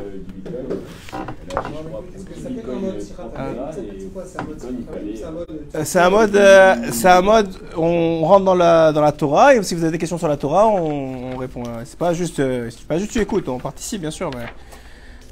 que 0.00 0.06
Euh, 5.76 5.82
C'est 5.84 5.98
un 5.98 6.10
mode, 6.10 6.36
euh, 6.36 6.74
c'est 6.92 7.08
un 7.08 7.22
mode, 7.22 7.48
on 7.76 8.24
rentre 8.24 8.44
dans 8.44 8.54
la, 8.54 8.92
dans 8.92 9.00
la 9.00 9.12
Torah 9.12 9.54
et 9.54 9.62
si 9.62 9.74
vous 9.74 9.82
avez 9.82 9.92
des 9.92 9.98
questions 9.98 10.18
sur 10.18 10.28
la 10.28 10.36
Torah, 10.36 10.68
on, 10.68 11.34
on 11.34 11.36
répond. 11.36 11.62
hein. 11.66 11.82
C'est 11.84 11.98
pas 11.98 12.12
juste, 12.12 12.40
euh, 12.40 12.68
c'est 12.70 12.86
pas 12.86 12.98
juste 12.98 13.12
tu 13.12 13.20
écoutes, 13.20 13.48
on 13.48 13.58
participe 13.58 14.00
bien 14.00 14.10
sûr, 14.10 14.30
mais 14.36 14.44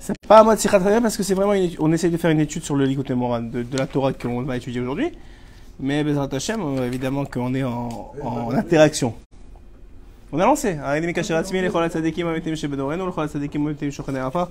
c'est 0.01 0.15
pas 0.27 0.41
un 0.41 0.45
mode 0.45 0.59
Hamelin 0.73 1.03
parce 1.03 1.17
que 1.17 1.23
c'est 1.23 1.35
vraiment, 1.35 1.55
une 1.55 1.71
on 1.79 1.93
essaye 1.93 2.11
de 2.11 2.17
faire 2.17 2.31
une 2.31 2.41
étude 2.41 2.65
sur 2.65 2.77
le 2.77 2.85
Likut 2.85 3.13
Moran 3.15 3.41
de, 3.41 3.63
de 3.63 3.79
la 3.79 3.87
Torah 3.87 4.13
qu'on 4.13 4.43
va 4.43 4.57
étudier 4.57 4.81
aujourd'hui. 4.81 5.11
Mais 5.81 6.03
Bezrat 6.03 6.29
euh, 6.33 6.87
évidemment 6.87 7.25
qu'on 7.25 7.55
est 7.55 7.63
en 7.63 8.13
interaction. 8.53 9.15
On 10.34 10.40
a 10.40 10.46
lancé. 10.46 10.80
הריני 10.80 11.08
מקשר 11.08 11.36
עצמי 11.38 11.62
לכל 11.62 11.84
הצדיקים 11.84 12.28
האמיתיים 12.28 12.56
שבדורנו 12.56 13.04
ולכל 13.04 13.24
הצדיקים 13.24 13.66
האמיתיים 13.68 13.92
שוכני 13.92 14.20
עפר. 14.20 14.44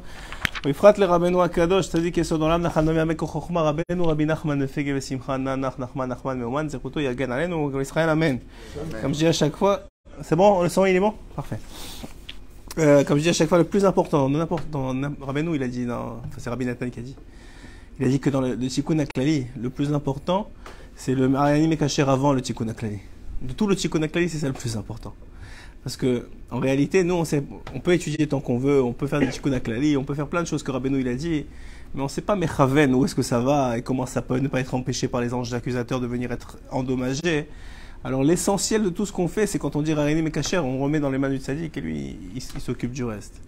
ובפרט 0.66 0.98
לרבנו 0.98 1.44
הקדוש, 1.44 1.88
צדיק 1.88 2.16
יסוד 2.18 2.40
עולם, 2.40 2.62
נחל 2.62 2.80
נביא 2.80 3.00
עמק 3.00 3.20
חוכמה, 3.20 3.60
רבנו 3.62 4.06
רבי 4.06 4.24
נחמן 4.24 4.58
מפגה 4.62 4.92
ושמחה, 4.96 5.36
נח 5.36 5.74
נחמן 5.78 6.08
נחמן 6.08 6.38
מאומן, 6.38 6.68
זכותו 6.68 7.00
יגן 7.00 7.32
עלינו, 7.32 7.70
גם 7.74 7.80
ישראל 7.80 8.10
אמן. 8.10 8.36
Comme 9.02 9.14
je 9.14 9.18
dis 9.18 9.26
à 9.26 9.32
chaque 9.32 9.56
fois, 9.56 9.76
c'est 10.20 10.36
bon, 10.36 10.62
le 10.62 10.68
son 10.68 10.84
il 10.86 10.94
est 10.96 11.00
bon 11.00 11.14
Parfait. 11.36 11.58
Euh, 12.78 13.02
comme 13.04 13.18
je 13.18 13.22
dis 13.24 13.28
à 13.28 13.32
chaque 13.32 13.48
fois, 13.48 13.58
le 13.58 13.64
plus 13.64 13.84
important, 13.84 14.28
dans 14.28 14.38
n'importe, 14.38 14.70
dans, 14.70 14.94
n'im- 14.94 15.14
Rabbeinu, 15.20 15.56
il 15.56 15.62
a 15.62 15.68
dit, 15.68 15.84
dans, 15.84 16.20
enfin, 16.28 16.38
c'est 16.38 16.48
Rabbi 16.50 16.64
Nathan 16.64 16.88
qui 16.90 17.00
a 17.00 17.02
dit, 17.02 17.16
il 17.98 18.06
a 18.06 18.08
dit 18.08 18.20
que 18.20 18.30
dans 18.30 18.40
le, 18.40 18.54
le 18.54 18.68
Tikkun 18.68 18.98
HaKlali, 19.00 19.46
le 19.64 19.68
plus 19.68 19.92
important, 19.92 20.48
c'est 20.96 21.14
le 21.14 21.28
Mariani 21.28 21.66
Mekacher 21.68 22.04
avant 22.16 22.32
le 22.32 22.40
Tikkun 22.40 22.68
HaKlali. 22.68 23.00
De 23.42 23.52
tout 23.52 23.66
le 23.66 23.74
Tikkun 23.74 24.02
HaKlali, 24.02 24.28
c'est 24.28 24.38
ça 24.38 24.46
le 24.46 24.52
plus 24.54 24.76
important. 24.76 25.12
Parce 25.87 25.95
que, 25.95 26.27
en 26.51 26.59
réalité, 26.59 27.05
nous, 27.05 27.15
on, 27.15 27.79
peut 27.79 27.93
étudier 27.93 28.27
tant 28.27 28.41
qu'on 28.41 28.57
veut, 28.57 28.83
on 28.83 28.91
peut 28.91 29.07
faire 29.07 29.21
des 29.21 29.29
Tikkun 29.29 29.57
on 29.97 30.03
peut 30.03 30.15
faire 30.15 30.27
plein 30.27 30.41
de 30.41 30.47
choses 30.47 30.61
que 30.61 30.69
Rabbeinu, 30.69 30.99
il 30.99 31.07
a 31.07 31.15
dit, 31.15 31.45
mais 31.95 32.01
on 32.01 32.03
ne 32.03 32.09
sait 32.09 32.19
pas 32.19 32.35
Mechaven, 32.35 32.93
où 32.93 33.05
est-ce 33.05 33.15
que 33.15 33.21
ça 33.21 33.39
va 33.39 33.77
et 33.77 33.81
comment 33.81 34.05
ça 34.05 34.21
peut 34.21 34.37
ne 34.39 34.49
pas 34.49 34.59
être 34.59 34.73
empêché 34.75 35.07
par 35.07 35.21
les 35.21 35.33
anges 35.33 35.53
accusateurs 35.53 36.01
de 36.01 36.05
venir 36.05 36.29
être 36.33 36.57
endommagés. 36.71 37.47
Alors 38.03 38.21
l'essentiel 38.21 38.83
de 38.83 38.89
tout 38.89 39.05
ce 39.05 39.13
qu'on 39.13 39.29
fait, 39.29 39.47
c'est 39.47 39.59
quand 39.59 39.77
on 39.77 39.81
dit 39.81 39.93
Rarini 39.93 40.21
Mekacher, 40.21 40.57
on 40.57 40.77
remet 40.77 40.99
dans 40.99 41.09
les 41.09 41.19
mains 41.19 41.29
du 41.29 41.37
tzaddik 41.37 41.77
et 41.77 41.79
lui, 41.79 42.17
il, 42.35 42.41
s'occupe 42.41 42.91
du 42.91 43.05
reste. 43.05 43.41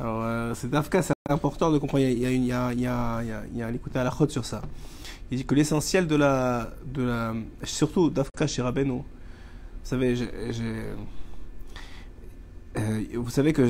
Alors 0.00 0.24
euh, 0.24 0.54
c'est 0.56 0.68
Dafka, 0.68 1.00
c'est 1.02 1.14
important 1.30 1.70
de 1.70 1.78
comprendre. 1.78 2.02
Il 2.02 2.18
y 2.18 2.26
a, 2.26 2.72
il 2.72 2.80
y 2.80 2.86
à 2.88 4.02
la 4.02 4.10
chôte 4.10 4.32
sur 4.32 4.44
ça. 4.44 4.62
Il 5.30 5.38
dit 5.38 5.44
que 5.44 5.54
l'essentiel 5.54 6.08
de 6.08 6.16
la, 6.16 6.70
de 6.92 7.04
la, 7.04 7.34
surtout 7.62 8.10
Dafka 8.10 8.48
chez 8.48 8.62
Rabbeinu, 8.62 8.94
vous 8.94 9.04
savez, 9.84 10.16
j'ai- 10.16 10.26
euh, 12.78 13.00
vous 13.14 13.30
savez 13.30 13.52
que 13.52 13.68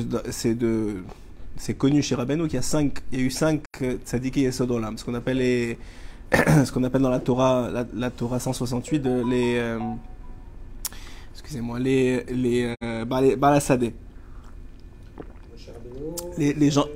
c'est 1.57 1.73
connu 1.73 2.01
chez 2.01 2.15
Rabbeinu 2.15 2.43
qu'il 2.43 2.55
y 2.55 2.57
a 2.57 2.61
cinq, 2.61 2.99
il 3.11 3.19
y 3.19 3.21
a 3.23 3.25
eu 3.25 3.31
cinq 3.31 3.63
euh, 3.81 3.97
tzaddikim 4.05 4.43
Yesod 4.43 4.71
Olam, 4.71 4.97
ce 4.97 5.03
qu'on 5.05 5.13
appelle 5.15 5.37
ce 6.33 6.71
qu'on 6.71 6.83
appelle 6.83 7.01
dans 7.01 7.09
la 7.09 7.19
Torah, 7.19 7.69
la, 7.93 8.09
Torah 8.11 8.39
168, 8.39 8.99
de 8.99 9.23
les, 9.29 9.55
euh, 9.57 9.79
excusez-moi, 11.33 11.79
les, 11.79 12.23
les, 12.25 12.73
euh, 12.83 13.05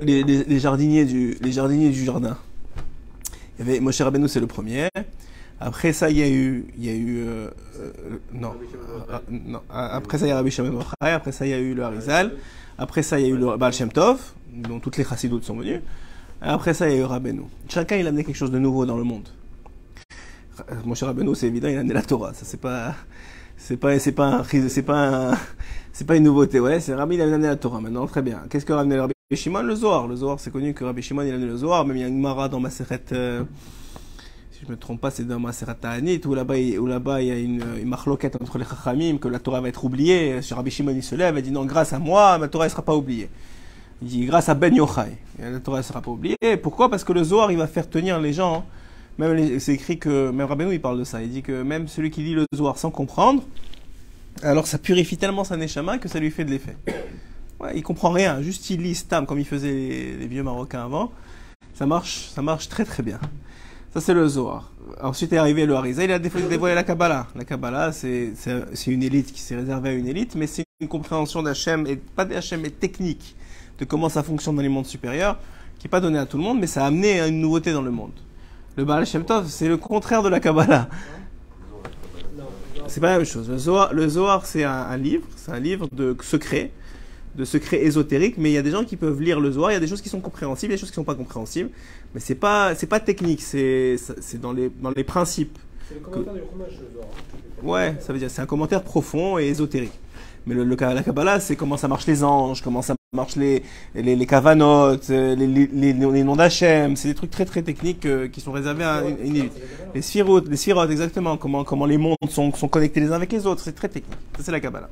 les, 0.00 0.22
les- 0.22 0.44
les 0.44 0.58
jardiniers 0.60 1.04
du, 1.04 1.36
les 1.40 1.52
jardiniers 1.52 1.90
du 1.90 2.04
jardin. 2.04 2.38
Il 3.58 3.66
y 3.66 3.68
avait 3.70 3.80
Moshe 3.80 4.00
Rabbeinu, 4.00 4.28
c'est 4.28 4.40
le 4.40 4.46
premier. 4.46 4.88
Après 5.66 5.94
ça, 5.94 6.10
il 6.10 6.18
y 6.18 6.22
a 6.22 6.28
eu, 6.28 6.66
y 6.76 6.90
a 6.90 6.92
eu, 6.92 7.24
euh, 7.26 7.48
euh, 7.80 7.90
non, 8.34 8.52
Ah, 9.10 9.22
non. 9.30 9.60
Ah, 9.70 9.96
Après 9.96 10.18
ça, 10.18 10.26
il 10.26 10.28
y 10.28 10.32
a 10.32 10.36
Rabbi 10.36 10.50
Shimon. 10.50 10.78
Après 11.00 11.32
ça, 11.32 11.46
il 11.46 11.50
y 11.50 11.54
a 11.54 11.58
eu 11.58 11.72
le 11.72 11.82
Harizal. 11.82 12.32
Après 12.76 13.02
ça, 13.02 13.18
il 13.18 13.26
y 13.26 13.30
a 13.30 13.32
eu 13.32 13.38
le 13.38 13.56
Baal 13.56 13.72
Shem 13.72 13.90
Tov, 13.90 14.20
dont 14.52 14.78
toutes 14.78 14.98
les 14.98 15.04
chassidoutes 15.04 15.44
sont 15.44 15.56
venues. 15.56 15.80
Après 16.42 16.74
ça, 16.74 16.86
il 16.86 16.92
y 16.92 16.96
a 16.96 17.00
eu 17.00 17.04
Rabbeinu. 17.04 17.44
Chacun, 17.66 17.96
il 17.96 18.04
a 18.04 18.10
amené 18.10 18.24
quelque 18.24 18.36
chose 18.36 18.50
de 18.50 18.58
nouveau 18.58 18.84
dans 18.84 18.98
le 18.98 19.04
monde. 19.04 19.26
Euh, 20.70 20.74
Moshe 20.84 21.02
Rabbeinu, 21.02 21.34
c'est 21.34 21.46
évident, 21.46 21.68
il 21.68 21.78
a 21.78 21.80
amené 21.80 21.94
la 21.94 22.02
Torah. 22.02 22.34
Ça, 22.34 22.44
c'est 22.44 22.60
pas, 22.60 22.94
c'est 23.56 23.78
pas, 23.78 23.98
c'est 23.98 24.12
pas, 24.12 24.44
une 26.14 26.24
nouveauté. 26.24 26.60
Ouais, 26.60 26.78
c'est 26.78 26.94
Rabbi, 26.94 27.14
il 27.14 27.22
a 27.22 27.24
amené 27.24 27.46
la 27.46 27.56
Torah. 27.56 27.80
Maintenant, 27.80 28.06
très 28.06 28.20
bien. 28.20 28.42
Qu'est-ce 28.50 28.66
que 28.66 28.74
Rabbi 28.74 28.98
Rabbi 28.98 29.14
Shimon? 29.32 29.62
Le 29.62 29.74
Zohar. 29.74 30.08
Le 30.08 30.16
Zohar, 30.16 30.38
c'est 30.40 30.50
connu 30.50 30.74
que 30.74 30.84
Rabbi 30.84 31.00
Shimon, 31.00 31.22
il 31.22 31.30
a 31.30 31.34
amené 31.36 31.46
le 31.46 31.56
Zohar. 31.56 31.86
Même 31.86 31.96
il 31.96 32.00
y 32.00 32.04
a 32.04 32.08
une 32.08 32.20
Mara 32.20 32.50
dans 32.50 32.60
Maseret, 32.60 33.00
euh, 33.12 33.44
je 34.66 34.70
me 34.72 34.76
trompe 34.76 35.00
pas, 35.00 35.10
c'est 35.10 35.24
dans 35.24 35.38
Maseret 35.38 35.74
Ta'anit, 35.74 36.20
où 36.26 36.34
là-bas, 36.34 36.56
il- 36.56 36.78
où 36.78 36.86
là-bas, 36.86 37.20
il 37.22 37.28
y 37.28 37.30
a 37.30 37.38
une, 37.38 37.62
une 37.80 37.88
marloquette 37.88 38.36
entre 38.40 38.58
les 38.58 38.64
Chachamim, 38.64 39.18
que 39.18 39.28
la 39.28 39.38
Torah 39.38 39.60
va 39.60 39.68
être 39.68 39.84
oubliée. 39.84 40.40
Sur 40.42 40.56
Rabbi 40.56 40.70
Shimon, 40.70 40.92
il 40.94 41.02
se 41.02 41.14
lève 41.14 41.36
et 41.38 41.42
dit 41.42 41.50
non, 41.50 41.64
grâce 41.64 41.92
à 41.92 41.98
moi, 41.98 42.38
ma 42.38 42.48
Torah, 42.48 42.64
elle 42.64 42.70
sera 42.70 42.82
pas 42.82 42.94
oubliée. 42.94 43.28
Il 44.02 44.08
dit 44.08 44.26
grâce 44.26 44.48
à 44.48 44.54
Ben 44.54 44.74
Yochai. 44.74 45.16
La 45.38 45.60
Torah 45.60 45.78
ne 45.78 45.82
sera 45.82 46.00
pas 46.00 46.10
oubliée. 46.10 46.36
Pourquoi? 46.62 46.90
Parce 46.90 47.04
que 47.04 47.12
le 47.12 47.22
Zohar, 47.24 47.50
il 47.52 47.58
va 47.58 47.66
faire 47.66 47.88
tenir 47.88 48.20
les 48.20 48.32
gens. 48.32 48.64
Même 49.18 49.60
c'est 49.60 49.74
écrit 49.74 49.98
que, 49.98 50.30
même 50.30 50.46
Rabbeinu, 50.46 50.72
il 50.74 50.80
parle 50.80 50.98
de 50.98 51.04
ça. 51.04 51.22
Il 51.22 51.30
dit 51.30 51.42
que 51.42 51.62
même 51.62 51.86
celui 51.88 52.10
qui 52.10 52.22
lit 52.22 52.34
le 52.34 52.46
Zohar 52.54 52.76
sans 52.78 52.90
comprendre, 52.90 53.42
alors 54.42 54.66
ça 54.66 54.78
purifie 54.78 55.16
tellement 55.16 55.44
sa 55.44 55.56
neshama 55.56 55.98
que 55.98 56.08
ça 56.08 56.18
lui 56.18 56.30
fait 56.30 56.44
de 56.44 56.50
l'effet. 56.50 56.76
Ouais, 57.60 57.72
il 57.76 57.82
comprend 57.82 58.10
rien, 58.10 58.42
juste 58.42 58.68
il 58.70 58.82
lit 58.82 58.96
stam 58.96 59.26
comme 59.26 59.38
il 59.38 59.46
faisait 59.46 59.70
les, 59.72 60.16
les 60.16 60.26
vieux 60.26 60.42
Marocains 60.42 60.84
avant. 60.84 61.12
Ça 61.74 61.86
marche, 61.86 62.28
ça 62.34 62.42
marche 62.42 62.68
très 62.68 62.84
très 62.84 63.02
bien. 63.04 63.20
Ça 63.94 64.00
c'est 64.00 64.14
le 64.14 64.26
Zohar. 64.26 64.70
Ensuite 65.00 65.32
est 65.32 65.36
arrivé 65.38 65.66
le 65.66 65.74
Harizal, 65.76 66.06
il 66.06 66.12
a 66.12 66.18
dévo- 66.18 66.48
dévoilé 66.48 66.74
la 66.74 66.82
Kabbalah. 66.82 67.28
La 67.36 67.44
Kabbalah, 67.44 67.92
c'est 67.92 68.32
une 68.88 69.02
élite 69.04 69.32
qui 69.32 69.40
s'est 69.40 69.54
réservée 69.56 69.90
à 69.90 69.92
une 69.92 70.06
élite, 70.08 70.34
mais 70.34 70.46
c'est 70.48 70.64
une 70.80 70.88
compréhension 70.88 71.42
d'Hachem, 71.42 71.86
et 71.86 71.96
pas 71.96 72.24
d'Hachem, 72.24 72.60
mais 72.60 72.70
technique, 72.70 73.36
de 73.78 73.84
comment 73.84 74.08
ça 74.08 74.22
fonctionne 74.24 74.56
dans 74.56 74.62
les 74.62 74.68
mondes 74.68 74.86
supérieurs, 74.86 75.38
qui 75.78 75.86
n'est 75.86 75.90
pas 75.90 76.00
donnée 76.00 76.18
à 76.18 76.26
tout 76.26 76.36
le 76.36 76.42
monde, 76.42 76.58
mais 76.60 76.66
ça 76.66 76.82
a 76.84 76.86
amené 76.88 77.20
à 77.20 77.28
une 77.28 77.40
nouveauté 77.40 77.72
dans 77.72 77.82
le 77.82 77.90
monde. 77.92 78.12
Le 78.76 78.84
Baal 78.84 79.06
Shem 79.06 79.24
Tov, 79.24 79.46
c'est 79.48 79.68
le 79.68 79.76
contraire 79.76 80.22
de 80.24 80.28
la 80.28 80.40
Kabbalah. 80.40 80.88
C'est 82.88 83.00
pas 83.00 83.10
la 83.12 83.18
même 83.18 83.26
chose. 83.26 83.48
Le 83.48 83.56
Zohar, 83.58 83.94
le 83.94 84.08
Zohar, 84.08 84.44
c'est 84.44 84.64
un, 84.64 84.72
un 84.72 84.96
livre, 84.96 85.24
c'est 85.36 85.52
un 85.52 85.60
livre 85.60 85.88
de 85.92 86.16
secrets, 86.20 86.72
de 87.36 87.44
secrets 87.44 87.82
ésotériques, 87.84 88.36
mais 88.38 88.50
il 88.50 88.54
y 88.54 88.58
a 88.58 88.62
des 88.62 88.70
gens 88.70 88.84
qui 88.84 88.96
peuvent 88.96 89.20
lire 89.20 89.40
le 89.40 89.50
Zohar, 89.52 89.70
il 89.72 89.74
y 89.74 89.76
a 89.76 89.80
des 89.80 89.86
choses 89.88 90.00
qui 90.02 90.08
sont 90.08 90.20
compréhensibles, 90.20 90.70
il 90.72 90.74
y 90.74 90.74
a 90.74 90.76
des 90.76 90.80
choses 90.80 90.90
qui 90.90 90.94
sont 90.96 91.04
pas 91.04 91.14
compréhensibles, 91.16 91.70
mais 92.14 92.20
c'est 92.20 92.34
pas, 92.36 92.74
c'est 92.74 92.86
pas 92.86 93.00
technique, 93.00 93.42
c'est, 93.42 93.96
c'est 94.20 94.40
dans 94.40 94.52
les, 94.52 94.70
dans 94.80 94.90
les 94.96 95.04
principes. 95.04 95.58
c'est 95.88 95.94
le 95.94 96.00
commentaire 96.00 96.34
du 96.34 96.40
Chumash, 96.40 96.70
le 96.80 96.94
Zohar. 96.94 97.08
hein. 97.08 97.66
Ouais, 97.66 97.96
ça 98.00 98.12
veut 98.12 98.18
dire, 98.18 98.30
c'est 98.30 98.42
un 98.42 98.46
commentaire 98.46 98.82
profond 98.82 99.38
et 99.38 99.46
ésotérique. 99.46 99.92
Mais 100.46 100.54
le, 100.54 100.62
le- 100.62 100.76
la 100.78 101.02
Kabbalah, 101.02 101.40
c'est 101.40 101.56
comment 101.56 101.78
ça 101.78 101.88
marche 101.88 102.06
les 102.06 102.22
anges, 102.22 102.60
comment 102.62 102.82
ça 102.82 102.94
marche 103.14 103.34
les, 103.36 103.62
les, 103.94 104.14
les 104.14 104.26
kavanotes, 104.26 105.08
euh, 105.08 105.34
les, 105.34 105.46
les, 105.46 105.66
les, 105.72 105.92
les 105.94 106.22
noms 106.22 106.36
d'Hachem, 106.36 106.96
c'est 106.96 107.08
des 107.08 107.14
trucs 107.14 107.30
très 107.30 107.46
très 107.46 107.62
techniques 107.62 108.04
euh, 108.04 108.28
qui 108.28 108.42
sont 108.42 108.52
réservés 108.52 108.84
à 108.84 109.02
une, 109.08 109.16
une 109.26 109.36
élite. 109.36 109.52
Les 109.94 110.02
sphirotes, 110.02 110.46
les 110.48 110.56
sphirotes, 110.58 110.90
exactement. 110.90 111.38
Comment, 111.38 111.64
comment 111.64 111.86
les 111.86 111.96
mondes 111.96 112.16
sont, 112.28 112.52
sont 112.52 112.68
connectés 112.68 113.00
les 113.00 113.08
uns 113.10 113.14
avec 113.14 113.32
les 113.32 113.46
autres. 113.46 113.62
C'est 113.64 113.72
très 113.72 113.88
technique. 113.88 114.18
Ça, 114.36 114.42
c'est 114.44 114.52
la 114.52 114.60
Kabbalah. 114.60 114.90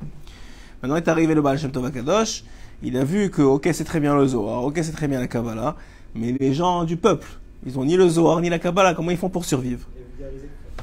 Maintenant 0.83 0.97
est 0.97 1.07
arrivé 1.07 1.33
le 1.33 1.41
Baal 1.41 1.57
Shem 1.57 1.71
Tov 1.71 1.85
Akadosh. 1.85 2.43
Il 2.81 2.97
a 2.97 3.05
vu 3.05 3.29
que, 3.29 3.41
ok, 3.41 3.69
c'est 3.71 3.85
très 3.85 4.01
bien 4.01 4.13
le 4.17 4.27
Zohar, 4.27 4.65
ok, 4.65 4.77
c'est 4.83 4.91
très 4.91 5.07
bien 5.07 5.21
la 5.21 5.27
Kabbalah, 5.27 5.77
mais 6.13 6.35
les 6.37 6.53
gens 6.53 6.83
du 6.83 6.97
peuple, 6.97 7.25
ils 7.65 7.79
ont 7.79 7.85
ni 7.85 7.95
le 7.95 8.09
Zohar 8.09 8.41
ni 8.41 8.49
la 8.49 8.59
Kabbalah. 8.59 8.93
Comment 8.93 9.11
ils 9.11 9.17
font 9.17 9.29
pour 9.29 9.45
survivre? 9.45 9.87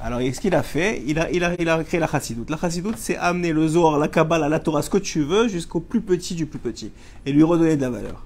Alors, 0.03 0.21
ce 0.21 0.41
qu'il 0.41 0.55
a 0.55 0.63
fait, 0.63 1.03
il 1.07 1.19
a, 1.19 1.31
il 1.31 1.45
a, 1.45 1.55
il 1.61 1.69
a 1.69 1.85
créé 1.85 2.01
la 2.01 2.07
Chassidoute. 2.07 2.49
La 2.49 2.57
Chassidoute, 2.57 2.95
c'est 2.97 3.19
amener 3.19 3.53
le 3.53 3.69
Zohar, 3.69 3.99
la 3.99 4.09
Kabbalah, 4.09 4.49
la 4.49 4.59
Torah, 4.59 4.81
ce 4.81 4.89
que 4.89 4.97
tu 4.97 5.21
veux, 5.21 5.49
jusqu'au 5.49 5.81
plus 5.81 6.01
petit 6.01 6.35
du 6.35 6.47
plus 6.47 6.59
petit, 6.59 6.91
et 7.27 7.33
lui 7.33 7.43
redonner 7.43 7.77
de 7.77 7.83
la 7.83 7.91
valeur. 7.91 8.25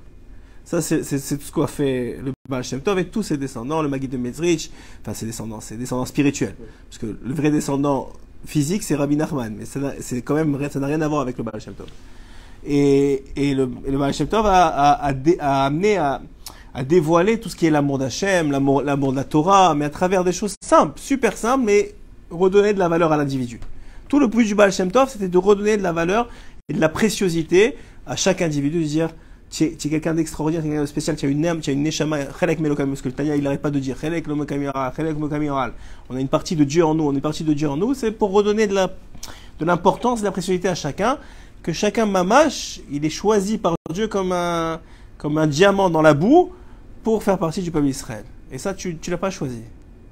Ça, 0.65 0.81
c'est 0.81 1.01
tout 1.01 1.45
ce 1.45 1.51
qu'a 1.51 1.67
fait 1.67 2.21
le 2.25 2.33
Baal 2.49 2.63
Shem 2.63 2.81
Tov 2.83 3.01
et 3.01 3.07
tous 3.07 3.25
ses 3.25 3.37
descendants, 3.37 3.83
le 3.83 3.89
Maguid 3.89 4.13
de 4.13 4.17
Mezrich, 4.17 4.71
enfin 5.03 5.13
ses 5.13 5.27
descendants, 5.27 5.61
ses 5.61 5.77
descendants 5.77 6.07
spirituels. 6.07 6.55
Parce 6.89 6.99
que 6.99 7.07
le 7.07 7.35
vrai 7.35 7.51
descendant 7.51 8.11
physique, 8.47 8.83
c'est 8.83 8.95
Rabbi 8.95 9.17
Nachman, 9.17 9.55
mais 9.59 9.65
ça 9.65 9.81
n'a- 9.81 9.93
quand 10.25 10.35
même, 10.35 10.59
ça 10.71 10.81
n'a 10.81 10.87
rien 10.87 11.01
à 11.01 11.09
voir 11.09 11.21
avec 11.23 11.39
le 11.39 11.45
Baal 11.45 11.61
Shem 11.61 11.75
Tov. 11.75 11.87
Et, 12.67 13.25
et 13.37 13.55
le, 13.55 13.69
et 13.87 13.91
le 13.91 13.99
Baal 13.99 14.13
Shem 14.15 14.27
Tov 14.27 14.47
a, 14.47 14.67
a, 14.67 15.11
a, 15.11 15.13
a 15.41 15.67
amené 15.67 15.97
à, 15.99 16.21
dévoiler 16.89 17.39
tout 17.39 17.49
ce 17.49 17.57
qui 17.57 17.67
est 17.67 17.71
l'amour 17.71 17.99
d'Hachem, 17.99 18.51
l'amour, 18.51 18.83
de 18.83 19.17
la 19.17 19.25
Torah, 19.25 19.75
mais 19.75 19.85
à 19.85 19.91
travers 19.91 20.25
des 20.25 20.33
choses 20.33 20.55
simples, 20.65 20.99
super 20.99 21.37
simples, 21.37 21.65
mais 21.67 21.95
redonner 22.31 22.73
de 22.75 22.79
la 22.81 22.89
valeur 22.89 23.13
à 23.13 23.17
l'individu. 23.17 23.61
Tout 24.09 24.19
le 24.19 24.27
but 24.27 24.45
du 24.45 24.55
Baal 24.55 24.73
Shem 24.73 24.91
Tov, 24.91 25.09
c'était 25.09 25.29
de 25.29 25.39
redonner 25.39 25.77
de 25.77 25.83
la 25.83 25.93
valeur 25.93 26.29
et 26.69 26.73
de 26.73 26.81
la 26.81 26.89
préciosité 26.89 27.77
à 28.07 28.17
chaque 28.17 28.43
individu, 28.43 28.81
de 28.81 28.85
dire, 28.87 29.11
tu 29.55 29.65
es, 29.65 29.77
tu 29.77 29.89
quelqu'un 29.89 30.15
d'extraordinaire, 30.15 30.63
tu 30.63 30.69
quelqu'un 30.69 30.83
de 30.83 30.87
spécial, 30.87 31.17
tu 31.17 31.27
as 31.27 31.29
une 31.29 31.47
âme, 31.47 31.61
tu 31.61 31.71
as 31.71 31.73
une 31.73 31.83
neshama, 31.85 32.19
chelek 32.41 32.59
melokam, 32.59 32.89
parce 32.89 33.03
que 33.03 33.09
le 33.09 33.15
Tanya, 33.15 33.37
il 33.37 33.45
n'arrête 33.45 33.63
pas 33.63 33.71
de 33.71 33.79
dire, 33.79 33.97
melokam 34.03 35.43
yoral. 35.43 35.73
On 36.11 36.17
a 36.17 36.21
une 36.21 36.29
partie 36.29 36.57
de 36.57 36.65
Dieu 36.65 36.85
en 36.85 36.95
nous, 36.97 37.05
on 37.05 37.11
a 37.11 37.15
une 37.15 37.21
partie 37.21 37.45
de 37.45 37.53
Dieu 37.53 37.69
en 37.69 37.77
nous, 37.77 37.95
c'est 37.95 38.11
pour 38.11 38.33
redonner 38.33 38.67
de 38.67 38.75
la, 38.75 38.89
de 39.61 39.65
l'importance, 39.65 40.21
de 40.21 40.25
la 40.25 40.33
préciosité 40.33 40.69
à 40.69 40.75
chacun, 40.75 41.19
que 41.63 41.73
chacun 41.73 42.05
mamache, 42.05 42.81
il 42.91 43.05
est 43.05 43.11
choisi 43.11 43.57
par 43.57 43.77
Dieu 43.93 44.09
comme 44.09 44.33
un, 44.33 44.81
comme 45.19 45.39
un 45.39 45.47
diamant 45.47 45.89
dans 45.89 46.03
la 46.03 46.15
boue 46.15 46.51
pour 47.05 47.23
faire 47.23 47.39
partie 47.39 47.63
du 47.63 47.71
peuple 47.71 47.87
d'Israël. 47.87 48.25
Et 48.51 48.59
ça, 48.59 48.75
tu 48.75 48.99
ne 49.07 49.11
l'as 49.11 49.19
pas 49.19 49.31
choisi. 49.31 49.61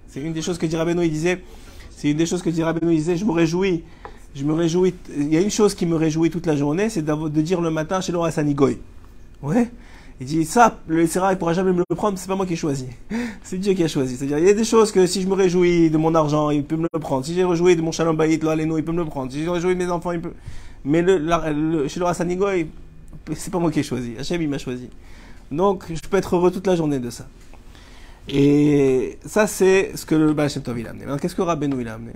C'est 0.06 0.20
une 0.20 0.32
des 0.32 0.42
choses 0.42 0.56
que 0.56 0.66
dit 0.66 0.76
Rabbeinu, 0.76 1.04
il 1.04 1.10
disait, 1.10 1.42
c'est 1.90 2.10
une 2.10 2.16
des 2.16 2.26
choses 2.26 2.42
que 2.42 2.50
il 2.50 2.96
disait, 2.96 3.16
je 3.16 3.24
me 3.24 3.32
réjouis, 3.32 3.82
je 4.36 4.44
me 4.44 4.52
réjouis, 4.52 4.94
il 5.16 5.32
y 5.32 5.36
a 5.36 5.40
une 5.40 5.50
chose 5.50 5.74
qui 5.74 5.84
me 5.84 5.96
réjouit 5.96 6.30
toute 6.30 6.46
la 6.46 6.54
journée, 6.54 6.88
c'est 6.88 7.02
de 7.02 7.40
dire 7.40 7.60
le 7.60 7.70
matin 7.70 8.00
chez 8.00 8.12
Laura 8.12 8.30
Sanigoy. 8.30 8.78
Ouais. 9.42 9.70
Il 10.20 10.26
dit 10.26 10.44
ça, 10.44 10.78
le 10.86 11.06
Sera, 11.06 11.32
il 11.32 11.38
pourra 11.38 11.52
jamais 11.52 11.72
me 11.72 11.82
le 11.88 11.96
prendre, 11.96 12.16
c'est 12.18 12.28
pas 12.28 12.36
moi 12.36 12.46
qui 12.46 12.52
ai 12.52 12.56
choisi. 12.56 12.86
C'est 13.42 13.58
Dieu 13.58 13.72
qui 13.74 13.82
a 13.82 13.88
choisi. 13.88 14.16
C'est-à-dire, 14.16 14.38
il 14.38 14.46
y 14.46 14.50
a 14.50 14.52
des 14.54 14.62
choses 14.64 14.92
que 14.92 15.06
si 15.06 15.20
je 15.20 15.26
me 15.26 15.34
réjouis 15.34 15.90
de 15.90 15.96
mon 15.98 16.14
argent, 16.14 16.50
il 16.50 16.64
peut 16.64 16.76
me 16.76 16.86
le 16.92 16.98
prendre. 17.00 17.24
Si 17.24 17.34
j'ai 17.34 17.44
réjoui 17.44 17.74
de 17.74 17.82
mon 17.82 17.90
shalom 17.90 18.16
bayit, 18.16 18.38
lo 18.38 18.50
aleno, 18.50 18.78
il 18.78 18.84
peut 18.84 18.92
me 18.92 18.98
le 18.98 19.04
prendre. 19.06 19.32
Si 19.32 19.42
j'ai 19.42 19.50
réjoui 19.50 19.74
de 19.74 19.82
mes 19.84 19.90
enfants, 19.90 20.12
il 20.12 20.20
peut. 20.20 20.32
Mais 20.84 21.02
le, 21.02 21.18
le- 21.18 21.88
chez 21.88 21.98
le 21.98 22.06
Rassanigo, 22.06 22.46
c'est 23.34 23.50
pas 23.52 23.58
moi 23.58 23.70
qui 23.70 23.80
ai 23.80 23.82
choisi. 23.82 24.14
Hachem, 24.18 24.40
il 24.42 24.48
m'a 24.48 24.58
choisi. 24.58 24.88
Donc, 25.52 25.84
je 25.92 26.00
peux 26.08 26.16
être 26.18 26.36
heureux 26.36 26.50
toute 26.52 26.66
la 26.66 26.76
journée 26.76 27.00
de 27.00 27.10
ça. 27.10 27.26
Et 28.28 29.18
ça, 29.26 29.46
c'est 29.46 29.92
ce 29.96 30.06
que 30.06 30.14
le 30.14 30.32
Baal 30.32 30.50
Tov 30.50 30.78
il 30.78 30.86
a 30.86 30.90
amené. 30.90 31.04
Maintenant, 31.04 31.18
qu'est-ce 31.18 31.34
que 31.34 31.42
Rabbeinu 31.42 31.80
il 31.80 31.88
a 31.88 31.94
amené? 31.94 32.12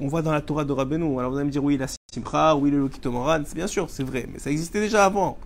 On 0.00 0.08
voit 0.08 0.22
dans 0.22 0.32
la 0.32 0.40
Torah 0.40 0.64
de 0.64 0.72
Rabbeinu. 0.72 1.18
Alors, 1.18 1.30
vous 1.30 1.36
allez 1.36 1.46
me 1.46 1.50
dire, 1.52 1.62
oui, 1.62 1.76
la 1.76 1.86
Simcha, 2.12 2.56
oui, 2.56 2.70
le 2.70 2.78
Lokitomoran. 2.78 3.42
C'est 3.46 3.54
bien 3.54 3.68
sûr, 3.68 3.88
c'est 3.90 4.02
vrai, 4.02 4.26
mais 4.32 4.38
ça 4.40 4.50
existait 4.50 4.80
déjà 4.80 5.04
avant. 5.04 5.38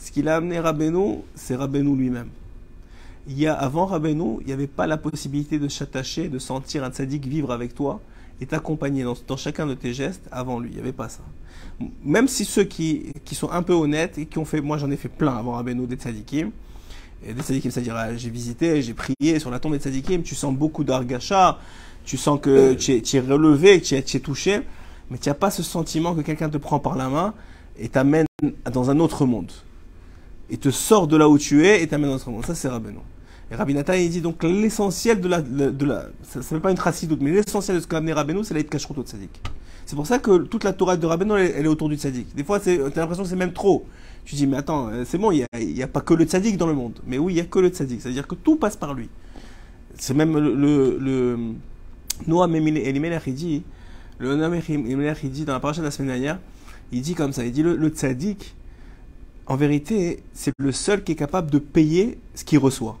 Ce 0.00 0.10
qu'il 0.10 0.28
a 0.28 0.36
amené 0.36 0.58
Rabbeinu, 0.58 1.18
c'est 1.34 1.54
Rabbeinu 1.54 1.94
lui-même. 1.94 2.30
Il 3.28 3.38
y 3.38 3.46
a, 3.46 3.54
avant 3.54 3.84
Rabbeinu, 3.84 4.38
il 4.40 4.46
n'y 4.46 4.52
avait 4.52 4.66
pas 4.66 4.86
la 4.86 4.96
possibilité 4.96 5.58
de 5.58 5.68
s'attacher, 5.68 6.28
de 6.28 6.38
sentir 6.38 6.84
un 6.84 6.90
tzaddik 6.90 7.26
vivre 7.26 7.52
avec 7.52 7.74
toi 7.74 8.00
et 8.40 8.46
t'accompagner 8.46 9.04
dans, 9.04 9.36
chacun 9.36 9.66
de 9.66 9.74
tes 9.74 9.92
gestes 9.92 10.26
avant 10.32 10.58
lui. 10.58 10.70
Il 10.70 10.76
n'y 10.76 10.80
avait 10.80 10.92
pas 10.92 11.10
ça. 11.10 11.20
Même 12.02 12.28
si 12.28 12.46
ceux 12.46 12.64
qui, 12.64 13.12
sont 13.32 13.50
un 13.50 13.62
peu 13.62 13.74
honnêtes 13.74 14.16
et 14.16 14.24
qui 14.24 14.38
ont 14.38 14.46
fait, 14.46 14.62
moi 14.62 14.78
j'en 14.78 14.90
ai 14.90 14.96
fait 14.96 15.10
plein 15.10 15.36
avant 15.36 15.52
Rabbeinu 15.52 15.86
des 15.86 15.96
tzaddikim, 15.96 16.50
des 17.22 17.42
tzaddikim, 17.42 17.70
c'est-à-dire 17.70 17.96
euh, 17.96 18.14
j'ai 18.16 18.30
visité, 18.30 18.80
j'ai 18.80 18.94
prié 18.94 19.38
sur 19.38 19.50
la 19.50 19.60
tombe 19.60 19.72
des 19.72 19.80
tzaddikim, 19.80 20.22
tu 20.22 20.34
sens 20.34 20.54
beaucoup 20.54 20.82
d'argacha, 20.82 21.58
tu 22.04 22.16
sens 22.16 22.40
que 22.40 22.72
tu 22.72 22.92
es, 22.92 23.20
relevé, 23.20 23.82
que 23.82 24.00
tu 24.00 24.16
es 24.16 24.20
touché, 24.20 24.62
mais 25.10 25.18
tu 25.18 25.28
n'as 25.28 25.34
pas 25.34 25.50
ce 25.50 25.62
sentiment 25.62 26.14
que 26.14 26.22
quelqu'un 26.22 26.48
te 26.48 26.56
prend 26.56 26.78
par 26.78 26.96
la 26.96 27.10
main 27.10 27.34
et 27.78 27.90
t'amène 27.90 28.24
dans 28.72 28.88
un 28.88 28.98
autre 28.98 29.26
monde. 29.26 29.52
Et 30.50 30.56
te 30.56 30.70
sort 30.70 31.06
de 31.06 31.16
là 31.16 31.28
où 31.28 31.38
tu 31.38 31.64
es 31.64 31.82
et 31.82 31.86
t'amène 31.86 32.10
dans 32.10 32.16
autre 32.16 32.30
monde. 32.30 32.44
Ça, 32.44 32.54
c'est 32.54 32.68
Rabbeinu. 32.68 32.98
Et 33.50 33.54
Rabbi 33.56 33.74
Nathan, 33.74 33.94
il 33.94 34.10
dit 34.10 34.20
donc 34.20 34.42
l'essentiel 34.44 35.20
de 35.20 35.28
la, 35.28 35.40
de 35.40 35.84
la 35.84 36.06
ça 36.22 36.40
fait 36.40 36.60
pas 36.60 36.70
une 36.70 36.76
chassidoute, 36.76 37.20
mais 37.20 37.32
l'essentiel 37.32 37.76
de 37.76 37.82
ce 37.82 37.86
qu'a 37.86 37.96
amené 37.96 38.12
Rabbeinu, 38.12 38.44
c'est 38.44 38.54
la 38.54 38.62
kashrut 38.62 38.96
au 38.96 39.02
tzaddik. 39.02 39.40
C'est 39.86 39.96
pour 39.96 40.06
ça 40.06 40.20
que 40.20 40.38
toute 40.44 40.62
la 40.62 40.72
Torah 40.72 40.96
de 40.96 41.04
Rabbeinu, 41.04 41.32
elle, 41.36 41.64
est 41.64 41.68
autour 41.68 41.88
du 41.88 41.96
tzaddik. 41.96 42.34
Des 42.34 42.44
fois, 42.44 42.60
tu 42.60 42.70
as 42.70 42.76
l'impression 42.76 43.24
que 43.24 43.28
c'est 43.28 43.34
même 43.34 43.52
trop. 43.52 43.86
Tu 44.24 44.36
dis, 44.36 44.46
mais 44.46 44.56
attends, 44.56 44.88
euh, 44.88 45.04
c'est 45.04 45.18
bon, 45.18 45.32
il 45.32 45.44
n'y 45.52 45.82
a, 45.82 45.88
pas 45.88 46.00
que 46.00 46.14
le 46.14 46.24
tzaddik 46.24 46.56
dans 46.56 46.68
le 46.68 46.74
monde. 46.74 47.00
Mais 47.06 47.18
oui, 47.18 47.32
il 47.32 47.36
n'y 47.36 47.40
a 47.40 47.44
que 47.44 47.58
le 47.58 47.70
tzaddik. 47.70 48.00
C'est-à-dire 48.00 48.28
que 48.28 48.36
tout 48.36 48.54
passe 48.54 48.76
par 48.76 48.94
lui. 48.94 49.08
C'est 49.96 50.14
même 50.14 50.38
le, 50.38 50.54
le, 50.54 50.98
le 51.00 51.38
Noam 52.28 52.54
Elimelech, 52.54 53.22
il 53.26 53.34
dit, 53.34 53.62
le 54.18 54.36
Noam 54.36 54.54
Elimelech, 54.54 55.18
il 55.24 55.30
dit 55.30 55.44
dans 55.44 55.54
la 55.54 55.60
paracha 55.60 55.80
de 55.80 55.86
la 55.86 55.90
semaine 55.90 56.10
dernière, 56.10 56.38
il 56.92 57.02
dit 57.02 57.14
comme 57.14 57.32
ça, 57.32 57.44
il 57.44 57.50
dit 57.50 57.64
le, 57.64 57.74
le 57.74 57.90
en 59.50 59.56
vérité, 59.56 60.22
c'est 60.32 60.52
le 60.58 60.70
seul 60.70 61.02
qui 61.02 61.10
est 61.10 61.16
capable 61.16 61.50
de 61.50 61.58
payer 61.58 62.20
ce 62.36 62.44
qu'il 62.44 62.60
reçoit. 62.60 62.96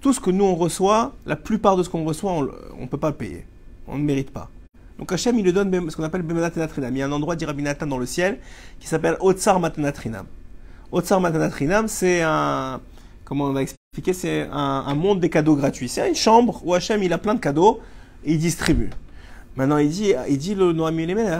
Tout 0.00 0.12
ce 0.12 0.18
que 0.18 0.30
nous 0.30 0.44
on 0.44 0.56
reçoit, 0.56 1.14
la 1.26 1.36
plupart 1.36 1.76
de 1.76 1.84
ce 1.84 1.88
qu'on 1.88 2.02
reçoit, 2.02 2.32
on 2.32 2.42
ne 2.80 2.86
peut 2.88 2.98
pas 2.98 3.10
le 3.10 3.14
payer. 3.14 3.46
On 3.86 3.96
ne 3.96 4.02
mérite 4.02 4.32
pas. 4.32 4.50
Donc 4.98 5.12
Hachem, 5.12 5.38
il 5.38 5.44
le 5.44 5.52
donne 5.52 5.70
ce 5.90 5.96
qu'on 5.96 6.02
appelle 6.02 6.22
Bemanat 6.22 6.50
Natrinam. 6.56 6.96
Il 6.96 6.98
y 6.98 7.02
a 7.02 7.06
un 7.06 7.12
endroit, 7.12 7.36
dit 7.36 7.44
Rabbi 7.44 7.62
Nathan, 7.62 7.86
dans 7.86 7.98
le 7.98 8.06
ciel, 8.06 8.40
qui 8.80 8.88
s'appelle 8.88 9.16
Otsar 9.20 9.60
Matanatrinam. 9.60 10.26
Otsar 10.90 11.20
Matanatrinam, 11.20 11.86
c'est 11.86 12.22
un. 12.22 12.80
Comment 13.24 13.44
on 13.44 13.52
va 13.52 13.62
expliquer 13.62 14.12
C'est 14.12 14.48
un, 14.50 14.94
monde 14.96 15.20
des 15.20 15.30
cadeaux 15.30 15.54
gratuits. 15.54 15.88
C'est 15.88 16.08
une 16.08 16.16
chambre 16.16 16.62
où 16.64 16.74
Hachem, 16.74 17.00
il 17.04 17.12
a 17.12 17.18
plein 17.18 17.34
de 17.34 17.40
cadeaux 17.40 17.80
et 18.24 18.32
il 18.32 18.40
distribue. 18.40 18.90
Maintenant, 19.54 19.78
il 19.78 19.90
dit, 19.90 20.14
il 20.28 20.36
dit 20.36 20.56
le 20.56 20.72
Noami 20.72 21.06
Lemeler, 21.06 21.38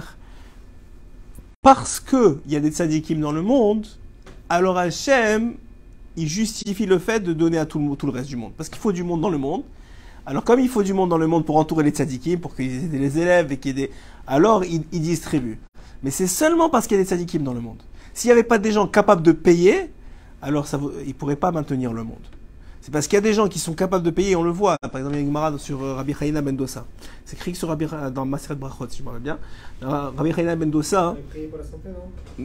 parce 1.63 1.99
qu'il 1.99 2.37
y 2.47 2.55
a 2.55 2.61
des 2.61 2.71
tzadikim 2.71 3.19
dans 3.19 3.33
le 3.33 3.43
monde, 3.43 3.89
alors 4.49 4.79
Hachem, 4.79 5.55
il 6.17 6.29
justifie 6.29 6.87
le 6.87 6.99
fait 6.99 7.21
de 7.21 7.33
donner 7.33 7.59
à 7.59 7.67
tout 7.67 7.79
le, 7.79 8.11
reste 8.11 8.29
du 8.29 8.37
monde. 8.37 8.53
Parce 8.57 8.69
qu'il 8.69 8.79
faut 8.79 8.93
du 8.93 9.03
monde 9.03 9.21
dans 9.21 9.31
le 9.31 9.39
monde. 9.39 9.63
Alors, 10.27 10.45
comme 10.45 10.61
il 10.61 10.69
faut 10.69 10.83
du 10.83 10.95
monde 10.95 11.11
dans 11.11 11.19
le 11.19 11.27
monde 11.27 11.45
pour 11.45 11.57
entourer 11.57 11.85
les 11.85 11.91
tzadikim, 11.91 12.41
pour 12.41 12.55
qu'ils 12.55 12.95
aient 12.95 12.99
les 12.99 13.19
élèves 13.19 13.53
et 13.53 13.59
qu'il 13.59 13.79
y 13.79 13.83
ait 13.83 13.87
des. 13.89 13.93
Alors, 14.27 14.65
il, 14.65 14.85
il 14.93 15.03
distribue. 15.03 15.59
Mais 16.03 16.11
c'est 16.11 16.27
seulement 16.27 16.71
parce 16.71 16.87
qu'il 16.87 16.97
y 16.97 17.01
a 17.01 17.03
des 17.03 17.09
tzadikim 17.09 17.43
dans 17.43 17.53
le 17.53 17.61
monde. 17.61 17.83
S'il 18.15 18.29
n'y 18.29 18.33
avait 18.33 18.43
pas 18.43 18.59
des 18.59 18.73
gens 18.73 18.87
capables 18.87 19.23
de 19.23 19.33
payer, 19.33 19.91
alors 20.41 20.67
ça, 20.67 20.81
il 21.03 21.09
ne 21.09 21.13
pourrait 21.13 21.37
pas 21.37 21.51
maintenir 21.51 21.93
le 21.93 22.05
monde. 22.05 22.17
C'est 22.85 22.91
parce 22.91 23.07
qu'il 23.07 23.17
y 23.17 23.19
a 23.19 23.23
des 23.23 23.33
gens 23.33 23.49
qui 23.49 23.59
sont 23.59 23.73
capables 23.73 24.05
de 24.05 24.11
payer, 24.11 24.37
on 24.37 24.43
le 24.43 24.51
voit. 24.51 24.77
Par 24.77 24.99
exemple, 24.99 25.15
il 25.15 25.21
y 25.21 25.23
a 25.23 25.23
une 25.23 25.29
Gemara 25.29 25.57
sur 25.57 25.83
euh, 25.83 25.95
Rabbi 25.95 26.13
Chaina 26.13 26.43
Ben 26.43 26.55
Dosa. 26.55 26.85
C'est 27.25 27.35
écrit 27.35 27.55
sur 27.55 27.69
Rabbi, 27.69 27.87
dans 28.13 28.27
Maseret 28.27 28.57
Brachot, 28.57 28.87
si 28.91 28.99
je 28.99 29.03
me 29.03 29.09
rappelle 29.09 29.23
bien. 29.23 29.39
Rabbi 29.81 30.13
Dosa. 30.67 31.17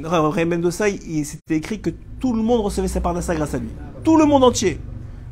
Rabbi 0.01 0.35
Chaina 0.35 0.45
Ben 0.45 0.61
Dosa, 0.61 0.87
il, 0.87 1.25
c'était 1.25 1.57
écrit 1.57 1.81
que 1.81 1.89
tout 2.21 2.33
le 2.33 2.41
monde 2.41 2.61
recevait 2.61 2.87
sa 2.87 3.01
parnassa 3.01 3.35
grâce 3.35 3.53
à 3.53 3.57
lui. 3.57 3.67
Tout 4.05 4.15
le 4.15 4.23
monde 4.23 4.45
entier 4.45 4.79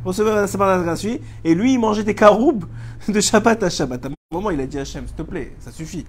recevait 0.04 0.46
sa 0.46 0.58
parnassa 0.58 0.84
grâce 0.84 1.06
à 1.06 1.08
lui. 1.08 1.22
Et 1.46 1.56
lui, 1.56 1.76
il 1.76 1.80
mangeait 1.80 2.04
des 2.04 2.14
caroubes 2.14 2.66
de 3.08 3.22
Shabbat 3.22 3.64
à 3.64 3.70
Shabbat. 3.70 4.08
À 4.08 4.10
un 4.10 4.14
moment, 4.30 4.52
il 4.52 4.60
a 4.60 4.68
dit 4.68 4.78
à 4.78 4.82
Hachem, 4.82 5.08
s'il 5.08 5.16
te 5.16 5.22
plaît, 5.22 5.56
ça 5.60 5.72
suffit. 5.72 6.06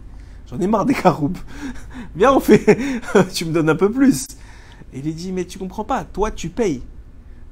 J'en 0.51 0.59
ai 0.59 0.67
marre 0.67 0.87
des 0.87 0.95
caroubes. 0.95 1.39
Viens, 2.17 2.33
on 2.33 2.41
fait. 2.41 3.01
tu 3.33 3.45
me 3.45 3.53
donnes 3.53 3.71
un 3.71 3.77
peu 3.77 3.93
plus. 3.93 4.27
Et 4.93 4.99
il 4.99 5.05
lui 5.05 5.15
dit, 5.15 5.31
mais 5.31 5.45
tu 5.45 5.57
comprends 5.57 5.85
pas, 5.85 6.03
toi, 6.03 6.33
tu 6.33 6.49
payes. 6.49 6.83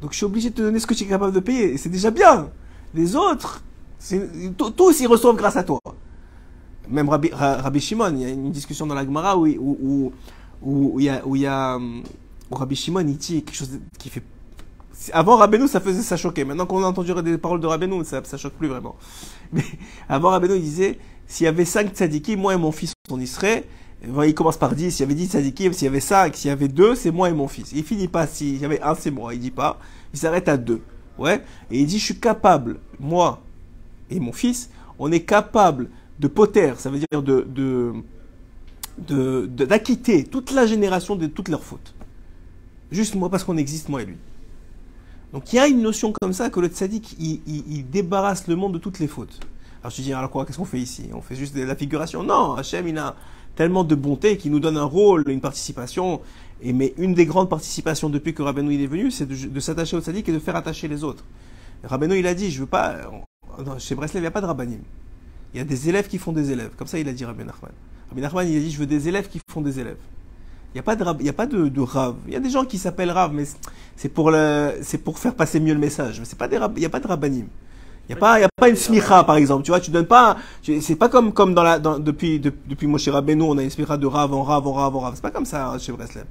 Donc 0.07 0.13
je 0.13 0.19
suis 0.19 0.27
obligé 0.27 0.51
de 0.51 0.55
te 0.55 0.63
donner 0.63 0.79
ce 0.79 0.87
que 0.87 0.95
tu 0.95 1.03
es 1.03 1.09
capable 1.09 1.33
de 1.33 1.41
payer. 1.41 1.73
Et 1.73 1.79
c'est 1.79 1.89
déjà 1.89 2.13
bien. 2.13 2.49
Les 2.95 3.17
autres, 3.17 3.65
tous 4.77 5.01
ils 5.01 5.09
reçoivent 5.09 5.35
grâce 5.35 5.57
à 5.57 5.65
toi. 5.65 5.81
Même 6.89 7.09
Rabbi, 7.09 7.31
Rabbi 7.33 7.81
Shimon, 7.81 8.13
il 8.15 8.23
y 8.23 8.25
a 8.25 8.29
une 8.29 8.53
discussion 8.53 8.87
dans 8.87 8.95
la 8.95 9.05
Gemara 9.05 9.37
où, 9.37 9.49
où, 9.49 10.13
où, 10.63 11.01
il 11.01 11.07
y 11.07 11.09
a, 11.09 11.27
où, 11.27 11.35
il 11.35 11.43
y 11.43 11.47
a, 11.47 11.77
Rabbi 12.53 12.77
Shimon 12.77 13.01
il 13.01 13.17
dit 13.17 13.43
quelque 13.43 13.57
chose 13.57 13.81
qui 13.99 14.09
fait. 14.09 14.23
Avant 15.13 15.35
Rabbeinu, 15.39 15.67
ça 15.67 15.81
faisait 15.81 16.03
ça 16.03 16.17
choquer. 16.17 16.45
Maintenant 16.45 16.67
qu'on 16.67 16.85
a 16.85 16.87
entendu 16.87 17.13
des 17.25 17.37
paroles 17.37 17.59
de 17.59 17.67
Rabbeinu, 17.67 18.05
ça, 18.05 18.23
ça 18.23 18.37
choque 18.37 18.55
plus 18.55 18.69
vraiment. 18.69 18.95
Mais 19.53 19.65
avant 20.09 20.31
Rabbeinu, 20.31 20.55
il 20.55 20.63
disait 20.63 21.01
s'il 21.27 21.47
y 21.47 21.49
avait 21.49 21.65
cinq 21.65 21.93
tzadikis, 21.93 22.37
moi 22.37 22.55
et 22.55 22.59
mon 22.59 22.71
fils, 22.71 22.93
on 23.11 23.19
y 23.19 23.27
serait. 23.27 23.65
Il 24.05 24.35
commence 24.35 24.57
par 24.57 24.75
10, 24.75 24.91
s'il 24.91 25.01
y 25.01 25.05
avait 25.05 25.15
10 25.15 25.31
tzadikim, 25.31 25.73
s'il 25.73 25.87
y 25.87 25.89
avait 25.89 26.01
5, 26.01 26.37
s'il 26.37 26.49
y 26.49 26.53
avait 26.53 26.69
2, 26.69 26.95
c'est 26.95 27.11
moi 27.11 27.29
et 27.29 27.33
mon 27.33 27.49
fils. 27.49 27.73
Il 27.73 27.83
finit 27.83 28.09
pas, 28.09 28.27
s'il 28.27 28.59
y 28.59 28.65
avait 28.65 28.81
1, 28.81 28.95
c'est 28.95 29.11
moi. 29.11 29.35
Il 29.35 29.41
dit 29.41 29.51
pas, 29.51 29.79
il 30.17 30.19
s'arrête 30.19 30.49
à 30.49 30.57
2. 30.57 30.81
Ouais. 31.19 31.45
Et 31.71 31.81
il 31.81 31.87
dit, 31.87 31.99
je 31.99 32.05
suis 32.05 32.19
capable, 32.19 32.79
moi 32.99 33.43
et 34.09 34.19
mon 34.19 34.33
fils, 34.33 34.71
on 34.99 35.13
est 35.13 35.21
capable 35.21 35.91
de 36.19 36.29
poter, 36.29 36.73
ça 36.79 36.89
veut 36.89 36.99
dire 36.99 37.23
de, 37.23 37.95
d'acquitter 39.65 40.25
toute 40.25 40.53
la 40.53 40.67
génération 40.67 41.17
de 41.17 41.27
toutes 41.27 41.49
leurs 41.49 41.63
fautes. 41.63 41.95
Juste 42.91 43.15
moi, 43.15 43.29
parce 43.29 43.45
qu'on 43.45 43.59
existe, 43.59 43.91
moi 43.91 44.03
et 44.03 44.07
lui. 44.07 44.17
Donc 45.33 45.53
il 45.53 45.57
y 45.57 45.59
a 45.59 45.67
une 45.67 45.83
notion 45.83 46.13
comme 46.13 46.33
ça 46.33 46.49
que 46.49 46.61
le 46.61 46.69
tzaddik, 46.69 47.17
il, 47.19 47.91
débarrasse 47.91 48.47
le 48.47 48.57
monde 48.57 48.73
de 48.75 48.79
toutes 48.79 49.01
les 49.01 49.09
fautes. 49.09 49.41
Alors 49.83 49.91
je 49.91 50.01
dis, 50.01 50.13
alors 50.13 50.31
quoi, 50.31 50.47
qu'est-ce 50.47 50.57
qu'on 50.57 50.65
fait 50.65 50.81
ici? 50.81 51.11
On 51.13 51.21
fait 51.21 51.35
juste 51.35 51.55
de 51.55 51.63
la 51.63 51.77
figuration? 51.77 52.23
Non, 52.23 52.55
Hachem, 52.55 52.89
il 52.89 52.97
a 52.97 53.17
tellement 53.55 53.85
de 53.85 53.95
bonté 53.95 54.39
qui 54.39 54.49
nous 54.49 54.61
donne 54.61 54.77
un 54.79 54.85
rôle, 54.85 55.25
une 55.29 55.41
participation. 55.41 56.21
Et 56.63 56.73
mais 56.73 56.95
une 56.97 57.15
des 57.15 57.27
grandes 57.27 57.51
participations 57.51 58.09
depuis 58.09 58.33
que 58.35 58.43
Rabbeinu 58.43 58.75
il 58.75 58.83
est 58.83 58.87
venu, 58.87 59.11
c'est 59.11 59.27
de, 59.27 59.61
s'attacher 59.61 59.97
au 59.97 60.01
tzaddik 60.01 60.29
et 60.29 60.33
de 60.33 60.39
faire 60.39 60.57
attacher 60.57 60.89
les 60.89 61.05
autres. 61.05 61.25
Rabbeinu 61.85 62.19
il 62.19 62.27
a 62.27 62.35
dit, 62.35 62.51
je 62.51 62.61
veux 62.61 62.67
pas, 62.67 62.97
chez 63.79 63.95
Breslev 63.95 64.21
il 64.21 64.23
n'y 64.23 64.27
a 64.27 64.31
pas 64.31 64.41
de 64.41 64.47
rabbanim. 64.47 64.81
Il 65.55 65.59
y 65.59 65.61
a 65.61 65.65
des 65.65 65.89
élèves 65.89 66.09
qui 66.09 66.19
font 66.19 66.33
des 66.33 66.51
élèves. 66.51 66.71
Comme 66.77 66.87
ça 66.87 66.99
il 66.99 67.09
a 67.09 67.13
dit 67.13 67.25
Rabbi 67.25 67.45
Nachman. 67.45 67.73
Rabbi 68.09 68.21
Nachman 68.21 68.49
il 68.49 68.57
a 68.57 68.61
dit, 68.61 68.71
je 68.71 68.79
veux 68.79 68.87
des 68.87 69.09
élèves 69.09 69.29
qui 69.29 69.41
font 69.49 69.61
des 69.61 69.79
élèves. 69.79 69.99
Il 70.75 70.77
n'y 70.77 70.81
a 70.81 70.83
pas 70.83 70.97
de, 70.97 71.05
il 71.21 71.27
y 71.27 71.29
a 71.31 71.47
de. 71.47 71.73
Il 72.27 72.33
y 72.33 72.37
a 72.37 72.41
des 72.41 72.51
gens 72.51 72.65
qui 72.65 72.77
s'appellent 72.77 73.11
rave, 73.11 73.33
mais 73.33 73.45
c'est 73.97 74.11
pour 74.11 74.31
le, 74.31 74.75
pour 75.05 75.19
faire 75.19 75.35
passer 75.35 75.59
mieux 75.59 75.73
le 75.73 75.81
message. 75.81 76.19
Mais 76.19 76.27
c'est 76.27 76.39
pas 76.39 76.49
des, 76.49 76.59
il 76.77 76.81
n'y 76.81 76.85
a 76.85 76.91
pas 76.91 77.01
de 77.01 77.07
rabbanim. 77.07 77.47
Il 78.09 78.13
n'y 78.15 78.19
a, 78.19 78.21
pas, 78.21 78.39
y 78.39 78.45
a 78.45 78.49
pas 78.55 78.69
une 78.69 78.77
smicha, 78.77 79.25
par 79.25 79.37
exemple. 79.37 79.65
Tu 79.65 79.73
vois, 79.73 79.81
tu 79.81 79.91
donnes 79.91 80.07
pas. 80.07 80.37
C'est 80.63 80.95
pas 80.95 81.09
comme, 81.09 81.33
comme 81.33 81.55
dans 81.55 81.65
la, 81.65 81.81
depuis, 81.81 82.39
de, 82.39 82.53
depuis 82.69 82.87
Rabbeinu, 83.11 83.43
on 83.43 83.59
a 83.59 83.63
une 83.65 83.71
smicha 83.71 83.97
de 83.97 84.07
rave 84.07 84.33
en 84.33 84.45
rave 84.45 84.67
en 84.67 84.73
rave 84.73 84.97
en. 84.97 85.15
C'est 85.15 85.23
pas 85.23 85.33
comme 85.33 85.47
ça 85.47 85.71
hein, 85.71 85.79
chez 85.79 85.91
Breslev. 85.93 86.25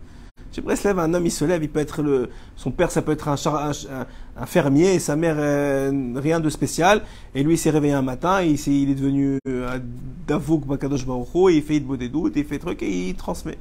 Chez 0.55 0.61
Breslev, 0.61 0.97
un 0.99 1.13
homme, 1.13 1.25
il 1.25 1.31
se 1.31 1.43
lève, 1.43 1.61
il 1.63 1.69
peut 1.69 1.81
être 1.81 2.01
le. 2.01 2.29
Son 2.55 2.71
père, 2.71 2.89
ça 2.89 3.01
peut 3.01 3.11
être 3.11 3.27
un, 3.27 4.45
fermier, 4.45 4.93
et 4.93 4.99
sa 4.99 5.17
mère, 5.17 5.35
euh, 5.37 6.13
rien 6.15 6.39
de 6.39 6.49
spécial. 6.49 7.01
Et 7.33 7.43
lui, 7.43 7.55
il 7.55 7.57
s'est 7.57 7.71
réveillé 7.71 7.93
un 7.93 8.01
matin, 8.01 8.41
il, 8.41 8.53
est, 8.53 8.67
il 8.67 8.89
est 8.89 8.95
devenu 8.95 9.37
euh, 9.49 9.79
Davouk 10.25 10.65
Bakadosh 10.65 11.01
et 11.01 11.53
il 11.55 11.61
fait 11.61 11.81
de 11.81 11.95
des 11.97 12.07
doutes, 12.07 12.37
il 12.37 12.45
fait 12.45 12.57
truc, 12.57 12.81
et 12.83 13.09
il 13.09 13.15
transmet. 13.15 13.57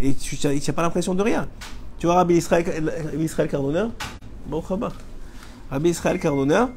Et 0.00 0.14
tu 0.14 0.36
n'as 0.44 0.72
pas 0.72 0.82
l'impression 0.82 1.14
de 1.14 1.22
rien. 1.22 1.46
Tu 2.00 2.06
vois, 2.06 2.16
Rabbi 2.16 2.34
Israël, 2.34 2.64
Israël. 3.20 3.48
Rabbi 5.70 5.88
Israël 5.90 6.18
Cardonneur. 6.18 6.70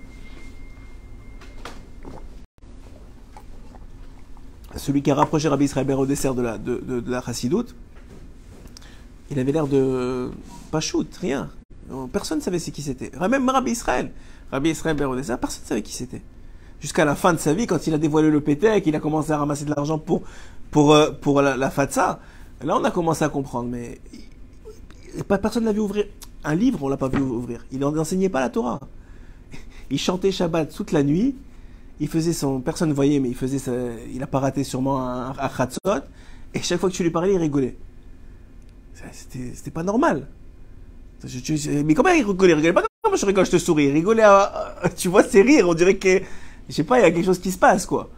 celui 4.75 5.01
qui 5.01 5.09
a 5.09 5.15
rapproché 5.15 5.47
Rabbi 5.49 5.65
Israël 5.65 5.87
Ber 5.87 6.05
dessert 6.05 6.35
de 6.35 6.43
la, 6.43 6.57
de, 6.59 6.77
de 6.77 7.11
la 7.11 7.21
chassidoute, 7.21 7.75
il 9.31 9.39
avait 9.39 9.51
l'air 9.51 9.67
de 9.67 10.29
pas 10.71 10.79
shoot, 10.79 11.07
rien. 11.21 11.49
Personne 12.11 12.39
ne 12.39 12.43
savait 12.43 12.59
qui 12.59 12.81
c'était. 12.81 13.11
Même 13.29 13.49
Rabbi 13.49 13.71
Israël, 13.71 14.11
Rabbi 14.51 14.69
Israël 14.69 14.95
Ber 14.95 15.09
au 15.09 15.15
dessert, 15.15 15.39
personne 15.39 15.63
ne 15.63 15.67
savait 15.67 15.81
qui 15.81 15.93
c'était. 15.93 16.21
Jusqu'à 16.79 17.03
la 17.03 17.15
fin 17.15 17.33
de 17.33 17.39
sa 17.39 17.53
vie, 17.53 17.67
quand 17.67 17.87
il 17.87 17.93
a 17.93 17.97
dévoilé 17.97 18.29
le 18.29 18.41
pété, 18.41 18.81
qu'il 18.81 18.95
a 18.95 18.99
commencé 18.99 19.31
à 19.31 19.37
ramasser 19.37 19.65
de 19.65 19.71
l'argent 19.71 19.99
pour, 19.99 20.21
pour, 20.71 20.95
pour 21.21 21.41
la, 21.41 21.57
la 21.57 21.69
fatsa, 21.69 22.19
là 22.63 22.77
on 22.77 22.83
a 22.83 22.91
commencé 22.91 23.23
à 23.23 23.29
comprendre, 23.29 23.69
mais 23.69 23.99
personne 25.41 25.63
ne 25.63 25.67
l'a 25.67 25.73
vu 25.73 25.79
ouvrir. 25.79 26.05
un 26.43 26.55
livre, 26.55 26.79
on 26.83 26.89
l'a 26.89 26.97
pas 26.97 27.09
vu 27.09 27.19
ouvrir. 27.19 27.65
Il 27.71 27.79
n'enseignait 27.79 28.29
pas 28.29 28.39
la 28.39 28.49
Torah. 28.49 28.79
Il 29.91 29.99
chantait 29.99 30.31
Shabbat 30.31 30.73
toute 30.73 30.91
la 30.91 31.03
nuit. 31.03 31.35
Il 31.99 32.07
faisait 32.07 32.33
son, 32.33 32.61
personne 32.61 32.89
ne 32.89 32.93
voyait, 32.93 33.19
mais 33.19 33.27
il 33.27 33.35
faisait 33.35 33.59
sa, 33.59 33.73
il 34.13 34.23
a 34.23 34.27
pas 34.27 34.39
raté 34.39 34.63
sûrement 34.63 35.05
un, 35.05 35.31
un. 35.31 36.01
Et 36.53 36.61
chaque 36.61 36.79
fois 36.79 36.89
que 36.89 36.95
tu 36.95 37.03
lui 37.03 37.09
parlais, 37.09 37.33
il 37.33 37.37
rigolait. 37.37 37.75
C'était, 39.11 39.71
pas 39.71 39.83
normal. 39.83 40.27
Mais 41.23 41.93
comment 41.93 42.09
il 42.09 42.25
rigolait? 42.25 42.53
Il 42.53 42.55
rigolait 42.55 42.73
pas 42.73 42.83
comme 43.01 43.17
je 43.17 43.25
rigole, 43.25 43.45
je 43.45 43.51
te 43.51 43.57
souris. 43.57 43.85
Il 43.85 43.93
rigolait, 43.93 44.23
à- 44.23 44.75
à- 44.81 44.89
tu 44.89 45.07
vois, 45.07 45.23
c'est 45.23 45.41
rire. 45.41 45.67
On 45.67 45.73
dirait 45.73 45.97
que, 45.97 46.21
je 46.67 46.73
sais 46.73 46.83
pas, 46.83 46.99
il 46.99 47.03
y 47.03 47.05
a 47.05 47.11
quelque 47.11 47.25
chose 47.25 47.39
qui 47.39 47.51
se 47.51 47.57
passe, 47.57 47.85
quoi. 47.85 48.09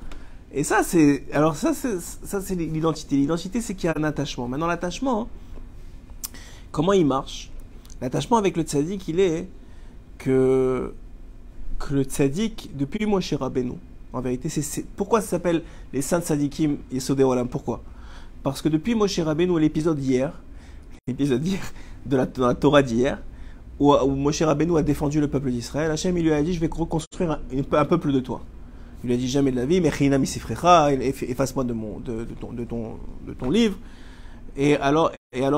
Et 0.54 0.64
ça, 0.64 0.84
c'est, 0.84 1.24
alors 1.32 1.56
ça, 1.56 1.74
c'est, 1.74 2.56
l'identité. 2.56 3.16
L'identité, 3.16 3.62
c'est 3.62 3.74
qu'il 3.76 3.88
y 3.88 3.90
a 3.90 3.94
un 3.98 4.04
attachement. 4.04 4.48
Maintenant, 4.48 4.68
l'attachement, 4.68 5.30
comment 6.72 6.94
il 6.94 7.06
marche? 7.06 7.50
L'attachement 8.02 8.38
avec 8.38 8.58
le 8.58 8.64
tzaddik, 8.64 9.08
il 9.08 9.20
est 9.20 9.48
que, 10.18 10.94
que 11.80 11.94
le 11.94 12.04
tzaddik, 12.04 12.72
depuis 12.76 13.06
Moshe 13.06 13.34
Rabbeinu, 13.34 13.74
en 14.12 14.20
vérité, 14.20 14.50
c'est, 14.50 14.86
pourquoi 14.98 15.22
ça 15.22 15.28
s'appelle 15.28 15.64
les 15.94 16.02
saints 16.02 16.22
tzaddikim 16.22 16.78
Yesodei 16.92 17.24
Olam? 17.24 17.48
Pourquoi? 17.48 17.82
Parce 18.44 18.62
que 18.62 18.68
depuis 18.68 18.96
Moshe 18.96 19.20
Rabbeinu, 19.20 19.58
l'épisode 19.60 20.00
d'hier, 20.00 20.34
l'épisode 21.08 21.42
d'hier, 21.42 21.62
de 22.06 22.16
la, 22.16 22.26
Torah 22.28 22.84
d'hier, 22.84 23.22
où, 23.80 23.96
Moshe 24.08 24.42
Rabbeinu 24.44 24.78
a 24.78 24.84
défendu 24.84 25.20
le 25.20 25.28
peuple 25.28 25.50
d'Israël, 25.50 25.90
Hachem, 25.90 26.16
lui 26.16 26.32
a 26.32 26.42
dit, 26.44 26.54
je 26.54 26.60
vais 26.60 26.70
reconstruire 26.72 27.32
un, 27.32 27.40
un 27.78 27.86
peuple 27.86 28.12
de 28.12 28.20
toi. 28.20 28.42
Il 29.04 29.08
lui 29.08 29.16
a 29.16 29.18
dit 29.18 29.28
jamais 29.28 29.52
de 29.52 29.56
la 29.56 29.66
vie, 29.66 29.82
mais 29.82 29.90
efface-moi 29.90 31.64
de, 31.64 33.34
ton, 33.34 33.50
livre. 33.50 33.78
Et 34.56 34.76
alors, 34.76 35.12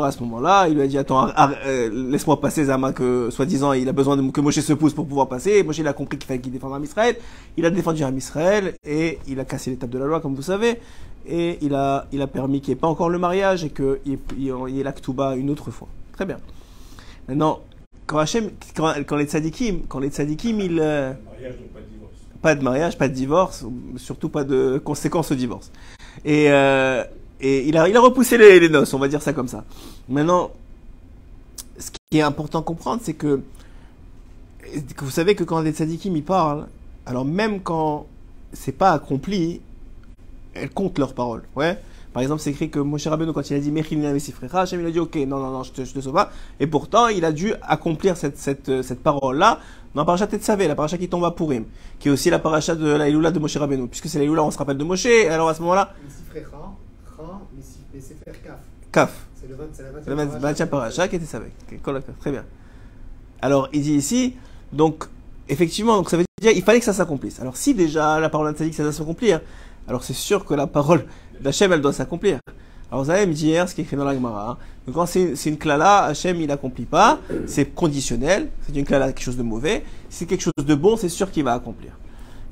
à 0.06 0.12
ce 0.14 0.24
moment-là, 0.24 0.70
il 0.70 0.76
lui 0.76 0.82
a 0.82 0.88
dit 0.88 0.98
attends, 0.98 1.28
euh, 1.66 2.10
laisse-moi 2.10 2.40
passer 2.40 2.66
Zama 2.66 2.94
que 2.94 3.30
soi-disant 3.30 3.74
il 3.74 3.90
a 3.90 3.92
besoin 3.92 4.16
que 4.32 4.40
Moshe 4.40 4.62
se 4.62 4.74
pousse 4.74 4.94
pour 4.94 5.08
pouvoir 5.08 5.28
passer. 5.28 5.62
Moshe 5.64 5.80
il 5.80 5.88
a 5.88 5.94
compris 5.94 6.18
qu'il 6.18 6.28
fallait 6.28 6.40
qu'il 6.40 6.54
défende 6.54 6.74
Am 6.74 6.84
Israël. 6.84 7.18
Il 7.58 7.66
a 7.66 7.70
défendu 7.70 8.04
Am 8.04 8.18
Israël 8.18 8.76
et 8.86 9.20
il 9.28 9.40
a 9.42 9.46
cassé 9.46 9.72
l'étape 9.72 9.90
de 9.90 9.98
la 9.98 10.06
loi 10.06 10.22
comme 10.22 10.36
vous 10.36 10.42
savez. 10.42 10.80
Et 11.25 11.58
il 11.62 11.74
a, 11.74 12.08
il 12.12 12.22
a 12.22 12.27
permis 12.27 12.60
qu'il 12.60 12.74
n'y 12.74 12.77
ait 12.77 12.82
pas 12.82 12.88
encore 12.88 13.10
le 13.10 13.18
mariage 13.18 13.63
et 13.63 13.70
qu'il 13.70 14.00
y 14.06 14.13
ait, 14.13 14.20
il 14.38 14.44
y 14.44 14.82
ait 14.82 15.38
une 15.38 15.50
autre 15.50 15.72
fois. 15.72 15.88
Très 16.12 16.25
bien. 16.25 16.38
Maintenant, 17.27 17.62
quand 18.06 18.20
Hachem, 18.20 18.50
quand, 18.75 19.15
les 19.15 19.25
tzadikim, 19.25 19.84
quand 19.88 20.00
les 20.00 20.10
tzadikim, 20.10 20.60
ils, 20.60 20.75
Mariage, 20.75 21.58
donc 21.58 21.70
pas 21.74 21.80
de 21.80 21.86
pas 22.44 22.56
de 22.56 22.63
mariage, 22.63 22.98
pas 22.98 23.08
de 23.08 23.13
divorce, 23.13 23.65
surtout 23.96 24.27
pas 24.27 24.44
de 24.44 24.82
conséquences 24.84 25.32
au 25.32 25.36
divorce. 25.36 25.72
Et, 26.25 26.51
euh, 26.51 27.03
et 27.39 27.68
il, 27.68 27.77
a, 27.77 27.88
il 27.88 27.96
a 27.96 28.01
repoussé 28.01 28.38
les, 28.38 28.60
les 28.60 28.68
noces, 28.68 28.94
on 28.94 29.00
va 29.00 29.08
dire 29.08 29.22
ça 29.22 29.32
comme 29.32 29.48
ça. 29.48 29.63
Maintenant, 30.10 30.51
ce 31.80 31.89
qui 31.89 32.18
est 32.18 32.22
important 32.22 32.60
à 32.60 32.63
comprendre, 32.63 33.01
c'est 33.01 33.13
que, 33.13 33.42
que 34.96 35.06
vous 35.06 35.10
savez 35.12 35.36
que 35.36 35.46
quand 35.46 35.62
les 35.62 35.72
tzadikim 35.72 36.15
ils 36.18 36.24
parlent, 36.24 36.68
alors 37.06 37.24
même 37.24 37.62
quand 37.62 38.08
c'est 38.51 38.77
pas 38.77 38.92
accompli, 38.92 39.62
elles 40.53 40.69
comptent 40.69 41.00
leurs 41.00 41.13
paroles. 41.13 41.43
Ouais. 41.55 41.79
Par 42.13 42.22
exemple, 42.22 42.41
c'est 42.41 42.51
écrit 42.51 42.69
que 42.69 42.79
Moshe 42.79 43.07
Rabbeinu, 43.07 43.33
quand 43.33 43.50
il 43.50 43.55
a 43.55 43.60
dit 43.60 43.72
Mechilina 43.72 44.13
Mesifrecha, 44.13 44.62
Hachem 44.62 44.79
il 44.81 44.86
a 44.86 44.91
dit 44.91 45.00
ok, 45.00 45.15
non, 45.15 45.39
non, 45.39 45.50
non, 45.50 45.63
je 45.63 45.72
te, 45.72 45.83
je 45.83 45.93
te 45.93 46.00
sauve 46.00 46.13
pas. 46.13 46.31
Et 46.60 46.67
pourtant, 46.67 47.07
il 47.07 47.25
a 47.25 47.31
dû 47.31 47.53
accomplir 47.63 48.17
cette, 48.17 48.38
cette, 48.38 48.69
euh, 48.69 48.83
cette 48.83 49.01
parole-là 49.01 49.60
dans 49.95 50.01
la 50.01 50.05
paracha 50.05 50.27
Tetzavé, 50.27 50.67
la 50.67 50.75
paracha 50.75 50.98
qui 50.98 51.10
tombe 51.10 51.25
à 51.25 51.31
Purim, 51.31 51.65
qui 52.00 52.10
est 52.10 52.12
aussi 52.12 52.29
la 52.29 52.39
paracha 52.39 52.75
de 52.75 52.88
la 52.88 53.10
Iloula 53.10 53.31
de 53.31 53.39
Moshe 53.39 53.57
Rabbeinu. 53.57 53.88
Puisque 53.88 54.10
c'est 54.10 54.19
la 54.19 54.25
Iloula, 54.25 54.43
on 54.43 54.51
se 54.51 54.57
rappelle 54.60 54.77
de 54.77 54.83
Moshe, 54.83 55.07
et 55.07 55.27
alors 55.27 55.50
à 55.50 55.55
ce 55.55 55.62
moment-là, 55.62 55.93
Kaf. 58.91 59.25
C'est 59.36 59.48
le 59.48 59.55
20 59.55 59.63
c'est 59.74 59.83
la 59.83 59.91
20 59.91 60.00
C'est 60.03 60.10
le 60.10 60.65
20e 60.65 60.67
paracha 60.67 61.07
qui 61.07 61.15
était 61.15 61.38
hakol. 61.74 62.01
Très 62.19 62.31
bien. 62.31 62.45
Alors, 63.41 63.67
il 63.74 63.81
dit 63.81 63.95
ici, 63.95 64.36
donc, 64.72 65.05
effectivement, 65.50 65.98
donc 65.98 66.10
ça 66.10 66.17
veut 66.17 66.24
dire 66.41 66.51
il 66.51 66.62
fallait 66.62 66.79
que 66.79 66.86
ça 66.86 66.93
s'accomplisse. 66.93 67.39
Alors, 67.39 67.57
si 67.57 67.74
déjà 67.74 68.19
la 68.19 68.29
parole 68.29 68.53
d'un 68.53 68.69
que 68.69 68.74
ça 68.74 68.83
doit 68.83 68.93
s'accomplir, 68.93 69.41
alors 69.88 70.04
c'est 70.04 70.13
sûr 70.13 70.46
que 70.46 70.54
la 70.54 70.68
parole 70.68 71.06
d'Hachem, 71.42 71.72
elle 71.74 71.82
doit 71.82 71.94
s'accomplir. 71.94 72.40
Alors, 72.92 73.04
vous 73.04 73.10
avez 73.10 73.25
me 73.25 73.34
hier 73.34 73.68
ce 73.68 73.74
qui 73.74 73.82
est 73.82 73.84
écrit 73.86 73.98
dans 73.98 74.04
la 74.06 74.13
Gemara. 74.13 74.52
hein. 74.52 74.58
Donc, 74.86 74.96
quand 74.96 75.06
c'est 75.08 75.34
une 75.46 75.58
klala, 75.58 76.04
Hachem, 76.04 76.40
il 76.40 76.48
n'accomplit 76.48 76.86
pas. 76.86 77.20
C'est 77.48 77.66
conditionnel. 77.74 78.50
C'est 78.62 78.75
une 78.75 78.86
klala, 78.86 79.08
quelque 79.12 79.24
chose 79.24 79.36
de 79.38 79.42
mauvais. 79.44 79.84
C'est 80.10 80.28
quelque 80.28 80.42
chose 80.42 80.54
de 80.63 80.75
bon, 80.75 80.96
c'est 80.96 81.10
sûr 81.10 81.32
qu'il 81.32 81.44
va 81.44 81.54
accomplir. 81.54 81.92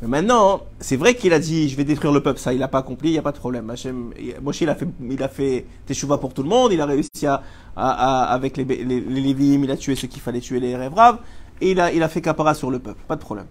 Mais 0.02 0.08
maintenant, 0.08 0.62
c'est 0.80 0.96
vrai 0.98 1.14
qu'il 1.14 1.32
a 1.34 1.40
dit, 1.40 1.70
je 1.70 1.78
vais 1.78 1.84
détruire 1.84 2.12
le 2.12 2.24
peuple. 2.24 2.40
Ça, 2.40 2.54
il 2.54 2.60
n'a 2.60 2.68
pas 2.68 2.80
accompli, 2.80 3.10
il 3.10 3.12
n'y 3.14 3.20
a 3.20 3.22
pas 3.22 3.32
de 3.34 3.38
problème. 3.38 3.70
Hachem, 3.70 4.12
Moshe, 4.42 4.62
il 4.62 4.70
a 4.70 4.74
fait, 4.74 4.88
il 5.08 5.22
a 5.22 5.28
fait 5.28 5.68
teshuva 5.86 6.18
pour 6.18 6.34
tout 6.34 6.42
le 6.42 6.50
monde. 6.50 6.72
Il 6.74 6.82
a 6.82 6.88
réussi 6.88 7.28
à, 7.28 7.44
à- 7.76 8.24
avec 8.34 8.58
les, 8.58 8.64
les, 8.66 8.84
les 8.84 9.22
Lévi'im, 9.22 9.64
il 9.64 9.70
a 9.70 9.78
tué 9.78 9.96
ceux 9.96 10.08
qu'il 10.08 10.22
fallait 10.24 10.40
tuer, 10.42 10.60
les 10.60 10.76
rêves 10.76 10.96
raves. 10.96 11.20
Et 11.62 11.70
il 11.72 11.80
a, 11.80 11.94
il 11.94 12.02
a 12.02 12.10
fait 12.10 12.22
capara 12.22 12.56
sur 12.56 12.72
le 12.72 12.80
peuple. 12.80 13.04
Pas 13.08 13.16
de 13.16 13.22
problème. 13.22 13.46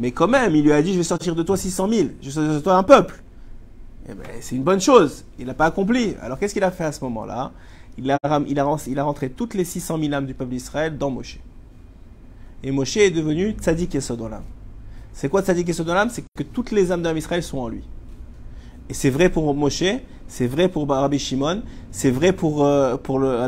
Mais 0.00 0.12
quand 0.12 0.28
même, 0.28 0.56
il 0.56 0.64
lui 0.64 0.72
a 0.72 0.80
dit, 0.80 0.94
je 0.94 0.98
vais 0.98 1.04
sortir 1.04 1.34
de 1.34 1.42
toi 1.42 1.58
600 1.58 1.88
000. 1.88 2.08
Je 2.22 2.26
vais 2.26 2.32
sortir 2.32 2.54
de 2.54 2.60
toi 2.60 2.76
un 2.76 2.82
peuple. 2.82 3.22
Eh 4.08 4.14
ben, 4.14 4.24
c'est 4.40 4.56
une 4.56 4.62
bonne 4.62 4.80
chose. 4.80 5.26
Il 5.38 5.46
n'a 5.46 5.52
pas 5.52 5.66
accompli. 5.66 6.16
Alors, 6.22 6.38
qu'est-ce 6.38 6.54
qu'il 6.54 6.64
a 6.64 6.70
fait 6.70 6.84
à 6.84 6.92
ce 6.92 7.04
moment-là? 7.04 7.52
Il 7.98 8.10
a, 8.10 9.04
rentré 9.04 9.28
toutes 9.28 9.52
les 9.52 9.64
600 9.64 9.98
000 10.00 10.14
âmes 10.14 10.24
du 10.24 10.32
peuple 10.32 10.52
d'Israël 10.52 10.96
dans 10.96 11.10
Moshe. 11.10 11.38
Et 12.64 12.70
Moshe 12.70 12.96
est 12.96 13.10
devenu 13.10 13.50
tzaddik 13.50 13.94
et 13.94 14.00
Sodolam. 14.00 14.42
C'est 15.12 15.28
quoi 15.28 15.42
tzaddik 15.42 15.68
et 15.68 15.74
Sodolam 15.74 16.08
C'est 16.08 16.24
que 16.34 16.44
toutes 16.44 16.70
les 16.70 16.92
âmes 16.92 17.02
d'âme 17.02 17.18
Israël 17.18 17.42
sont 17.42 17.58
en 17.58 17.68
lui. 17.68 17.84
Et 18.88 18.94
c'est 18.94 19.10
vrai 19.10 19.28
pour 19.28 19.54
Moshe, 19.54 19.84
c'est 20.28 20.46
vrai 20.46 20.68
pour 20.68 20.88
Rabbi 20.88 21.18
Shimon, 21.18 21.62
c'est 21.90 22.10
vrai 22.10 22.32
pour, 22.32 22.64
euh, 22.64 22.96
pour 22.96 23.18
le, 23.18 23.46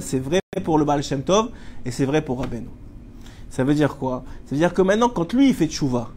c'est 0.00 0.18
vrai 0.18 0.40
pour 0.64 0.78
le 0.78 0.84
Baal 0.84 1.02
Shem 1.02 1.22
Tov, 1.22 1.50
et 1.84 1.92
c'est 1.92 2.06
vrai 2.06 2.22
pour 2.22 2.40
Rabbeinu. 2.40 2.66
Ça 3.52 3.64
veut 3.64 3.74
dire 3.74 3.96
quoi? 3.98 4.24
Ça 4.46 4.52
veut 4.52 4.56
dire 4.56 4.72
que 4.72 4.80
maintenant, 4.80 5.10
quand 5.10 5.30
lui, 5.34 5.50
il 5.50 5.54
fait 5.54 5.66
tchouva, 5.66 6.10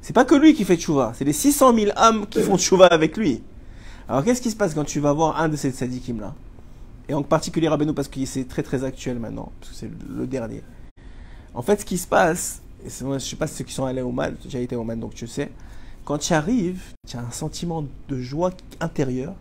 c'est 0.00 0.12
pas 0.12 0.24
que 0.24 0.34
lui 0.34 0.52
qui 0.52 0.64
fait 0.64 0.76
tchouva, 0.76 1.12
c'est 1.14 1.24
les 1.24 1.32
600 1.32 1.74
000 1.76 1.92
âmes 1.96 2.26
qui 2.26 2.40
font 2.42 2.58
tchouva 2.58 2.86
avec 2.86 3.16
lui. 3.16 3.40
Alors 4.08 4.24
qu'est-ce 4.24 4.42
qui 4.42 4.50
se 4.50 4.56
passe 4.56 4.74
quand 4.74 4.82
tu 4.82 4.98
vas 4.98 5.12
voir 5.12 5.40
un 5.40 5.48
de 5.48 5.54
ces 5.54 5.70
tzadikim 5.70 6.18
là? 6.20 6.34
Et 7.08 7.14
en 7.14 7.22
particulier 7.22 7.68
Rabbeinu, 7.68 7.92
parce 7.94 8.08
que 8.08 8.24
c'est 8.26 8.48
très 8.48 8.64
très 8.64 8.82
actuel 8.82 9.20
maintenant, 9.20 9.52
parce 9.60 9.70
que 9.72 9.78
c'est 9.78 9.90
le 10.10 10.26
dernier. 10.26 10.64
En 11.54 11.62
fait, 11.62 11.80
ce 11.80 11.84
qui 11.84 11.98
se 11.98 12.06
passe, 12.08 12.60
et 12.84 12.88
je 12.90 13.18
sais 13.18 13.36
pas 13.36 13.46
ceux 13.46 13.62
qui 13.62 13.72
sont 13.72 13.84
allés 13.84 14.02
au 14.02 14.10
Man, 14.10 14.34
j'ai 14.48 14.64
été 14.64 14.74
au 14.74 14.82
Man 14.82 14.98
donc 14.98 15.14
tu 15.14 15.28
sais, 15.28 15.52
quand 16.04 16.18
tu 16.18 16.32
arrives, 16.32 16.82
tu 17.08 17.16
as 17.16 17.20
un 17.20 17.30
sentiment 17.30 17.84
de 18.08 18.18
joie 18.18 18.50
intérieure, 18.80 19.34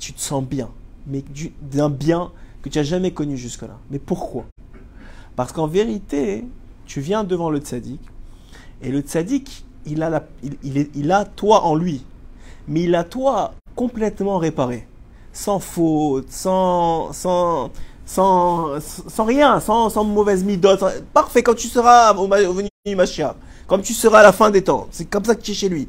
tu 0.00 0.12
te 0.12 0.20
sens 0.20 0.42
bien, 0.44 0.70
mais 1.06 1.22
du- 1.22 1.52
d'un 1.62 1.88
bien 1.88 2.32
que 2.62 2.68
tu 2.68 2.78
n'as 2.78 2.84
jamais 2.84 3.12
connu 3.12 3.36
jusque-là. 3.36 3.78
Mais 3.92 4.00
pourquoi? 4.00 4.44
Parce 5.36 5.52
qu'en 5.52 5.66
vérité, 5.66 6.44
tu 6.86 7.00
viens 7.00 7.22
devant 7.22 7.50
le 7.50 7.58
tzaddik, 7.58 8.00
et 8.82 8.90
le 8.90 9.00
tzaddik, 9.00 9.64
il 9.84 10.02
a, 10.02 11.24
toi 11.24 11.64
en 11.64 11.74
lui, 11.74 12.04
mais 12.66 12.82
il 12.82 12.94
a 12.94 13.04
toi 13.04 13.52
complètement 13.74 14.38
réparé, 14.38 14.88
sans 15.32 15.60
faute, 15.60 16.30
sans, 16.30 17.10
rien, 19.18 19.60
sans, 19.60 19.90
sans 19.90 20.04
mauvaise 20.04 20.42
midote, 20.42 20.82
parfait 21.12 21.42
quand 21.42 21.54
tu 21.54 21.68
seras 21.68 22.14
au, 22.14 22.24
au 22.24 22.52
venu 22.52 22.68
comme 23.66 23.82
tu 23.82 23.94
seras 23.94 24.20
à 24.20 24.22
la 24.22 24.32
fin 24.32 24.50
des 24.50 24.62
temps, 24.62 24.86
c'est 24.90 25.06
comme 25.06 25.24
ça 25.24 25.34
que 25.34 25.42
tu 25.42 25.50
es 25.50 25.54
chez 25.54 25.68
lui. 25.68 25.88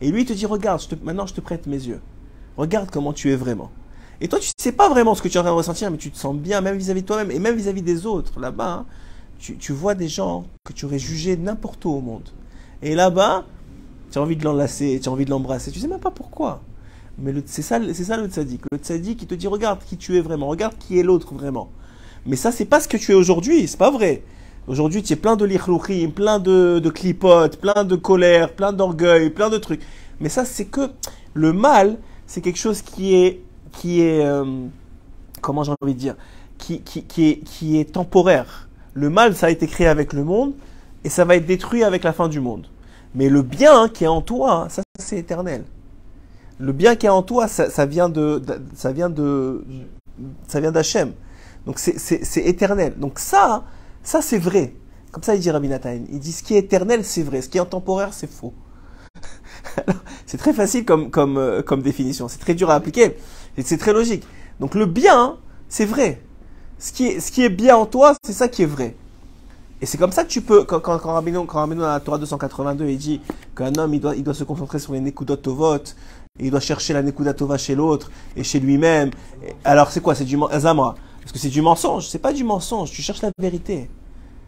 Et 0.00 0.10
lui 0.10 0.22
il 0.22 0.26
te 0.26 0.32
dit, 0.32 0.46
regarde, 0.46 0.80
maintenant 1.02 1.26
je 1.26 1.34
te 1.34 1.40
prête 1.40 1.66
mes 1.66 1.76
yeux, 1.76 2.00
regarde 2.56 2.90
comment 2.90 3.12
tu 3.12 3.30
es 3.30 3.36
vraiment. 3.36 3.70
Et 4.20 4.28
toi, 4.28 4.38
tu 4.40 4.50
sais 4.56 4.72
pas 4.72 4.88
vraiment 4.88 5.14
ce 5.14 5.22
que 5.22 5.28
tu 5.28 5.36
es 5.36 5.40
en 5.40 5.42
train 5.42 5.52
de 5.52 5.56
ressentir, 5.56 5.90
mais 5.90 5.96
tu 5.96 6.10
te 6.10 6.18
sens 6.18 6.34
bien, 6.36 6.60
même 6.60 6.76
vis-à-vis 6.76 7.02
de 7.02 7.06
toi-même, 7.06 7.30
et 7.30 7.38
même 7.38 7.54
vis-à-vis 7.54 7.82
des 7.82 8.04
autres. 8.04 8.40
Là-bas, 8.40 8.84
hein, 8.84 8.86
tu, 9.38 9.72
vois 9.72 9.94
des 9.94 10.08
gens 10.08 10.46
que 10.64 10.72
tu 10.72 10.86
aurais 10.86 10.98
jugés 10.98 11.36
n'importe 11.36 11.84
où 11.84 11.90
au 11.90 12.00
monde. 12.00 12.28
Et 12.82 12.94
là-bas, 12.94 13.44
tu 14.10 14.18
as 14.18 14.22
envie 14.22 14.36
de 14.36 14.44
l'enlacer, 14.44 14.98
tu 15.00 15.08
as 15.08 15.12
envie 15.12 15.24
de 15.24 15.30
l'embrasser, 15.30 15.70
tu 15.70 15.78
sais 15.78 15.86
même 15.86 16.00
pas 16.00 16.10
pourquoi. 16.10 16.62
Mais 17.18 17.32
c'est 17.46 17.62
ça, 17.62 17.80
c'est 17.92 18.04
ça 18.04 18.16
le 18.16 18.26
tzaddik. 18.28 18.62
Le 18.72 18.78
tzaddik, 18.78 19.22
il 19.22 19.28
te 19.28 19.34
dit, 19.34 19.46
regarde 19.46 19.80
qui 19.84 19.96
tu 19.96 20.16
es 20.16 20.20
vraiment, 20.20 20.48
regarde 20.48 20.74
qui 20.78 20.98
est 20.98 21.02
l'autre 21.02 21.34
vraiment. 21.34 21.70
Mais 22.26 22.36
ça, 22.36 22.50
c'est 22.50 22.64
pas 22.64 22.80
ce 22.80 22.88
que 22.88 22.96
tu 22.96 23.12
es 23.12 23.14
aujourd'hui, 23.14 23.68
c'est 23.68 23.78
pas 23.78 23.90
vrai. 23.90 24.22
Aujourd'hui, 24.66 25.02
tu 25.02 25.12
es 25.12 25.16
plein 25.16 25.36
de 25.36 25.44
lichlouchim, 25.44 26.10
plein 26.10 26.38
de, 26.38 26.78
de 26.78 26.90
clipotes, 26.90 27.58
plein 27.58 27.84
de 27.84 27.96
colère, 27.96 28.54
plein 28.54 28.72
d'orgueil, 28.72 29.30
plein 29.30 29.48
de 29.48 29.58
trucs. 29.58 29.80
Mais 30.20 30.28
ça, 30.28 30.44
c'est 30.44 30.66
que 30.66 30.90
le 31.34 31.52
mal, 31.52 31.98
c'est 32.26 32.40
quelque 32.40 32.58
chose 32.58 32.82
qui 32.82 33.14
est, 33.14 33.40
qui 33.72 34.02
est, 34.02 34.24
euh, 34.24 34.66
comment 35.40 35.62
j'ai 35.62 35.72
envie 35.80 35.94
de 35.94 35.98
dire, 35.98 36.16
qui, 36.58 36.80
qui, 36.80 37.02
qui, 37.04 37.28
est, 37.28 37.36
qui 37.38 37.78
est 37.78 37.92
temporaire. 37.92 38.68
Le 38.94 39.10
mal, 39.10 39.34
ça 39.36 39.46
a 39.46 39.50
été 39.50 39.66
créé 39.66 39.86
avec 39.86 40.12
le 40.12 40.24
monde 40.24 40.54
et 41.04 41.08
ça 41.08 41.24
va 41.24 41.36
être 41.36 41.46
détruit 41.46 41.84
avec 41.84 42.04
la 42.04 42.12
fin 42.12 42.28
du 42.28 42.40
monde. 42.40 42.66
Mais 43.14 43.28
le 43.28 43.42
bien 43.42 43.88
qui 43.88 44.04
est 44.04 44.08
en 44.08 44.22
toi, 44.22 44.66
ça, 44.68 44.82
c'est 44.98 45.18
éternel. 45.18 45.64
Le 46.58 46.72
bien 46.72 46.96
qui 46.96 47.06
est 47.06 47.10
en 47.10 47.22
toi, 47.22 47.48
ça, 47.48 47.70
ça 47.70 47.86
vient 47.86 48.08
de, 48.08 48.42
ça 48.74 48.92
vient 48.92 49.08
de, 49.08 49.64
ça 50.48 50.60
vient 50.60 50.72
d'Hachem. 50.72 51.12
Donc 51.66 51.78
c'est, 51.78 52.40
éternel. 52.40 52.94
Donc 52.98 53.18
ça, 53.18 53.64
ça 54.02 54.22
c'est 54.22 54.38
vrai. 54.38 54.74
Comme 55.12 55.22
ça, 55.22 55.34
il 55.34 55.40
dit 55.40 55.50
Rabbi 55.50 55.68
Nathan. 55.68 55.98
Il 56.10 56.18
dit 56.18 56.32
ce 56.32 56.42
qui 56.42 56.54
est 56.54 56.58
éternel, 56.58 57.04
c'est 57.04 57.22
vrai. 57.22 57.42
Ce 57.42 57.48
qui 57.48 57.58
est 57.58 57.64
temporaire, 57.64 58.12
c'est 58.12 58.30
faux. 58.30 58.52
C'est 60.26 60.36
très 60.36 60.52
facile 60.52 60.84
comme, 60.84 61.10
comme, 61.10 61.36
euh, 61.36 61.62
comme 61.62 61.82
définition. 61.82 62.28
C'est 62.28 62.38
très 62.38 62.54
dur 62.54 62.70
à 62.70 62.74
appliquer. 62.74 63.16
Et 63.58 63.62
c'est 63.62 63.76
très 63.76 63.92
logique. 63.92 64.24
Donc 64.60 64.74
le 64.74 64.86
bien, 64.86 65.36
c'est 65.68 65.84
vrai. 65.84 66.22
Ce 66.78 66.92
qui 66.92 67.06
est, 67.08 67.20
ce 67.20 67.30
qui 67.30 67.42
est 67.44 67.50
bien 67.50 67.76
en 67.76 67.84
toi, 67.84 68.14
c'est 68.24 68.32
ça 68.32 68.48
qui 68.48 68.62
est 68.62 68.66
vrai. 68.66 68.94
Et 69.80 69.86
c'est 69.86 69.98
comme 69.98 70.12
ça 70.12 70.24
que 70.24 70.28
tu 70.28 70.40
peux, 70.40 70.64
quand, 70.64 70.80
quand, 70.80 70.98
quand 70.98 71.12
Rabbeinu, 71.12 71.44
quand 71.46 71.68
dans 71.68 71.76
la 71.86 72.00
Torah 72.00 72.18
282, 72.18 72.88
il 72.88 72.98
dit 72.98 73.20
qu'un 73.56 73.74
homme, 73.76 73.94
il 73.94 74.00
doit, 74.00 74.16
il 74.16 74.24
doit 74.24 74.34
se 74.34 74.44
concentrer 74.44 74.78
sur 74.78 74.92
les 74.92 75.00
Nekudot 75.00 75.36
Tovot, 75.36 75.76
et 76.40 76.46
il 76.46 76.50
doit 76.50 76.60
chercher 76.60 76.94
la 76.94 77.02
Nekuda 77.02 77.34
Tova 77.34 77.58
chez 77.58 77.74
l'autre, 77.74 78.10
et 78.36 78.42
chez 78.44 78.60
lui-même. 78.60 79.10
Alors 79.64 79.90
c'est 79.90 80.00
quoi? 80.00 80.14
C'est 80.14 80.24
du 80.24 80.36
men- 80.36 80.48
Zamra. 80.58 80.94
Parce 81.20 81.32
que 81.32 81.38
c'est 81.38 81.48
du 81.48 81.62
mensonge. 81.62 82.08
C'est 82.08 82.18
pas 82.20 82.32
du 82.32 82.42
mensonge, 82.44 82.90
tu 82.90 83.02
cherches 83.02 83.22
la 83.22 83.30
vérité. 83.38 83.90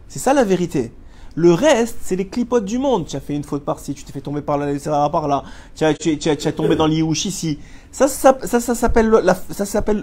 C'est 0.07 0.19
ça 0.19 0.33
la 0.33 0.43
vérité. 0.43 0.91
Le 1.35 1.53
reste, 1.53 1.97
c'est 2.01 2.17
les 2.17 2.27
clipotes 2.27 2.65
du 2.65 2.77
monde. 2.77 3.05
Tu 3.05 3.15
as 3.15 3.21
fait 3.21 3.33
une 3.35 3.45
faute 3.45 3.63
par-ci, 3.63 3.93
tu 3.93 4.03
t'es 4.03 4.11
fait 4.11 4.19
tomber 4.19 4.41
par 4.41 4.57
là, 4.57 4.67
par 5.09 5.27
là, 5.29 5.43
tu 5.75 5.85
as, 5.85 5.93
tu, 5.93 6.17
tu 6.17 6.35
tu 6.35 6.47
as 6.47 6.51
tombé 6.51 6.75
dans 6.75 6.87
l'Iouch 6.87 7.23
ici. 7.25 7.57
Ça, 7.91 8.07
ça, 8.07 8.37
ça, 8.43 8.59
ça 8.59 8.75
s'appelle 8.75 9.07
le, 9.07 9.21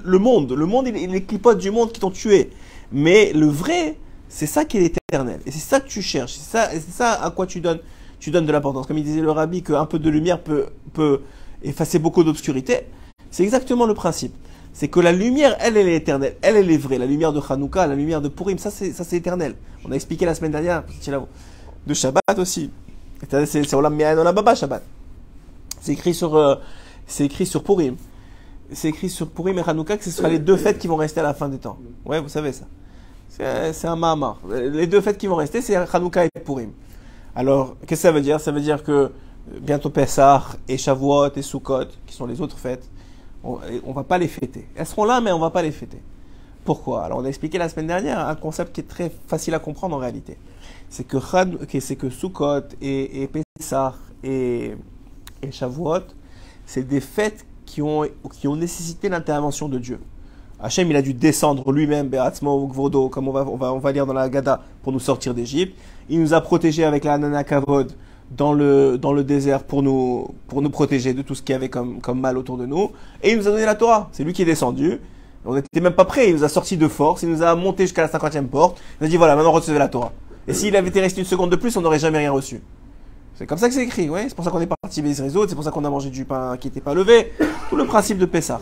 le 0.04 0.18
monde. 0.18 0.52
Le 0.52 0.66
monde, 0.66 0.88
il 0.88 1.10
les 1.10 1.22
clipotes 1.22 1.58
du 1.58 1.70
monde 1.70 1.90
qui 1.90 2.00
t'ont 2.00 2.10
tué. 2.10 2.50
Mais 2.92 3.32
le 3.32 3.46
vrai, 3.46 3.96
c'est 4.28 4.46
ça 4.46 4.64
qui 4.64 4.76
est 4.76 4.80
l'éternel. 4.80 5.40
Et 5.46 5.50
c'est 5.50 5.58
ça 5.58 5.80
que 5.80 5.88
tu 5.88 6.02
cherches. 6.02 6.34
C'est 6.34 6.50
ça, 6.50 6.68
c'est 6.70 6.90
ça 6.90 7.14
à 7.14 7.30
quoi 7.30 7.46
tu 7.46 7.60
donnes, 7.60 7.80
tu 8.20 8.30
donnes 8.30 8.46
de 8.46 8.52
l'importance. 8.52 8.86
Comme 8.86 8.98
il 8.98 9.04
disait 9.04 9.22
le 9.22 9.30
rabbi, 9.30 9.62
qu'un 9.62 9.86
peu 9.86 9.98
de 9.98 10.10
lumière 10.10 10.42
peut, 10.42 10.66
peut 10.92 11.22
effacer 11.62 11.98
beaucoup 11.98 12.24
d'obscurité. 12.24 12.86
C'est 13.30 13.42
exactement 13.42 13.86
le 13.86 13.94
principe. 13.94 14.34
C'est 14.72 14.88
que 14.88 15.00
la 15.00 15.12
lumière, 15.12 15.56
elle, 15.60 15.76
elle 15.76 15.88
est 15.88 15.96
éternelle. 15.96 16.36
Elle, 16.42 16.56
elle 16.56 16.70
est 16.70 16.76
vraie. 16.76 16.98
La 16.98 17.06
lumière 17.06 17.32
de 17.32 17.40
Hanouka, 17.46 17.86
la 17.86 17.94
lumière 17.94 18.20
de 18.20 18.28
Purim, 18.28 18.58
ça, 18.58 18.70
c'est, 18.70 18.92
ça, 18.92 19.02
c'est 19.02 19.16
éternel. 19.16 19.54
On 19.84 19.92
a 19.92 19.94
expliqué 19.94 20.26
la 20.26 20.34
semaine 20.34 20.52
dernière, 20.52 20.84
de 21.86 21.94
Shabbat 21.94 22.38
aussi. 22.38 22.70
C'est, 23.46 23.74
Olam 23.74 23.98
Shabbat. 23.98 24.82
C'est 25.80 25.92
écrit 25.92 26.14
sur, 26.14 26.36
euh, 26.36 26.56
c'est 27.08 27.24
écrit 27.24 27.46
sur 27.46 27.64
Purim. 27.64 27.96
C'est 28.70 28.88
écrit 28.90 29.08
sur 29.08 29.28
Purim 29.28 29.58
et 29.58 29.62
Hanouka 29.66 29.96
que 29.96 30.04
ce 30.04 30.10
sera 30.10 30.28
les 30.28 30.38
deux 30.38 30.56
fêtes 30.56 30.78
qui 30.78 30.86
vont 30.86 30.96
rester 30.96 31.18
à 31.18 31.24
la 31.24 31.34
fin 31.34 31.48
des 31.48 31.58
temps. 31.58 31.78
Ouais, 32.04 32.20
vous 32.20 32.28
savez 32.28 32.52
ça. 32.52 32.66
C'est, 33.72 33.86
un 33.86 33.96
Mahamar. 33.96 34.38
Les 34.48 34.86
deux 34.86 35.00
fêtes 35.00 35.18
qui 35.18 35.26
vont 35.26 35.36
rester, 35.36 35.60
c'est 35.62 35.74
Hanouka 35.74 36.24
et 36.26 36.30
Purim. 36.44 36.70
Alors, 37.34 37.76
qu'est-ce 37.80 38.02
que 38.02 38.08
ça 38.08 38.12
veut 38.12 38.20
dire? 38.20 38.40
Ça 38.40 38.52
veut 38.52 38.60
dire 38.60 38.82
que 38.82 38.92
euh, 38.92 39.10
bientôt 39.60 39.90
Pessah 39.90 40.44
et 40.68 40.76
Shavuot 40.76 41.30
et 41.36 41.42
Sukkot, 41.42 41.86
qui 42.06 42.14
sont 42.14 42.26
les 42.26 42.40
autres 42.40 42.58
fêtes, 42.58 42.88
on, 43.42 43.58
on 43.84 43.92
va 43.92 44.02
pas 44.02 44.18
les 44.18 44.28
fêter. 44.28 44.68
Elles 44.74 44.86
seront 44.86 45.04
là, 45.04 45.20
mais 45.20 45.32
on 45.32 45.38
va 45.38 45.50
pas 45.50 45.62
les 45.62 45.70
fêter. 45.70 46.02
Pourquoi? 46.64 47.04
Alors, 47.04 47.18
on 47.18 47.24
a 47.24 47.28
expliqué 47.28 47.56
la 47.56 47.68
semaine 47.68 47.86
dernière 47.86 48.18
un 48.18 48.34
concept 48.34 48.74
qui 48.74 48.80
est 48.80 48.88
très 48.88 49.10
facile 49.28 49.54
à 49.54 49.58
comprendre 49.60 49.96
en 49.96 49.98
réalité. 49.98 50.36
C'est 50.90 51.04
que, 51.04 51.16
que- 51.16 51.94
que 51.94 52.10
Sukkot 52.10 52.68
et, 52.82 53.22
et 53.22 53.28
Pessah 53.28 53.94
et, 54.24 54.74
et 55.42 55.52
Shavuot, 55.52 56.00
c'est 56.68 56.86
des 56.86 57.00
fêtes 57.00 57.46
qui 57.64 57.80
ont, 57.80 58.06
qui 58.38 58.46
ont 58.46 58.54
nécessité 58.54 59.08
l'intervention 59.08 59.70
de 59.70 59.78
Dieu. 59.78 59.98
Hachem, 60.60 60.90
il 60.90 60.96
a 60.96 61.02
dû 61.02 61.14
descendre 61.14 61.72
lui-même, 61.72 62.10
comme 62.10 62.48
on 63.28 63.32
va, 63.32 63.46
on, 63.46 63.56
va, 63.56 63.72
on 63.72 63.78
va 63.78 63.92
lire 63.92 64.04
dans 64.04 64.12
la 64.12 64.28
Gada, 64.28 64.60
pour 64.82 64.92
nous 64.92 65.00
sortir 65.00 65.32
d'Égypte. 65.32 65.74
Il 66.10 66.20
nous 66.20 66.34
a 66.34 66.42
protégés 66.42 66.84
avec 66.84 67.04
la 67.04 67.16
Nana 67.16 67.42
Kavod 67.42 67.92
dans 68.36 68.52
le, 68.52 68.98
dans 68.98 69.14
le 69.14 69.24
désert 69.24 69.62
pour 69.62 69.82
nous, 69.82 70.28
pour 70.46 70.60
nous 70.60 70.68
protéger 70.68 71.14
de 71.14 71.22
tout 71.22 71.34
ce 71.34 71.40
qu'il 71.40 71.54
y 71.54 71.56
avait 71.56 71.70
comme, 71.70 72.02
comme 72.02 72.20
mal 72.20 72.36
autour 72.36 72.58
de 72.58 72.66
nous. 72.66 72.90
Et 73.22 73.30
il 73.30 73.38
nous 73.38 73.48
a 73.48 73.50
donné 73.50 73.64
la 73.64 73.74
Torah. 73.74 74.10
C'est 74.12 74.22
lui 74.22 74.34
qui 74.34 74.42
est 74.42 74.44
descendu. 74.44 75.00
On 75.46 75.54
n'était 75.54 75.80
même 75.80 75.94
pas 75.94 76.04
prêt. 76.04 76.28
Il 76.28 76.34
nous 76.34 76.44
a 76.44 76.50
sorti 76.50 76.76
de 76.76 76.86
force. 76.86 77.22
Il 77.22 77.30
nous 77.30 77.42
a 77.42 77.54
monté 77.54 77.84
jusqu'à 77.84 78.02
la 78.02 78.08
cinquantième 78.08 78.48
porte. 78.48 78.78
Il 78.78 79.04
nous 79.04 79.06
a 79.06 79.10
dit 79.10 79.16
voilà, 79.16 79.36
maintenant 79.36 79.52
recevez 79.52 79.78
la 79.78 79.88
Torah. 79.88 80.12
Et 80.46 80.52
s'il 80.52 80.76
avait 80.76 80.88
été 80.88 81.00
resté 81.00 81.20
une 81.20 81.26
seconde 81.26 81.50
de 81.50 81.56
plus, 81.56 81.74
on 81.78 81.80
n'aurait 81.80 81.98
jamais 81.98 82.18
rien 82.18 82.32
reçu. 82.32 82.60
C'est 83.38 83.46
comme 83.46 83.58
ça 83.58 83.68
que 83.68 83.74
c'est 83.74 83.84
écrit, 83.84 84.10
ouais. 84.10 84.24
C'est 84.28 84.34
pour 84.34 84.44
ça 84.44 84.50
qu'on 84.50 84.60
est 84.60 84.66
parti 84.66 85.00
les 85.00 85.12
réseaux, 85.12 85.46
c'est 85.46 85.54
pour 85.54 85.62
ça 85.62 85.70
qu'on 85.70 85.84
a 85.84 85.90
mangé 85.90 86.10
du 86.10 86.24
pain 86.24 86.56
qui 86.56 86.66
n'était 86.66 86.80
pas 86.80 86.92
levé. 86.92 87.32
Tout 87.70 87.76
le 87.76 87.86
principe 87.86 88.18
de 88.18 88.26
Pessah, 88.26 88.58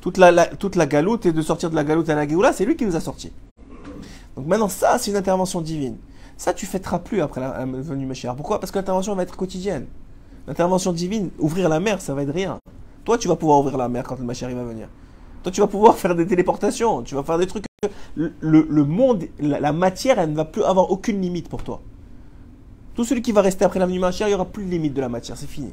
toute 0.00 0.18
la, 0.18 0.46
toute 0.46 0.74
la 0.74 0.86
galoute 0.86 1.24
et 1.26 1.32
de 1.32 1.40
sortir 1.40 1.70
de 1.70 1.76
la 1.76 1.84
galoute 1.84 2.08
à 2.08 2.16
la 2.16 2.26
Géoula, 2.26 2.52
c'est 2.52 2.64
lui 2.64 2.74
qui 2.74 2.84
nous 2.84 2.96
a 2.96 3.00
sortis. 3.00 3.30
Donc 4.36 4.48
maintenant, 4.48 4.68
ça, 4.68 4.98
c'est 4.98 5.12
une 5.12 5.16
intervention 5.16 5.60
divine. 5.60 5.98
Ça, 6.36 6.52
tu 6.52 6.66
fêteras 6.66 6.98
plus 6.98 7.20
après 7.20 7.40
la, 7.40 7.56
la 7.58 7.64
venue 7.64 8.04
Mashiach. 8.04 8.34
Pourquoi? 8.34 8.58
Parce 8.58 8.72
que 8.72 8.78
l'intervention 8.80 9.14
va 9.14 9.22
être 9.22 9.36
quotidienne. 9.36 9.86
L'intervention 10.48 10.92
divine, 10.92 11.30
ouvrir 11.38 11.68
la 11.68 11.78
mer, 11.78 12.00
ça 12.00 12.12
va 12.12 12.24
être 12.24 12.34
rien. 12.34 12.58
Toi, 13.04 13.18
tu 13.18 13.28
vas 13.28 13.36
pouvoir 13.36 13.60
ouvrir 13.60 13.78
la 13.78 13.88
mer 13.88 14.02
quand 14.02 14.18
le 14.18 14.26
va 14.26 14.64
venir. 14.64 14.88
Toi, 15.44 15.52
tu 15.52 15.60
vas 15.60 15.68
pouvoir 15.68 15.96
faire 15.96 16.16
des 16.16 16.26
téléportations, 16.26 17.02
tu 17.02 17.14
vas 17.14 17.22
faire 17.22 17.38
des 17.38 17.46
trucs. 17.46 17.66
Le, 18.16 18.32
le- 18.40 18.84
monde, 18.84 19.26
la 19.38 19.72
matière, 19.72 20.18
elle 20.18 20.32
ne 20.32 20.36
va 20.36 20.44
plus 20.44 20.64
avoir 20.64 20.90
aucune 20.90 21.20
limite 21.20 21.48
pour 21.48 21.62
toi. 21.62 21.80
Tout 22.94 23.04
celui 23.04 23.22
qui 23.22 23.32
va 23.32 23.40
rester 23.40 23.64
après 23.64 23.78
la 23.78 23.86
venue 23.86 23.98
Mashiach, 23.98 24.26
il 24.26 24.30
n'y 24.30 24.34
aura 24.34 24.44
plus 24.44 24.64
de 24.64 24.70
limite 24.70 24.94
de 24.94 25.00
la 25.00 25.08
matière, 25.08 25.36
c'est 25.36 25.48
fini. 25.48 25.72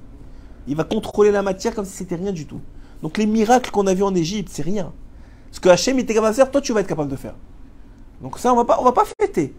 Il 0.68 0.76
va 0.76 0.84
contrôler 0.84 1.32
la 1.32 1.42
matière 1.42 1.76
comme 1.76 1.86
si 1.86 1.92
c'était 1.92 2.16
rien 2.16 2.32
du 2.32 2.46
tout. 2.46 2.62
Donc 3.02 3.18
les 3.18 3.26
miracles 3.26 3.72
qu'on 3.72 3.88
a 3.88 3.94
vus 3.94 4.04
en 4.04 4.16
Égypte, 4.16 4.50
c'est 4.52 4.62
rien. 4.62 4.92
Ce 5.52 5.60
que 5.60 5.70
Hachem 5.70 5.98
était 6.00 6.14
capable 6.14 6.32
de 6.32 6.36
faire, 6.36 6.52
toi 6.52 6.62
tu 6.62 6.74
vas 6.74 6.82
être 6.82 6.88
capable 6.88 7.10
de 7.10 7.16
faire. 7.16 7.36
Donc 8.22 8.38
ça, 8.38 8.54
on 8.54 8.56
va 8.56 8.66
pas, 8.66 8.78
on 8.80 8.84
va 8.84 8.92
pas 8.92 9.06
fêter. 9.20 9.54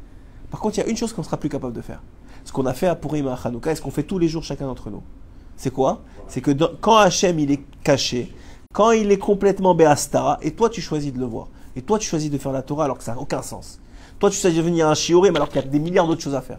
Par 0.51 0.61
contre, 0.61 0.79
il 0.79 0.81
y 0.83 0.85
a 0.85 0.87
une 0.89 0.97
chose 0.97 1.13
qu'on 1.13 1.23
sera 1.23 1.37
plus 1.37 1.49
capable 1.49 1.73
de 1.73 1.81
faire. 1.81 2.03
Ce 2.45 2.53
qu'on 2.53 2.67
a 2.67 2.75
fait 2.75 2.87
à 2.87 2.95
Purim 2.95 3.27
et 3.27 3.31
à 3.31 3.39
Hanouka, 3.45 3.73
et 3.73 3.75
ce 3.75 3.83
qu'on 3.83 3.91
fait 3.91 4.03
tous 4.03 4.19
les 4.19 4.29
jours 4.29 4.43
chacun 4.43 4.67
d'entre 4.67 4.91
nous. 4.91 5.03
C'est 5.57 5.73
quoi? 5.73 6.03
C'est 6.27 6.41
que 6.41 6.53
quand 6.81 6.97
Hachem 6.97 7.39
il 7.39 7.51
est 7.51 7.63
caché, 7.83 8.33
quand 8.73 8.93
il 8.93 9.11
est 9.13 9.19
complètement 9.19 9.75
béasta, 9.75 10.39
et 10.43 10.53
toi 10.53 10.71
tu 10.71 10.81
choisis 10.81 11.13
de 11.13 11.19
le 11.19 11.27
voir, 11.27 11.49
et 11.77 11.83
toi 11.83 11.99
tu 11.99 12.09
choisis 12.09 12.31
de 12.31 12.39
faire 12.39 12.53
la 12.53 12.63
Torah 12.63 12.85
alors 12.85 12.99
que 12.99 13.05
ça 13.05 13.15
n'a 13.15 13.21
aucun 13.21 13.43
sens. 13.43 13.81
Toi 14.19 14.31
tu 14.31 14.39
choisis 14.39 14.59
de 14.59 14.65
venir 14.65 14.89
à 14.89 14.93
un 14.93 14.95
shiurim 14.95 15.35
alors 15.37 15.49
qu'il 15.49 15.61
y 15.61 15.65
a 15.65 15.69
des 15.69 15.79
milliards 15.79 16.07
d'autres 16.07 16.23
choses 16.23 16.35
à 16.35 16.41
faire. 16.41 16.59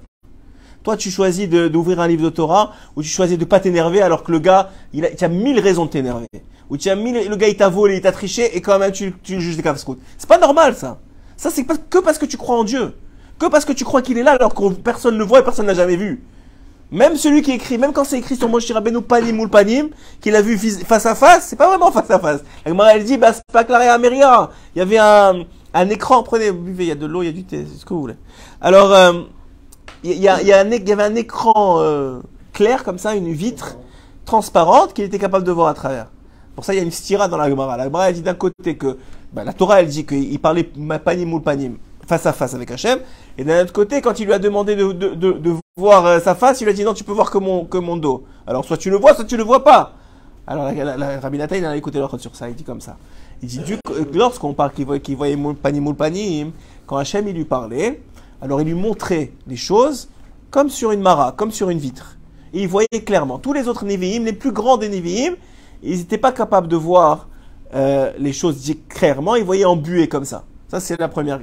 Toi, 0.83 0.97
tu 0.97 1.11
choisis 1.11 1.47
d'ouvrir 1.47 1.99
un 1.99 2.07
livre 2.07 2.23
de 2.23 2.29
Torah, 2.29 2.73
ou 2.95 3.03
tu 3.03 3.09
choisis 3.09 3.37
de 3.37 3.45
pas 3.45 3.59
t'énerver 3.59 4.01
alors 4.01 4.23
que 4.23 4.31
le 4.31 4.39
gars, 4.39 4.71
il 4.93 5.05
a, 5.05 5.09
tu 5.09 5.23
as 5.23 5.29
mille 5.29 5.59
raisons 5.59 5.85
de 5.85 5.91
t'énerver. 5.91 6.27
Ou 6.69 6.77
tu 6.77 6.89
as 6.89 6.95
mille, 6.95 7.27
le 7.27 7.35
gars, 7.35 7.47
il 7.47 7.57
t'a 7.57 7.69
volé, 7.69 7.97
il 7.97 8.01
t'a 8.01 8.11
triché, 8.11 8.55
et 8.55 8.61
quand 8.61 8.79
même, 8.79 8.91
tu, 8.91 9.13
tu 9.23 9.35
le 9.35 9.39
juges 9.39 9.57
des 9.57 9.63
casse 9.63 9.85
C'est 10.17 10.29
pas 10.29 10.39
normal, 10.39 10.75
ça. 10.75 10.99
Ça, 11.37 11.49
c'est 11.49 11.63
pas 11.63 11.75
que 11.77 11.99
parce 11.99 12.17
que 12.17 12.25
tu 12.25 12.37
crois 12.37 12.55
en 12.55 12.63
Dieu. 12.63 12.93
Que 13.39 13.47
parce 13.47 13.65
que 13.65 13.73
tu 13.73 13.83
crois 13.83 14.01
qu'il 14.01 14.17
est 14.17 14.23
là 14.23 14.33
alors 14.33 14.53
que 14.53 14.69
personne 14.73 15.15
ne 15.15 15.19
le 15.19 15.25
voit 15.25 15.39
et 15.39 15.43
personne 15.43 15.65
ne 15.65 15.71
l'a 15.71 15.75
jamais 15.75 15.95
vu. 15.95 16.23
Même 16.91 17.15
celui 17.15 17.41
qui 17.41 17.51
écrit, 17.51 17.77
même 17.77 17.93
quand 17.93 18.03
c'est 18.03 18.19
écrit 18.19 18.35
sur 18.35 18.49
Moshe 18.49 18.69
Rabbeinu 18.69 19.01
Panim 19.01 19.39
ou 19.39 19.47
Panim, 19.47 19.89
qu'il 20.19 20.35
a 20.35 20.41
vu 20.41 20.57
face 20.57 21.05
à 21.05 21.15
face, 21.15 21.47
c'est 21.47 21.55
pas 21.55 21.67
vraiment 21.67 21.89
face 21.89 22.11
à 22.11 22.19
face. 22.19 22.41
La 22.65 22.95
elle 22.95 23.05
dit, 23.05 23.17
bah, 23.17 23.31
c'est 23.31 23.43
pas 23.51 23.63
clair 23.63 23.79
et. 23.81 24.49
Il 24.75 24.79
y 24.79 24.81
avait 24.81 24.97
un, 24.97 25.45
un 25.73 25.89
écran, 25.89 26.21
prenez, 26.21 26.51
buvez, 26.51 26.83
il 26.83 26.87
y 26.89 26.91
a 26.91 26.95
de 26.95 27.05
l'eau, 27.05 27.23
il 27.23 27.27
y 27.27 27.29
a 27.29 27.31
du 27.31 27.45
thé, 27.45 27.65
c'est 27.71 27.79
ce 27.79 27.85
que 27.85 27.93
vous 27.93 28.01
voulez. 28.01 28.17
Alors, 28.59 28.93
euh, 28.93 29.23
il 30.03 30.17
y, 30.17 30.27
avait 30.27 31.03
un 31.03 31.15
écran 31.15 31.77
euh, 31.79 32.19
clair 32.53 32.83
comme 32.83 32.97
ça, 32.97 33.15
une 33.15 33.31
vitre 33.31 33.77
transparente 34.25 34.93
qu'il 34.93 35.05
était 35.05 35.19
capable 35.19 35.45
de 35.45 35.51
voir 35.51 35.67
à 35.67 35.73
travers. 35.73 36.07
Pour 36.55 36.65
ça, 36.65 36.73
il 36.73 36.77
y 36.77 36.79
a 36.79 36.83
une 36.83 36.91
stira 36.91 37.27
dans 37.27 37.37
la 37.37 37.49
Gemara. 37.49 37.77
La 37.77 37.85
Gemara, 37.85 38.09
elle 38.09 38.15
dit 38.15 38.21
d'un 38.21 38.33
côté 38.33 38.75
que 38.77 38.97
bah, 39.33 39.43
la 39.43 39.53
Torah, 39.53 39.81
elle 39.81 39.87
dit 39.87 40.05
qu'il 40.05 40.39
parlait 40.39 40.63
panim 41.03 41.33
ou 41.33 41.39
panim 41.39 41.77
face 42.07 42.25
à 42.25 42.33
face 42.33 42.53
avec 42.53 42.71
Hachem. 42.71 42.99
Et 43.37 43.43
d'un 43.43 43.63
autre 43.63 43.73
côté, 43.73 44.01
quand 44.01 44.19
il 44.19 44.25
lui 44.25 44.33
a 44.33 44.39
demandé 44.39 44.75
de, 44.75 44.91
de, 44.91 45.13
de, 45.13 45.55
voir 45.77 46.05
euh, 46.05 46.19
sa 46.19 46.35
face, 46.35 46.61
il 46.61 46.65
lui 46.65 46.71
a 46.71 46.73
dit 46.73 46.83
non, 46.83 46.93
tu 46.93 47.03
peux 47.03 47.13
voir 47.13 47.31
que 47.31 47.37
mon, 47.37 47.65
que 47.65 47.77
mon 47.77 47.95
dos. 47.95 48.25
Alors, 48.45 48.65
soit 48.65 48.77
tu 48.77 48.89
le 48.89 48.97
vois, 48.97 49.13
soit 49.13 49.25
tu 49.25 49.37
le 49.37 49.43
vois 49.43 49.63
pas. 49.63 49.93
Alors, 50.45 50.65
la, 50.71 50.97
la, 50.97 51.19
Rabbi 51.19 51.37
il 51.37 51.65
a 51.65 51.75
écouté 51.77 51.99
leur 51.99 52.19
sur 52.19 52.35
ça. 52.35 52.49
Il 52.49 52.55
dit 52.55 52.63
comme 52.63 52.81
ça. 52.81 52.97
Il 53.41 53.47
dit, 53.47 53.73
euh, 53.89 54.05
lorsqu'on 54.13 54.53
parle 54.53 54.71
qu'il 54.71 54.85
voyait, 54.85 55.01
qu'il 55.01 55.15
voyait 55.15 55.35
moul 55.35 55.55
panim 55.55 55.87
ou 55.87 55.91
le 55.91 55.95
panim, 55.95 56.51
quand 56.85 56.97
Hachem, 56.97 57.27
il 57.27 57.35
lui 57.35 57.45
parlait, 57.45 58.01
alors 58.41 58.61
il 58.61 58.67
lui 58.67 58.73
montrait 58.73 59.31
les 59.47 59.55
choses 59.55 60.09
comme 60.49 60.69
sur 60.69 60.91
une 60.91 61.01
mara, 61.01 61.31
comme 61.31 61.51
sur 61.51 61.69
une 61.69 61.79
vitre. 61.79 62.17
Et 62.53 62.63
il 62.63 62.67
voyait 62.67 62.87
clairement. 63.05 63.39
Tous 63.39 63.53
les 63.53 63.67
autres 63.67 63.85
Nevi'im, 63.85 64.25
les 64.25 64.33
plus 64.33 64.51
grands 64.51 64.77
des 64.77 64.89
Nevi'im, 64.89 65.35
ils 65.83 65.97
n'étaient 65.97 66.17
pas 66.17 66.31
capables 66.31 66.67
de 66.67 66.75
voir 66.75 67.27
euh, 67.73 68.11
les 68.17 68.33
choses 68.33 68.73
clairement, 68.89 69.35
ils 69.35 69.45
voyaient 69.45 69.65
embués 69.65 70.07
comme 70.07 70.25
ça. 70.25 70.43
Ça, 70.67 70.79
c'est 70.79 70.99
la 70.99 71.07
première, 71.07 71.39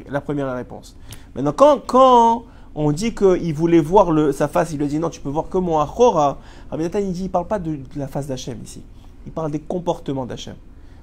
réponse. 0.54 0.96
Maintenant, 1.34 1.52
quand, 1.52 1.82
quand 1.86 2.44
on 2.74 2.92
dit 2.92 3.14
qu'il 3.14 3.54
voulait 3.54 3.80
voir 3.80 4.08
sa 4.32 4.48
face, 4.48 4.72
il 4.72 4.78
lui 4.78 4.86
dit 4.86 4.98
non, 4.98 5.10
tu 5.10 5.20
peux 5.20 5.28
voir 5.28 5.48
que 5.48 5.58
mon 5.58 5.78
Achora, 5.78 6.38
Rabbi 6.70 6.82
Nathan, 6.84 6.98
il 7.00 7.12
dit, 7.12 7.24
il 7.24 7.30
parle 7.30 7.46
pas 7.46 7.58
de, 7.58 7.78
la 7.96 8.08
face 8.08 8.26
d'Hachem 8.26 8.58
ici. 8.62 8.82
Il 9.26 9.32
parle 9.32 9.50
des 9.50 9.58
comportements 9.58 10.26
d'Hachem. 10.26 10.54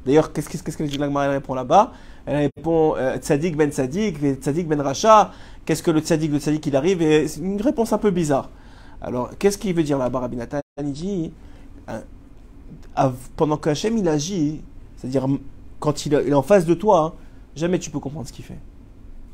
D'ailleurs, 0.06 0.32
qu'est-ce 0.32 0.50
qu'est-ce 0.50 0.64
qu'est-ce 0.64 1.30
répond 1.30 1.54
là-bas 1.56 1.92
Elle 2.26 2.50
répond 2.56 2.96
euh, 2.98 3.18
Tzadik 3.18 3.56
ben 3.56 3.72
Tzadik, 3.72 4.22
et 4.24 4.34
Tzadik 4.36 4.68
ben 4.68 4.82
Racha. 4.82 5.32
Qu'est-ce 5.66 5.84
que 5.84 5.92
le 5.92 6.00
Tzadik, 6.02 6.32
le 6.32 6.40
Tzadik, 6.40 6.66
il 6.66 6.76
arrive 6.76 7.02
Et 7.02 7.28
c'est 7.28 7.40
une 7.42 7.62
réponse 7.62 7.94
un 7.94 7.98
peu 7.98 8.12
bizarre. 8.12 8.50
Alors, 9.02 9.30
qu'est-ce 9.38 9.58
qu'il 9.58 9.74
veut 9.76 9.84
dire 9.84 9.98
là-bas, 9.98 10.20
Rabbi 10.22 10.36
Nathan? 10.38 10.60
Il 10.82 10.92
dit 10.92 11.32
euh, 11.90 12.00
pendant 13.36 13.58
que 13.58 13.70
Hachem 13.70 13.98
il 13.98 14.08
agit, 14.08 14.62
c'est-à-dire 14.98 15.28
quand 15.80 16.06
il, 16.06 16.14
est- 16.14 16.34
en 16.34 16.42
face 16.42 16.66
de 16.66 16.74
toi, 16.74 17.16
jamais 17.56 17.80
tu 17.80 17.90
peux 17.90 18.00
comprendre 18.00 18.28
ce 18.28 18.34
qu'il 18.34 18.46
fait. 18.46 18.58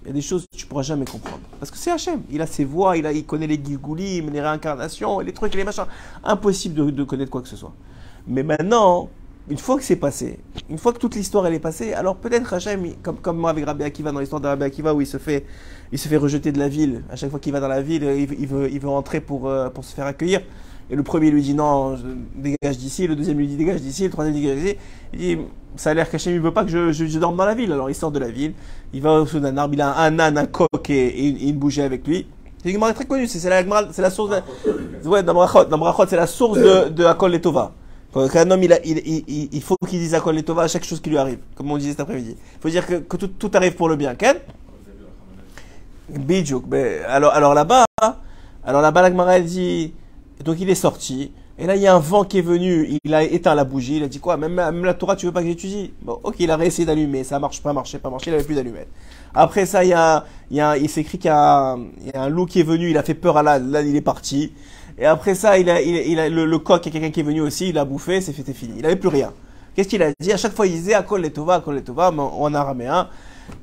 Il 0.04 0.08
y 0.08 0.12
a 0.12 0.14
des 0.14 0.22
choses 0.22 0.46
que 0.52 0.58
tu 0.58 0.66
pourras 0.66 0.82
jamais 0.82 1.06
comprendre. 1.06 1.42
Parce 1.60 1.70
que 1.70 1.78
c'est 1.78 1.92
Hachem. 1.92 2.22
Il 2.32 2.42
a 2.42 2.48
ses 2.48 2.66
voix, 2.66 2.98
il, 2.98 3.06
a, 3.06 3.12
il 3.14 3.24
connaît 3.26 3.46
les 3.48 3.62
Gilgulim, 3.64 4.32
les 4.32 4.42
réincarnations, 4.42 5.20
les 5.20 5.32
trucs, 5.32 5.54
les 5.54 5.64
machins. 5.64 5.86
Impossible 6.24 6.94
de 6.94 7.04
connaître 7.04 7.30
quoi 7.30 7.42
que 7.42 7.48
ce 7.48 7.56
soit. 7.56 7.74
Mais 8.28 8.42
maintenant, 8.44 9.10
une 9.50 9.58
fois 9.58 9.78
que 9.78 9.84
c'est 9.84 9.96
passé, 9.96 10.40
une 10.70 10.78
fois 10.78 10.94
que 10.94 11.00
toute 11.00 11.16
l'histoire 11.16 11.46
elle 11.48 11.54
est 11.54 11.60
passée, 11.60 11.94
alors 11.94 12.16
peut-être 12.16 12.54
Hachem, 12.54 12.94
comme, 13.02 13.18
comme 13.18 13.38
moi 13.38 13.50
avec 13.50 13.66
Rabbi 13.66 13.84
Akiva 13.84 14.12
dans 14.12 14.20
l'histoire 14.20 14.42
de 14.42 14.48
Rabbi 14.48 14.64
Akiva 14.64 14.94
où 14.94 15.02
il 15.02 15.08
se 15.08 15.18
fait, 15.18 15.46
il 15.92 15.98
se 16.00 16.08
fait 16.08 16.18
rejeter 16.18 16.52
de 16.52 16.60
la 16.60 16.70
ville. 16.70 17.04
À 17.12 17.16
chaque 17.16 17.30
fois 17.32 17.40
qu'il 17.40 17.52
va 17.52 17.60
dans 17.60 17.68
la 17.68 17.82
ville, 17.82 18.04
il, 18.04 18.28
veut- 18.28 18.36
il 18.40 18.48
veut, 18.48 18.72
il 18.72 18.80
veut 18.80 18.90
entrer 18.90 19.20
pour, 19.20 19.50
euh, 19.50 19.70
pour 19.70 19.84
se 19.84 19.94
faire 19.96 20.06
accueillir. 20.06 20.42
Et 20.90 20.96
le 20.96 21.04
premier 21.04 21.32
lui 21.32 21.42
dit 21.42 21.54
non, 21.54 21.96
je 21.96 22.04
dégage 22.36 22.78
d'ici. 22.78 23.08
Le 23.08 23.16
deuxième 23.16 23.38
lui 23.38 23.48
dit 23.48 23.56
dégage 23.56 23.82
d'ici. 23.82 24.04
Le 24.04 24.10
troisième 24.10 24.36
dit 24.36 24.42
dégage 24.42 24.60
d'ici. 24.62 24.76
Il 25.14 25.20
dit 25.20 25.38
ça 25.78 25.92
a 25.92 25.94
l'air 25.94 26.10
qu'Hachem 26.10 26.34
il 26.34 26.42
veut 26.42 26.54
pas 26.54 26.64
que 26.66 26.70
je, 26.70 26.92
je, 26.92 27.06
je 27.06 27.18
dorme 27.20 27.38
dans 27.38 27.46
la 27.46 27.56
ville. 27.56 27.72
Alors 27.72 27.90
il 27.90 27.96
sort 27.96 28.12
de 28.12 28.20
la 28.20 28.30
ville. 28.30 28.54
Il 28.94 29.02
va 29.02 29.14
au-dessous 29.14 29.40
d'un 29.40 29.56
arbre. 29.58 29.74
Il 29.74 29.82
a 29.82 29.98
un 30.00 30.20
âne, 30.20 30.38
un 30.38 30.46
coq 30.46 30.68
et, 30.90 30.94
et 30.94 31.28
une, 31.30 31.50
une 31.50 31.56
bougie 31.58 31.82
avec 31.82 32.06
lui. 32.06 32.28
C'est 32.62 32.72
une 32.72 32.80
très 32.94 33.06
connue. 33.06 33.26
C'est 33.28 33.40
c'est 33.40 33.50
la, 33.50 33.64
la 33.64 34.10
source. 34.10 34.32
De, 34.32 35.08
ouais. 35.10 35.24
Dans 35.24 35.34
Brachot, 35.34 36.06
c'est 36.08 36.16
la 36.18 36.28
source 36.28 36.58
de, 36.60 36.90
de 36.90 37.06
Akol 37.06 37.32
Letova. 37.32 37.72
Quand 38.13 38.36
un 38.36 38.52
homme, 38.52 38.63
il, 38.63 38.74
a- 38.74 38.86
il, 38.86 38.97
il, 39.08 39.50
il- 39.52 39.62
faut 39.62 39.76
qu'il 39.88 40.00
dise 40.00 40.13
Akol 40.13 40.36
Letova 40.36 40.63
à 40.63 40.67
chaque 40.67 40.84
chose 40.84 41.00
qui 41.02 41.10
lui 41.10 41.17
arrive. 41.17 41.39
Comme 41.56 41.71
on 41.71 41.78
disait 41.78 41.91
cet 41.91 42.02
après-midi. 42.02 42.36
Il 42.56 42.62
faut 42.62 42.69
dire 42.69 42.86
que, 42.86 42.95
que 42.95 43.17
tout, 43.17 43.28
tout 43.28 43.52
arrive 43.54 43.76
pour 43.76 43.88
le 43.89 43.95
bien. 43.95 44.15
Ken? 44.15 44.38
Bidjouk. 46.10 46.65
Mais 46.69 47.00
alors, 47.08 47.32
alors 47.34 47.54
là-bas, 47.54 47.86
alors 48.65 48.82
là-bas, 48.82 49.39
dit, 49.39 49.93
donc 50.43 50.60
il 50.60 50.69
est 50.69 50.76
sorti, 50.76 51.32
et 51.58 51.65
là 51.65 51.76
il 51.76 51.82
y 51.82 51.88
a 51.88 51.95
un 51.95 52.00
vent 52.00 52.26
qui 52.26 52.39
est 52.39 52.41
venu, 52.41 52.97
il 53.04 53.13
a 53.13 53.24
éteint 53.24 53.56
la 53.56 53.63
bougie, 53.63 53.97
il 53.97 54.04
a 54.04 54.08
dit 54.08 54.19
quoi, 54.19 54.36
même, 54.38 54.56
même 54.56 54.84
la 54.84 54.93
Torah, 54.93 55.15
tu 55.15 55.26
veux 55.26 55.32
pas 55.32 55.41
que 55.41 55.47
j'étudie? 55.47 55.93
Bon, 56.02 56.19
ok, 56.24 56.36
il 56.39 56.52
a 56.52 56.58
réessayé 56.58 56.86
d'allumer, 56.86 57.24
ça 57.24 57.39
marche 57.39 57.62
pas, 57.62 57.71
marché, 57.74 57.97
pas 58.00 58.10
marché, 58.10 58.30
il 58.32 58.34
avait 58.34 58.43
plus 58.43 58.56
d'allumettes. 58.56 58.89
Après 59.34 59.65
ça, 59.65 59.84
il 59.86 59.89
y 59.89 59.93
a, 59.93 60.26
il 60.50 60.58
y 60.58 60.62
a, 60.62 60.78
il 60.78 60.89
s'écrit 60.89 61.17
qu'il 61.17 61.30
y 61.30 61.34
y 61.34 61.34
a 61.34 61.78
un 62.15 62.30
loup 62.30 62.45
qui 62.45 62.60
est 62.60 62.63
venu, 62.63 62.89
il 62.89 62.97
a 62.97 63.04
fait 63.04 63.13
peur 63.13 63.38
à 63.38 63.43
l'âne, 63.43 63.71
l'âne 63.71 63.88
il 63.88 63.95
est 63.95 64.02
parti. 64.02 64.52
Et 65.02 65.06
après 65.06 65.34
ça, 65.34 65.58
il 65.58 65.68
a, 65.68 65.82
il, 65.82 66.20
a- 66.20 66.30
le, 66.30 66.60
coq, 66.60 66.86
il 66.86 66.86
y 66.86 66.90
a 66.90 67.00
quelqu'un 67.00 67.12
qui 67.12 67.22
est 67.22 67.24
venu 67.24 67.42
aussi, 67.42 67.70
il 67.70 67.78
a 67.80 67.86
bouffé, 67.86 68.22
c'est 68.22 68.34
c'est 68.34 68.54
fini. 68.54 68.76
Il 68.78 68.86
avait 68.86 68.96
plus 68.96 69.10
rien. 69.10 69.34
Qu'est-ce 69.74 69.88
qu'il 69.90 70.04
a 70.04 70.12
dit? 70.20 70.32
À 70.32 70.38
chaque 70.38 70.54
fois, 70.54 70.68
il 70.68 70.74
disait 70.74 70.94
Akol 70.94 71.22
Letova, 71.22 71.56
Akol 71.56 71.74
Letova, 71.74 72.12
en 72.12 72.20
en 72.20 72.54
araméen, 72.54 73.10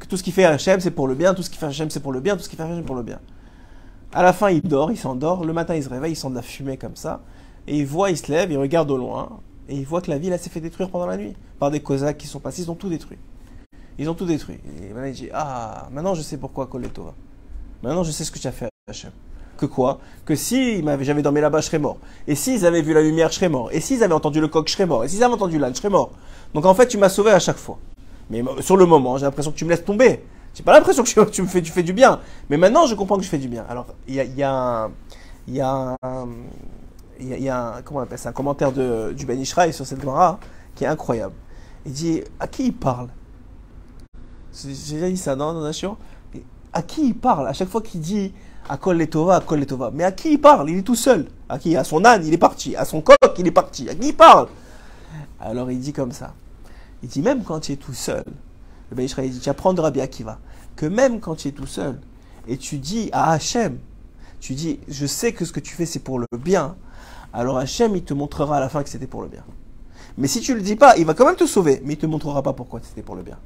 que 0.01 0.07
tout 0.07 0.17
ce 0.17 0.25
qui 0.25 0.33
fait 0.33 0.45
Hachem, 0.45 0.81
c'est 0.81 0.91
pour 0.91 1.07
le 1.07 1.15
bien, 1.15 1.35
tout 1.35 1.45
ce 1.45 1.49
qui 1.51 1.57
fait 1.57 1.67
Hachem, 1.67 1.91
c'est 1.91 2.01
pour 2.01 2.11
le 2.11 2.19
bien, 2.19 2.37
tout 2.37 2.43
ce 2.43 2.49
qui 2.49 2.57
fait 2.57 2.65
Hachem, 2.65 2.79
c'est 2.79 2.83
pour 2.87 2.97
le 2.97 3.05
bien. 3.05 3.21
À 4.13 4.25
la 4.25 4.33
fin, 4.33 4.51
il 4.51 4.63
dort, 4.63 4.91
il 4.91 4.97
s'endort. 4.97 5.45
Le 5.45 5.53
matin, 5.53 5.77
il 5.77 5.85
se 5.85 5.89
réveille, 5.89 6.13
il 6.13 6.17
sent 6.17 6.31
de 6.31 6.35
la 6.35 6.43
fumée 6.43 6.77
comme 6.77 6.97
ça. 6.97 7.21
Et 7.69 7.77
il 7.77 7.87
voit, 7.87 8.11
il 8.11 8.17
se 8.17 8.33
lève, 8.33 8.51
il 8.51 8.59
regarde 8.59 8.91
au 8.91 8.97
loin. 8.97 9.39
Et 9.69 9.77
il 9.77 9.85
voit 9.87 10.01
que 10.01 10.11
la 10.11 10.19
ville, 10.19 10.33
elle 10.33 10.41
s'est 10.41 10.51
fait 10.51 10.61
détruire 10.61 10.91
pendant 10.91 11.07
la 11.07 11.17
nuit. 11.17 11.35
Par 11.61 11.71
des 11.71 11.79
Cosaques 11.79 12.19
qui 12.19 12.27
sont 12.27 12.41
passés, 12.41 12.63
ils 12.63 12.71
ont 12.71 12.75
tout 12.75 12.89
détruit. 12.89 13.19
Ils 13.99 14.11
ont 14.11 14.15
tout 14.15 14.25
détruit. 14.27 14.59
Et 14.83 14.89
maintenant, 14.93 15.05
il 15.05 15.13
dit 15.15 15.29
Ah, 15.33 15.89
maintenant 15.93 16.15
je 16.15 16.23
sais 16.23 16.37
pourquoi 16.39 16.67
Koletova. 16.67 17.15
Maintenant, 17.83 18.03
je 18.03 18.11
sais 18.11 18.25
ce 18.25 18.33
que 18.33 18.39
tu 18.41 18.49
as 18.49 18.53
fait 18.53 18.65
à 18.65 18.69
Hachem. 18.91 19.13
Que 19.59 19.67
quoi 19.67 19.99
Que 20.25 20.35
si 20.35 20.83
j'avais 21.03 21.23
dormi 21.23 21.41
là-bas, 21.41 21.61
je 21.61 21.67
serais 21.67 21.79
mort. 21.79 21.99
Et 22.27 22.35
s'ils 22.35 22.65
avaient 22.65 22.81
vu 22.81 22.95
la 22.95 23.03
lumière, 23.03 23.29
je 23.31 23.35
serais 23.35 23.49
mort. 23.49 23.71
Et 23.73 23.81
s'ils 23.81 24.03
avaient 24.03 24.15
entendu 24.15 24.41
le 24.41 24.49
coq, 24.49 24.67
je 24.69 24.73
serais 24.73 24.87
mort. 24.87 25.05
Et 25.05 25.09
s'ils 25.09 25.23
avaient 25.23 25.35
entendu 25.35 25.59
l'âne, 25.59 25.75
je 25.75 25.79
serais 25.79 25.91
mort. 25.91 26.13
Donc 26.55 26.65
en 26.65 26.75
fait, 26.75 26.87
tu 26.87 26.97
m'as 26.97 27.09
sauvé 27.11 27.33
à 27.33 27.39
chaque 27.39 27.59
fois. 27.59 27.79
Mais 28.31 28.43
sur 28.61 28.77
le 28.77 28.87
moment, 28.87 29.19
j'ai 29.19 29.27
l'impression 29.27 29.51
que 29.51 29.57
tu 29.57 29.65
me 29.65 29.71
laisses 29.71 29.85
tomber. 29.85 30.23
J'ai 30.55 30.63
pas 30.63 30.73
l'impression 30.73 31.03
que 31.03 31.31
tu, 31.31 31.43
me 31.43 31.47
fais, 31.47 31.61
tu 31.61 31.73
fais 31.73 31.83
du 31.83 31.93
bien. 31.93 32.21
Mais 32.49 32.57
maintenant, 32.57 32.87
je 32.87 32.95
comprends 32.95 33.17
que 33.17 33.23
je 33.25 33.29
fais 33.29 33.39
du 33.39 33.49
bien. 33.49 33.65
Alors, 33.69 33.87
il 34.07 34.15
y 34.15 34.43
a, 34.43 34.85
un. 34.85 34.91
Il 35.47 35.55
y 35.55 35.61
a 35.61 35.97
y 37.21 37.49
a, 37.49 37.81
comment 37.85 38.01
on 38.01 38.03
appelle 38.03 38.19
ça, 38.19 38.29
un 38.29 38.33
commentaire 38.33 38.73
de, 38.73 39.13
du 39.13 39.27
Ben 39.27 39.39
Ishraï 39.39 39.73
sur 39.73 39.87
cette 39.87 40.01
Gemara 40.01 40.39
qui 40.75 40.85
est 40.85 40.89
incroyable. 40.89 41.35
Il 41.87 41.93
dit 41.93 42.23
à 42.39 42.47
qui 42.47 42.67
il 42.67 42.73
parle? 42.73 43.09
J'ai 44.53 44.95
déjà 44.95 45.09
dit 45.09 45.17
ça, 45.17 45.37
non, 45.37 45.61
Nation 45.61 45.97
Et 46.35 46.43
À 46.73 46.83
qui 46.83 47.09
il 47.09 47.15
parle? 47.15 47.49
À 47.49 47.53
chaque 47.53 47.69
fois 47.69 47.83
qu'il 47.83 48.01
dit 48.01 48.33
à 48.69 48.77
Kol 48.77 48.97
Letova, 48.97 49.37
à 49.37 49.41
Kol 49.41 49.61
Letova. 49.61 49.91
Mais 49.93 50.05
à 50.05 50.13
qui 50.13 50.33
il 50.33 50.41
parle? 50.41 50.71
Il 50.71 50.79
est 50.79 50.83
tout 50.83 50.95
seul. 50.95 51.27
À 51.49 51.59
qui? 51.59 51.77
À 51.77 51.85
son 51.85 52.05
âne, 52.05 52.27
il 52.27 52.33
est 52.33 52.39
parti. 52.39 52.77
À 52.77 52.85
son 52.85 53.01
coq, 53.01 53.17
il 53.39 53.47
est 53.47 53.53
parti. 53.53 53.89
À 53.89 53.95
qui 53.95 54.09
il 54.09 54.17
parle? 54.17 54.49
Alors 55.41 55.71
il 55.71 55.79
dit 55.79 55.93
comme 55.93 56.13
ça. 56.13 56.35
Il 57.03 57.09
dit 57.09 57.23
même 57.23 57.45
quand 57.45 57.61
tu 57.61 57.73
es 57.73 57.77
tout 57.77 57.95
seul, 57.95 58.25
le 58.91 58.97
Ben 58.97 59.07
dit 59.07 59.41
tu 59.41 59.49
apprends 59.49 59.73
de 59.73 59.81
Rabbi 59.81 60.01
Akiva, 60.01 60.39
que 60.75 60.87
même 60.87 61.21
quand 61.21 61.37
tu 61.37 61.49
es 61.49 61.53
tout 61.53 61.67
seul, 61.67 62.01
et 62.49 62.57
tu 62.57 62.79
dis 62.79 63.09
à 63.13 63.31
Hachem, 63.31 63.79
tu 64.41 64.55
dis 64.55 64.81
je 64.89 65.07
sais 65.07 65.33
que 65.33 65.45
ce 65.45 65.53
que 65.53 65.61
tu 65.61 65.75
fais 65.75 65.87
c'est 65.87 66.01
pour 66.01 66.19
le 66.19 66.27
bien, 66.37 66.75
alors 67.33 67.57
Hachem 67.57 67.95
il 67.95 68.03
te 68.03 68.15
montrera 68.15 68.57
à 68.57 68.61
la 68.61 68.69
fin 68.69 68.83
que 68.83 68.89
c'était 68.89 69.07
pour 69.07 69.23
le 69.23 69.29
bien. 69.29 69.45
Mais 70.17 70.27
si 70.27 70.41
tu 70.41 70.55
le 70.55 70.61
dis 70.61 70.75
pas, 70.75 70.97
il 70.97 71.07
va 71.07 71.15
quand 71.15 71.25
même 71.25 71.37
te 71.37 71.47
sauver, 71.47 71.81
mais 71.85 71.95
il 71.95 71.99
te 71.99 72.07
montrera 72.07 72.43
pas 72.43 72.53
pourquoi 72.53 72.81
c'était 72.83 73.03
pour 73.03 73.15
le 73.15 73.23
bien. 73.23 73.39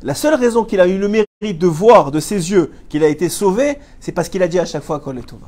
La 0.00 0.14
seule 0.14 0.34
raison 0.34 0.64
qu'il 0.64 0.80
a 0.80 0.88
eu 0.88 0.96
le 0.96 1.08
mérite 1.08 1.27
de 1.40 1.66
voir 1.68 2.10
de 2.10 2.18
ses 2.18 2.50
yeux 2.50 2.72
qu'il 2.88 3.04
a 3.04 3.08
été 3.08 3.28
sauvé, 3.28 3.78
c'est 4.00 4.10
parce 4.10 4.28
qu'il 4.28 4.42
a 4.42 4.48
dit 4.48 4.58
à 4.58 4.64
chaque 4.64 4.82
fois 4.82 4.98
Kol 4.98 5.20
Tova. 5.24 5.46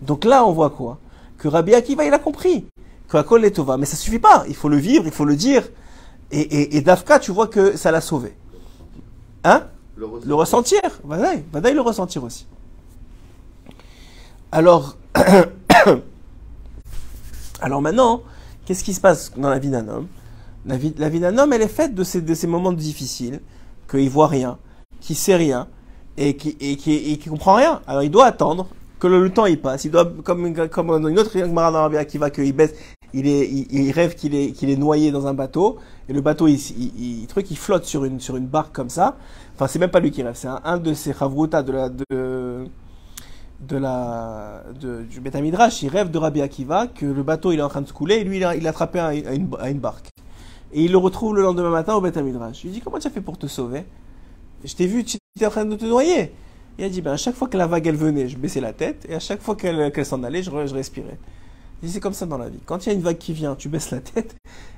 Donc 0.00 0.24
là, 0.24 0.46
on 0.46 0.52
voit 0.52 0.70
quoi? 0.70 0.98
Que 1.36 1.48
Rabbi 1.48 1.74
Akiva, 1.74 2.04
il 2.04 2.14
a 2.14 2.20
compris 2.20 2.66
que 3.08 3.20
Kol 3.22 3.50
Tova. 3.50 3.76
Mais 3.76 3.86
ça 3.86 3.96
suffit 3.96 4.20
pas. 4.20 4.44
Il 4.46 4.54
faut 4.54 4.68
le 4.68 4.76
vivre, 4.76 5.04
il 5.04 5.10
faut 5.10 5.24
le 5.24 5.34
dire. 5.34 5.68
Et, 6.30 6.40
et, 6.40 6.76
et 6.76 6.80
Dafka, 6.80 7.18
tu 7.18 7.32
vois 7.32 7.48
que 7.48 7.76
ça 7.76 7.90
l'a 7.90 8.00
sauvé. 8.00 8.36
Hein? 9.42 9.64
Le 9.96 10.06
ressenti. 10.06 10.28
Le 10.28 10.34
ressentir. 10.34 10.80
Vadaï, 11.02 11.42
Vadaï 11.52 11.74
le 11.74 11.80
ressentir 11.80 12.22
aussi. 12.22 12.46
Alors, 14.52 14.96
alors 17.60 17.82
maintenant, 17.82 18.22
qu'est-ce 18.64 18.84
qui 18.84 18.94
se 18.94 19.00
passe 19.00 19.32
dans 19.36 19.50
la 19.50 19.58
vie 19.58 19.70
d'un 19.70 19.88
homme? 19.88 20.06
La 20.66 20.76
vie, 20.76 20.94
la 20.98 21.08
vie 21.08 21.18
d'un 21.18 21.36
homme, 21.36 21.52
elle 21.52 21.62
est 21.62 21.68
faite 21.68 21.96
de 21.96 22.04
ces, 22.04 22.20
de 22.20 22.34
ces 22.34 22.46
moments 22.46 22.72
difficiles, 22.72 23.40
qu'il 23.92 24.10
voit 24.10 24.26
rien, 24.26 24.58
qu'il 25.00 25.16
sait 25.16 25.36
rien, 25.36 25.68
et 26.16 26.36
qui, 26.36 26.56
et 26.60 26.76
qui, 26.76 26.94
et 26.94 27.18
qui 27.18 27.28
comprend 27.28 27.54
rien. 27.54 27.80
Alors 27.86 28.02
il 28.02 28.10
doit 28.10 28.26
attendre 28.26 28.66
que 28.98 29.06
le, 29.06 29.30
temps 29.30 29.46
il 29.46 29.60
passe. 29.60 29.84
Il 29.84 29.90
doit, 29.90 30.10
comme, 30.24 30.68
comme 30.68 30.90
une 31.08 31.18
autre 31.18 31.36
Gemara 31.36 31.90
qui 32.04 32.18
va 32.18 32.30
qu'il 32.30 32.52
baisse, 32.52 32.74
il, 33.12 33.26
est, 33.26 33.48
il, 33.48 33.66
il 33.70 33.90
rêve 33.90 34.14
qu'il 34.14 34.34
est, 34.34 34.52
qu'il 34.52 34.70
est 34.70 34.76
noyé 34.76 35.10
dans 35.10 35.26
un 35.26 35.34
bateau, 35.34 35.78
et 36.08 36.12
le 36.12 36.20
bateau, 36.20 36.46
il, 36.46 36.54
il, 36.54 37.22
il, 37.22 37.26
truc, 37.26 37.50
il 37.50 37.56
flotte 37.56 37.84
sur 37.84 38.04
une, 38.04 38.20
sur 38.20 38.36
une 38.36 38.46
barque 38.46 38.74
comme 38.74 38.88
ça. 38.88 39.16
Enfin, 39.54 39.66
c'est 39.66 39.78
même 39.78 39.90
pas 39.90 40.00
lui 40.00 40.10
qui 40.10 40.22
rêve, 40.22 40.34
c'est 40.36 40.48
un, 40.48 40.60
un 40.64 40.78
de 40.78 40.94
ces 40.94 41.12
Chavruta 41.12 41.62
de 41.62 41.72
la, 41.72 41.88
de, 41.88 42.66
de 43.68 43.76
la, 43.76 44.62
de, 44.80 45.02
du 45.02 45.20
Beth 45.20 45.34
Midrash, 45.36 45.82
il 45.82 45.88
rêve 45.88 46.10
de 46.10 46.18
Rabbi 46.18 46.40
Akiva, 46.40 46.86
que 46.86 47.06
le 47.06 47.22
bateau 47.22 47.52
il 47.52 47.58
est 47.58 47.62
en 47.62 47.68
train 47.68 47.82
de 47.82 47.88
se 47.88 47.92
couler, 47.92 48.16
et 48.16 48.24
lui 48.24 48.38
il 48.38 48.44
a, 48.44 48.54
il 48.56 48.66
a 48.66 48.70
attrapé 48.70 49.00
à 49.00 49.12
une, 49.12 49.48
à 49.58 49.68
une 49.68 49.78
barque. 49.78 50.11
Et 50.72 50.84
il 50.84 50.92
le 50.92 50.98
retrouve 50.98 51.34
le 51.34 51.42
lendemain 51.42 51.70
matin 51.70 51.94
au 51.94 52.00
Beth 52.00 52.16
Midrash. 52.16 52.58
Je 52.58 52.62
lui 52.64 52.70
dis 52.70 52.80
comment 52.80 52.98
tu 52.98 53.06
as 53.06 53.10
fait 53.10 53.20
pour 53.20 53.38
te 53.38 53.46
sauver? 53.46 53.84
Je 54.64 54.74
t'ai 54.74 54.86
vu, 54.86 55.04
tu 55.04 55.18
étais 55.36 55.46
en 55.46 55.50
train 55.50 55.64
de 55.64 55.76
te 55.76 55.84
noyer. 55.84 56.32
Il 56.78 56.84
a 56.84 56.88
dit 56.88 57.02
ben, 57.02 57.12
à 57.12 57.16
chaque 57.16 57.34
fois 57.34 57.48
que 57.48 57.56
la 57.56 57.66
vague 57.66 57.86
elle 57.86 57.96
venait, 57.96 58.28
je 58.28 58.38
baissais 58.38 58.60
la 58.60 58.72
tête, 58.72 59.04
et 59.08 59.14
à 59.14 59.20
chaque 59.20 59.42
fois 59.42 59.56
qu'elle 59.56 60.06
s'en 60.06 60.22
allait, 60.22 60.42
je, 60.42 60.50
je 60.50 60.74
respirais. 60.74 61.18
Dit 61.82 61.90
c'est 61.90 62.00
comme 62.00 62.14
ça 62.14 62.26
dans 62.26 62.38
la 62.38 62.48
vie. 62.48 62.60
Quand 62.64 62.86
il 62.86 62.88
y 62.88 62.92
a 62.92 62.94
une 62.94 63.02
vague 63.02 63.18
qui 63.18 63.32
vient, 63.32 63.54
tu 63.54 63.68
baisses 63.68 63.90
la 63.90 64.00
tête, 64.00 64.36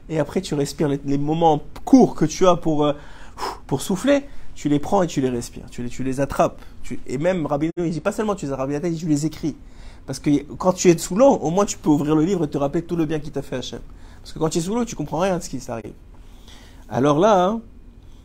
et 0.09 0.19
après 0.19 0.41
tu 0.41 0.55
respires 0.55 0.89
les, 0.89 1.01
les 1.05 1.19
moments 1.19 1.63
courts 1.85 2.15
que 2.15 2.25
tu 2.25 2.47
as 2.47 2.57
pour, 2.57 2.85
euh, 2.85 2.95
pour 3.67 3.81
souffler, 3.83 4.25
tu 4.55 4.69
les 4.69 4.79
prends 4.79 5.03
et 5.03 5.07
tu 5.07 5.21
les 5.21 5.29
respires, 5.29 5.69
tu 5.71 5.83
les, 5.83 5.89
tu 5.89 6.03
les 6.03 6.21
attrapes. 6.21 6.61
Tu- 6.83 6.99
et 7.07 7.19
même 7.19 7.47
Rabbi 7.47 7.71
il 7.77 7.91
dit 7.91 8.01
pas 8.01 8.13
seulement 8.13 8.35
tu 8.35 8.47
les 8.47 8.53
attrapes, 8.53 8.71
il 8.73 8.81
dit 8.81 8.99
tu 8.99 9.07
les 9.07 9.27
écris. 9.27 9.55
Parce 10.07 10.19
que 10.19 10.31
quand 10.55 10.73
tu 10.73 10.91
es 10.91 10.99
sous 10.99 11.15
l'eau, 11.15 11.35
au 11.35 11.51
moins 11.51 11.65
tu 11.67 11.79
peux 11.79 11.91
ouvrir 11.91 12.17
le 12.17 12.25
livre 12.25 12.45
et 12.45 12.49
te 12.49 12.59
rappeler 12.59 12.83
tout 12.83 12.97
le 12.97 13.05
bien 13.05 13.21
qu'il 13.21 13.33
t'a 13.33 13.43
fait 13.43 13.57
Hachem. 13.57 13.81
Parce 14.25 14.33
que 14.33 14.39
quand 14.39 14.49
tu 14.49 14.57
es 14.57 14.61
sous 14.63 14.75
l'eau, 14.75 14.87
tu 14.87 14.97
comprends 14.97 15.19
rien 15.19 15.37
de 15.37 15.43
ce 15.43 15.51
qui 15.51 15.59
t'arrive. 15.59 15.93
Alors 16.89 17.19
là, 17.19 17.45
hein, 17.45 17.61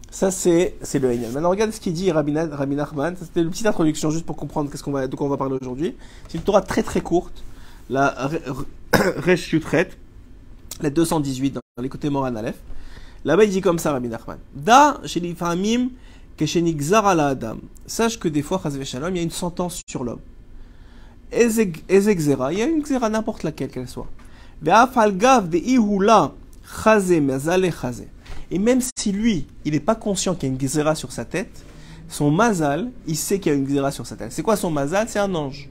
ça 0.09 0.31
c'est 0.31 0.75
le 0.93 1.11
Heignel. 1.11 1.33
Maintenant 1.33 1.49
regarde 1.49 1.71
ce 1.71 1.81
qu'il 1.81 1.91
dit 1.91 2.09
Rabbi, 2.09 2.33
Rabbi 2.37 2.75
Nachman. 2.75 3.17
C'était 3.19 3.41
une 3.41 3.49
petite 3.49 3.65
introduction 3.65 4.09
juste 4.09 4.25
pour 4.25 4.37
comprendre 4.37 4.71
qu'est-ce 4.71 4.81
qu'on 4.81 4.93
va, 4.93 5.07
de 5.09 5.15
quoi 5.17 5.27
on 5.27 5.29
va 5.29 5.35
parler 5.35 5.57
aujourd'hui. 5.61 5.97
C'est 6.29 6.37
une 6.37 6.43
Torah 6.45 6.61
très 6.61 6.83
très 6.83 7.01
courte. 7.01 7.43
La 7.89 8.29
Resh 8.93 9.51
Yutret, 9.51 9.89
la 10.79 10.89
218 10.89 11.51
dans 11.55 11.61
l'écouté 11.81 12.09
Moran 12.09 12.33
Aleph. 12.33 12.55
Là-bas 13.25 13.43
il 13.43 13.49
dit 13.49 13.59
comme 13.59 13.77
ça 13.77 13.91
Rabbi 13.91 14.07
Nachman. 14.07 14.37
Da 14.55 15.01
shelifamim 15.03 15.89
keshenigzar 16.37 17.05
ala 17.05 17.27
adam. 17.27 17.57
Sache 17.85 18.17
que 18.19 18.29
des 18.29 18.41
fois, 18.41 18.61
il 18.65 19.15
y 19.17 19.19
a 19.19 19.21
une 19.21 19.31
sentence 19.31 19.81
sur 19.89 20.05
l'homme. 20.05 20.21
Ezeg- 21.33 21.83
Ezegzera, 21.89 22.53
il 22.53 22.59
y 22.59 22.61
a 22.61 22.65
une 22.67 22.81
xéra 22.81 23.09
n'importe 23.09 23.43
laquelle 23.43 23.69
qu'elle 23.69 23.89
soit. 23.89 24.07
Et 28.51 28.59
même 28.59 28.79
si 28.97 29.11
lui, 29.11 29.47
il 29.65 29.73
n'est 29.73 29.79
pas 29.79 29.95
conscient 29.95 30.33
qu'il 30.35 30.49
y 30.49 30.51
a 30.51 30.53
une 30.53 30.57
xéra 30.59 30.95
sur 30.95 31.11
sa 31.11 31.23
tête, 31.25 31.63
son 32.07 32.31
mazal, 32.31 32.89
il 33.07 33.15
sait 33.15 33.39
qu'il 33.39 33.51
y 33.51 33.55
a 33.55 33.57
une 33.57 33.65
xéra 33.65 33.91
sur 33.91 34.05
sa 34.07 34.15
tête. 34.15 34.31
C'est 34.31 34.41
quoi 34.41 34.55
son 34.55 34.71
mazal? 34.71 35.07
C'est 35.07 35.19
un 35.19 35.33
ange. 35.35 35.69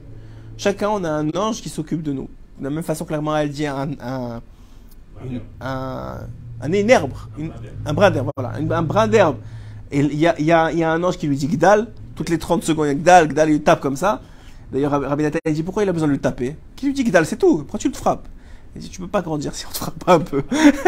Chacun, 0.57 0.89
on 0.89 1.03
a 1.03 1.09
un 1.09 1.29
ange 1.35 1.61
qui 1.61 1.69
s'occupe 1.69 2.01
de 2.01 2.13
nous. 2.13 2.29
De 2.57 2.63
la 2.63 2.69
même 2.69 2.83
façon 2.83 3.05
que 3.05 3.11
la 3.11 3.17
Gemara, 3.17 3.43
elle 3.43 3.51
dit 3.51 3.65
un, 3.67 3.89
un, 4.01 4.41
une- 5.29 5.41
un, 5.61 6.17
un, 6.61 6.71
une 6.73 6.89
herbe, 6.89 7.11
une- 7.37 7.51
un 7.85 7.93
brin 7.93 8.11
d'herbe, 8.11 8.29
voilà, 8.35 8.53
un 8.57 8.81
brin 8.81 9.07
d'herbe. 9.07 9.37
Et 9.91 9.99
il 9.99 10.15
y 10.15 10.27
a, 10.27 10.39
y, 10.39 10.51
a, 10.51 10.71
y 10.71 10.83
a 10.83 10.91
un 10.91 11.03
ange 11.03 11.17
qui 11.17 11.27
lui 11.27 11.35
dit 11.37 11.47
Gdal, 11.47 11.87
toutes 12.15 12.29
les 12.29 12.37
30 12.37 12.63
secondes, 12.63 12.85
il 12.87 12.89
y 12.89 12.91
a 12.91 12.95
Gdal, 12.95 13.27
Gdal, 13.29 13.49
il 13.49 13.53
lui 13.53 13.61
tape 13.61 13.79
comme 13.81 13.95
ça. 13.95 14.21
D'ailleurs, 14.71 14.91
Rabbi 14.91 15.23
Nathan, 15.23 15.39
il 15.45 15.53
dit 15.53 15.63
pourquoi 15.63 15.83
il 15.83 15.89
a 15.89 15.93
besoin 15.93 16.07
de 16.07 16.13
le 16.13 16.19
taper? 16.19 16.55
Qui 16.75 16.85
lui 16.87 16.93
dit 16.93 17.03
Gdal, 17.03 17.25
c'est 17.25 17.37
tout, 17.37 17.59
pourquoi 17.59 17.79
tu 17.79 17.87
le 17.89 17.93
frappes? 17.95 18.27
Il 18.75 18.81
dit 18.81 18.89
tu 18.89 19.01
peux 19.01 19.07
pas 19.07 19.21
grandir 19.21 19.53
si 19.55 19.65
on 19.65 19.71
te 19.71 19.77
frappe 19.77 20.03
pas 20.03 20.15
un 20.15 20.19
peu. 20.19 20.43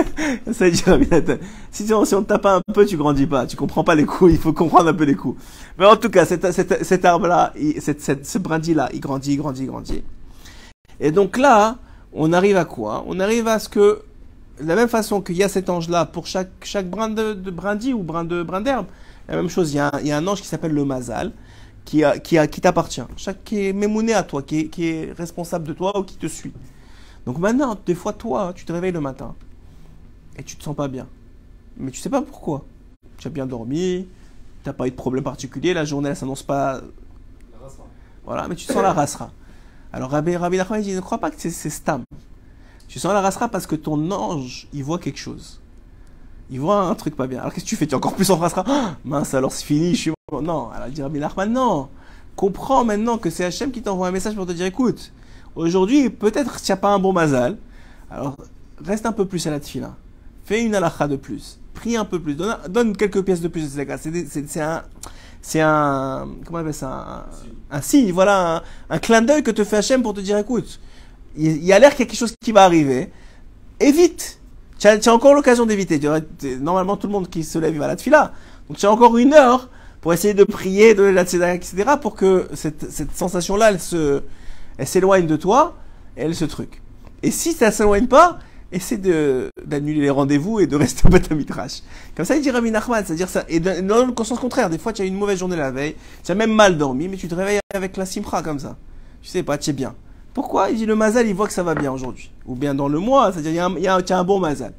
ça 0.51 0.69
dit 0.69 0.83
Rabbi 0.85 1.07
Nathan. 1.09 1.35
Si, 1.71 1.85
si 1.85 1.93
on 1.93 2.03
te 2.03 2.27
tape 2.27 2.41
pas 2.41 2.55
un 2.55 2.61
peu, 2.73 2.85
tu 2.85 2.97
grandis 2.97 3.27
pas, 3.27 3.45
tu 3.45 3.55
comprends 3.55 3.83
pas 3.83 3.95
les 3.95 4.05
coups, 4.05 4.31
il 4.31 4.37
faut 4.37 4.53
comprendre 4.53 4.89
un 4.89 4.93
peu 4.93 5.03
les 5.03 5.15
coups. 5.15 5.41
Mais 5.77 5.85
en 5.85 5.95
tout 5.95 6.09
cas, 6.09 6.25
cet, 6.25 7.05
arbre-là, 7.05 7.53
ce 7.55 8.37
brindis-là, 8.37 8.89
il 8.93 8.99
grandit, 8.99 9.33
il 9.33 9.37
grandit, 9.37 9.63
il 9.63 9.67
grandit. 9.67 10.03
Et 10.99 11.11
donc 11.11 11.37
là, 11.37 11.77
on 12.13 12.33
arrive 12.33 12.57
à 12.57 12.65
quoi? 12.65 13.03
On 13.07 13.19
arrive 13.19 13.47
à 13.47 13.57
ce 13.57 13.67
que, 13.67 14.01
de 14.61 14.67
la 14.67 14.75
même 14.75 14.89
façon 14.89 15.21
qu'il 15.21 15.35
y 15.35 15.43
a 15.43 15.49
cet 15.49 15.69
ange-là 15.69 16.05
pour 16.05 16.27
chaque, 16.27 16.51
chaque 16.63 16.89
brin 16.89 17.09
de, 17.09 17.33
brindis 17.33 17.93
ou 17.93 18.03
brin 18.03 18.23
de 18.23 18.43
d'herbe, 18.61 18.85
la 19.27 19.35
même 19.35 19.49
chose, 19.49 19.73
il 19.73 19.77
y, 19.77 19.79
a 20.11 20.17
un, 20.17 20.27
ange 20.27 20.41
qui 20.41 20.47
s'appelle 20.47 20.73
le 20.73 20.83
Mazal, 20.83 21.31
qui, 21.85 22.03
a, 22.03 22.17
qui, 22.19 22.61
t'appartient, 22.61 23.01
chaque 23.17 23.43
qui 23.43 23.67
est 23.67 23.73
mémouné 23.73 24.13
à 24.13 24.23
toi, 24.23 24.43
qui 24.43 24.69
est 24.79 25.13
responsable 25.17 25.67
de 25.67 25.73
toi 25.73 25.97
ou 25.97 26.03
qui 26.03 26.17
te 26.17 26.27
suit. 26.27 26.53
Donc 27.25 27.37
maintenant, 27.37 27.77
des 27.85 27.95
fois, 27.95 28.13
toi, 28.13 28.51
tu 28.55 28.65
te 28.65 28.71
réveilles 28.71 28.91
le 28.91 29.01
matin 29.01 29.35
et 30.37 30.43
tu 30.43 30.55
te 30.55 30.63
sens 30.63 30.75
pas 30.75 30.87
bien. 30.87 31.07
Mais 31.77 31.91
tu 31.91 31.99
sais 31.99 32.09
pas 32.09 32.21
pourquoi. 32.21 32.65
Tu 33.17 33.27
as 33.27 33.31
bien 33.31 33.45
dormi, 33.45 34.07
tu 34.63 34.69
n'as 34.69 34.73
pas 34.73 34.87
eu 34.87 34.91
de 34.91 34.95
problème 34.95 35.23
particulier, 35.23 35.73
la 35.73 35.85
journée, 35.85 36.09
elle 36.09 36.15
s'annonce 36.15 36.43
pas. 36.43 36.81
La 37.51 37.59
rasera. 37.61 37.85
Voilà, 38.25 38.47
mais 38.47 38.55
tu 38.55 38.65
sens 38.65 38.81
la 38.81 38.93
rasera. 38.93 39.31
Alors 39.93 40.09
Rabbi, 40.09 40.35
Rabbi 40.35 40.57
Nachman 40.57 40.81
dit, 40.81 40.93
ne 40.93 41.01
crois 41.01 41.19
pas 41.19 41.29
que 41.29 41.35
c'est, 41.37 41.51
stam. 41.69 42.03
Tu 42.87 42.99
sens 42.99 43.13
la 43.13 43.21
rasera 43.21 43.49
parce 43.49 43.67
que 43.67 43.75
ton 43.75 44.11
ange, 44.11 44.67
il 44.73 44.83
voit 44.83 44.99
quelque 44.99 45.19
chose. 45.19 45.61
Il 46.49 46.59
voit 46.59 46.81
un 46.81 46.95
truc 46.95 47.15
pas 47.15 47.27
bien. 47.27 47.39
Alors 47.39 47.53
qu'est-ce 47.53 47.65
que 47.65 47.69
tu 47.69 47.75
fais? 47.75 47.87
Tu 47.87 47.91
es 47.91 47.95
encore 47.95 48.15
plus 48.15 48.31
en 48.31 48.37
rasera? 48.37 48.63
Ah, 48.67 48.95
Mince, 49.05 49.33
alors 49.33 49.51
c'est 49.51 49.63
fini, 49.63 49.95
je 49.95 50.01
suis 50.01 50.11
mort. 50.31 50.41
Non, 50.41 50.69
alors 50.71 50.87
il 50.87 50.93
dit 50.93 51.01
Rabbi 51.01 51.19
non. 51.49 51.89
Comprends 52.35 52.83
maintenant 52.83 53.17
que 53.17 53.29
c'est 53.29 53.45
Hachem 53.45 53.71
qui 53.71 53.81
t'envoie 53.81 54.07
un 54.07 54.11
message 54.11 54.35
pour 54.35 54.45
te 54.45 54.51
dire, 54.51 54.65
écoute, 54.65 55.11
aujourd'hui, 55.55 56.09
peut-être 56.09 56.61
tu 56.61 56.71
n'as 56.71 56.77
pas 56.77 56.89
un 56.89 56.99
bon 56.99 57.13
mazal. 57.13 57.57
Alors, 58.09 58.37
reste 58.83 59.05
un 59.05 59.11
peu 59.11 59.25
plus 59.25 59.45
à 59.47 59.51
la 59.51 59.59
tefila. 59.59 59.95
Fais 60.45 60.63
une 60.63 60.75
halakha 60.75 61.07
de 61.07 61.15
plus. 61.15 61.59
Prie 61.73 61.95
un 61.95 62.05
peu 62.05 62.19
plus. 62.19 62.35
Donne, 62.35 62.57
donne 62.69 62.95
quelques 62.97 63.23
pièces 63.23 63.41
de 63.41 63.47
plus. 63.47 63.69
C'est, 63.69 64.61
un... 64.61 64.83
C'est 65.41 65.61
un... 65.61 66.27
Comment 66.45 66.59
on 66.59 66.61
appelle 66.61 66.73
ça? 66.73 67.27
Un, 67.69 67.81
signe, 67.81 68.11
voilà, 68.11 68.57
un, 68.57 68.61
un 68.89 68.99
clin 68.99 69.21
d'œil 69.21 69.43
que 69.43 69.51
te 69.51 69.63
fait 69.63 69.77
Hachem 69.77 70.01
pour 70.01 70.13
te 70.13 70.19
dire, 70.19 70.37
écoute, 70.37 70.79
il, 71.35 71.63
y 71.63 71.71
a 71.71 71.79
l'air 71.79 71.91
qu'il 71.91 72.01
y 72.01 72.03
a 72.03 72.05
quelque 72.07 72.19
chose 72.19 72.35
qui 72.41 72.51
va 72.51 72.63
arriver. 72.63 73.11
Évite. 73.79 74.39
Tu 74.77 74.87
as, 74.87 75.13
encore 75.13 75.35
l'occasion 75.35 75.65
d'éviter. 75.65 75.99
Normalement, 76.59 76.97
tout 76.97 77.07
le 77.07 77.13
monde 77.13 77.29
qui 77.29 77.43
se 77.43 77.59
lève, 77.59 77.73
il 77.73 77.79
va 77.79 77.85
à 77.85 77.89
la 77.89 77.95
tefila. 77.95 78.33
Donc, 78.67 78.77
tu 78.77 78.85
as 78.85 78.91
encore 78.91 79.17
une 79.17 79.33
heure 79.33 79.69
pour 80.01 80.13
essayer 80.13 80.33
de 80.33 80.43
prier, 80.43 80.95
de 80.95 81.03
la 81.03 81.21
etc. 81.21 81.91
pour 82.01 82.15
que 82.15 82.47
cette, 82.53 82.91
cette 82.91 83.15
sensation-là, 83.15 83.69
elle 83.69 83.79
se, 83.79 84.23
elle 84.77 84.87
s'éloigne 84.87 85.27
de 85.27 85.35
toi 85.35 85.75
et 86.17 86.21
elle 86.21 86.35
se 86.35 86.45
truc. 86.45 86.81
Et 87.23 87.31
si 87.31 87.53
ça 87.53 87.71
s'éloigne 87.71 88.07
pas, 88.07 88.39
essaie 88.71 88.97
d'annuler 88.97 90.01
les 90.01 90.09
rendez-vous 90.09 90.59
et 90.59 90.67
de 90.67 90.75
rester 90.77 91.05
au 91.05 91.09
Batamitrash. 91.09 91.81
Comme 92.15 92.25
ça, 92.25 92.35
il 92.35 92.41
dit 92.41 92.51
Rabbi 92.51 92.71
Nachman, 92.71 93.03
c'est-à-dire 93.05 93.29
ça, 93.29 93.43
et 93.49 93.59
dans 93.59 94.05
le 94.05 94.23
sens 94.23 94.39
contraire, 94.39 94.69
des 94.69 94.77
fois, 94.77 94.93
tu 94.93 95.01
as 95.01 95.05
une 95.05 95.15
mauvaise 95.15 95.39
journée 95.39 95.55
la 95.55 95.71
veille, 95.71 95.95
tu 96.23 96.31
as 96.31 96.35
même 96.35 96.53
mal 96.53 96.77
dormi, 96.77 97.07
mais 97.07 97.17
tu 97.17 97.27
te 97.27 97.35
réveilles 97.35 97.59
avec 97.73 97.97
la 97.97 98.05
simra 98.05 98.41
comme 98.41 98.59
ça. 98.59 98.77
Tu 99.21 99.29
sais 99.29 99.43
pas, 99.43 99.57
tu 99.57 99.69
es 99.69 99.73
bien. 99.73 99.93
Pourquoi? 100.33 100.69
Il 100.69 100.77
dit 100.77 100.85
le 100.85 100.95
mazal, 100.95 101.27
il 101.27 101.35
voit 101.35 101.47
que 101.47 101.53
ça 101.53 101.63
va 101.63 101.75
bien 101.75 101.91
aujourd'hui. 101.91 102.31
Ou 102.45 102.55
bien 102.55 102.73
dans 102.73 102.87
le 102.87 102.99
mois, 102.99 103.31
c'est-à-dire 103.31 103.69
il 103.77 103.83
y 103.83 103.87
a 103.87 104.17
un 104.17 104.23
bon 104.23 104.39
mazal. 104.39 104.73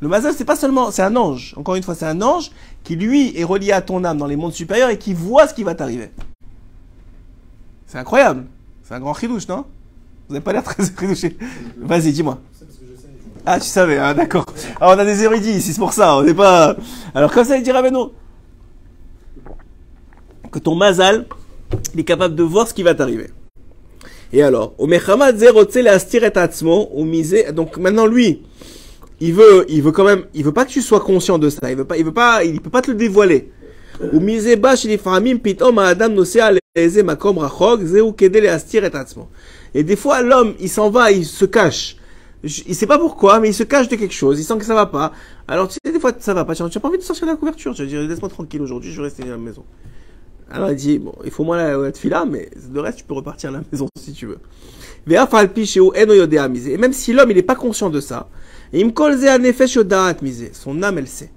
Le 0.00 0.08
mazal, 0.08 0.34
c'est 0.36 0.44
pas 0.44 0.56
seulement, 0.56 0.90
c'est 0.90 1.02
un 1.02 1.16
ange. 1.16 1.54
Encore 1.56 1.74
une 1.74 1.82
fois, 1.82 1.94
c'est 1.94 2.06
un 2.06 2.20
ange 2.22 2.50
qui 2.82 2.96
lui 2.96 3.36
est 3.38 3.44
relié 3.44 3.72
à 3.72 3.80
ton 3.80 4.04
âme 4.04 4.18
dans 4.18 4.26
les 4.26 4.36
mondes 4.36 4.52
supérieurs 4.52 4.90
et 4.90 4.98
qui 4.98 5.14
voit 5.14 5.48
ce 5.48 5.54
qui 5.54 5.64
va 5.64 5.74
t'arriver. 5.74 6.10
C'est 7.86 7.98
incroyable. 7.98 8.44
Un 8.94 9.00
grand 9.00 9.12
chidouche, 9.12 9.48
non? 9.48 9.64
Vous 10.28 10.34
n'avez 10.34 10.44
pas 10.44 10.52
l'air 10.52 10.62
très 10.62 10.80
chidouché. 11.00 11.36
Vas-y, 11.78 12.12
dis-moi. 12.12 12.38
Ah, 13.44 13.58
tu 13.58 13.66
savais, 13.66 13.98
hein, 13.98 14.14
d'accord. 14.14 14.46
Ah, 14.80 14.94
on 14.94 14.98
a 14.98 15.04
des 15.04 15.24
érudits 15.24 15.50
ici, 15.50 15.72
c'est 15.72 15.80
pour 15.80 15.92
ça, 15.92 16.16
on 16.16 16.22
n'est 16.22 16.32
pas... 16.32 16.76
Alors, 17.12 17.32
comme 17.32 17.44
ça, 17.44 17.56
il 17.56 17.64
dira, 17.64 17.82
ben. 17.82 17.92
Que 20.52 20.60
ton 20.60 20.76
mazal, 20.76 21.26
il 21.92 22.00
est 22.00 22.04
capable 22.04 22.36
de 22.36 22.44
voir 22.44 22.68
ce 22.68 22.74
qui 22.74 22.84
va 22.84 22.94
t'arriver. 22.94 23.30
Et 24.32 24.42
alors, 24.44 24.74
donc 27.52 27.76
maintenant 27.76 28.06
lui, 28.06 28.42
il 29.20 29.34
veut, 29.34 29.64
il 29.68 29.82
veut 29.82 29.92
quand 29.92 30.04
même, 30.04 30.24
il 30.34 30.44
veut 30.44 30.52
pas 30.52 30.64
que 30.64 30.70
tu 30.70 30.82
sois 30.82 31.00
conscient 31.00 31.38
de 31.38 31.50
ça, 31.50 31.68
il 31.68 31.76
veut 31.76 31.84
pas, 31.84 31.96
il 31.96 32.04
veut 32.04 32.12
pas, 32.12 32.44
il 32.44 32.60
peut 32.60 32.70
pas 32.70 32.82
te 32.82 32.92
le 32.92 32.96
dévoiler. 32.96 33.50
Au 34.12 34.20
et 39.74 39.84
des 39.84 39.94
fois, 39.94 40.22
l'homme, 40.22 40.54
il 40.58 40.68
s'en 40.68 40.90
va, 40.90 41.12
il 41.12 41.24
se 41.24 41.44
cache. 41.44 41.96
Il 42.42 42.74
sait 42.74 42.88
pas 42.88 42.98
pourquoi, 42.98 43.38
mais 43.38 43.50
il 43.50 43.54
se 43.54 43.62
cache 43.62 43.88
de 43.88 43.94
quelque 43.94 44.12
chose, 44.12 44.40
il 44.40 44.42
sent 44.42 44.58
que 44.58 44.64
ça 44.64 44.74
va 44.74 44.86
pas. 44.86 45.12
Alors, 45.46 45.68
tu 45.68 45.74
sais, 45.74 45.92
des 45.92 46.00
fois, 46.00 46.10
ça 46.18 46.34
va 46.34 46.44
pas. 46.44 46.56
Tu 46.56 46.64
n'as 46.64 46.68
pas 46.68 46.88
envie 46.88 46.98
de 46.98 47.02
sortir 47.04 47.26
de 47.26 47.30
la 47.30 47.36
couverture. 47.36 47.76
Tu 47.76 47.82
vas 47.82 47.88
dire, 47.88 48.00
laisse-moi 48.02 48.28
tranquille 48.28 48.60
aujourd'hui, 48.60 48.90
je 48.90 48.96
vais 48.96 49.04
rester 49.04 49.22
à 49.22 49.26
la 49.26 49.36
maison. 49.38 49.62
Alors, 50.50 50.68
il 50.70 50.76
dit, 50.76 50.98
bon, 50.98 51.14
il 51.24 51.30
faut 51.30 51.44
moins 51.44 51.56
la, 51.56 51.76
la 51.76 51.92
là 52.10 52.24
mais 52.24 52.50
de 52.68 52.80
reste, 52.80 52.98
tu 52.98 53.04
peux 53.04 53.14
repartir 53.14 53.50
à 53.50 53.52
la 53.52 53.62
maison 53.70 53.86
si 53.96 54.12
tu 54.12 54.26
veux. 54.26 54.40
Et 55.06 56.76
même 56.76 56.92
si 56.92 57.12
l'homme, 57.12 57.30
il 57.30 57.36
n'est 57.36 57.42
pas 57.42 57.54
conscient 57.54 57.88
de 57.88 58.00
ça, 58.00 58.28
son 60.52 60.82
âme, 60.82 60.98
elle 60.98 61.06
sait. 61.06 61.30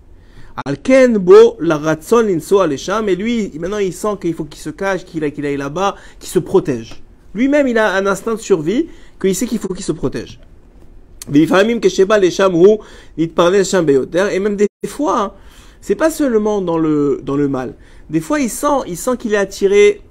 Alken 0.65 1.17
bo 1.20 1.56
la 1.60 1.78
ratson 1.78 2.22
l'inso 2.22 2.60
mais 3.04 3.15
lui, 3.15 3.52
maintenant 3.60 3.78
il 3.78 3.93
sent 3.93 4.17
qu'il 4.20 4.34
faut 4.34 4.46
qu'il 4.46 4.60
se 4.60 4.72
cache, 4.72 5.06
qu'il 5.06 5.24
aille, 5.24 5.58
là-bas, 5.58 5.96
qu'il 6.20 6.30
se 6.30 6.39
protège. 6.39 7.04
Lui-même, 7.36 7.67
il 7.67 7.78
a 7.78 7.93
un 7.93 8.08
instinct 8.08 8.34
de 8.34 8.39
survie, 8.39 8.88
qu'il 9.22 9.36
sait 9.36 9.46
qu'il 9.46 9.60
faut 9.60 9.74
qu'il 9.74 9.86
se 9.86 9.91
protège. 9.91 10.39
Et 11.32 11.46
même 11.48 11.80
des 14.56 14.67
fois, 14.88 15.22
hein, 15.22 15.34
c'est 15.82 15.96
pas 15.96 16.10
seulement 16.10 16.62
dans 16.62 16.80
le, 16.80 17.22
dans 17.24 17.36
le 17.36 17.48
mal. 17.48 17.76
Des 18.10 18.22
fois, 18.22 18.39
il 18.39 18.50
sent, 18.50 18.84
il 18.88 18.98
sent 18.98 19.17
qu'il 19.20 19.34
est 19.34 19.38
attiré, 19.38 20.02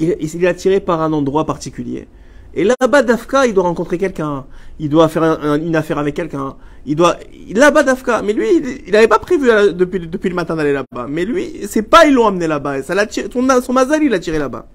il 0.00 0.10
est 0.10 0.46
attiré 0.46 0.80
par 0.80 1.02
un 1.02 1.12
endroit 1.12 1.44
particulier. 1.44 2.08
Et 2.56 2.64
là-bas, 2.64 3.02
Dafka, 3.02 3.46
il 3.46 3.52
doit 3.54 3.64
rencontrer 3.64 3.98
quelqu'un, 3.98 4.46
il 4.80 4.88
doit 4.88 5.08
faire 5.08 5.22
un- 5.22 5.38
un- 5.42 5.60
une 5.60 5.76
affaire 5.76 5.98
avec 5.98 6.14
quelqu'un, 6.14 6.56
il 6.86 6.96
doit, 6.96 7.16
là-bas, 7.54 7.82
Dafka, 7.82 8.22
mais 8.22 8.32
lui, 8.32 8.48
il- 8.86 8.92
n'avait 8.92 9.08
pas 9.08 9.18
prévu 9.18 9.50
euh, 9.50 9.72
depuis, 9.72 9.98
le 10.30 10.34
matin 10.34 10.56
d'aller 10.56 10.72
là-bas. 10.72 11.06
Mais 11.08 11.26
lui, 11.26 11.52
c'est 11.68 11.82
pas, 11.82 12.06
ils 12.06 12.14
l'ont 12.14 12.26
amené 12.26 12.46
là-bas, 12.46 12.82
ça 12.82 12.94
son, 13.10 13.60
son 13.62 13.72
mazal, 13.74 14.02
il 14.02 14.10
l'a 14.10 14.18
tiré 14.18 14.38
là-bas. 14.38 14.66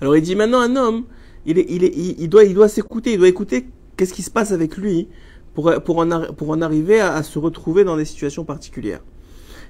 Alors 0.00 0.16
il 0.16 0.22
dit 0.22 0.36
maintenant 0.36 0.60
un 0.60 0.74
homme, 0.76 1.04
il, 1.44 1.58
est, 1.58 1.66
il, 1.68 1.84
est, 1.84 1.92
il, 1.94 2.28
doit, 2.28 2.44
il 2.44 2.54
doit 2.54 2.68
s'écouter, 2.68 3.12
il 3.12 3.18
doit 3.18 3.28
écouter 3.28 3.66
qu'est-ce 3.96 4.14
qui 4.14 4.22
se 4.22 4.30
passe 4.30 4.52
avec 4.52 4.76
lui 4.78 5.08
pour, 5.54 5.70
en, 5.98 6.62
arriver 6.62 7.00
à 7.00 7.22
se 7.22 7.38
retrouver 7.38 7.84
dans 7.84 7.96
des 7.96 8.04
situations 8.04 8.44
particulières. 8.44 9.00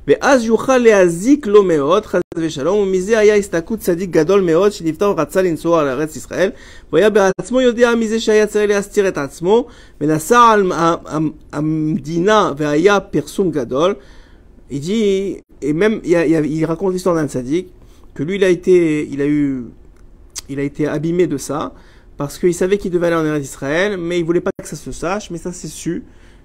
ואז 0.08 0.44
יוכל 0.44 0.78
להזיק 0.78 1.48
לו 1.48 1.63
מאוד, 1.63 2.06
חס 2.06 2.22
ושלום, 2.36 2.80
ומזה 2.80 3.20
היה 3.20 3.36
הסתכלות 3.36 3.80
צדיק 3.80 4.10
גדול 4.10 4.42
מאוד, 4.42 4.72
שנפטר 4.72 5.13
ורצה 5.18 5.42
לנסוע 5.42 5.84
לארץ 5.84 6.16
ישראל, 6.16 6.50
והוא 6.89 6.98
היה 7.00 7.10
בעצמו 7.10 7.62
יודע 7.62 7.96
מזה 7.96 8.20
שהיה 8.20 8.48
צריך 8.48 8.70
להסתיר 8.70 9.08
את 9.08 9.18
עצמו, 9.18 9.66
ונסע 10.02 10.39
על 10.39 10.72
ה- 10.72 10.96
ה- 11.06 11.18
המדינה 11.54 12.52
והיה 12.58 13.00
פרסום 13.00 13.52
גדול. 13.52 13.96
Il 14.72 14.80
dit, 14.80 15.38
et 15.62 15.74
même, 15.74 16.00
il, 16.04 16.12
y 16.12 16.16
a- 16.16 16.26
il 16.26 16.32
y 16.32 16.36
a- 16.36 16.46
il 16.60 16.66
raconte 16.66 16.94
l'histoire 16.94 17.16
d'un 17.16 17.28
tzaddik, 17.28 17.66
que 18.16 18.24
lui, 18.24 18.36
il 18.39 18.44
a 18.44 18.52
été, 18.58 19.08
il 19.13 19.20
a 19.22 19.28
eu, 19.28 19.66
il 20.50 20.58
a 20.60 20.63
été 20.63 20.88
abîmé 20.88 21.26
de 21.28 21.38
ça, 21.38 21.60
parce 22.18 22.36
qu'il 22.39 22.54
savait 22.62 22.78
qu'il 22.82 22.92
devait 22.96 23.08
aller 23.08 23.16
en 23.24 23.26
Eretz 23.26 23.42
d'Israël, 23.48 23.92
mais 23.98 24.16
il 24.20 24.26
voulait 24.30 24.46
pas 24.48 24.52
que 24.62 24.68
ça 24.74 24.76
se 24.76 24.92
sache, 24.92 25.26
mais 25.32 25.38
ça 25.46 25.52
s'est 25.60 25.68
su, 25.84 25.96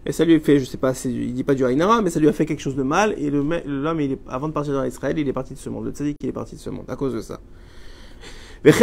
et 0.05 0.11
ça 0.11 0.25
lui 0.25 0.35
a 0.35 0.39
fait, 0.39 0.59
je 0.59 0.65
sais 0.65 0.77
pas, 0.77 0.93
il 1.05 1.33
dit 1.33 1.43
pas 1.43 1.55
du 1.55 1.65
Haïnara, 1.65 2.01
mais 2.01 2.09
ça 2.09 2.19
lui 2.19 2.27
a 2.27 2.33
fait 2.33 2.45
quelque 2.45 2.61
chose 2.61 2.75
de 2.75 2.83
mal, 2.83 3.13
et 3.17 3.29
l'homme, 3.29 4.01
avant 4.27 4.47
de 4.47 4.53
partir 4.53 4.73
dans 4.73 4.83
Israël, 4.83 5.17
il 5.17 5.27
est 5.27 5.33
parti 5.33 5.53
de 5.53 5.59
ce 5.59 5.69
monde. 5.69 5.85
Le 5.85 5.91
tzaddik, 5.91 6.17
il 6.21 6.29
est 6.29 6.33
parti 6.33 6.55
de 6.55 6.59
ce 6.59 6.69
monde, 6.69 6.85
à 6.87 6.95
cause 6.95 7.13
de 7.13 7.21
ça. 7.21 7.39
Et 8.65 8.69
il 8.69 8.73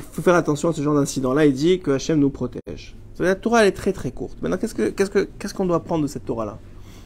faut 0.00 0.22
faire 0.22 0.34
attention 0.34 0.70
à 0.70 0.72
ce 0.72 0.80
genre 0.80 0.94
d'incident-là, 0.94 1.44
il 1.46 1.52
dit 1.52 1.80
que 1.80 1.90
Hachem 1.90 2.18
nous 2.18 2.30
protège. 2.30 2.96
La 3.18 3.34
Torah, 3.34 3.62
elle 3.62 3.68
est 3.68 3.72
très 3.72 3.92
très 3.92 4.10
courte. 4.10 4.38
Maintenant, 4.42 4.56
qu'est-ce 4.56 4.74
qu'on 4.74 4.90
qu 4.90 5.08
que, 5.08 5.28
qu 5.38 5.48
qu 5.48 5.66
doit 5.66 5.80
prendre 5.80 6.02
de 6.02 6.08
cette 6.08 6.24
Torah-là? 6.24 6.58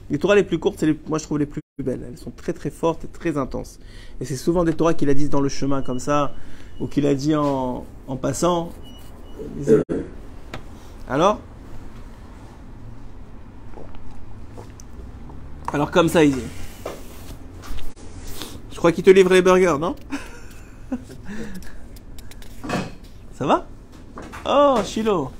Les 0.08 0.18
Torahs 0.18 0.36
les 0.36 0.44
plus 0.44 0.58
courtes, 0.58 0.80
les, 0.82 0.98
moi 1.06 1.18
je 1.18 1.24
trouve 1.24 1.38
les 1.38 1.46
plus 1.46 1.60
belles. 1.84 2.00
Elles 2.08 2.16
sont 2.16 2.30
très 2.30 2.54
très 2.54 2.70
fortes 2.70 3.04
et 3.04 3.08
très 3.08 3.36
intenses. 3.36 3.78
Et 4.20 4.24
c'est 4.24 4.36
souvent 4.36 4.64
des 4.64 4.72
Torahs 4.72 4.94
qu'il 4.94 5.10
a 5.10 5.14
dit 5.14 5.28
dans 5.28 5.42
le 5.42 5.50
chemin 5.50 5.82
comme 5.82 5.98
ça, 5.98 6.32
ou 6.80 6.86
qu'il 6.86 7.06
a 7.06 7.14
dit 7.14 7.34
en, 7.34 7.84
en 8.06 8.16
passant. 8.16 8.70
Alors 11.08 11.40
Alors 15.72 15.90
comme 15.90 16.08
ça, 16.08 16.24
dit. 16.24 16.34
Je 18.70 18.76
crois 18.76 18.92
qu'il 18.92 19.02
te 19.04 19.10
livre 19.10 19.32
les 19.32 19.42
burgers, 19.42 19.76
non 19.80 19.96
Ça 23.34 23.46
va 23.46 23.66
Oh, 24.46 24.76
Shiloh. 24.84 25.30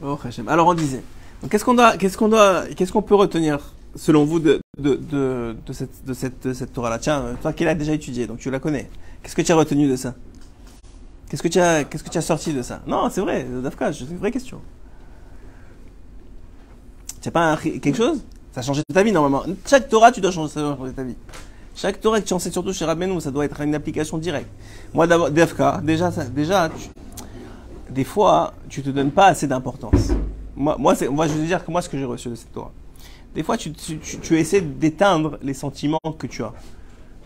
Baruch 0.00 0.26
Hashem. 0.26 0.48
Alors 0.48 0.68
on 0.68 0.74
disait. 0.74 1.02
Qu'est-ce 1.50 1.64
qu'on 1.64 1.74
doit, 1.74 1.96
qu'est-ce 1.96 2.16
qu'on 2.16 2.28
doit, 2.28 2.66
qu'est-ce 2.76 2.92
qu'on 2.92 3.02
peut 3.02 3.14
retenir 3.14 3.58
selon 3.96 4.24
vous 4.24 4.38
de, 4.40 4.60
cette, 5.72 6.04
de 6.04 6.12
cette, 6.14 6.52
cette 6.52 6.72
Torah-là? 6.72 6.98
Tiens, 6.98 7.36
toi 7.42 7.52
qui 7.52 7.64
l'as 7.64 7.74
déjà 7.74 7.92
étudié, 7.92 8.26
donc 8.26 8.38
tu 8.38 8.50
la 8.50 8.58
connais. 8.60 8.88
Qu'est-ce 9.22 9.34
que 9.36 9.42
tu 9.42 9.52
as 9.52 9.56
retenu 9.56 9.88
de 9.88 9.96
ça? 9.96 10.14
Qu'est-ce 11.30 11.42
que 11.44 11.48
tu 11.48 11.60
as, 12.18 12.22
sorti 12.22 12.52
de 12.52 12.60
ça? 12.60 12.80
Non, 12.88 13.08
c'est 13.08 13.20
vrai, 13.20 13.46
Dafka, 13.62 13.92
c'est 13.92 14.00
une 14.00 14.16
vraie 14.16 14.32
question. 14.32 14.60
Tu 17.22 17.28
n'as 17.28 17.30
pas 17.30 17.56
quelque 17.56 17.94
chose? 17.94 18.24
Ça 18.50 18.60
a 18.60 18.62
changé 18.64 18.82
ta 18.92 19.04
vie 19.04 19.12
normalement. 19.12 19.44
Chaque 19.64 19.88
Torah, 19.88 20.10
tu 20.10 20.20
dois 20.20 20.32
changer, 20.32 20.54
ta 20.96 21.04
vie. 21.04 21.14
Chaque 21.76 22.00
Torah 22.00 22.20
que 22.20 22.26
tu 22.26 22.34
enseignes, 22.34 22.50
surtout 22.52 22.72
chez 22.72 22.84
Rabbeinu, 22.84 23.20
ça 23.20 23.30
doit 23.30 23.44
être 23.44 23.60
une 23.60 23.76
application 23.76 24.18
directe. 24.18 24.50
Moi, 24.92 25.06
d'abord, 25.06 25.30
DFK, 25.30 25.84
déjà, 25.84 26.10
déjà 26.10 26.68
des 27.88 28.04
fois, 28.04 28.52
tu 28.68 28.82
te 28.82 28.90
donnes 28.90 29.12
pas 29.12 29.26
assez 29.26 29.46
d'importance. 29.46 30.08
moi, 30.56 30.76
moi, 30.78 30.94
je 30.94 31.06
veux 31.06 31.46
dire 31.46 31.64
que 31.64 31.70
moi, 31.70 31.80
ce 31.80 31.88
que 31.88 31.96
j'ai 31.96 32.04
reçu 32.04 32.28
de 32.28 32.34
cette 32.34 32.52
Torah. 32.52 32.72
Des 33.36 33.44
fois, 33.44 33.56
tu, 33.56 33.70
essaies 34.36 34.62
d'éteindre 34.62 35.38
les 35.42 35.54
sentiments 35.54 36.00
que 36.18 36.26
tu 36.26 36.42
as. 36.42 36.52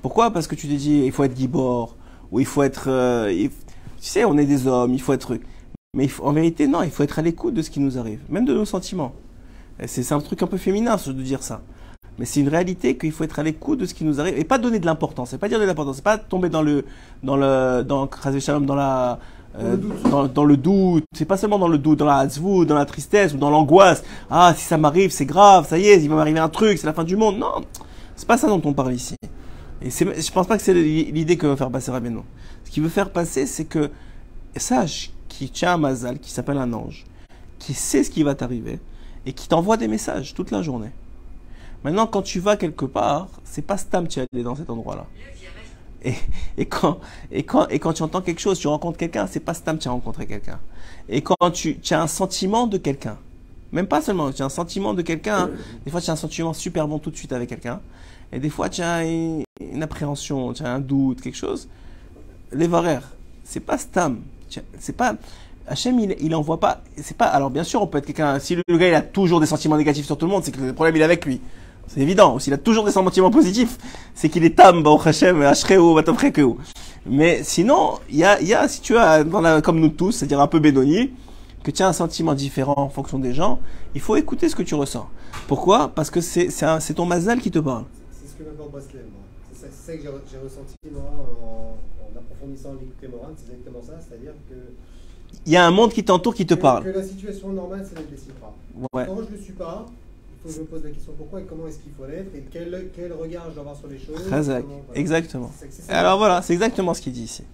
Pourquoi? 0.03 0.31
Parce 0.31 0.47
que 0.47 0.55
tu 0.55 0.69
te 0.69 0.75
dis, 0.75 1.05
il 1.07 1.13
faut 1.13 1.25
être 1.25 1.35
gibor, 1.35 1.97
ou 2.31 2.39
il 2.41 2.47
faut 2.47 2.63
être. 2.63 2.85
euh, 2.89 3.49
tu 4.05 4.11
sais, 4.11 4.27
on 4.27 4.37
est 4.37 4.45
des 4.45 4.67
hommes, 4.67 4.93
il 4.93 5.01
faut 5.01 5.15
être. 5.15 5.35
Mais 5.97 6.05
il 6.05 6.11
faut- 6.11 6.25
en 6.25 6.33
vérité, 6.33 6.67
non, 6.67 6.83
il 6.83 6.91
faut 6.91 7.03
être 7.03 7.19
à 7.19 7.23
l'écoute 7.23 7.55
de 7.55 7.63
ce 7.63 7.71
qui 7.71 7.81
nous 7.81 7.97
arrive, 7.99 8.21
même 8.29 8.45
de 8.45 8.53
nos 8.53 8.67
sentiments. 8.67 9.15
C'est 9.87 10.13
un 10.13 10.21
truc 10.21 10.43
un 10.43 10.47
peu 10.47 10.59
féminin, 10.59 10.99
ce 10.99 11.11
de 11.11 11.23
dire 11.23 11.43
ça. 11.43 11.63
Mais 12.19 12.27
c'est 12.27 12.41
une 12.41 12.49
réalité 12.51 12.99
qu'il 12.99 13.13
faut 13.13 13.25
être 13.25 13.39
à 13.39 13.43
l'écoute 13.43 13.79
de 13.81 13.87
ce 13.87 13.95
qui 13.95 14.05
nous 14.05 14.21
arrive 14.21 14.39
et 14.39 14.45
pas 14.45 14.59
donner 14.59 14.79
de 14.79 14.85
l'importance. 14.85 15.31
C'est 15.31 15.39
pas 15.39 15.49
dire 15.49 15.59
de 15.59 15.65
l'importance, 15.65 15.97
c'est 15.97 16.05
pas 16.05 16.19
tomber 16.19 16.51
dans 16.51 16.61
le 16.61 16.85
dans 17.23 17.37
le 17.39 17.83
dans 17.83 18.07
dans 18.61 18.75
la 18.75 19.19
euh, 19.59 19.77
dans, 20.11 20.27
dans 20.27 20.45
le 20.45 20.59
doute. 20.59 21.05
C'est 21.17 21.25
pas 21.25 21.39
seulement 21.39 21.59
dans 21.59 21.69
le 21.69 21.79
doute, 21.79 21.99
dans 21.99 22.05
la 22.05 22.19
hazvou, 22.19 22.67
dans 22.67 22.75
la 22.75 22.85
tristesse 22.85 23.33
ou 23.33 23.39
dans 23.39 23.49
l'angoisse. 23.51 24.05
Ah, 24.31 24.53
si 24.55 24.65
ça 24.65 24.77
m'arrive, 24.77 25.13
c'est 25.13 25.27
grave, 25.27 25.67
ça 25.67 25.79
y 25.79 25.87
est, 25.89 26.03
il 26.03 26.11
va 26.11 26.17
m'arriver 26.17 26.41
un 26.41 26.51
truc, 26.51 26.77
c'est 26.77 26.87
la 26.87 26.93
fin 26.93 27.05
du 27.05 27.17
monde. 27.17 27.39
Non, 27.39 27.63
c'est 28.17 28.29
pas 28.29 28.37
ça 28.37 28.49
dont 28.49 28.61
on 28.65 28.75
parle 28.75 28.93
ici. 28.93 29.17
Et 29.85 29.91
je 29.91 30.33
pense 30.33 30.47
pas 30.47 30.57
que 30.57 30.63
c'est 30.63 30.73
l'idée 30.73 31.37
que 31.37 31.47
veut 31.47 31.57
faire 31.57 31.71
passer 31.71 31.91
Rabbeinu. 31.91 32.21
Ce 32.65 32.71
qu'il 32.71 32.83
veut 32.83 32.89
faire 32.89 33.11
passer, 33.11 33.45
c'est 33.45 33.67
que 33.67 33.91
sache 34.57 35.11
qu'il 35.29 35.51
tient 35.51 35.75
un 35.75 35.77
mazal, 35.77 36.19
qui 36.19 36.31
s'appelle 36.31 36.57
un 36.57 36.73
ange, 36.73 37.05
qui 37.59 37.75
sait 37.75 38.03
ce 38.03 38.11
qui 38.11 38.23
va 38.23 38.35
t'arriver 38.35 38.81
et 39.27 39.35
qui 39.35 39.47
t'envoie 39.47 39.77
des 39.77 39.89
messages 39.89 40.33
toute 40.33 40.51
la 40.51 40.63
journée. 40.63 40.91
Maintenant, 41.83 42.07
quand 42.07 42.23
tu 42.23 42.41
vas 42.41 42.57
quelque 42.57 42.87
part, 42.87 43.29
c'est 43.45 43.61
pas 43.61 43.77
Stam 43.77 44.09
qui 44.09 44.21
est 44.21 44.27
allé 44.33 44.43
dans 44.43 44.55
cet 44.55 44.71
endroit-là. 44.71 45.07
Et, 46.03 46.15
et, 46.57 46.65
quand, 46.65 46.99
et, 47.31 47.43
quand, 47.43 47.69
et 47.69 47.79
quand 47.79 47.93
tu 47.93 48.03
entends 48.03 48.23
quelque 48.23 48.41
chose, 48.41 48.59
tu 48.59 48.69
rencontres 48.69 48.97
quelqu'un, 48.97 49.27
c'est 49.27 49.41
pas 49.41 49.53
Stam 49.53 49.77
qui 49.77 49.89
a 49.89 49.91
rencontré 49.91 50.27
quelqu'un. 50.27 50.61
Et 51.11 51.21
quand 51.21 51.51
tu, 51.53 51.79
tu 51.79 51.93
as 51.93 52.01
un 52.01 52.07
sentiment 52.07 52.67
de 52.67 52.79
quelqu'un, 52.79 53.19
même 53.73 53.87
pas 53.87 54.01
seulement, 54.01 54.33
tu 54.33 54.41
as 54.41 54.47
un 54.47 54.51
sentiment 54.51 54.95
de 54.95 55.03
quelqu'un, 55.03 55.51
des 55.85 55.91
fois 55.91 56.01
tu 56.01 56.09
as 56.09 56.13
un 56.15 56.17
sentiment 56.17 56.55
super 56.55 56.89
bon 56.89 56.99
tout 56.99 57.11
de 57.11 57.17
suite 57.17 57.33
avec 57.33 57.49
quelqu'un, 57.49 57.81
et 58.35 58.39
des 58.39 58.51
fois 58.51 58.69
tu 58.69 58.83
as 58.83 59.05
une, 59.05 59.45
une 59.61 59.83
appréhension, 59.83 60.53
tu 60.53 60.63
as 60.63 60.73
un 60.73 60.81
doute, 60.81 61.21
quelque 61.21 61.37
chose. 61.37 61.69
Les 62.53 62.67
varères, 62.67 63.09
c'est 63.45 63.61
pas 63.61 63.79
Stam. 63.79 64.21
C'est 64.79 64.97
pas. 64.97 65.17
Hachem, 65.67 65.99
il, 65.99 66.17
il 66.21 66.35
envoie 66.35 66.61
pas. 66.61 66.83
C'est 66.97 67.17
pas. 67.17 67.27
Alors, 67.27 67.51
bien 67.51 67.65
sûr, 67.65 67.83
on 67.83 67.87
peut 67.87 67.99
être 67.99 68.07
quelqu'un. 68.07 68.39
Si 68.39 68.57
le 68.57 68.79
gars, 68.79 68.89
il 68.89 68.95
a 68.95 69.03
toujours 69.03 69.41
des 69.41 69.47
sentiments 69.47 69.77
négatifs 69.77 70.07
sur 70.07 70.19
tout 70.19 70.27
le 70.27 70.33
monde, 70.33 70.45
c'est 70.45 70.53
que 70.53 70.61
le 70.61 70.73
problème, 70.73 70.97
il 70.97 71.01
est 71.01 71.05
avec 71.05 71.25
lui. 71.25 71.41
C'est 71.89 72.01
évident. 72.01 72.39
S'il 72.39 72.53
a 72.53 72.59
toujours 72.59 72.85
des 72.85 72.93
sentiments 72.93 73.31
positifs, 73.31 73.79
c'est 74.15 74.29
qu'il 74.29 74.45
est 74.45 74.57
tam, 74.57 74.83
Baruch 74.83 75.07
Hashem, 75.07 75.43
Ashreo, 75.43 75.95
Batoprekeo. 75.95 76.59
Mais 77.07 77.43
sinon, 77.43 77.99
il 78.09 78.17
y 78.17 78.25
a, 78.25 78.41
y 78.41 78.55
a, 78.55 78.69
si 78.69 78.81
tu 78.81 78.97
as, 78.97 79.25
dans 79.25 79.41
la, 79.41 79.61
comme 79.61 79.81
nous 79.81 79.91
tous, 79.91 80.13
c'est-à-dire 80.13 80.41
un 80.41 80.47
peu 80.47 80.61
bédoni, 80.61 81.11
que 81.63 81.71
tu 81.71 81.83
as 81.83 81.89
un 81.89 81.93
sentiment 81.93 82.35
différent 82.35 82.75
en 82.77 82.89
fonction 82.89 83.19
des 83.19 83.35
gens, 83.35 83.59
il 83.95 84.01
faut 84.01 84.17
écouter 84.17 84.49
ce 84.49 84.57
que 84.57 84.63
tu 84.63 84.75
ressens. 84.75 85.09
Pourquoi? 85.47 85.89
Parce 85.89 86.11
que 86.11 86.21
c'est 86.21 86.95
ton 86.95 87.07
mazal 87.07 87.41
qui 87.41 87.51
te 87.51 87.59
parle. 87.59 87.85
Ce 88.37 88.43
que 88.43 88.49
m'apporte 88.49 88.73
moi. 88.73 89.23
C'est 89.53 89.61
ça, 89.61 89.67
ça 89.71 89.97
que 89.97 90.03
j'ai 90.03 90.09
re- 90.09 90.21
j'ai 90.31 90.39
ressenti, 90.39 90.75
moi, 90.91 91.03
en, 91.05 91.77
en 92.05 92.19
approfondissant 92.19 92.73
l'écoute 92.73 93.11
Moran. 93.13 93.31
C'est 93.37 93.53
exactement 93.53 93.81
ça. 93.87 93.93
C'est-à-dire 94.07 94.33
que, 94.49 94.55
Il 95.47 95.53
y 95.53 95.57
a 95.57 95.65
un 95.67 95.71
monde 95.71 95.93
qui 95.93 96.05
t'entoure 96.05 96.35
qui 96.35 96.45
te 96.47 96.55
que, 96.55 96.61
parle. 96.61 96.85
que 96.85 96.89
la 96.99 97.05
situation 97.05 97.51
normale, 97.53 97.85
c'est 97.89 97.95
d'être 97.97 98.11
les 98.11 98.17
Sifra. 98.17 98.53
Ouais. 98.93 99.07
Quand 99.07 99.17
je 99.19 99.31
ne 99.31 99.37
le 99.37 99.43
suis 99.43 99.53
pas, 99.53 99.87
il 99.89 100.43
faut 100.43 100.49
que 100.49 100.55
je 100.55 100.61
me 100.61 100.67
pose 100.67 100.83
la 100.85 100.91
question 100.91 101.13
pourquoi 101.17 101.41
et 101.41 101.45
comment 101.45 101.67
est-ce 101.69 101.79
qu'il 101.79 101.93
faut 101.93 102.07
l'être 102.07 102.35
et 102.35 102.45
quel, 102.51 102.91
quel 102.97 103.13
regard 103.13 103.45
je 103.49 103.53
dois 103.55 103.61
avoir 103.63 103.77
sur 103.77 103.87
les 103.89 103.99
choses. 103.99 104.21
Comment- 104.29 104.43
voilà. 104.43 104.63
Exactement. 104.95 105.53
Ça. 105.71 105.97
Alors 105.99 106.19
voilà, 106.19 106.43
c'est 106.43 106.53
exactement 106.55 106.93
ce 106.95 107.01
qu'il 107.01 107.13
dit 107.13 107.23
ici. 107.25 107.45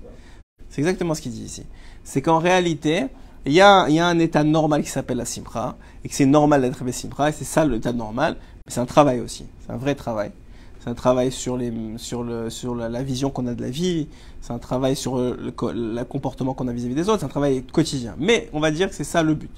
C'est 0.70 0.80
exactement 0.80 1.14
ce 1.14 1.20
qu'il 1.20 1.32
dit 1.32 1.44
ici. 1.44 1.64
C'est 2.04 2.22
qu'en 2.22 2.38
réalité, 2.38 3.06
il 3.44 3.52
y, 3.52 3.60
a, 3.60 3.86
il 3.88 3.94
y 3.94 3.98
a 3.98 4.06
un 4.06 4.18
état 4.18 4.44
normal 4.44 4.82
qui 4.82 4.88
s'appelle 4.90 5.16
la 5.18 5.24
simra, 5.24 5.76
et 6.04 6.08
que 6.08 6.14
c'est 6.14 6.26
normal 6.26 6.62
d'être 6.62 6.80
avec 6.82 6.94
simra, 6.94 7.28
et 7.28 7.32
c'est 7.32 7.44
ça 7.44 7.64
l'état 7.64 7.92
normal, 7.92 8.36
mais 8.66 8.72
c'est 8.72 8.80
un 8.80 8.86
travail 8.86 9.20
aussi, 9.20 9.44
c'est 9.66 9.72
un 9.72 9.76
vrai 9.76 9.94
travail. 9.94 10.30
C'est 10.80 10.88
un 10.88 10.94
travail 10.94 11.30
sur, 11.30 11.58
les, 11.58 11.70
sur, 11.98 12.22
le, 12.22 12.48
sur 12.48 12.74
la, 12.74 13.02
vision 13.02 13.28
qu'on 13.28 13.46
a 13.46 13.54
de 13.54 13.60
la 13.60 13.68
vie, 13.68 14.08
c'est 14.40 14.52
un 14.54 14.58
travail 14.58 14.96
sur 14.96 15.18
le, 15.18 15.36
le 15.38 15.50
co- 15.50 15.72
le 15.72 16.02
comportement 16.04 16.54
qu'on 16.54 16.68
a 16.68 16.72
vis-à-vis 16.72 16.94
des 16.94 17.08
autres, 17.10 17.20
c'est 17.20 17.26
un 17.26 17.28
travail 17.28 17.62
quotidien. 17.64 18.14
Mais 18.18 18.48
on 18.54 18.60
va 18.60 18.70
dire 18.70 18.88
que 18.88 18.94
c'est 18.94 19.04
ça 19.04 19.22
le 19.22 19.34
but. 19.34 19.50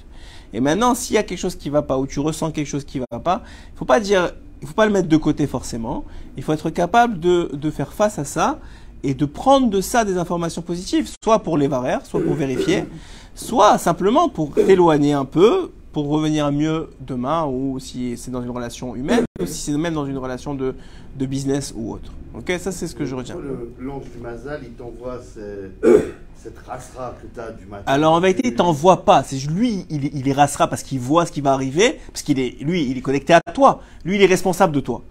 Et 0.53 0.59
maintenant, 0.59 0.93
s'il 0.95 1.15
y 1.15 1.17
a 1.17 1.23
quelque 1.23 1.39
chose 1.39 1.55
qui 1.55 1.69
va 1.69 1.81
pas, 1.81 1.97
ou 1.97 2.07
tu 2.07 2.19
ressens 2.19 2.51
quelque 2.51 2.67
chose 2.67 2.83
qui 2.83 2.99
va 2.99 3.19
pas, 3.19 3.41
il 3.73 3.77
faut 3.77 3.85
pas 3.85 4.01
dire, 4.01 4.33
il 4.61 4.67
faut 4.67 4.73
pas 4.73 4.85
le 4.85 4.91
mettre 4.91 5.07
de 5.07 5.17
côté 5.17 5.47
forcément. 5.47 6.03
Il 6.35 6.43
faut 6.43 6.51
être 6.53 6.69
capable 6.69 7.19
de, 7.19 7.71
faire 7.71 7.93
face 7.93 8.19
à 8.19 8.25
ça 8.25 8.59
et 9.01 9.13
de 9.13 9.25
prendre 9.25 9.69
de 9.69 9.79
ça 9.81 10.03
des 10.03 10.17
informations 10.17 10.61
positives, 10.61 11.09
soit 11.23 11.39
pour 11.39 11.57
les 11.57 11.67
varères, 11.69 12.05
soit 12.05 12.21
pour 12.21 12.33
vérifier, 12.33 12.85
soit 13.33 13.77
simplement 13.77 14.27
pour 14.29 14.53
t'éloigner 14.53 15.13
un 15.13 15.25
peu, 15.25 15.71
pour 15.93 16.09
revenir 16.09 16.51
mieux 16.51 16.89
demain, 16.99 17.45
ou 17.45 17.79
si 17.79 18.17
c'est 18.17 18.31
dans 18.31 18.41
une 18.41 18.49
relation 18.49 18.95
humaine, 18.95 19.23
ou 19.41 19.45
si 19.45 19.71
c'est 19.71 19.77
même 19.77 19.93
dans 19.93 20.05
une 20.07 20.17
relation 20.17 20.53
de, 20.55 20.75
de 21.17 21.25
business 21.25 21.73
ou 21.77 21.93
autre. 21.93 22.11
Ok, 22.35 22.51
ça 22.59 22.71
c'est 22.71 22.87
ce 22.87 22.95
que 22.95 23.05
je 23.05 23.13
retiens. 23.15 23.37
L'ange 23.79 24.03
du 24.13 24.21
Mazal, 24.21 24.61
il 24.63 24.71
t'envoie 24.71 25.19
ce- 25.21 25.69
cette 26.35 26.57
race-ra 26.67 27.13
que 27.21 27.27
tu 27.33 27.39
as 27.39 27.51
du 27.51 27.65
matin. 27.67 27.83
Alors 27.85 28.13
en 28.13 28.19
vérité, 28.19 28.41
il 28.45 28.55
t'envoie 28.55 29.05
pas. 29.05 29.23
C'est 29.23 29.37
lui, 29.47 29.85
il, 29.91 30.05
il 30.15 30.23
les 30.23 30.33
rassera 30.33 30.67
parce 30.67 30.81
qu'il 30.83 30.99
voit 30.99 31.25
ce 31.27 31.31
qui 31.31 31.41
va 31.41 31.53
arriver, 31.53 31.99
parce 32.11 32.23
qu'il 32.23 32.39
est, 32.39 32.57
lui, 32.61 32.89
il 32.89 32.97
est 32.97 33.01
connecté 33.01 33.33
à 33.33 33.41
toi. 33.53 33.81
Lui, 34.03 34.15
il 34.15 34.21
est 34.21 34.25
responsable 34.27 34.73
de 34.73 34.79
toi. 34.79 35.03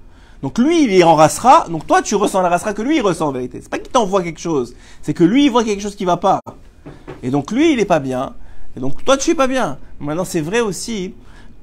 Donc 0.42 0.58
lui, 0.58 0.82
il 0.82 0.92
est 0.92 1.04
en 1.04 1.14
rassera. 1.14 1.68
Donc 1.68 1.86
toi, 1.86 2.02
tu 2.02 2.16
ressens 2.16 2.42
la 2.42 2.48
rassera 2.48 2.74
que 2.74 2.82
lui, 2.82 2.96
il 2.96 3.00
ressent 3.02 3.28
en 3.28 3.32
vérité. 3.32 3.60
C'est 3.62 3.70
pas 3.70 3.78
qu'il 3.78 3.92
t'envoie 3.92 4.22
quelque 4.24 4.40
chose. 4.40 4.74
C'est 5.00 5.14
que 5.14 5.22
lui, 5.22 5.44
il 5.44 5.50
voit 5.52 5.62
quelque 5.62 5.80
chose 5.80 5.94
qui 5.94 6.04
va 6.04 6.16
pas. 6.16 6.40
Et 7.22 7.30
donc 7.30 7.52
lui, 7.52 7.72
il 7.72 7.78
est 7.78 7.84
pas 7.84 8.00
bien. 8.00 8.34
Et 8.76 8.80
donc 8.80 9.04
toi, 9.04 9.16
tu 9.16 9.30
es 9.30 9.34
pas 9.36 9.46
bien. 9.46 9.78
Maintenant, 10.02 10.24
c'est 10.24 10.40
vrai 10.40 10.60
aussi 10.60 11.14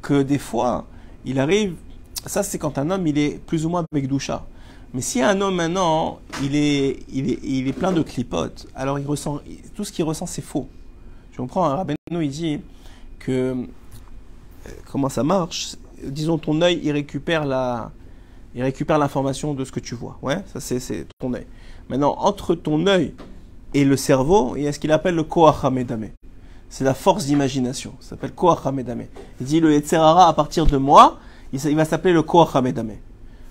que 0.01 0.21
des 0.23 0.37
fois, 0.37 0.85
il 1.25 1.39
arrive. 1.39 1.75
Ça, 2.25 2.41
c'est 2.41 2.57
quand 2.57 2.77
un 2.77 2.89
homme, 2.89 3.05
il 3.05 3.17
est 3.17 3.37
plus 3.45 3.65
ou 3.65 3.69
moins 3.69 3.85
avec 3.91 4.07
doucha. 4.07 4.45
Mais 4.93 5.01
si 5.01 5.21
un 5.21 5.39
homme 5.41 5.55
maintenant, 5.55 6.19
il 6.41 6.55
est, 6.55 7.03
il 7.11 7.29
est, 7.29 7.39
il 7.43 7.67
est 7.67 7.73
plein 7.73 7.91
de 7.91 8.01
clipotes, 8.01 8.65
alors 8.73 8.97
il 8.97 9.05
ressent, 9.05 9.39
tout 9.75 9.83
ce 9.83 9.91
qu'il 9.91 10.05
ressent, 10.05 10.25
c'est 10.25 10.41
faux. 10.41 10.67
Tu 11.31 11.37
comprends 11.37 11.65
Un 11.65 11.75
rabbin, 11.75 11.93
il 12.09 12.29
dit 12.29 12.59
que 13.19 13.31
euh, 13.31 13.55
comment 14.91 15.09
ça 15.09 15.23
marche? 15.23 15.75
Disons 16.03 16.37
ton 16.37 16.61
œil, 16.61 16.79
il 16.81 16.91
récupère 16.91 17.45
la, 17.45 17.91
il 18.55 18.63
récupère 18.63 18.97
l'information 18.97 19.53
de 19.53 19.63
ce 19.63 19.71
que 19.71 19.79
tu 19.79 19.95
vois. 19.95 20.17
Ouais, 20.21 20.37
ça 20.51 20.59
c'est, 20.59 21.05
ton 21.19 21.33
œil. 21.33 21.45
Maintenant, 21.89 22.15
entre 22.17 22.55
ton 22.55 22.87
œil 22.87 23.13
et 23.73 23.83
le 23.83 23.97
cerveau, 23.97 24.55
il 24.55 24.63
y 24.63 24.67
a 24.67 24.73
ce 24.73 24.79
qu'il 24.79 24.91
appelle 24.91 25.15
le 25.15 25.23
koach 25.23 25.63
hamedame. 25.63 26.09
C'est 26.69 26.83
la 26.83 26.93
force 26.93 27.25
d'imagination. 27.25 27.93
Ça 27.99 28.11
s'appelle 28.11 28.31
koach 28.31 28.65
hamedame. 28.65 29.05
Il 29.41 29.45
dit 29.45 29.59
le 29.59 29.73
Yetzerara 29.73 30.27
à 30.27 30.33
partir 30.33 30.65
de 30.65 30.77
moi, 30.77 31.17
il, 31.51 31.75
va 31.75 31.85
s'appeler 31.85 32.13
le 32.13 32.21
koach 32.21 32.55
hamedame. 32.55 32.91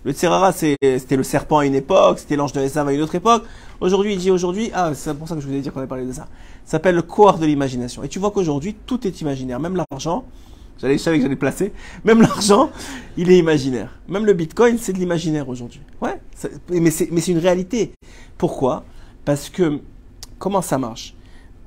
Le 0.04 0.12
c'est- 0.12 0.76
c'était 0.80 1.16
le 1.16 1.24
serpent 1.24 1.58
à 1.58 1.66
une 1.66 1.74
époque, 1.74 2.20
c'était 2.20 2.36
l'ange 2.36 2.52
de 2.52 2.60
Esav 2.60 2.86
à 2.86 2.92
une 2.92 3.00
autre 3.02 3.16
époque. 3.16 3.42
Aujourd'hui, 3.80 4.14
il 4.14 4.18
dit 4.18 4.30
aujourd'hui, 4.30 4.70
ah, 4.72 4.92
c'est 4.94 5.12
pour 5.14 5.28
ça 5.28 5.34
que 5.34 5.40
je 5.40 5.46
voulais 5.46 5.60
dire 5.60 5.72
qu'on 5.72 5.80
avait 5.80 5.88
parlé 5.88 6.06
de 6.06 6.12
ça. 6.12 6.28
Ça 6.64 6.72
s'appelle 6.72 6.94
le 6.94 7.02
cohort 7.02 7.38
de 7.38 7.46
l'imagination. 7.46 8.02
Et 8.04 8.08
tu 8.08 8.18
vois 8.20 8.30
qu'aujourd'hui, 8.30 8.74
tout 8.86 9.06
est 9.06 9.20
imaginaire. 9.20 9.58
Même 9.58 9.76
l'argent, 9.90 10.24
j'allais, 10.80 10.98
je 10.98 11.02
savais 11.02 11.16
que 11.16 11.24
j'allais 11.24 11.36
placer, 11.36 11.72
même 12.04 12.22
l'argent, 12.22 12.70
il 13.16 13.30
est 13.30 13.38
imaginaire. 13.38 13.98
Même 14.08 14.24
le 14.24 14.32
bitcoin, 14.34 14.78
c'est 14.78 14.92
de 14.92 14.98
l'imaginaire 14.98 15.48
aujourd'hui. 15.48 15.80
Ouais, 16.00 16.20
mais 16.70 16.90
c'est 16.90 17.28
une 17.28 17.38
réalité. 17.38 17.92
Pourquoi? 18.38 18.84
Parce 19.24 19.50
que, 19.50 19.80
comment 20.38 20.62
ça 20.62 20.78
marche? 20.78 21.14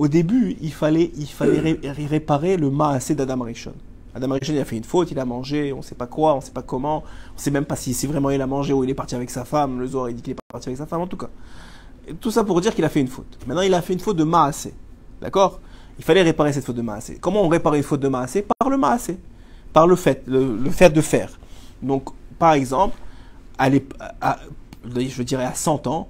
Au 0.02 0.08
début, 0.08 0.58
il 0.62 0.74
fallait, 0.74 1.12
il 1.16 1.28
fallait 1.28 1.60
ré- 1.60 1.80
ré- 1.84 2.06
réparer 2.08 2.58
le 2.58 2.72
maassé 2.72 3.14
d'Adam 3.14 3.44
Rishon. 3.44 3.74
Adam 4.16 4.32
Rishon, 4.34 4.54
il 4.54 4.60
a 4.60 4.66
fait 4.66 4.76
une 4.78 4.84
faute, 4.84 5.12
il 5.12 5.20
a 5.20 5.26
mangé, 5.26 5.72
on 5.74 5.78
ne 5.78 5.82
sait 5.84 5.94
pas 5.94 6.08
quoi, 6.08 6.34
on 6.34 6.38
ne 6.38 6.42
sait 6.42 6.50
pas 6.52 6.64
comment, 6.64 7.04
on 7.30 7.36
ne 7.36 7.40
sait 7.40 7.52
même 7.52 7.66
pas 7.66 7.76
si 7.76 7.94
c'est 7.94 8.08
vraiment 8.08 8.32
il 8.32 8.42
a 8.42 8.48
mangé 8.48 8.74
ou 8.74 8.84
il 8.84 8.90
est 8.90 8.96
parti 8.96 9.14
avec 9.14 9.30
sa 9.30 9.46
femme. 9.46 9.80
Le 9.80 9.86
Zohar, 9.86 10.10
il 10.10 10.16
dit 10.16 10.24
qu'il 10.24 10.34
est 10.34 10.38
parti 10.52 10.70
avec 10.70 10.78
sa 10.80 10.88
femme, 10.88 11.02
en 11.02 11.08
tout 11.08 11.18
cas. 11.18 11.30
Et 12.08 12.16
tout 12.16 12.32
ça 12.32 12.44
pour 12.44 12.60
dire 12.62 12.74
qu'il 12.74 12.84
a 12.84 12.90
fait 12.90 13.00
une 13.00 13.10
faute. 13.10 13.38
Maintenant, 13.46 13.62
il 13.62 13.76
a 13.76 13.82
fait 13.84 13.94
une 13.94 14.00
faute 14.00 14.18
de 14.18 14.24
maassé. 14.24 14.74
D'accord? 15.22 15.60
Il 16.00 16.04
fallait 16.04 16.24
réparer 16.24 16.52
cette 16.52 16.66
faute 16.66 16.78
de 16.78 16.82
maassé. 16.82 17.20
Comment 17.22 17.44
on 17.44 17.48
répare 17.48 17.76
une 17.76 17.84
faute 17.84 18.00
de 18.00 18.08
maassé 18.08 18.44
Par 18.58 18.72
le 18.72 18.78
maassé. 18.78 19.20
Par 19.72 19.86
le 19.86 19.96
fait, 19.96 20.24
le, 20.26 20.58
le 20.58 20.70
fait 20.72 20.90
de 20.90 21.02
faire. 21.02 21.38
Donc, 21.84 22.10
par 22.40 22.54
exemple, 22.54 22.98
à 23.60 23.70
à- 24.20 24.40
je 24.98 25.22
dirais 25.22 25.46
à 25.46 25.54
100 25.54 25.86
ans, 25.86 26.08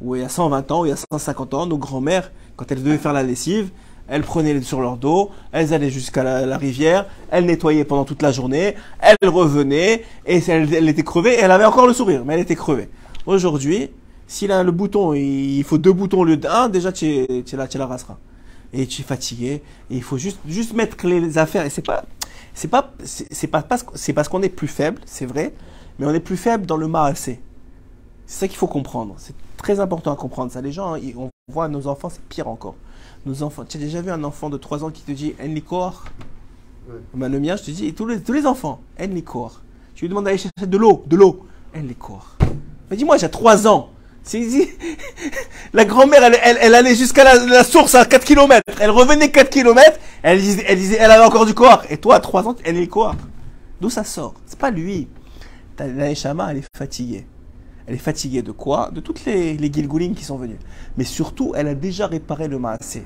ou 0.00 0.14
a 0.14 0.30
120 0.30 0.70
ans, 0.72 0.80
ou 0.86 0.90
a 0.90 0.96
150 0.96 1.52
ans, 1.52 1.66
nos 1.66 1.76
grands-mères, 1.78 2.32
quand 2.56 2.70
elles 2.70 2.82
devaient 2.82 2.98
faire 2.98 3.12
la 3.12 3.22
lessive, 3.22 3.70
elles 4.08 4.22
prenaient 4.22 4.60
sur 4.60 4.80
leur 4.80 4.96
dos, 4.96 5.30
elles 5.52 5.72
allaient 5.72 5.90
jusqu'à 5.90 6.22
la, 6.22 6.56
rivière, 6.58 7.06
elles 7.30 7.46
nettoyaient 7.46 7.84
pendant 7.84 8.04
toute 8.04 8.22
la 8.22 8.32
journée, 8.32 8.74
elles 9.00 9.28
revenaient, 9.28 10.04
et 10.26 10.42
elle, 10.46 10.72
elle 10.74 10.88
était 10.88 11.02
crevée, 11.02 11.34
et 11.34 11.40
elle 11.40 11.50
avait 11.50 11.64
encore 11.64 11.86
le 11.86 11.94
sourire, 11.94 12.24
mais 12.24 12.34
elle 12.34 12.40
était 12.40 12.56
crevée. 12.56 12.88
Aujourd'hui, 13.26 13.90
s'il 14.26 14.52
a 14.52 14.62
le 14.62 14.72
bouton, 14.72 15.14
il 15.14 15.64
faut 15.64 15.78
deux 15.78 15.92
boutons 15.92 16.20
au 16.20 16.24
lieu 16.24 16.36
d'un, 16.36 16.68
déjà 16.68 16.92
tu, 16.92 17.26
tu, 17.46 17.56
la, 17.56 17.66
tu 17.66 17.78
la 17.78 17.86
raseras. 17.86 18.18
Et 18.72 18.86
tu 18.86 19.02
es 19.02 19.04
fatigué, 19.04 19.62
et 19.90 19.96
il 19.96 20.02
faut 20.02 20.18
juste, 20.18 20.38
juste 20.46 20.74
mettre 20.74 21.06
les, 21.06 21.38
affaires, 21.38 21.64
et 21.64 21.70
c'est 21.70 21.84
pas, 21.84 22.04
c'est 22.52 22.68
pas, 22.68 22.92
c'est 23.04 23.46
pas 23.46 23.64
c'est 23.94 24.12
parce 24.12 24.28
qu'on 24.28 24.42
est 24.42 24.48
plus 24.48 24.68
faible, 24.68 25.00
c'est 25.06 25.26
vrai, 25.26 25.54
mais 25.98 26.06
on 26.06 26.12
est 26.12 26.20
plus 26.20 26.36
faible 26.36 26.66
dans 26.66 26.76
le 26.76 26.88
maassé. 26.88 27.40
C'est 28.26 28.40
ça 28.40 28.48
qu'il 28.48 28.56
faut 28.56 28.66
comprendre. 28.66 29.14
C'est 29.18 29.34
très 29.56 29.80
important 29.80 30.12
à 30.12 30.16
comprendre 30.16 30.50
ça. 30.50 30.62
Les 30.62 30.72
gens, 30.72 30.96
on 31.16 31.28
voit 31.48 31.68
nos 31.68 31.86
enfants, 31.86 32.08
c'est 32.08 32.22
pire 32.22 32.48
encore. 32.48 32.74
Nos 33.26 33.42
enfants, 33.42 33.64
tu 33.64 33.76
as 33.76 33.80
déjà 33.80 34.00
vu 34.00 34.10
un 34.10 34.24
enfant 34.24 34.50
de 34.50 34.56
3 34.56 34.84
ans 34.84 34.90
qui 34.90 35.02
te 35.02 35.12
dit 35.12 35.34
Enlikor 35.42 36.04
Ouais. 36.86 36.96
Ben, 37.14 37.32
le 37.32 37.40
mien, 37.40 37.56
je 37.56 37.62
te 37.62 37.70
dis, 37.70 37.94
tous 37.94 38.06
les, 38.06 38.20
tous 38.20 38.34
les 38.34 38.44
enfants, 38.46 38.82
elle 38.96 39.14
les. 39.14 39.24
Tu 39.94 40.04
lui 40.04 40.08
demandes 40.10 40.24
d'aller 40.26 40.36
chercher 40.36 40.66
de 40.66 40.76
l'eau, 40.76 41.02
de 41.06 41.16
l'eau, 41.16 41.46
elle 41.72 41.86
les. 41.86 41.96
Mais 42.90 42.96
dis-moi, 42.96 43.16
j'ai 43.16 43.30
3 43.30 43.66
ans. 43.66 43.88
La 45.74 45.84
grand-mère, 45.86 46.22
elle, 46.24 46.38
elle, 46.42 46.58
elle 46.60 46.74
allait 46.74 46.94
jusqu'à 46.94 47.24
la, 47.24 47.44
la 47.46 47.64
source 47.64 47.94
à 47.94 48.04
4 48.04 48.24
km. 48.24 48.60
Elle 48.80 48.90
revenait 48.90 49.30
4 49.30 49.48
km. 49.50 49.98
Elle 50.22 50.40
disait, 50.40 50.64
elle 50.66 50.78
disait, 50.78 50.96
elle 51.00 51.10
avait 51.10 51.24
encore 51.24 51.46
du 51.46 51.54
corps. 51.54 51.82
Et 51.90 51.96
toi, 51.98 52.16
à 52.16 52.20
3 52.20 52.48
ans, 52.48 52.56
elle 52.64 52.76
est 52.78 52.86
quoi 52.86 53.14
D'où 53.80 53.88
ça 53.90 54.04
sort? 54.04 54.34
C'est 54.46 54.58
pas 54.58 54.70
lui. 54.70 55.08
T'as- 55.76 55.86
La 55.86 56.08
Neshama, 56.10 56.50
elle 56.50 56.58
est 56.58 56.66
fatiguée. 56.76 57.26
Elle 57.86 57.94
est 57.94 57.98
fatiguée 57.98 58.42
de 58.42 58.52
quoi 58.52 58.90
De 58.90 59.00
toutes 59.00 59.24
les, 59.24 59.56
les 59.56 59.70
qui 59.70 60.24
sont 60.24 60.36
venus. 60.36 60.56
Mais 60.96 61.04
surtout, 61.04 61.52
elle 61.54 61.68
a 61.68 61.74
déjà 61.74 62.06
réparé 62.06 62.48
le 62.48 62.58
Maasé. 62.58 63.04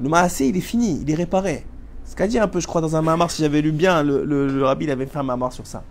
Le 0.00 0.08
Maasé, 0.08 0.48
il 0.48 0.56
est 0.56 0.60
fini, 0.60 1.00
il 1.02 1.10
est 1.10 1.14
réparé. 1.14 1.66
Ce 2.04 2.14
qu'a 2.14 2.28
dit 2.28 2.38
un 2.38 2.46
peu, 2.46 2.60
je 2.60 2.66
crois, 2.66 2.80
dans 2.80 2.94
un 2.94 3.02
Mahamar, 3.02 3.30
si 3.30 3.42
j'avais 3.42 3.60
lu 3.60 3.72
bien, 3.72 4.02
le, 4.02 4.62
rabbi 4.62 4.88
avait 4.90 5.06
fait 5.06 5.18
un 5.18 5.24
Mahamar 5.24 5.52
sur 5.52 5.66
ça. 5.66 5.82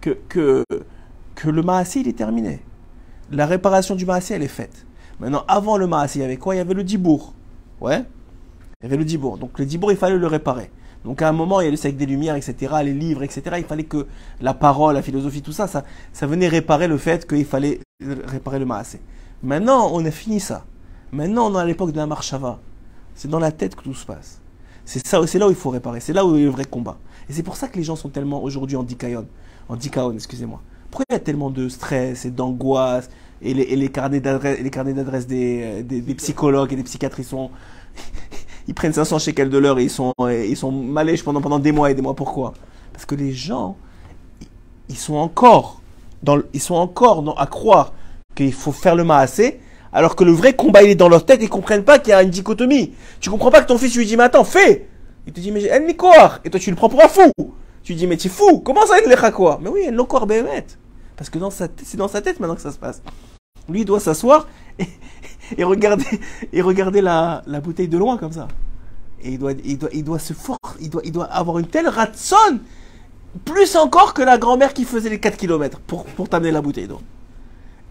Que, 0.00 0.16
que, 0.28 0.64
que 1.34 1.50
le 1.50 1.62
Maasé, 1.62 2.00
il 2.00 2.08
est 2.08 2.16
terminé. 2.16 2.62
La 3.30 3.44
réparation 3.44 3.94
du 3.94 4.06
Maasé, 4.06 4.34
elle 4.34 4.42
est 4.42 4.48
faite. 4.48 4.86
Maintenant, 5.20 5.44
avant 5.46 5.76
le 5.76 5.86
Maasé, 5.86 6.20
il 6.20 6.22
y 6.22 6.24
avait 6.24 6.38
quoi? 6.38 6.54
Il 6.54 6.58
y 6.58 6.60
avait 6.60 6.74
le 6.74 6.84
Dibour. 6.84 7.34
Ouais? 7.80 8.04
Il 8.80 8.84
y 8.84 8.86
avait 8.86 8.96
le 8.96 9.04
Dibour. 9.04 9.36
Donc 9.36 9.58
le 9.58 9.66
Dibour, 9.66 9.92
il 9.92 9.98
fallait 9.98 10.16
le 10.16 10.26
réparer. 10.26 10.70
Donc 11.04 11.22
à 11.22 11.28
un 11.28 11.32
moment, 11.32 11.60
il 11.60 11.64
y 11.64 11.68
a 11.68 11.70
le 11.70 11.76
siècle 11.76 11.96
des 11.96 12.06
Lumières, 12.06 12.36
etc., 12.36 12.74
les 12.82 12.92
livres, 12.92 13.22
etc. 13.22 13.42
Il 13.58 13.64
fallait 13.64 13.84
que 13.84 14.06
la 14.40 14.54
parole, 14.54 14.94
la 14.94 15.02
philosophie, 15.02 15.42
tout 15.42 15.52
ça, 15.52 15.66
ça, 15.66 16.26
venait 16.26 16.48
réparer 16.48 16.88
le 16.88 16.98
fait 16.98 17.26
qu'il 17.26 17.44
fallait 17.44 17.80
réparer 18.00 18.58
le 18.58 18.66
Maasé. 18.66 19.00
Maintenant, 19.42 19.90
on 19.92 20.04
a 20.04 20.10
fini 20.10 20.40
ça. 20.40 20.64
Maintenant, 21.12 21.50
on 21.50 21.56
est 21.56 21.60
à 21.60 21.64
l'époque 21.64 21.92
de 21.92 21.96
la 21.96 22.06
Marshava. 22.06 22.58
C'est 23.14 23.28
dans 23.28 23.38
la 23.38 23.52
tête 23.52 23.74
que 23.74 23.82
tout 23.82 23.94
se 23.94 24.04
passe. 24.04 24.40
C'est 24.84 25.06
ça, 25.06 25.24
c'est 25.26 25.38
là 25.38 25.46
où 25.46 25.50
il 25.50 25.56
faut 25.56 25.70
réparer. 25.70 26.00
C'est 26.00 26.12
là 26.12 26.24
où 26.24 26.36
est 26.36 26.42
le 26.42 26.50
vrai 26.50 26.64
combat. 26.64 26.98
Et 27.28 27.32
c'est 27.32 27.42
pour 27.42 27.56
ça 27.56 27.68
que 27.68 27.76
les 27.76 27.84
gens 27.84 27.96
sont 27.96 28.08
tellement 28.08 28.42
aujourd'hui 28.42 28.76
en 28.76 28.82
dikaon, 28.82 29.26
en 29.68 29.76
excusez-moi. 30.14 30.60
Pourquoi 30.90 31.04
il 31.10 31.12
y 31.12 31.16
a 31.16 31.20
tellement 31.20 31.50
de 31.50 31.68
stress 31.68 32.24
et 32.24 32.30
d'angoisse 32.30 33.10
et 33.42 33.54
les, 33.54 33.62
et 33.62 33.76
les 33.76 33.90
carnets 33.90 34.20
d'adresse, 34.20 35.26
des, 35.26 36.14
psychologues 36.16 36.72
et 36.72 36.76
des 36.76 36.82
psychiatres, 36.82 37.22
sont, 37.22 37.50
ils 38.68 38.74
prennent 38.74 38.92
500 38.92 39.18
shekels 39.18 39.50
de 39.50 39.58
l'heure 39.58 39.78
et 39.80 39.84
ils 39.84 39.90
sont, 39.90 40.12
ils 40.20 40.56
sont 40.56 40.70
malèches 40.70 41.24
pendant, 41.24 41.40
pendant 41.40 41.58
des 41.58 41.72
mois 41.72 41.90
et 41.90 41.94
des 41.94 42.02
mois. 42.02 42.14
Pourquoi? 42.14 42.54
Parce 42.92 43.04
que 43.06 43.14
les 43.16 43.32
gens, 43.32 43.76
ils- 44.88 44.96
sont 44.96 45.14
encore, 45.16 45.80
dans, 46.22 46.36
le- 46.36 46.48
ils 46.52 46.60
sont 46.60 46.74
encore 46.74 47.34
à 47.38 47.46
croire 47.46 47.92
qu'il 48.34 48.52
faut 48.52 48.72
faire 48.72 48.94
le 48.94 49.04
maasé, 49.04 49.60
alors 49.92 50.14
que 50.14 50.22
le 50.22 50.32
vrai 50.32 50.54
combat 50.54 50.82
il 50.82 50.90
est 50.90 50.94
dans 50.94 51.08
leur 51.08 51.24
tête, 51.24 51.40
ils 51.42 51.48
comprennent 51.48 51.82
pas 51.84 51.98
qu'il 51.98 52.10
y 52.10 52.12
a 52.12 52.22
une 52.22 52.30
dichotomie. 52.30 52.92
Tu 53.20 53.30
comprends 53.30 53.50
pas 53.50 53.62
que 53.62 53.66
ton 53.68 53.78
fils 53.78 53.96
lui 53.96 54.04
dit 54.06 54.16
mais 54.16 54.24
attends 54.24 54.44
fais. 54.44 54.86
Il 55.26 55.32
te 55.32 55.40
dit 55.40 55.50
mais 55.50 55.62
elle 55.64 55.86
n'est 55.86 55.96
quoi? 55.96 56.38
Et 56.44 56.50
toi 56.50 56.60
tu 56.60 56.70
le 56.70 56.76
prends 56.76 56.88
pour 56.88 57.02
un 57.02 57.08
fou. 57.08 57.32
Tu 57.82 57.94
dis 57.94 58.06
mais 58.06 58.16
tu 58.18 58.28
es 58.28 58.30
fou. 58.30 58.60
Comment 58.60 58.84
ça 58.86 58.96
elle 59.02 59.08
n'est 59.08 59.32
quoi? 59.32 59.58
Mais 59.62 59.70
oui 59.70 59.80
elle 59.86 59.96
n'est 59.96 60.04
quoi 60.06 60.26
béhémeth. 60.26 60.78
Parce 61.16 61.30
que 61.30 61.38
c'est 61.84 61.96
dans 61.96 62.08
sa 62.08 62.20
tête 62.20 62.38
maintenant 62.38 62.54
que 62.54 62.60
ça 62.60 62.70
se 62.72 62.78
passe. 62.78 63.00
Lui 63.68 63.80
il 63.80 63.84
doit 63.84 64.00
s'asseoir 64.00 64.46
et, 64.78 64.84
et 65.56 65.64
regarder 65.64 66.20
et 66.52 67.00
la, 67.00 67.42
la 67.46 67.60
bouteille 67.60 67.88
de 67.88 67.98
loin 67.98 68.18
comme 68.18 68.32
ça. 68.32 68.48
Et 69.22 69.32
il 69.32 69.38
doit 69.38 69.52
il 69.64 69.78
doit 69.78 69.90
il 69.92 70.04
doit 70.04 70.18
se 70.18 70.32
il 70.80 70.90
doit 70.90 71.02
il 71.04 71.12
doit 71.12 71.24
avoir 71.24 71.58
une 71.58 71.66
telle 71.66 71.88
ratson 71.88 72.60
plus 73.44 73.76
encore 73.76 74.14
que 74.14 74.22
la 74.22 74.38
grand-mère 74.38 74.74
qui 74.74 74.84
faisait 74.84 75.10
les 75.10 75.20
4 75.20 75.36
km 75.36 75.80
pour, 75.80 76.04
pour 76.04 76.28
t'amener 76.28 76.50
la 76.50 76.62
bouteille 76.62 76.88
d'eau. 76.88 77.00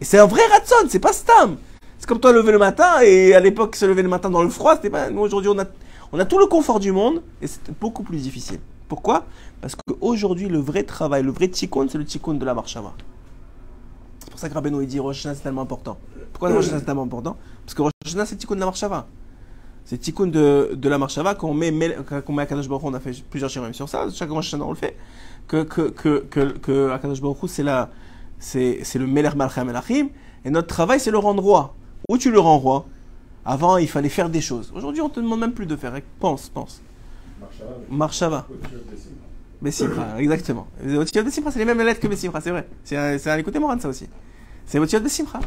Et 0.01 0.05
c'est 0.05 0.19
un 0.19 0.25
vrai 0.25 0.41
ratson, 0.51 0.75
c'est 0.89 0.99
pas 0.99 1.13
Stam. 1.13 1.57
C'est 1.97 2.07
comme 2.07 2.19
toi 2.19 2.31
lever 2.31 2.51
le 2.51 2.59
matin 2.59 3.01
et 3.03 3.33
à 3.33 3.39
l'époque 3.39 3.75
se 3.75 3.85
lever 3.85 4.03
le 4.03 4.09
matin 4.09 4.29
dans 4.29 4.43
le 4.43 4.49
froid, 4.49 4.75
c'était 4.75 4.89
pas. 4.89 5.09
Nous 5.09 5.21
aujourd'hui 5.21 5.49
on 5.49 5.59
a, 5.59 5.65
on 6.11 6.19
a 6.19 6.25
tout 6.25 6.37
le 6.37 6.45
confort 6.45 6.79
du 6.79 6.91
monde 6.91 7.23
et 7.41 7.47
c'est 7.47 7.71
beaucoup 7.79 8.03
plus 8.03 8.19
difficile. 8.19 8.59
Pourquoi? 8.87 9.25
Parce 9.61 9.75
qu'aujourd'hui 9.75 10.47
le 10.47 10.59
vrai 10.59 10.83
travail, 10.83 11.23
le 11.23 11.31
vrai 11.31 11.47
tikkun, 11.47 11.87
c'est 11.89 11.97
le 11.97 12.05
tikkun 12.05 12.35
de 12.35 12.45
la 12.45 12.53
marshava. 12.53 12.93
C'est 14.19 14.29
pour 14.29 14.39
ça 14.39 14.49
que 14.49 14.53
Rabbeinu 14.53 14.85
dit 14.85 14.99
Rosh 14.99 15.23
c'est 15.23 15.35
tellement 15.35 15.63
important. 15.63 15.97
Pourquoi 16.31 16.49
Rosh 16.49 16.65
Hashanah 16.67 16.79
c'est 16.79 16.89
important 16.89 17.37
Parce 17.65 17.73
que 17.73 17.81
Rosh 17.81 17.91
Hashanah 18.05 18.25
c'est 18.25 18.35
le 18.35 18.39
tikkun 18.39 18.55
de 18.55 18.59
la 18.61 18.65
marshava. 18.65 19.07
C'est 19.85 19.95
le 19.95 20.01
tikkun 20.01 20.27
de, 20.27 20.71
de 20.75 20.89
la 20.89 20.97
marshava 20.97 21.35
qu'on 21.35 21.53
met, 21.53 21.71
met- 21.71 21.97
qu'on 22.25 22.33
met 22.33 22.43
à 22.43 22.45
Kadosh 22.45 22.67
Baruch 22.67 22.83
on 22.85 22.93
a 22.93 22.99
fait 22.99 23.23
plusieurs 23.29 23.49
shirim 23.49 23.73
sur 23.73 23.87
ça, 23.87 24.07
chaque 24.13 24.29
Rosh 24.29 24.47
Hashanah 24.47 24.65
on 24.65 24.69
le 24.69 24.75
fait. 24.75 24.95
Que, 25.47 25.63
que, 25.63 25.89
que, 25.89 26.25
que, 26.29 26.57
que 26.57 26.89
Akadosh 26.91 27.21
Baruch 27.21 27.37
c'est 27.47 27.63
la, 27.63 27.89
c'est, 28.39 28.79
c'est 28.83 28.99
le 28.99 29.07
Melech 29.07 29.35
Malchem 29.35 29.65
Melachim, 29.67 30.09
et 30.45 30.49
notre 30.49 30.67
travail, 30.67 30.99
c'est 30.99 31.11
le 31.11 31.17
rendre 31.17 31.41
roi. 31.41 31.73
Où 32.09 32.17
tu 32.17 32.31
le 32.31 32.39
rends 32.39 32.57
roi? 32.59 32.85
Avant, 33.43 33.77
il 33.77 33.87
fallait 33.87 34.09
faire 34.09 34.29
des 34.29 34.41
choses. 34.41 34.71
Aujourd'hui, 34.75 35.01
on 35.01 35.09
te 35.09 35.19
demande 35.19 35.39
même 35.39 35.53
plus 35.53 35.65
de 35.65 35.75
faire. 35.75 35.93
Pense, 36.19 36.49
pense. 36.49 36.81
Marshava. 37.89 38.45
Bessimra, 39.61 40.21
exactement. 40.21 40.67
Les 40.83 40.95
Otiyot 40.97 41.23
Bessimra, 41.23 41.49
c'est 41.51 41.59
les 41.59 41.65
mêmes 41.65 41.81
lettres 41.81 41.99
que 41.99 42.07
Bessimra, 42.07 42.39
c'est 42.41 42.51
vrai. 42.51 42.67
C'est 42.83 43.27
un 43.29 43.37
écouté 43.37 43.57
Moran, 43.57 43.79
ça 43.79 43.89
aussi. 43.89 44.07
C'est 44.65 44.79
Otiyot 44.79 44.99
Bessimra. 44.99 45.39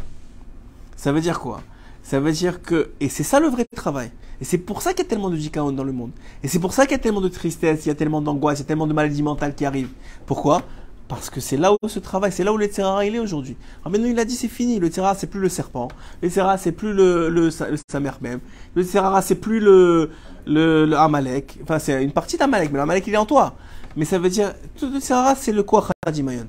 Ça 1.03 1.13
veut 1.13 1.23
dire 1.23 1.41
quoi? 1.41 1.63
Ça 2.03 2.21
veut 2.21 2.33
dire 2.33 2.61
que. 2.61 2.91
Et 3.01 3.09
c'est 3.09 3.23
ça 3.23 3.41
le 3.41 3.49
vrai 3.49 3.65
travail. 3.75 4.11
Et 4.39 4.45
c'est 4.45 4.59
pour 4.59 4.83
ça 4.83 4.91
qu'il 4.93 5.03
y 5.05 5.07
a 5.07 5.09
tellement 5.09 5.31
de 5.31 5.37
dikaon 5.37 5.73
dans 5.73 5.83
le 5.85 5.93
monde. 5.93 6.11
Et 6.43 6.49
c'est 6.49 6.59
pour 6.59 6.75
ça 6.75 6.83
qu'il 6.85 6.93
y 6.93 7.01
a 7.01 7.03
tellement 7.07 7.23
de 7.23 7.29
tristesse, 7.29 7.87
il 7.87 7.89
y 7.89 7.91
a 7.91 7.95
tellement 7.95 8.21
d'angoisse, 8.21 8.59
il 8.59 8.63
y 8.63 8.65
a 8.65 8.69
tellement 8.69 8.87
de 8.87 8.93
maladies 8.93 9.23
mentales 9.23 9.55
qui 9.55 9.65
arrivent. 9.65 9.93
Pourquoi? 10.27 10.61
Parce 11.09 11.31
que 11.31 11.41
c'est 11.41 11.57
là 11.57 11.73
où 11.73 11.89
se 11.89 12.01
travaille, 12.01 12.33
c'est 12.33 12.45
là 12.45 12.53
où 12.53 12.59
le 12.59 12.67
Tzerara 12.67 13.07
il 13.07 13.15
est 13.15 13.19
aujourd'hui. 13.19 13.57
Ah, 13.83 13.89
maintenant 13.89 14.09
il 14.09 14.19
a 14.19 14.27
dit 14.27 14.37
c'est 14.37 14.47
fini, 14.49 14.79
le 14.79 14.89
Tzerara 14.89 15.15
c'est 15.15 15.27
plus 15.27 15.41
le 15.41 15.49
serpent, 15.49 15.89
le 16.23 16.29
Tzerara 16.29 16.59
c'est 16.59 16.71
plus 16.73 16.93
le, 16.93 17.31
le, 17.31 17.51
sa- 17.51 17.67
Samer 17.91 18.13
même, 18.21 18.41
le 18.75 18.85
Tzerara 18.85 19.23
c'est 19.23 19.35
plus 19.37 19.59
le, 19.59 20.11
le, 20.47 20.85
le 20.85 20.97
Amalek, 20.97 21.59
enfin 21.63 21.79
c'est 21.81 22.05
une 22.05 22.13
partie 22.13 22.37
d'Amalek, 22.37 22.71
mais 22.73 22.79
l'Amalek 22.79 23.05
il 23.07 23.15
est 23.15 23.17
en 23.17 23.27
toi. 23.27 23.55
Mais 23.97 24.05
ça 24.05 24.19
veut 24.19 24.29
dire, 24.29 24.53
tout 24.79 24.89
le 24.93 25.01
Tzerara 25.01 25.35
c'est 25.35 25.53
le 25.53 25.63
quoi 25.65 25.89
Mayon 26.23 26.47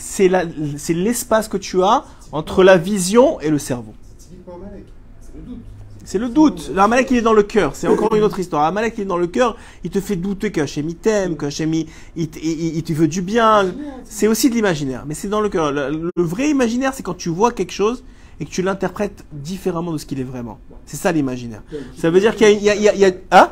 C'est 0.00 0.94
l'espace 0.94 1.46
que 1.48 1.58
tu 1.58 1.82
as 1.82 2.04
entre 2.32 2.64
la 2.64 2.78
vision 2.78 3.38
et 3.40 3.50
le 3.50 3.58
cerveau. 3.58 3.94
C'est 5.20 5.34
le 5.36 5.42
doute. 5.42 5.58
C'est 6.04 6.18
le 6.18 6.28
doute. 6.28 6.70
L'Amalek, 6.74 7.10
il 7.10 7.18
est 7.18 7.22
dans 7.22 7.34
le 7.34 7.42
cœur. 7.42 7.76
C'est 7.76 7.86
encore 7.86 8.14
une 8.14 8.22
autre 8.22 8.38
histoire. 8.38 8.64
L'Amalek, 8.64 8.94
il 8.96 9.02
est 9.02 9.04
dans 9.04 9.18
le 9.18 9.26
cœur. 9.26 9.56
Il 9.84 9.90
te 9.90 10.00
fait 10.00 10.16
douter 10.16 10.50
qu'Hachem, 10.50 10.88
il 10.88 10.96
t'aime, 10.96 11.36
qu'Hachem, 11.36 11.72
il, 11.74 11.86
il, 12.16 12.82
te 12.82 12.92
veut 12.92 13.08
du 13.08 13.22
bien. 13.22 13.72
C'est 14.04 14.26
aussi 14.26 14.48
de 14.48 14.54
l'imaginaire. 14.54 15.04
Mais 15.06 15.14
c'est 15.14 15.28
dans 15.28 15.40
le 15.40 15.48
cœur. 15.50 15.70
Le, 15.70 16.10
vrai 16.16 16.48
imaginaire, 16.48 16.94
c'est 16.94 17.02
quand 17.02 17.14
tu 17.14 17.28
vois 17.28 17.52
quelque 17.52 17.72
chose 17.72 18.02
et 18.40 18.46
que 18.46 18.50
tu 18.50 18.62
l'interprètes 18.62 19.24
différemment 19.32 19.92
de 19.92 19.98
ce 19.98 20.06
qu'il 20.06 20.18
est 20.18 20.24
vraiment. 20.24 20.58
C'est 20.86 20.96
ça 20.96 21.12
l'imaginaire. 21.12 21.62
Ça 21.96 22.10
veut 22.10 22.20
dire 22.20 22.34
qu'il 22.34 22.58
y 22.62 22.70
a, 22.70 23.12
hein? 23.30 23.50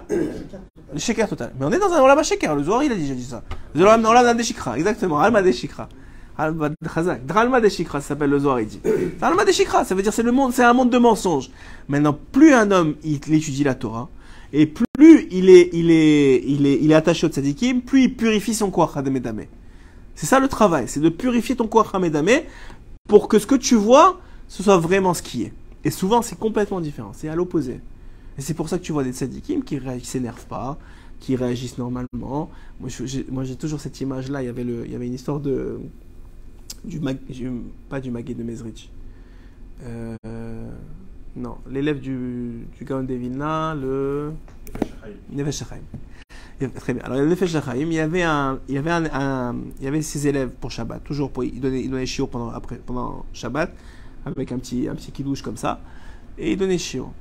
Le 0.90 0.99
shaker 0.99 1.28
total. 1.28 1.53
Mais 1.61 1.66
on 1.66 1.70
est 1.72 1.78
dans 1.78 1.92
un 1.92 2.01
Olam 2.01 2.24
shaker. 2.24 2.57
Le 2.57 2.64
Zohar, 2.64 2.82
il 2.82 2.90
a 2.90 2.94
déjà 2.94 3.14
dit 3.14 3.24
ça. 3.24 3.42
Le 3.74 3.82
Olam 3.82 4.05
Olam 4.07 4.36
des 4.36 4.42
Shikra. 4.42 4.78
Exactement. 4.78 5.20
Alma 5.20 5.42
des 5.42 5.53
Shikra. 5.53 5.88
Alma 5.88 5.88
Chazak. 5.88 5.99
Dralma 6.39 7.61
des 7.61 7.68
Shikra, 7.68 8.01
ça 8.01 8.09
s'appelle 8.09 8.30
le 8.30 8.39
Zohar, 8.39 8.61
il 8.61 8.68
dit. 8.68 8.80
C'est 8.84 9.22
Alma 9.22 9.45
des 9.45 9.53
Shikra. 9.53 9.84
Ça 9.84 9.95
veut 9.97 10.03
dire 10.03 10.12
c'est 10.12 10.22
le 10.22 10.30
monde, 10.30 10.53
c'est 10.53 10.62
un 10.62 10.72
monde 10.72 10.91
de 10.91 10.99
mensonges. 10.99 11.51
Maintenant, 11.89 12.16
plus 12.32 12.53
un 12.55 12.70
homme 12.70 12.95
il, 13.03 13.16
étudie 13.34 13.64
la 13.64 13.74
Torah, 13.74 14.09
et 14.53 14.66
plus 14.66 14.86
il 15.30 15.51
est, 15.51 15.70
il 15.72 15.91
est, 15.91 16.43
il 16.47 16.66
est, 16.66 16.78
il 16.80 16.93
est 16.93 16.95
attaché 16.95 17.26
au 17.26 17.30
tzadikim, 17.30 17.82
plus 17.82 18.05
il 18.05 18.16
purifie 18.16 18.55
son 18.55 18.70
koach 18.70 18.97
hadamedame. 18.97 19.47
C'est 20.14 20.26
ça 20.26 20.39
le 20.39 20.49
travail, 20.49 20.84
c'est 20.86 21.01
de 21.01 21.09
purifier 21.09 21.57
ton 21.57 21.66
koach 21.66 21.89
hadamedame 21.89 22.43
pour 23.09 23.26
que 23.26 23.41
ce 23.41 23.47
que 23.47 23.57
tu 23.57 23.74
vois, 23.74 24.20
ce 24.47 24.62
soit 24.62 24.78
vraiment 24.78 25.14
ce 25.14 25.22
qui 25.22 25.43
est. 25.43 25.53
Et 25.84 25.91
souvent, 25.91 26.22
c'est 26.22 26.39
complètement 26.39 26.80
différent, 26.80 27.11
c'est 27.14 27.28
à 27.28 27.34
l'opposé. 27.34 27.80
Et 28.36 28.43
c'est 28.43 28.55
pour 28.55 28.68
ça 28.68 28.78
que 28.78 28.84
tu 28.84 28.93
vois 28.93 29.03
des 29.03 29.12
tzadikim 29.12 29.64
qui 29.64 29.74
ne 29.74 29.99
s'énervent 30.05 30.47
pas, 30.47 30.78
qui 31.18 31.34
réagissent 31.34 31.78
normalement. 31.78 32.49
Moi, 32.78 32.89
j'ai, 32.89 33.57
toujours 33.57 33.80
cette 33.80 34.01
image-là. 34.01 34.45
Il 34.45 34.55
il 34.86 34.93
y 34.93 34.95
avait 34.95 35.07
une 35.07 35.14
histoire 35.14 35.41
de, 35.41 35.80
du 36.85 37.01
mag, 37.01 37.18
pas 37.89 38.01
du 38.01 38.11
Maguet 38.11 38.35
de 38.35 38.43
Mezrich. 38.43 38.91
Euh, 39.85 40.16
non, 41.37 41.59
l'élève 41.70 42.01
du, 42.01 42.66
du 42.76 42.85
Gaon 42.85 43.05
de 43.05 43.14
Vilna, 43.14 43.74
le 43.74 44.33
Nefesh 45.31 45.62
Très 46.74 46.93
bien. 46.93 47.05
Alors, 47.05 47.18
il 47.18 47.93
y 47.93 48.01
avait 48.01 48.22
un, 48.22 48.59
il 48.68 48.74
y 48.74 48.79
avait 48.79 48.91
un, 48.91 49.57
il 49.79 49.85
y 49.85 49.87
avait 49.87 50.03
ses 50.03 50.26
élèves 50.26 50.51
pour 50.61 50.72
Shabbat, 50.72 51.05
toujours 51.05 51.31
pour, 51.31 51.45
il 51.45 51.61
donnait, 51.61 51.83
il 51.83 51.91
donnait 51.91 52.07
shiur 52.07 52.29
pendant, 52.29 52.51
après, 52.51 52.76
pendant 52.76 53.24
Shabbat, 53.33 53.72
avec 54.26 54.51
un 54.51 54.59
petit, 54.59 54.89
un 54.89 54.97
petit 54.97 55.12
kidouche 55.12 55.43
comme 55.43 55.57
ça, 55.57 55.81
et 56.37 56.53
il 56.53 56.59
donnait 56.59 56.79
shiur. 56.79 57.12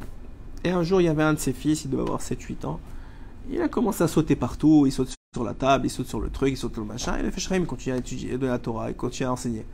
Et 0.64 0.72
un 0.72 0.82
jour, 0.82 1.02
il 1.02 1.04
y 1.04 1.08
avait 1.08 1.24
un 1.24 1.34
de 1.34 1.40
ses 1.40 1.54
fils, 1.54 1.86
il 1.86 1.92
devait 1.92 2.02
avoir 2.02 2.20
7-8 2.20 2.66
ans, 2.66 2.80
il 3.52 3.62
a 3.62 3.68
commencé 3.68 4.04
à 4.04 4.08
sauter 4.08 4.36
partout, 4.36 4.86
il 4.88 4.92
saute 4.92 5.17
sur 5.38 5.46
la 5.46 5.54
table, 5.54 5.86
il 5.86 5.90
saute 5.90 6.08
sur 6.08 6.20
le 6.20 6.30
truc, 6.30 6.52
il 6.52 6.58
saute 6.58 6.74
sur 6.74 6.82
le 6.82 6.88
machin, 6.88 7.18
et 7.18 7.24
le 7.24 7.32
il 7.56 7.66
continue 7.66 7.96
à 7.96 7.98
étudier, 7.98 8.32
donner 8.38 8.52
la 8.52 8.60
Torah, 8.60 8.90
il 8.90 8.96
continue 8.96 9.28
à 9.28 9.32
enseigner. 9.34 9.66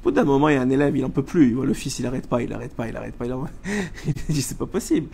Au 0.00 0.04
bout 0.04 0.10
d'un 0.12 0.24
moment, 0.24 0.48
il 0.48 0.54
y 0.54 0.58
a 0.58 0.62
un 0.62 0.70
élève, 0.70 0.96
il 0.96 1.04
en 1.04 1.10
peut 1.10 1.22
plus. 1.22 1.48
Il 1.48 1.56
voit 1.56 1.66
le 1.66 1.74
fils, 1.74 1.98
il 1.98 2.06
arrête 2.06 2.26
pas, 2.26 2.42
il 2.42 2.52
arrête 2.52 2.74
pas, 2.74 2.88
il 2.88 2.96
arrête 2.96 3.14
pas. 3.14 3.26
Il, 3.26 3.32
en- 3.34 3.46
il 4.06 4.14
dit 4.34 4.40
c'est 4.40 4.56
pas 4.56 4.66
possible. 4.66 5.08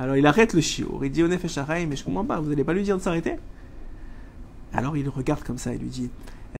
Alors 0.00 0.16
il 0.16 0.26
arrête 0.26 0.54
le 0.54 0.60
chiot. 0.60 1.00
Il 1.04 1.10
dit 1.12 1.22
au 1.22 1.28
Nefesh 1.28 1.58
Hachaim, 1.58 1.86
mais 1.86 1.96
je 1.96 2.04
comprends 2.04 2.24
pas, 2.24 2.40
vous 2.40 2.50
allez 2.50 2.64
pas 2.64 2.72
lui 2.72 2.82
dire 2.82 2.96
de 2.96 3.02
s'arrêter? 3.02 3.36
Alors 4.72 4.96
il 4.96 5.08
regarde 5.08 5.44
comme 5.44 5.58
ça, 5.58 5.72
il 5.74 5.80
lui 5.80 5.90
dit 5.90 6.10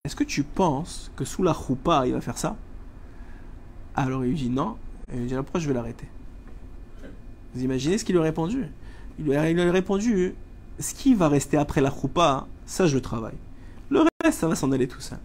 Est-ce 0.05 0.14
que 0.14 0.24
tu 0.24 0.45
penses 0.45 1.11
que 1.16 1.24
sous 1.24 1.43
la 1.43 1.55
choupa, 1.55 2.07
il 2.07 2.12
va 2.12 2.20
faire 2.20 2.38
ça? 2.38 2.57
Alors 3.97 4.24
il 4.24 4.30
lui 4.30 4.36
dit 4.36 4.51
non. 4.51 4.76
Et 5.11 5.16
il 5.16 5.20
lui 5.22 5.28
dit 5.28 5.34
pourquoi 5.34 5.61
je 5.61 5.66
vais 5.66 5.74
l'arrêter? 5.74 6.07
Vous 7.55 7.62
imaginez 7.62 7.99
ce 7.99 8.05
qu'il 8.05 8.14
lui 8.14 8.20
a 8.20 8.24
répondu? 8.24 8.66
Il 9.18 9.24
lui, 9.24 9.34
a, 9.34 9.51
il 9.51 9.55
lui 9.55 9.62
a 9.62 9.72
répondu 9.72 10.34
ce 10.78 10.95
qui 10.95 11.14
va 11.14 11.28
rester 11.28 11.57
après 11.57 11.80
la 11.80 11.90
choupa, 11.90 12.47
Ça, 12.67 12.87
je 12.87 12.95
le 12.95 13.01
travaille. 13.01 13.35
Le 13.91 14.05
reste, 14.25 14.39
ça 14.39 14.49
va 14.49 14.55
s'en 14.55 14.71
aller 14.73 14.89
tout 14.89 15.01
seul. 15.01 15.19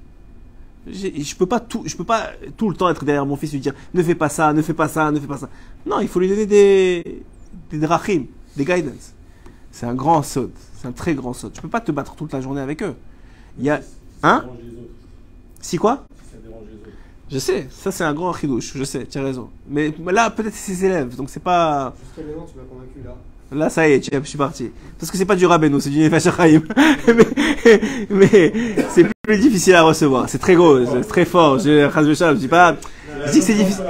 Je 0.90 1.36
peux 1.36 1.46
peux 1.46 2.04
pas 2.06 2.32
tout 2.56 2.70
le 2.70 2.76
temps 2.76 2.90
être 2.90 3.04
derrière 3.04 3.26
mon 3.26 3.36
fils 3.36 3.52
et 3.52 3.58
lui 3.58 3.62
dire 3.62 3.74
ne 3.94 4.02
fais 4.02 4.16
pas 4.16 4.30
ça, 4.30 4.54
ne 4.54 4.62
fais 4.62 4.74
pas 4.74 4.88
ça, 4.88 5.12
ne 5.12 5.20
fais 5.20 5.28
pas 5.28 5.38
ça. 5.38 5.50
Non, 5.86 6.00
il 6.00 6.08
faut 6.08 6.20
lui 6.20 6.30
donner 6.30 6.46
des 6.46 7.24
des 7.70 7.80
drachim, 7.80 8.26
des 8.56 8.64
guidance. 8.64 9.14
C'est 9.72 9.86
un 9.86 9.96
grand 9.96 10.24
saut, 10.24 10.50
c'est 10.76 10.88
un 10.88 10.92
très 10.94 11.14
grand 11.14 11.34
saut. 11.34 11.50
Tu 11.50 11.62
peux 11.62 11.68
pas 11.68 11.82
te 11.82 11.92
battre 11.92 12.16
toute 12.16 12.32
la 12.32 12.40
journée 12.42 12.62
avec 12.62 12.82
eux. 12.84 12.96
Il 13.58 13.66
y 13.66 13.70
a 13.70 13.82
hein? 14.24 14.46
Si 15.60 15.78
quoi? 15.78 16.06
Je 17.30 17.40
sais, 17.40 17.68
ça 17.70 17.92
c'est 17.92 18.06
un 18.06 18.14
grand 18.14 18.32
chidouche, 18.34 18.72
je 18.74 18.84
sais, 18.86 19.06
tu 19.06 19.18
as 19.18 19.24
raison. 19.24 19.50
Mais 19.68 19.94
là, 20.06 20.30
peut-être 20.30 20.54
c'est 20.54 20.74
ses 20.74 20.86
élèves, 20.86 21.18
donc 21.18 21.30
c'est 21.30 21.44
pas. 21.44 21.94
Tu 22.16 22.22
m'as 22.22 22.64
convaincu 22.64 23.02
là. 23.04 23.16
Là, 23.52 23.70
ça 23.70 23.88
y 23.88 23.94
est, 23.94 24.14
je 24.14 24.28
suis 24.28 24.38
parti. 24.38 24.72
Parce 25.00 25.10
que 25.10 25.18
c'est 25.18 25.26
pas 25.26 25.36
du 25.36 25.46
Rabbeinu, 25.46 25.80
c'est 25.80 25.90
du 25.90 26.00
Nefesh 26.00 26.28
mais 27.08 27.82
mais 28.10 28.54
c'est 28.90 29.06
plus 29.24 29.38
difficile 29.38 29.76
à 29.76 29.84
recevoir. 29.84 30.28
C'est 30.28 30.38
très 30.38 30.56
gros, 30.56 30.86
c'est 30.86 31.08
très 31.08 31.24
fort. 31.24 31.58
Je, 31.60 31.90
je 31.90 32.34
dis 32.34 32.48
pas. 32.50 32.76
Je 33.26 33.32
dis 33.32 33.40
que 33.40 33.46
c'est 33.46 33.54
difficile. 33.54 33.86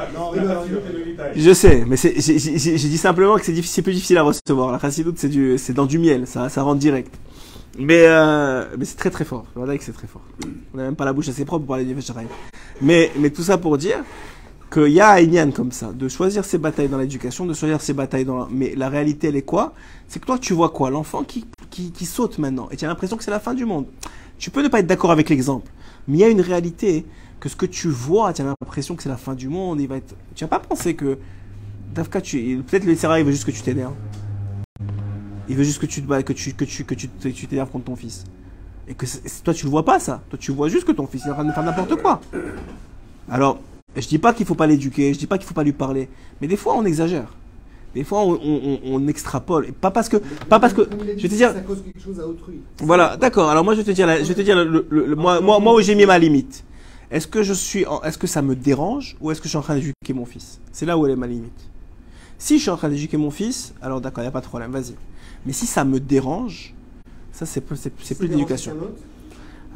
Je 1.36 1.54
sais, 1.54 1.86
mais 1.88 1.96
j'ai 1.98 2.90
dit 2.90 2.98
simplement 2.98 3.38
que 3.38 3.46
c'est 3.46 3.82
plus 3.82 3.94
difficile 3.94 4.18
à 4.20 4.24
recevoir. 4.24 4.72
La 4.72 4.80
chassidoute, 4.80 5.18
c'est 5.18 5.58
c'est 5.58 5.74
dans 5.74 5.88
du 5.88 5.98
miel, 5.98 6.28
ça, 6.28 6.48
rentre 6.62 6.80
direct. 6.80 7.14
Mais, 7.80 8.06
euh, 8.08 8.66
mais 8.78 8.86
c'est 8.86 8.98
très 8.98 9.12
très 9.12 9.26
fort. 9.26 9.46
Voilà 9.56 9.78
que 9.78 9.84
c'est 9.84 9.92
très 9.92 10.08
fort. 10.08 10.24
On 10.74 10.78
n'a 10.78 10.84
même 10.84 10.96
pas 10.96 11.06
la 11.06 11.14
bouche 11.14 11.30
assez 11.30 11.46
propre 11.46 11.66
pour 11.66 11.76
parler 11.76 11.86
du 11.86 11.96
Nefesh. 11.96 12.12
Mais, 12.82 13.12
mais 13.18 13.32
tout 13.32 13.44
ça 13.44 13.58
pour 13.58 13.78
dire 13.78 14.04
qu'il 14.72 14.90
y 14.90 15.00
a 15.00 15.14
un 15.14 15.22
Inyan 15.22 15.52
comme 15.52 15.72
ça, 15.72 15.92
de 15.94 16.08
choisir 16.08 16.44
ses 16.46 16.58
batailles 16.58 16.90
dans 16.90 16.98
l'éducation, 16.98 17.46
de 17.46 17.54
choisir 17.54 17.82
ses 17.82 17.94
batailles 17.94 18.26
dans 18.26 18.38
la... 18.38 18.48
Mais 18.52 18.76
la 18.76 18.90
réalité, 18.90 19.28
elle 19.28 19.36
est 19.36 19.44
quoi? 19.44 19.74
C'est 20.08 20.20
que 20.20 20.26
toi, 20.26 20.38
tu 20.38 20.54
vois 20.54 20.70
quoi? 20.70 20.90
L'enfant 20.90 21.24
qui, 21.24 21.46
qui, 21.70 22.06
saute 22.06 22.38
maintenant, 22.38 22.68
et 22.72 22.78
tu 22.78 22.86
as 22.86 22.88
l'impression 22.88 23.18
que 23.18 23.24
c'est 23.24 23.32
la 23.32 23.40
fin 23.40 23.54
du 23.54 23.66
monde. 23.66 23.86
Tu 24.38 24.50
peux 24.50 24.62
ne 24.62 24.68
pas 24.68 24.80
être 24.80 24.88
d'accord 24.88 25.12
avec 25.12 25.30
l'exemple, 25.30 25.72
mais 26.08 26.18
il 26.18 26.22
y 26.22 26.24
a 26.24 26.30
une 26.30 26.42
réalité 26.42 27.06
que 27.40 27.50
ce 27.50 27.56
que 27.56 27.66
tu 27.66 27.88
vois, 27.88 28.34
tu 28.34 28.42
as 28.42 28.46
l'impression 28.46 28.96
que 28.96 29.04
c'est 29.04 29.10
la 29.10 29.18
fin 29.18 29.36
du 29.36 29.48
monde, 29.48 29.80
il 29.80 29.88
va 29.88 29.98
être... 29.98 30.16
Tu 30.36 30.44
vas 30.44 30.50
pas 30.50 30.60
penser 30.60 30.96
que... 30.96 31.18
Dafka, 31.94 32.22
tu... 32.22 32.64
peut-être 32.68 32.86
le 32.86 32.96
Serra, 32.96 33.20
il 33.20 33.26
veut 33.26 33.32
juste 33.32 33.46
que 33.46 33.52
tu 33.52 33.62
t'énerves. 33.62 33.96
Il 35.50 35.56
veut 35.56 35.64
juste 35.64 35.80
que 35.80 35.86
tu 35.86 36.02
que 36.02 36.34
tu 36.34 36.54
que 36.54 36.66
tu 36.66 36.84
que 36.84 36.94
tu 36.94 37.08
tu 37.32 37.48
contre 37.48 37.86
ton 37.86 37.96
fils. 37.96 38.26
Et 38.88 38.94
que 38.94 39.06
toi 39.44 39.54
tu 39.54 39.66
le 39.66 39.72
vois 39.72 39.86
pas 39.86 39.98
ça. 39.98 40.22
Toi 40.30 40.38
tu 40.38 40.52
vois 40.52 40.68
juste 40.68 40.86
que 40.86 40.92
ton 40.92 41.08
fils 41.08 41.26
est 41.26 41.30
en 41.30 41.36
train 41.36 41.46
de 41.46 41.52
faire 41.52 41.64
n'importe 41.64 41.96
quoi. 42.02 42.20
Alors, 43.30 43.60
je 44.02 44.08
dis 44.08 44.18
pas 44.18 44.34
qu'il 44.34 44.46
faut 44.46 44.56
pas 44.56 44.68
l'éduquer, 44.68 45.14
je 45.14 45.20
dis 45.20 45.28
pas 45.28 45.38
qu'il 45.38 45.48
faut 45.48 45.54
pas 45.54 45.64
lui 45.64 45.74
parler, 45.74 46.10
mais 46.42 46.48
des 46.48 46.58
fois 46.58 46.76
on 46.76 46.86
exagère. 46.86 47.34
Des 47.96 48.04
fois 48.04 48.20
on, 48.22 48.34
on- 48.34 48.62
on- 48.64 48.80
on 48.84 49.08
extrapole. 49.08 49.68
Et 49.68 49.72
pas 49.72 49.90
parce 49.92 50.08
que 50.10 50.18
pas 50.50 50.60
parce 50.60 50.74
que 50.74 50.88
je 51.18 51.22
vais 51.24 51.30
te 51.30 51.34
dire 51.36 51.54
Ça 51.54 51.62
cause 51.62 51.82
quelque 51.84 52.00
chose 52.02 52.20
à 52.20 52.28
autrui. 52.28 52.60
voilà, 52.80 53.18
d'accord. 53.18 53.50
Alors 53.50 53.64
moi 53.64 53.74
je 53.74 53.80
vais 53.82 53.86
te 53.86 53.92
dire 53.92 54.08
je 54.20 54.24
vais 54.24 54.36
te 54.36 54.42
dire 54.42 54.56
le- 54.64 54.86
le- 54.90 55.06
le- 55.06 55.16
moi 55.16 55.40
moi 55.42 55.60
moi 55.60 55.74
où 55.76 55.82
j'ai 55.82 55.96
mis 55.96 56.06
ma 56.06 56.20
limite. 56.20 56.64
Est-ce 57.10 57.26
que 57.28 57.42
je 57.42 57.54
suis 57.54 57.86
est-ce 58.04 58.18
que 58.18 58.28
ça 58.28 58.42
me 58.42 58.56
dérange 58.56 59.16
ou 59.22 59.32
est-ce 59.32 59.40
que 59.40 59.46
je 59.46 59.50
suis 59.50 59.58
en 59.58 59.62
train 59.62 59.76
d'éduquer 59.76 60.14
mon 60.14 60.26
fils? 60.26 60.60
C'est 60.72 60.86
là 60.86 60.98
où 60.98 61.06
elle 61.06 61.14
est 61.14 61.16
ma 61.16 61.28
limite. 61.28 61.70
Si 62.38 62.58
je 62.58 62.62
suis 62.64 62.70
en 62.70 62.78
train 62.78 62.90
d'éduquer 62.90 63.18
mon 63.18 63.32
fils, 63.32 63.74
alors 63.82 64.00
d'accord, 64.02 64.22
il 64.22 64.26
n'y 64.26 64.30
a 64.30 64.32
pas 64.32 64.42
de 64.42 64.46
problème, 64.46 64.72
vas-y. 64.72 64.94
Mais 65.46 65.54
si 65.54 65.66
ça 65.66 65.84
me 65.86 66.00
dérange, 66.00 66.76
ça 67.32 67.46
c'est 67.48 67.62
plus, 67.62 67.78
c'est, 67.78 67.90
plus 68.16 68.28
d'éducation. 68.28 68.74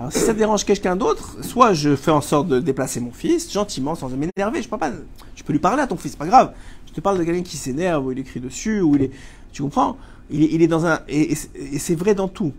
Alors 0.02 0.12
si 0.12 0.18
ça 0.18 0.34
dérange 0.34 0.66
quelqu'un 0.66 0.96
d'autre, 0.96 1.38
soit 1.44 1.74
je 1.74 1.96
fais 1.96 2.10
en 2.10 2.22
sorte 2.22 2.48
de 2.48 2.60
déplacer 2.60 3.00
mon 3.00 3.12
fils 3.12 3.54
gentiment 3.54 3.94
sans 3.94 4.10
m'énerver. 4.10 4.64
Je 4.64 4.68
peux 4.68 4.80
pas, 4.80 4.92
je 5.36 5.44
peux 5.44 5.54
lui 5.54 5.60
parler 5.60 5.84
à 5.84 5.86
ton 5.86 5.96
fils, 5.96 6.16
pas 6.16 6.26
grave. 6.26 6.54
Je 6.88 6.94
te 6.94 7.02
parle 7.02 7.20
de 7.20 7.24
quelqu'un 7.24 7.44
qui 7.44 7.56
s'énerve, 7.56 8.08
où 8.08 8.12
il 8.12 8.18
écrit 8.18 8.40
dessus, 8.40 8.82
où 8.82 8.96
il 8.96 9.04
est, 9.04 9.12
tu 9.52 9.62
comprends? 9.62 9.98
Il 10.32 10.60
est, 10.60 10.68
dans 10.68 10.88
un 10.88 11.02
et, 11.08 11.36
c'est- 11.36 11.94
vrai 11.94 12.16
dans 12.16 12.28
tout. 12.28 12.52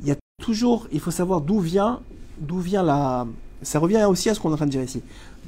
Il 0.00 0.08
y 0.08 0.10
a 0.10 0.16
toujours, 0.42 0.88
il 0.90 0.98
faut 0.98 1.12
savoir 1.12 1.40
d'où 1.40 1.60
vient, 1.60 2.00
d'où 2.40 2.58
vient 2.58 2.82
la. 2.82 3.28
Ça 3.62 3.78
revient 3.78 4.04
aussi 4.08 4.28
à 4.28 4.34
ce 4.34 4.40
qu'on 4.40 4.50
est 4.50 4.54
en 4.54 4.56
train 4.56 4.66
de 4.66 4.72
dire 4.72 4.82
ici. 4.82 5.02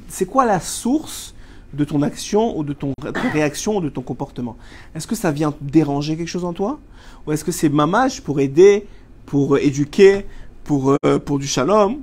C'est 0.07 0.25
quoi 0.25 0.45
la 0.45 0.61
source 0.61 1.35
de 1.73 1.83
ton 1.83 2.01
action 2.01 2.57
ou 2.57 2.63
de 2.63 2.71
ton 2.71 2.93
réaction 3.33 3.75
ou 3.75 3.81
de 3.81 3.89
ton 3.89 4.03
comportement? 4.03 4.55
Est-ce 4.95 5.05
que 5.05 5.15
ça 5.15 5.31
vient 5.33 5.53
déranger 5.59 6.15
quelque 6.15 6.29
chose 6.29 6.45
en 6.45 6.53
toi? 6.53 6.79
Ou 7.27 7.33
est-ce 7.33 7.43
que 7.43 7.51
c'est 7.51 7.67
mamage 7.67 8.21
pour 8.21 8.39
aider, 8.39 8.87
pour 9.25 9.57
éduquer, 9.57 10.25
pour 10.65 10.95
euh, 11.05 11.19
pour 11.19 11.39
du 11.39 11.47
shalom 11.47 12.01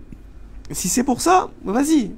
Si 0.71 0.89
c'est 0.89 1.05
pour 1.05 1.21
ça, 1.21 1.51
vas-y. 1.65 2.11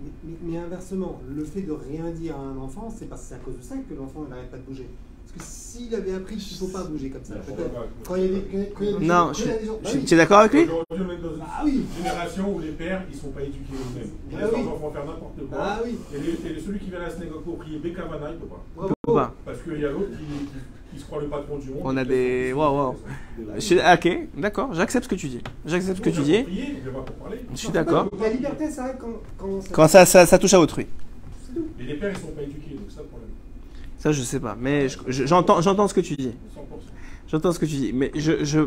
mais, 0.44 0.58
inversement, 0.58 1.20
le 1.34 1.44
fait 1.44 1.62
de 1.62 1.72
rien 1.72 2.10
dire 2.12 2.36
à 2.36 2.40
un 2.42 2.56
enfant, 2.58 2.88
c'est 2.96 3.08
parce 3.08 3.22
que 3.22 3.28
c'est 3.30 3.34
à 3.34 3.38
cause 3.38 3.56
de 3.58 3.62
ça 3.62 3.74
que 3.76 3.94
l'enfant 3.94 4.24
n'arrête 4.30 4.50
pas 4.50 4.58
de 4.58 4.62
bouger. 4.62 4.88
Parce 5.36 5.48
que 5.48 5.52
s'il 5.52 5.92
avait 5.94 6.14
appris 6.14 6.36
qu'il 6.36 6.54
ne 6.54 6.58
faut 6.70 6.78
pas 6.78 6.84
bouger 6.84 7.10
comme 7.10 7.24
ça, 7.24 7.34
peut-être. 7.34 7.70
Quand 8.06 8.14
il 8.14 8.22
y 8.22 8.26
a 8.26 8.28
des, 8.28 8.70
quand- 8.72 8.84
il 8.84 9.02
y 9.04 9.06
Non, 9.08 9.32
je, 9.32 9.44
gens- 9.44 10.12
es 10.12 10.16
d'accord 10.16 10.38
avec 10.40 10.52
lui 10.52 10.62
Aujourd'hui, 10.62 10.84
on 10.92 11.10
est 11.12 11.22
dans 11.28 11.34
une 11.34 11.42
Ah 11.42 11.62
oui. 11.64 11.84
génération 11.96 12.54
où 12.54 12.60
les 12.60 12.70
pères, 12.72 13.02
ils 13.10 13.18
sont 13.18 13.30
pas 13.30 13.42
éduqués 13.42 13.72
eux-mêmes. 13.74 14.10
Ils 14.30 14.36
Ah 14.36 14.40
laissent 14.42 14.50
oui. 14.54 14.62
leurs 14.62 14.74
enfants 14.74 14.92
faire 14.92 15.06
n'importe 15.06 15.48
quoi. 15.48 15.58
Ah 15.60 15.80
oui. 15.84 15.98
Et, 16.14 16.18
les- 16.20 16.50
et 16.56 16.60
celui 16.60 16.78
qui 16.78 16.90
vient 16.90 17.00
à 17.00 17.08
la 17.08 17.10
synagogue 17.10 17.42
pour 17.42 17.56
prier 17.58 17.78
Bekavana, 17.80 18.30
il 18.30 18.38
peut 18.38 18.46
pas. 18.46 18.62
Bravo. 18.76 18.94
Pas. 19.06 19.34
Parce 19.44 19.58
qu'il 19.62 19.80
y 19.80 19.84
a 19.84 19.90
l'autre 19.90 20.10
qui, 20.12 20.24
qui, 20.24 20.46
qui 20.94 21.00
se 21.00 21.04
croit 21.06 21.20
le 21.20 21.26
patron 21.28 21.58
du 21.58 21.68
monde. 21.70 21.80
On 21.84 21.96
a 21.96 22.04
des-. 22.04 22.54
Je 23.56 23.60
suis- 23.60 23.80
ah, 23.80 23.94
Ok, 23.94 24.08
d'accord, 24.36 24.72
j'accepte 24.74 25.04
ce 25.04 25.08
que 25.08 25.14
tu 25.14 25.28
dis. 25.28 25.40
J'accepte 25.66 25.98
ce 25.98 26.02
que 26.02 26.10
tu 26.10 26.20
dis. 26.22 26.44
Je 27.52 27.56
suis 27.58 27.68
d'accord. 27.70 28.08
La 28.20 28.28
liberté, 28.30 28.70
ça 28.70 28.84
arrive 28.84 28.96
quand, 29.00 29.08
quand 29.38 29.60
ça. 29.60 29.68
Quand 29.72 29.88
ça, 29.88 30.06
ça, 30.06 30.26
ça 30.26 30.38
touche 30.38 30.54
à 30.54 30.60
autrui. 30.60 30.86
Et 31.80 31.82
les 31.84 31.94
pères, 31.94 32.10
ils 32.12 32.20
sont 32.20 32.28
pas 32.28 32.42
éduqués, 32.42 32.70
donc 32.74 32.84
c'est 32.88 32.96
ça 32.96 33.02
le 33.02 33.08
problème. 33.08 33.28
Ça, 33.98 34.12
je 34.12 34.22
sais 34.22 34.40
pas. 34.40 34.56
Mais 34.60 34.88
je- 34.88 34.98
je- 35.06 35.24
j'entends 35.26 35.60
j'entends 35.60 35.86
ce 35.88 35.94
que 35.94 36.00
tu 36.00 36.14
dis. 36.16 36.32
100%. 36.54 36.60
J'entends 37.28 37.52
ce 37.52 37.58
que 37.58 37.66
tu 37.66 37.76
dis. 37.76 37.92
Mais 37.94 38.10
je, 38.14 38.44
je... 38.44 38.60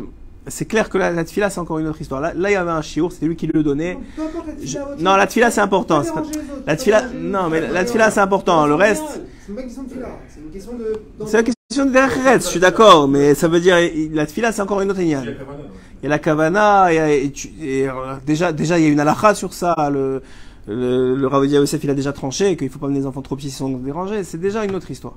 c'est 0.46 0.64
clair 0.64 0.88
que 0.88 0.96
la, 0.98 1.10
la 1.12 1.24
tefila, 1.24 1.48
c'est 1.50 1.60
encore 1.60 1.78
une 1.78 1.86
autre 1.86 2.00
histoire. 2.00 2.20
Là, 2.20 2.32
là, 2.34 2.50
il 2.50 2.54
y 2.54 2.56
avait 2.56 2.70
un 2.70 2.82
chiour, 2.82 3.12
c'était 3.12 3.26
lui 3.26 3.36
qui 3.36 3.46
le 3.46 3.62
donnait. 3.62 3.98
Peu 4.16 4.22
importe 4.22 4.46
la 4.46 4.52
Je- 4.54 4.60
tefila, 4.60 4.84
votre- 4.84 5.02
non, 5.02 5.16
la 5.16 5.26
tefila, 5.26 5.50
c'est 5.50 5.60
important. 5.60 6.02
Pas 6.02 6.20
autres, 6.20 6.30
la 6.66 6.76
non, 7.14 7.48
mais 7.50 7.60
la 7.60 7.82
les 7.82 7.88
c'est 7.88 8.18
important. 8.18 8.66
Le 8.66 8.74
reste- 8.74 9.02
C'est 9.46 9.52
une 9.52 9.56
question 9.62 9.82
de 9.84 11.26
c'est 11.26 11.36
la 11.36 11.42
question 11.42 11.54
je 11.70 12.38
suis 12.40 12.60
d'accord. 12.60 13.08
Mais 13.08 13.34
ça 13.34 13.48
veut 13.48 13.60
dire, 13.60 13.76
la 14.12 14.26
tefila, 14.26 14.52
c'est 14.52 14.62
encore 14.62 14.80
une 14.80 14.90
autre 14.90 15.00
Il 15.00 15.08
y 15.08 15.14
a 15.14 15.20
ligne. 15.20 15.34
Kavana, 15.34 15.58
non 15.58 15.68
Il 16.00 16.04
y 16.04 16.06
a 16.06 16.08
la 16.08 16.18
kavana, 16.18 16.92
il 16.92 16.94
y 16.96 16.98
a- 16.98 17.12
et 17.12 17.30
tu- 17.30 17.50
et, 17.60 17.88
euh, 17.88 17.92
déjà, 18.26 18.52
déjà, 18.52 18.78
il 18.78 18.84
y 18.84 18.86
a 18.86 18.90
une 18.90 19.00
halakha 19.00 19.34
sur 19.34 19.52
ça. 19.52 19.74
Le, 19.92 20.22
le, 20.66 21.14
le 21.14 21.26
Rav 21.26 21.46
Yosef, 21.46 21.82
il 21.84 21.90
a 21.90 21.94
déjà 21.94 22.12
tranché 22.12 22.56
qu'il 22.56 22.68
faut 22.70 22.78
pas 22.78 22.88
mener 22.88 23.00
les 23.00 23.06
enfants 23.06 23.22
trop 23.22 23.36
petits 23.36 23.50
s'ils 23.50 23.58
sont 23.58 23.70
dérangés. 23.78 24.24
C'est 24.24 24.38
déjà 24.40 24.64
une 24.64 24.74
autre 24.74 24.90
histoire. 24.90 25.16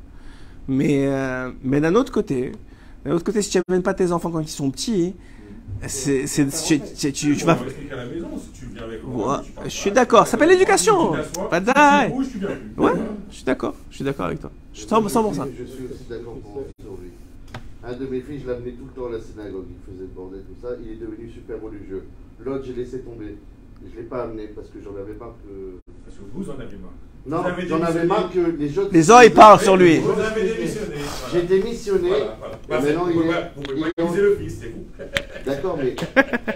Mais, 0.68 1.06
euh, 1.08 1.52
mais 1.64 1.80
d'un 1.82 1.96
autre 1.96 2.12
côté, 2.12 2.52
d'un 3.06 3.12
autre 3.14 3.24
côté, 3.26 3.42
si 3.42 3.50
tu 3.50 3.60
n'amènes 3.68 3.84
pas 3.84 3.94
tes 3.94 4.12
enfants 4.12 4.30
quand 4.32 4.40
ils 4.40 4.48
sont 4.48 4.72
petits, 4.72 5.16
c'est, 5.88 6.28
c'est, 6.28 6.48
tu, 6.48 6.80
tu, 7.12 7.12
tu- 7.14 7.46
vas. 7.46 7.56
va 7.56 7.66
expliquer 7.66 7.94
à 7.94 7.96
la 7.98 8.06
maison, 8.06 8.28
si 8.38 8.60
tu 8.60 8.66
viens 8.74 8.84
avec 8.84 9.00
Ouais, 9.06 9.14
moi, 9.14 9.42
tu 9.44 9.52
parles 9.52 9.70
je 9.70 9.76
suis 9.76 9.92
d'accord, 9.92 10.26
ça 10.26 10.32
s'appelle 10.32 10.50
l'éducation. 10.50 11.14
Pas. 11.50 11.60
Ouais, 12.78 12.92
je 13.32 13.36
suis 13.38 13.46
d'accord. 13.46 13.76
Je 13.90 13.96
suis 13.96 14.04
d'accord 14.06 14.26
avec 14.28 14.40
toi. 14.40 14.52
Je 14.74 14.80
suis 14.82 14.88
100% 14.88 15.22
pour 15.24 15.34
ça. 15.36 15.48
Je 15.58 15.64
suis 15.64 15.86
aussi 15.86 16.04
d'accord 16.10 16.36
pour- 16.40 16.66
sur 16.80 16.92
lui. 17.02 17.10
Un 17.84 17.94
de 17.94 18.06
mes 18.06 18.22
filles, 18.22 18.40
je 18.40 18.48
l'amenais 18.48 18.72
tout 18.74 18.86
le 18.86 18.92
temps 18.92 19.08
à 19.08 19.12
la 19.12 19.20
synagogue. 19.20 19.66
Il 19.70 19.92
faisait 19.94 20.04
le 20.06 20.14
bordel, 20.14 20.42
tout 20.44 20.62
ça. 20.62 20.70
Il 20.84 20.92
est 20.92 20.96
devenu 20.96 21.30
super 21.30 21.60
religieux. 21.62 22.04
L'autre, 22.40 22.64
j'ai 22.66 22.74
laissé 22.74 23.00
tomber. 23.02 23.38
Je 23.84 23.96
ne 23.96 24.02
l'ai 24.04 24.08
pas 24.08 24.24
amené 24.26 24.48
parce 24.48 24.70
que 24.70 24.80
j'en 24.84 24.96
avais 24.96 25.16
marre 25.16 25.34
que. 25.44 25.80
Parce 26.06 26.18
que 26.18 26.22
vous 26.34 26.50
en 26.50 26.54
avez 26.60 26.78
marre. 26.78 26.92
Non, 27.26 27.44
j'en 27.68 27.82
avais 27.84 28.04
marre 28.06 28.32
que 28.34 28.40
les 28.58 28.78
autres. 28.80 28.90
Les 28.92 29.04
gens, 29.04 29.20
ils 29.22 29.32
parlent 29.32 29.60
sur 29.62 29.78
lui. 29.78 30.00
Vous 30.00 30.10
avez 30.20 30.42
démissionné. 30.42 30.96
voilà. 30.96 31.32
J'ai 31.34 31.42
démissionné. 31.44 32.10
Voilà, 32.10 32.38
voilà. 32.40 32.54
Et 32.54 32.68
Bah, 32.68 32.82
maintenant, 32.82 33.06
vous 33.06 33.62
pouvez 33.62 33.92
pas- 33.96 34.22
le 34.22 34.36
fils, 34.42 34.58
c'est 34.60 34.68
vous. 34.70 34.86
D'accord, 35.46 35.78
mais 35.78 35.96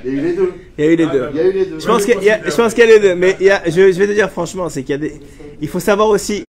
il 0.03 0.11
y 0.11 0.18
a 0.18 0.20
eu 0.20 0.22
les 0.26 0.34
deux. 0.34 0.53
Il 0.78 0.84
y 0.84 0.88
a 0.88 0.91
eu 0.91 0.95
les 0.95 1.03
Ah, 1.03 1.13
deux. 1.13 1.30
Il 1.32 1.38
y 1.38 1.39
a 1.39 1.47
eu 1.47 1.51
les 1.51 1.66
deux. 1.68 1.80
Je 1.80 1.86
pense 1.86 2.05
qu'il 2.05 2.24
y 2.24 2.30
a, 2.32 2.49
je 2.49 2.55
pense 2.55 2.74
qu'il 2.74 2.84
y 2.84 2.88
a 2.91 2.91
les 2.93 2.99
deux. 2.99 3.16
Mais 3.16 3.36
il 3.39 3.45
y 3.45 3.51
a, 3.51 3.61
je, 3.66 3.72
je 3.72 3.99
vais 3.99 4.07
te 4.07 4.13
dire 4.13 4.30
franchement, 4.32 4.68
c'est 4.70 4.82
qu'il 4.82 4.91
y 4.91 4.95
a 4.95 4.97
des. 4.97 5.20
Il 5.61 5.68
faut 5.68 5.80
savoir 5.80 6.09
aussi, 6.09 6.43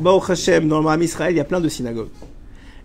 Baruch 0.00 0.30
Hashem, 0.30 0.66
dans 0.66 0.78
le 0.78 0.84
Maram 0.84 1.02
Israël, 1.02 1.34
il 1.34 1.36
y 1.36 1.40
a 1.40 1.44
plein 1.44 1.60
de 1.60 1.68
synagogues. 1.68 2.08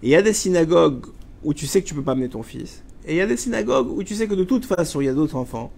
Et 0.03 0.07
il 0.07 0.09
y 0.09 0.15
a 0.15 0.21
des 0.21 0.34
synagogues 0.34 1.05
où 1.43 1.53
tu 1.53 1.67
sais 1.67 1.82
que 1.82 1.88
tu 1.88 1.93
peux 1.93 2.01
pas 2.03 2.11
amener 2.11 2.28
ton 2.30 2.43
fils. 2.43 2.84
Et 3.07 3.13
il 3.13 3.17
y 3.17 3.21
a 3.21 3.26
des 3.28 3.38
synagogues 3.38 3.89
où 3.91 4.03
tu 4.03 4.13
sais 4.13 4.28
que 4.28 4.34
de 4.36 4.43
toute 4.43 4.65
façon, 4.65 4.99
il 4.99 5.05
y 5.05 5.09
a 5.09 5.13
d'autres 5.13 5.36
enfants. 5.38 5.71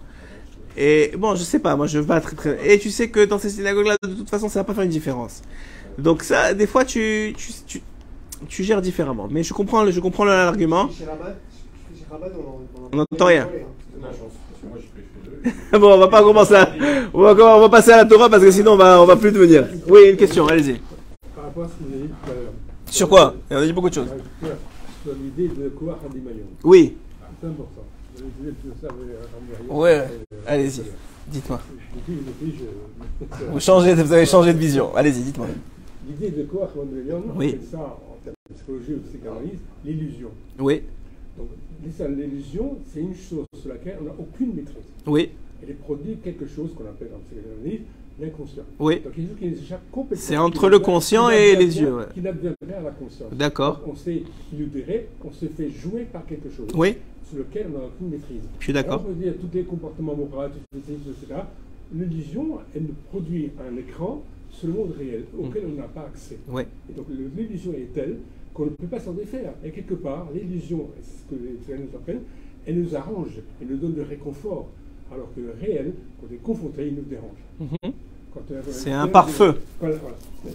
Et 0.77 1.11
bon, 1.17 1.33
je 1.33 1.43
sais 1.43 1.57
pas, 1.59 1.75
moi 1.75 1.87
je 1.87 1.97
veux 1.99 2.05
pas 2.05 2.21
très 2.21 2.35
très. 2.35 2.73
Et 2.73 2.77
tu 2.77 2.91
sais 2.91 3.09
que 3.09 3.25
dans 3.25 3.39
ces 3.39 3.49
synagogues-là, 3.49 3.95
de 4.03 4.13
toute 4.13 4.29
façon, 4.29 4.47
ça 4.47 4.59
va 4.59 4.63
pas 4.63 4.75
faire 4.75 4.83
une 4.83 4.91
différence. 4.91 5.41
Donc 5.97 6.21
ça, 6.21 6.53
des 6.53 6.67
fois, 6.67 6.85
tu, 6.85 7.33
tu, 7.35 7.51
tu, 7.65 7.81
tu 8.47 8.63
gères 8.63 8.81
différemment. 8.81 9.27
Mais 9.31 9.41
je 9.41 9.53
comprends, 9.53 9.89
je 9.89 9.99
comprends 9.99 10.25
l'argument. 10.25 10.87
On 12.91 12.95
n'entend 12.95 13.25
rien. 13.25 13.49
Eux. 13.53 13.65
Bon, 15.71 15.93
on 15.93 15.97
va 15.97 16.07
pas 16.07 16.21
commencer 16.21 16.55
à, 16.55 16.69
on 17.13 17.21
va, 17.21 17.31
on 17.31 17.61
va 17.61 17.69
passer 17.69 17.91
à 17.91 17.97
la 17.97 18.05
Torah 18.05 18.29
parce 18.29 18.43
que 18.43 18.51
sinon 18.51 18.73
on 18.73 18.77
va, 18.77 19.01
on 19.01 19.05
va 19.05 19.15
plus 19.15 19.31
devenir. 19.31 19.65
Oui, 19.87 20.09
une 20.09 20.17
question, 20.17 20.45
allez-y. 20.47 20.79
Par 21.35 21.45
rapport 21.45 21.63
à 21.63 21.67
ce 21.67 21.73
que 21.73 21.83
vous 21.87 21.93
avez 21.93 22.03
dit 22.07 22.13
tout 22.23 22.31
à 22.31 22.33
l'heure. 22.33 22.51
Sur 22.89 23.09
quoi? 23.09 23.35
On 23.49 23.55
a 23.55 23.65
dit 23.65 23.73
beaucoup 23.73 23.89
de 23.89 23.93
choses. 23.93 24.09
Sur 25.03 25.13
l'idée 25.13 25.47
de. 25.47 25.71
Oui, 26.63 26.97
C'est 27.41 27.47
important. 27.47 27.83
Rien. 28.17 29.75
Ouais, 29.75 30.03
allez-y. 30.45 30.81
dites-moi. 31.27 31.59
Vous, 33.51 33.59
changez, 33.59 33.93
vous 33.93 34.13
avez 34.13 34.25
changé 34.25 34.53
de 34.53 34.57
vision. 34.59 34.95
Allez-y, 34.95 35.21
dites-moi. 35.23 35.47
L'idée 36.07 36.29
de 36.31 36.43
quoi 36.43 36.67
Oui. 37.35 37.47
appelle 37.49 37.59
ça 37.69 37.77
en 37.79 38.17
termes 38.23 38.35
de 38.49 38.55
psychologie 38.55 38.93
ou 38.93 38.97
de 38.97 39.07
psychanalyse, 39.09 39.59
l'illusion. 39.83 40.29
Oui, 40.59 40.81
Donc, 41.37 41.47
l'illusion, 42.15 42.77
c'est 42.93 43.01
une 43.01 43.15
chose 43.15 43.45
sur 43.59 43.69
laquelle 43.69 43.97
on 44.01 44.05
n'a 44.05 44.13
aucune 44.17 44.53
maîtrise. 44.55 44.77
Oui. 45.05 45.31
Elle 45.61 45.75
produit 45.75 46.17
quelque 46.23 46.47
chose 46.47 46.69
qu'on 46.75 46.85
appelle 46.85 47.09
dans 47.11 47.19
psychanalyse 47.27 47.81
l'inconscient. 48.19 48.63
Oui. 48.79 49.01
Donc, 49.03 49.13
chose 49.17 49.35
qui 49.37 49.45
échappe 49.47 49.81
complètement. 49.91 50.25
C'est 50.25 50.37
entre 50.37 50.69
le 50.69 50.79
conscient 50.79 51.29
et 51.29 51.55
les 51.55 51.79
yeux. 51.79 51.97
Qui 52.13 52.21
n'advient 52.21 52.53
à 52.77 52.81
la 52.81 52.91
conscience. 52.91 53.31
D'accord. 53.33 53.81
On 53.85 53.95
s'est 53.95 54.23
libéré, 54.53 55.09
on 55.25 55.31
se 55.31 55.45
fait 55.45 55.69
jouer 55.69 56.07
par 56.11 56.25
quelque 56.25 56.49
chose. 56.49 56.67
Oui. 56.73 56.95
Sur 57.29 57.39
lequel 57.39 57.67
on 57.69 57.77
n'a 57.77 57.85
aucune 57.85 58.09
maîtrise. 58.09 58.41
Je 58.59 58.63
suis 58.63 58.73
d'accord. 58.73 59.03
On 59.05 59.09
peut 59.09 59.21
dire 59.21 59.33
tous 59.39 59.49
les 59.53 59.63
comportements 59.63 60.15
moraux, 60.15 60.47
tout 60.47 60.77
etc. 60.77 61.41
L'illusion, 61.93 62.59
elle 62.75 62.83
nous 62.83 62.95
produit 63.09 63.51
un 63.59 63.75
écran 63.77 64.23
sur 64.51 64.67
le 64.67 64.73
monde 64.73 64.93
réel 64.97 65.25
auquel 65.37 65.63
on 65.67 65.75
n'a 65.79 65.87
pas 65.87 66.01
accès. 66.01 66.37
Et 66.89 66.93
donc 66.93 67.05
l'illusion 67.35 67.73
est 67.73 67.93
telle 67.93 68.17
qu'on 68.53 68.65
ne 68.65 68.69
peut 68.69 68.87
pas 68.87 68.99
s'en 68.99 69.11
défaire. 69.11 69.53
Et 69.63 69.71
quelque 69.71 69.95
part, 69.95 70.27
l'illusion, 70.33 70.87
c'est 71.01 71.03
ce 71.03 71.35
que 71.35 71.43
les 71.43 71.53
psychanalyses 71.55 71.89
nous 71.91 71.97
apprennent, 71.97 72.21
elle 72.65 72.81
nous 72.81 72.95
arrange, 72.95 73.39
elle 73.61 73.67
nous 73.67 73.77
donne 73.77 73.93
de 73.93 74.01
réconfort. 74.01 74.67
Alors 75.11 75.27
que 75.33 75.39
le 75.39 75.53
réel, 75.59 75.93
quand 76.19 76.27
on 76.29 76.33
est 76.33 76.37
confronté, 76.37 76.87
il 76.87 76.95
nous 76.95 77.03
dérange. 77.03 77.39
Mm-hmm. 77.61 77.91
C'est 78.69 78.91
un 78.91 79.07
pare-feu. 79.07 79.55
Voilà, 79.79 79.95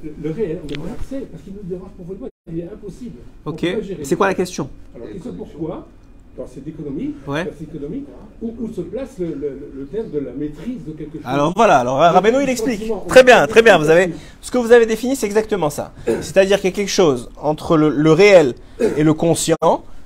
le, 0.04 0.12
le, 0.22 0.30
réel, 0.30 0.60
on 0.62 0.68
n'a 0.68 0.88
pas 0.88 0.92
accès 0.92 1.20
parce 1.30 1.42
qu'il 1.42 1.54
nous 1.54 1.62
dérange 1.62 1.90
profondément. 1.92 2.28
Il 2.50 2.60
est 2.60 2.64
impossible. 2.64 3.18
Ok. 3.44 3.66
C'est 4.02 4.16
quoi 4.16 4.26
la 4.26 4.34
question? 4.34 4.68
Alors, 4.94 5.08
c'est 5.22 5.36
pourquoi 5.36 5.88
dans 6.36 6.46
cette 6.46 6.66
économie, 6.66 7.14
ouais. 7.26 7.44
dans 7.44 7.50
cette 7.50 7.68
économie 7.68 8.04
où, 8.40 8.54
où, 8.60 8.72
se 8.72 8.80
place 8.80 9.18
le, 9.18 9.26
le, 9.26 9.72
le, 9.74 9.86
terme 9.86 10.10
de 10.10 10.18
la 10.18 10.32
maîtrise 10.32 10.84
de 10.86 10.92
quelque 10.92 11.18
chose. 11.18 11.26
Alors 11.26 11.52
voilà, 11.54 11.78
alors 11.78 11.98
Rabbeinu 11.98 12.42
il 12.42 12.48
explique. 12.48 12.90
Très 13.08 13.22
bien, 13.22 13.46
très 13.46 13.62
bien. 13.62 13.78
Vous 13.78 13.90
avez 13.90 14.12
ce 14.40 14.50
que 14.50 14.58
vous 14.58 14.72
avez 14.72 14.86
défini, 14.86 15.14
c'est 15.14 15.26
exactement 15.26 15.68
ça. 15.68 15.92
C'est-à-dire 16.06 16.56
qu'il 16.56 16.70
y 16.70 16.72
a 16.72 16.76
quelque 16.76 16.88
chose 16.88 17.30
entre 17.40 17.76
le, 17.76 18.12
réel 18.12 18.54
et 18.80 19.02
le 19.02 19.14
conscient, 19.14 19.56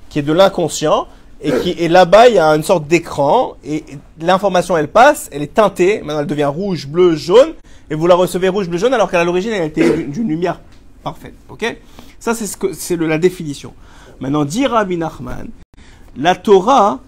qui 0.09 0.19
est 0.19 0.23
de 0.23 0.33
l'inconscient, 0.33 1.07
et 1.41 1.51
qui 1.51 1.71
et 1.71 1.87
là-bas 1.87 2.27
il 2.27 2.35
y 2.35 2.39
a 2.39 2.49
une 2.49 2.63
sorte 2.63 2.87
d'écran 2.87 3.55
et 3.63 3.83
l'information 4.19 4.75
elle 4.75 4.87
passe, 4.87 5.29
elle 5.31 5.43
est 5.43 5.53
teintée, 5.53 6.01
maintenant 6.01 6.21
elle 6.21 6.27
devient 6.27 6.45
rouge, 6.45 6.87
bleu, 6.87 7.15
jaune, 7.15 7.53
et 7.89 7.95
vous 7.95 8.07
la 8.07 8.15
recevez 8.15 8.49
rouge, 8.49 8.67
bleu, 8.67 8.77
jaune, 8.79 8.93
alors 8.93 9.09
qu'à 9.09 9.23
l'origine 9.23 9.51
elle 9.53 9.67
était 9.67 9.89
d'une 10.03 10.27
lumière 10.27 10.59
parfaite. 11.03 11.35
Ok? 11.47 11.77
Ça 12.19 12.33
c'est 12.33 12.47
ce 12.47 12.57
que 12.57 12.73
c'est 12.73 12.97
la 12.97 13.17
définition. 13.17 13.73
Maintenant, 14.19 14.45
dit 14.45 14.65
Rabbi 14.65 14.97
Nachman, 14.97 15.47
la 16.17 16.35
Torah 16.35 16.99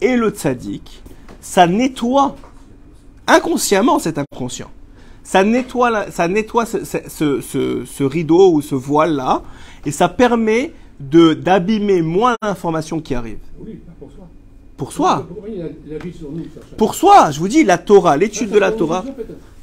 et 0.00 0.16
le 0.16 0.30
tzaddik, 0.30 1.02
ça 1.40 1.66
nettoie 1.66 2.36
inconsciemment 3.26 3.98
cet 3.98 4.18
inconscient. 4.18 4.70
Ça 5.22 5.42
nettoie, 5.42 6.10
ça 6.10 6.28
nettoie 6.28 6.66
ce, 6.66 6.84
ce, 6.84 7.40
ce, 7.40 7.84
ce 7.84 8.04
rideau 8.04 8.52
ou 8.52 8.62
ce 8.62 8.74
voile-là, 8.74 9.42
et 9.84 9.90
ça 9.90 10.08
permet 10.08 10.72
de 11.00 11.34
d'abîmer 11.34 12.00
moins 12.02 12.36
l'information 12.42 13.00
qui 13.00 13.14
arrive. 13.14 13.38
Oui, 13.58 13.80
pour 13.98 14.12
soi. 14.12 14.28
Pour 14.76 14.92
soi. 14.92 15.26
Pour 16.76 16.94
soi, 16.94 17.30
je 17.30 17.40
vous 17.40 17.48
dis, 17.48 17.64
la 17.64 17.78
Torah, 17.78 18.16
l'étude 18.16 18.50
de 18.50 18.58
la 18.58 18.72
Torah. 18.72 19.04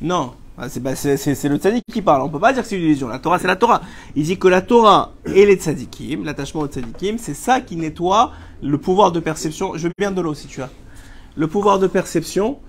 Non, 0.01 0.33
ah, 0.57 0.67
bah, 0.81 0.95
c'est 0.95 1.49
le 1.49 1.57
tzaddik 1.57 1.83
qui 1.91 2.01
parle. 2.03 2.21
On 2.21 2.29
peut 2.29 2.39
pas 2.39 2.53
dire 2.53 2.61
que 2.61 2.69
c'est 2.69 2.77
une 2.77 2.83
illusion. 2.83 3.07
La 3.07 3.17
Torah, 3.17 3.39
c'est 3.39 3.47
la 3.47 3.55
Torah. 3.55 3.81
Il 4.15 4.23
dit 4.23 4.37
que 4.37 4.47
la 4.47 4.61
Torah 4.61 5.13
et 5.25 5.47
les 5.47 5.55
tzaddikim, 5.55 6.23
l'attachement 6.23 6.61
aux 6.61 6.67
tzaddikim, 6.67 7.17
c'est 7.17 7.33
ça 7.33 7.59
qui 7.59 7.75
nettoie 7.75 8.31
le 8.61 8.77
pouvoir 8.77 9.11
de 9.11 9.19
perception. 9.19 9.75
Je 9.75 9.87
veux 9.87 9.93
bien 9.97 10.11
de 10.11 10.21
l'eau 10.21 10.35
si 10.35 10.47
tu 10.47 10.61
as. 10.61 10.69
Le 11.35 11.47
pouvoir 11.47 11.79
de 11.79 11.87
perception, 11.87 12.59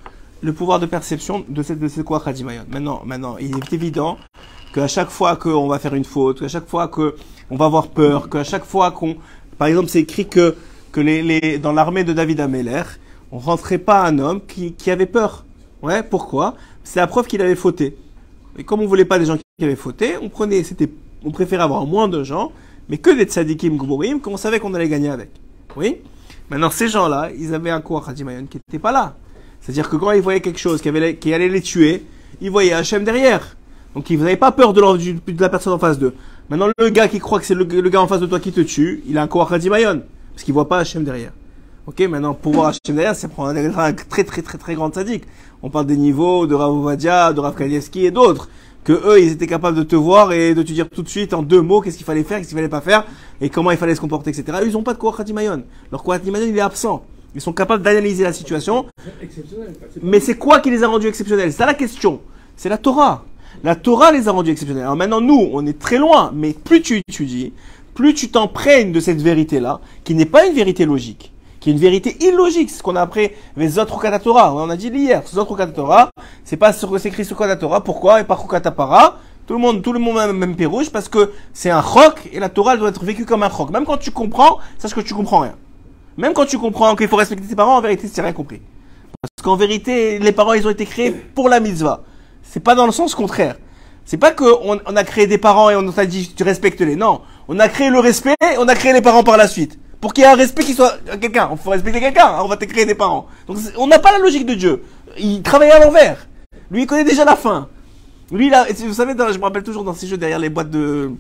le 0.41 0.55
pouvoir 0.55 0.81
de 0.81 0.87
perception 0.87 1.45
de 1.47 1.63
cette 1.63 1.79
de 1.79 1.89
cette 1.89 2.05
quoi 2.05 2.23
Maintenant, 2.71 3.03
maintenant, 3.05 3.37
il 3.39 3.55
est 3.55 3.73
évident 3.75 4.17
qu'à 4.73 4.89
chaque 4.89 5.11
fois 5.11 5.37
qu'on 5.37 5.69
va 5.69 5.79
faire 5.79 5.95
une 5.95 6.05
faute, 6.05 6.41
qu'à 6.41 6.49
chaque 6.49 6.67
fois 6.67 6.89
que 6.89 7.17
on 7.51 7.57
va 7.57 7.67
avoir 7.67 7.89
peur, 7.89 8.31
qu'à 8.31 8.45
chaque 8.45 8.65
fois 8.65 8.93
qu'on, 8.93 9.17
par 9.59 9.69
exemple, 9.69 9.89
c'est 9.91 10.01
écrit 10.01 10.27
que 10.27 10.57
que 10.91 11.01
les, 11.01 11.23
les 11.23 11.59
dans 11.59 11.73
l'armée 11.73 12.05
de 12.05 12.15
David 12.15 12.41
Ameller, 12.41 12.85
on 13.31 13.39
rentrait 13.39 13.79
pas 13.79 14.03
un 14.03 14.19
homme 14.19 14.41
qui, 14.47 14.73
qui 14.73 14.91
avait 14.91 15.07
peur. 15.07 15.45
Ouais, 15.83 16.03
pourquoi? 16.03 16.55
C'est 16.85 17.01
la 17.01 17.07
preuve 17.07 17.27
qu'il 17.27 17.43
avait 17.43 17.57
fauté. 17.57 17.97
Et 18.59 18.63
comme 18.63 18.81
on 18.81 18.87
voulait 18.87 19.05
pas 19.05 19.19
des 19.19 19.25
gens 19.25 19.37
qui 19.37 19.65
avaient 19.65 19.75
fauté, 19.75 20.15
on 20.23 20.29
prenait, 20.29 20.63
c'était, 20.63 20.89
on 21.25 21.33
préférait 21.33 21.65
avoir 21.65 21.87
moins 21.87 22.07
de 22.07 22.23
gens, 22.23 22.53
mais 22.89 22.99
que 22.99 23.11
des 23.11 23.25
tzadikim 23.25 23.77
gborim, 23.77 24.21
qu'on 24.21 24.37
savait 24.37 24.61
qu'on 24.61 24.75
allait 24.75 24.89
gagner 24.89 25.09
avec. 25.09 25.31
Oui? 25.77 25.97
Maintenant, 26.51 26.71
ces 26.71 26.89
gens-là, 26.89 27.31
ils 27.37 27.55
avaient 27.55 27.71
un 27.71 27.81
quoi 27.81 28.05
Hadimayon 28.07 28.47
qui 28.47 28.59
n'était 28.59 28.79
pas 28.79 28.93
là. 28.93 29.17
C'est-à-dire 29.61 29.89
que 29.89 29.97
quand 29.97 30.13
ils 30.13 30.21
voyaient 30.21 30.43
quelque 30.43 30.61
chose 30.61 30.83
qui, 30.83 30.89
avait, 30.89 31.19
allait 31.33 31.49
les 31.49 31.63
tuer, 31.63 32.05
ils 32.41 32.51
voyaient 32.51 32.75
Hachem 32.75 33.03
derrière. 33.03 33.57
Donc 33.95 34.11
ils 34.11 34.19
n'avaient 34.19 34.37
pas 34.37 34.53
peur 34.53 34.73
de, 34.75 34.81
de, 34.81 35.41
la 35.41 35.49
personne 35.49 35.73
en 35.73 35.79
face 35.79 35.99
d'eux. 35.99 36.15
Maintenant, 36.51 36.69
le 36.77 36.91
gars 36.91 37.09
qui 37.09 37.19
croit 37.19 37.41
que 37.41 37.47
c'est 37.47 37.55
le, 37.55 37.65
gars 37.65 38.03
en 38.03 38.07
face 38.07 38.21
de 38.21 38.27
toi 38.27 38.41
qui 38.41 38.53
te 38.53 38.61
tue, 38.61 39.03
il 39.09 39.17
a 39.17 39.23
un 39.23 39.27
quoi 39.27 39.51
Hadimayon. 39.51 40.03
Parce 40.35 40.45
qu'il 40.45 40.53
voit 40.53 40.69
pas 40.69 40.79
Hachem 40.79 41.05
derrière. 41.05 41.33
Ok, 41.87 42.01
maintenant, 42.01 42.33
pour 42.33 42.55
voir 42.55 42.69
Hachem 42.69 42.97
derrière, 42.97 43.15
c'est 43.15 43.29
prendre 43.29 43.51
un, 43.51 43.93
très 43.93 44.25
très 44.25 44.41
très 44.41 44.57
très 44.57 44.75
grand 44.75 44.89
tzaddik. 44.89 45.25
On 45.63 45.69
parle 45.69 45.85
des 45.85 45.99
niveaux 45.99 46.47
de 46.47 46.55
Rav 46.55 46.73
Ovadia, 46.73 47.35
de 47.35 47.41
Rav 47.41 47.55
Kanievski 47.55 48.07
et 48.07 48.11
d'autres. 48.11 48.49
Que 48.85 48.95
eux, 48.95 49.23
ils 49.23 49.33
étaient 49.33 49.47
capables 49.47 49.77
de 49.77 49.83
te 49.83 49.95
voir 49.95 50.33
et 50.33 50.55
de 50.55 50.63
te 50.63 50.73
dire 50.73 50.89
tout 50.89 51.03
de 51.03 51.11
suite 51.11 51.35
en 51.35 51.43
deux 51.43 51.61
mots 51.61 51.83
qu'est-ce 51.83 51.99
qu'il 51.99 52.07
fallait 52.07 52.23
faire, 52.23 52.39
qu'est-ce 52.39 52.49
qu'il 52.49 52.57
fallait 52.57 52.71
pas 52.71 52.81
faire 52.81 53.05
et 53.43 53.51
comment 53.51 53.71
il 53.71 53.77
fallait 53.77 53.95
se 53.95 54.01
comporter, 54.01 54.31
etc. 54.31 54.61
Ils 54.65 54.73
n'ont 54.73 54.83
pas 54.83 54.95
de 54.95 54.99
Kouach 54.99 55.29
Mayon. 55.29 55.65
Leur 55.93 56.03
Kouach 56.03 56.23
il 56.25 56.57
est 56.57 56.61
absent. 56.61 57.05
Ils 57.35 57.43
sont 57.43 57.53
capables 57.53 57.83
d'analyser 57.83 58.25
la 58.25 58.33
situation. 58.33 58.87
Mais 60.03 60.21
c'est 60.21 60.39
quoi 60.39 60.61
qui 60.61 60.71
les 60.71 60.85
a 60.85 60.89
rendus 60.89 61.09
exceptionnels? 61.09 61.53
C'est 61.53 61.67
la 61.67 61.75
question. 61.75 62.21
C'est 62.57 62.71
la 62.71 62.79
Torah. 62.79 63.27
La 63.63 63.77
Torah 63.77 64.11
les 64.11 64.27
a 64.27 64.33
rendus 64.33 64.53
exceptionnels. 64.53 64.85
Alors 64.85 64.97
maintenant, 64.97 65.21
nous, 65.21 65.51
on 65.53 65.67
est 65.67 65.79
très 65.79 65.99
loin, 65.99 66.33
mais 66.35 66.55
plus 66.55 66.81
tu 66.81 67.03
étudies, 67.07 67.53
plus 67.93 68.15
tu 68.15 68.31
t'emprègnes 68.31 68.93
de 68.93 69.01
cette 69.01 69.21
vérité-là, 69.21 69.81
qui 70.03 70.15
n'est 70.15 70.25
pas 70.25 70.47
une 70.47 70.55
vérité 70.55 70.87
logique 70.87 71.34
qui 71.65 71.71
est 71.71 71.73
une 71.73 71.79
vérité 71.79 72.15
illogique, 72.21 72.69
ce 72.69 72.83
qu'on 72.83 72.95
a 72.95 73.01
appris 73.01 73.31
les 73.57 73.79
autres 73.79 73.99
Torah. 74.19 74.55
On 74.55 74.69
a 74.69 74.77
dit 74.77 74.89
hier, 74.89 75.23
ces 75.25 75.39
autres 75.39 75.65
Torah, 75.65 76.11
c'est 76.45 76.59
pas 76.59 76.75
ce 76.75 76.85
que 76.85 76.99
c'est 76.99 77.09
écrit 77.09 77.25
sur 77.25 77.39
Torah. 77.59 77.83
Pourquoi 77.83 78.21
Et 78.21 78.25
par 78.25 78.47
Para 78.77 79.17
tout 79.47 79.55
le 79.55 79.61
monde, 79.61 79.81
tout 79.81 79.95
le 79.95 79.99
monde 79.99 80.19
a 80.19 80.31
même 80.31 80.57
pérouge 80.57 80.91
parce 80.91 81.09
que 81.09 81.33
c'est 81.55 81.71
un 81.71 81.81
roc 81.81 82.29
et 82.35 82.39
la 82.39 82.51
Torah 82.51 82.77
doit 82.77 82.91
être 82.91 83.03
vécue 83.03 83.25
comme 83.25 83.43
un 83.43 83.49
roc. 83.49 83.71
Même 83.71 83.87
quand 83.87 83.97
tu 83.97 84.11
comprends, 84.11 84.59
sache 84.77 84.93
que 84.93 85.01
tu 85.01 85.15
comprends 85.15 85.39
rien. 85.39 85.55
Même 86.19 86.35
quand 86.35 86.45
tu 86.45 86.59
comprends 86.59 86.95
qu'il 86.97 87.09
faut 87.09 87.17
respecter 87.17 87.47
tes 87.47 87.57
parents, 87.57 87.79
en 87.79 87.81
vérité, 87.81 88.11
c'est 88.13 88.21
rien 88.21 88.35
compris. 88.35 88.61
Parce 89.23 89.43
qu'en 89.43 89.57
vérité, 89.57 90.19
les 90.19 90.33
parents, 90.33 90.53
ils 90.53 90.67
ont 90.67 90.71
été 90.71 90.85
créés 90.85 91.13
pour 91.13 91.49
la 91.49 91.61
mitzvah. 91.61 92.03
C'est 92.43 92.61
pas 92.61 92.75
dans 92.75 92.85
le 92.85 92.93
sens 92.93 93.15
contraire. 93.15 93.57
C'est 94.05 94.19
pas 94.19 94.33
qu'on 94.33 94.81
on 94.85 94.97
a 94.97 95.05
créé 95.05 95.27
des 95.27 95.39
parents 95.39 95.71
et 95.71 95.77
on 95.77 95.91
t'a 95.91 96.05
dit 96.05 96.31
tu 96.37 96.43
respectes 96.43 96.83
les. 96.83 96.95
Non. 96.95 97.23
On 97.49 97.59
a 97.59 97.71
créé 97.71 97.89
le 97.89 98.01
respect 98.01 98.35
et 98.43 98.59
on 98.59 98.69
a 98.69 98.75
créé 98.75 98.93
les 98.93 99.01
parents 99.01 99.25
par 99.25 99.39
la 99.39 99.49
suite 99.49 99.79
pour 100.05 100.13
qu'il 100.13 100.23
y 100.23 100.27
ait 100.27 100.31
un 100.31 100.37
respect 100.37 100.65
qui 100.65 100.75
soit 100.75 100.99
quelqu'un. 101.19 101.49
Il 101.51 101.57
faut 101.57 101.71
respecter 101.71 101.99
quelqu'un. 101.99 102.27
Hein, 102.27 102.41
on 102.43 102.47
va 102.47 102.59
te 102.59 102.67
créer 102.67 102.85
des 102.85 102.95
parents. 102.95 103.27
Donc 103.47 103.57
on 103.79 103.87
n'a 103.87 103.99
pas 103.99 104.13
la 104.13 104.19
logique 104.19 104.45
de 104.45 104.53
Dieu. 104.53 104.83
Il 105.19 105.41
travaille 105.41 105.71
à 105.71 105.83
l'envers. 105.83 106.29
Lui, 106.71 106.83
il 106.83 106.87
connaît 106.87 107.05
déjà 107.05 107.25
la 107.25 107.37
fin. 107.37 107.71
Lui, 108.31 108.51
là, 108.51 108.67
vous 108.81 108.93
savez, 108.93 109.15
je 109.17 109.39
me 109.39 109.43
rappelle 109.43 109.63
toujours 109.63 109.83
dans 109.83 109.95
ces 109.95 110.07
jeux 110.07 110.19
derrière 110.19 110.39
les 110.39 110.51
boîtes 110.51 110.69
de 110.69 111.13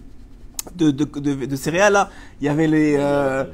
céréales 1.57 2.09
il 2.43 2.45
y 2.45 2.49
avait 2.51 2.67
les 2.67 2.97
euh, 2.99 3.45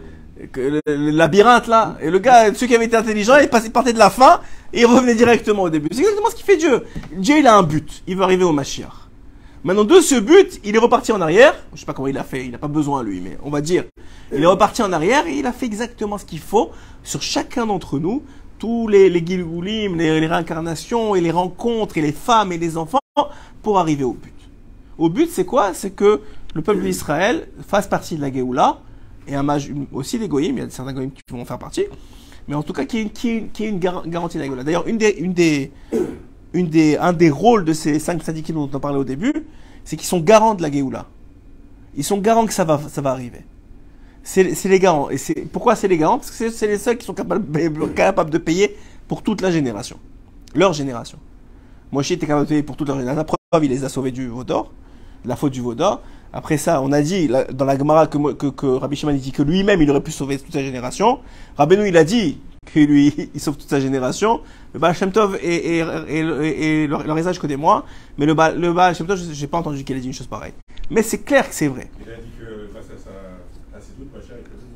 le, 0.57 0.81
labyrinthe 1.13 1.69
là, 1.69 1.97
et 2.01 2.11
le 2.11 2.19
gars, 2.19 2.53
ceux 2.53 2.67
qui 2.67 2.75
avaient 2.75 2.87
été 2.87 2.97
intelligents, 2.97 3.37
il, 3.41 3.49
passait, 3.49 3.71
partait 3.71 3.93
de 3.93 4.01
la 4.01 4.11
fin 4.11 4.41
et 4.73 4.81
il 4.81 4.87
revenait 4.87 5.15
directement 5.15 5.63
au 5.63 5.71
début. 5.71 5.91
C'est 5.93 6.01
exactement 6.01 6.31
ce 6.31 6.35
qu'il 6.35 6.45
fait 6.45 6.57
Dieu. 6.57 6.83
Dieu, 7.13 7.39
il 7.39 7.47
a 7.47 7.55
un 7.55 7.63
but. 7.63 8.03
Il 8.09 8.17
veut 8.17 8.25
arriver 8.25 8.43
au 8.43 8.53
Mashiach. 8.53 9.10
Maintenant, 9.63 9.85
de 9.85 10.01
ce 10.01 10.15
but, 10.15 10.59
il 10.65 10.75
est 10.75 10.79
reparti 10.79 11.13
en 11.13 11.21
arrière. 11.21 11.55
Je 11.75 11.81
sais 11.81 11.87
pas 11.87 11.93
comment 11.93 12.09
il 12.09 12.17
a 12.17 12.25
fait, 12.25 12.47
il 12.47 12.51
n'a 12.51 12.57
pas 12.57 12.69
besoin 12.69 13.03
lui, 13.03 13.21
mais 13.21 13.37
on 13.43 13.51
va 13.51 13.61
dire. 13.61 13.85
Il 14.33 14.43
est 14.43 14.47
reparti 14.47 14.83
en 14.83 14.91
arrière 14.91 15.27
et 15.27 15.35
il 15.35 15.45
a 15.45 15.53
fait 15.53 15.67
exactement 15.67 16.17
ce 16.17 16.25
qu'il 16.25 16.39
faut 16.39 16.71
sur 17.03 17.21
chacun 17.21 17.67
d'entre 17.67 17.99
nous. 17.99 18.23
Tous 18.59 18.89
les, 18.89 19.11
les 19.11 19.25
Gilgulim, 19.25 19.97
les, 19.97 20.27
réincarnations 20.27 21.15
et 21.15 21.21
les 21.21 21.31
rencontres 21.31 21.99
et 21.99 22.01
les 22.01 22.13
femmes 22.13 22.53
et 22.53 22.59
les 22.59 22.79
enfants 22.79 23.01
pour 23.63 23.79
arriver 23.79 24.05
au 24.05 24.15
but. 24.15 24.33
Au 24.97 25.11
but, 25.11 25.29
c'est 25.31 25.45
quoi? 25.45 25.75
C'est 25.75 25.91
que 25.91 26.23
le 26.55 26.63
peuple 26.63 26.81
d'Israël 26.81 27.49
fasse 27.67 27.87
partie 27.87 28.17
de 28.17 28.23
la 28.23 28.33
Géoula 28.33 28.81
et 29.29 29.35
un 29.35 29.47
aussi 29.93 30.17
les 30.17 30.29
Goïm, 30.29 30.57
il 30.57 30.63
y 30.63 30.67
a 30.67 30.71
certains 30.71 30.95
Goïm 30.95 31.11
qui 31.11 31.21
vont 31.31 31.45
faire 31.45 31.59
partie. 31.59 31.85
Mais 32.49 32.55
en 32.55 32.63
tout 32.63 32.73
cas, 32.73 32.87
qui 32.87 32.99
est, 32.99 33.61
une 33.61 33.79
garantie 33.79 34.39
de 34.39 34.43
la 34.43 34.47
Géoula. 34.47 34.65
D'ailleurs, 34.65 34.87
une 34.89 34.97
des 34.97 35.71
des, 36.53 36.97
un 36.97 37.13
des 37.13 37.31
rôles 37.31 37.65
de 37.65 37.73
ces 37.73 37.99
cinq 37.99 38.23
syndiqués 38.23 38.53
dont 38.53 38.69
on 38.73 38.81
parlait 38.81 38.99
au 38.99 39.05
début, 39.05 39.33
c'est 39.85 39.97
qu'ils 39.97 40.09
sont 40.09 40.21
garants 40.21 40.55
de 40.55 40.63
la 40.63 40.71
Géoula. 40.71 41.07
Ils 41.97 42.05
sont 42.05 42.19
garants 42.19 42.47
que 42.47 42.53
ça 42.53 42.65
va, 42.65 42.81
ça 42.89 43.01
va 43.01 43.11
arriver. 43.11 43.45
C'est 44.23 44.65
les 44.65 44.79
garants. 44.79 45.11
Et 45.11 45.17
c'est 45.17 45.47
pourquoi 45.53 45.75
c'est 45.75 45.89
les 45.89 45.97
garants? 45.97 46.19
Parce 46.19 46.31
que 46.31 46.51
c'est 46.51 46.67
les 46.67 46.79
seuls 46.79 46.99
qui 46.99 47.07
sont 47.07 47.15
capables, 47.15 47.95
capables 47.95 48.31
de 48.31 48.39
payer 48.39 48.77
pour 49.09 49.23
toute 49.23 49.41
la 49.41 49.51
génération. 49.51 49.99
Leur 50.55 50.73
génération. 50.73 51.19
Moshe 51.91 52.11
était 52.11 52.27
capable 52.27 52.47
de 52.47 52.51
payer 52.51 52.63
pour 52.63 52.77
toute 52.77 52.89
leur 52.89 52.97
génération. 52.99 53.19
La 53.19 53.25
preuve, 53.25 53.65
il 53.65 53.71
les 53.71 53.85
a 53.85 53.89
sauvés 53.89 54.13
du 54.13 54.29
Vaudor, 54.29 54.73
la 55.25 55.37
faute 55.37 55.53
du 55.53 55.61
Vaudor. 55.61 56.03
Après 56.33 56.59
ça, 56.59 56.81
on 56.81 56.93
a 56.93 57.03
dit 57.03 57.29
dans 57.53 57.65
la 57.65 57.77
Gemara 57.77 58.07
que, 58.07 58.33
que, 58.35 58.47
que 58.47 58.67
Rabbi 58.67 58.95
Shimon 58.95 59.15
dit 59.15 59.33
que 59.33 59.43
lui-même 59.43 59.83
il 59.83 59.91
aurait 59.91 60.03
pu 60.03 60.13
sauver 60.13 60.39
toute 60.39 60.53
sa 60.53 60.63
génération. 60.63 61.19
Rabbeinu 61.57 61.89
il 61.89 61.97
a 61.97 62.05
dit 62.05 62.39
que 62.75 62.81
lui 62.81 63.31
il 63.35 63.41
sauve 63.41 63.57
toute 63.57 63.69
sa 63.71 63.81
génération. 63.81 64.41
Le 64.73 64.79
Baal 64.81 64.95
Shem 64.95 65.11
Tov 65.13 65.37
et, 65.43 65.79
et, 65.79 65.79
et, 65.79 66.23
le, 66.23 66.87
le 66.87 67.33
je 67.33 67.41
connais 67.41 67.57
moins, 67.57 67.85
mais 68.19 68.27
le 68.27 68.35
Baal, 68.35 68.59
le 68.61 68.73
Baal 68.73 68.95
Shem 68.95 69.07
Tov, 69.07 69.19
j'ai 69.33 69.47
pas 69.47 69.59
entendu 69.59 69.83
qu'il 69.85 69.97
ait 69.97 70.01
dit 70.01 70.07
une 70.07 70.13
chose 70.15 70.27
pareille. 70.29 70.53
Mais 70.91 71.03
c'est 71.03 71.19
clair 71.19 71.49
que 71.49 71.55
c'est 71.55 71.69
vrai. 71.69 71.91
Il 72.07 72.13
a 72.13 72.17
dit 72.17 72.31
que 72.39 72.69
face 72.73 72.87
à, 72.87 72.99
sa, 72.99 73.79
à 73.79 73.81
ses 73.81 73.93
doutes, 73.99 74.13
Macha, 74.15 74.35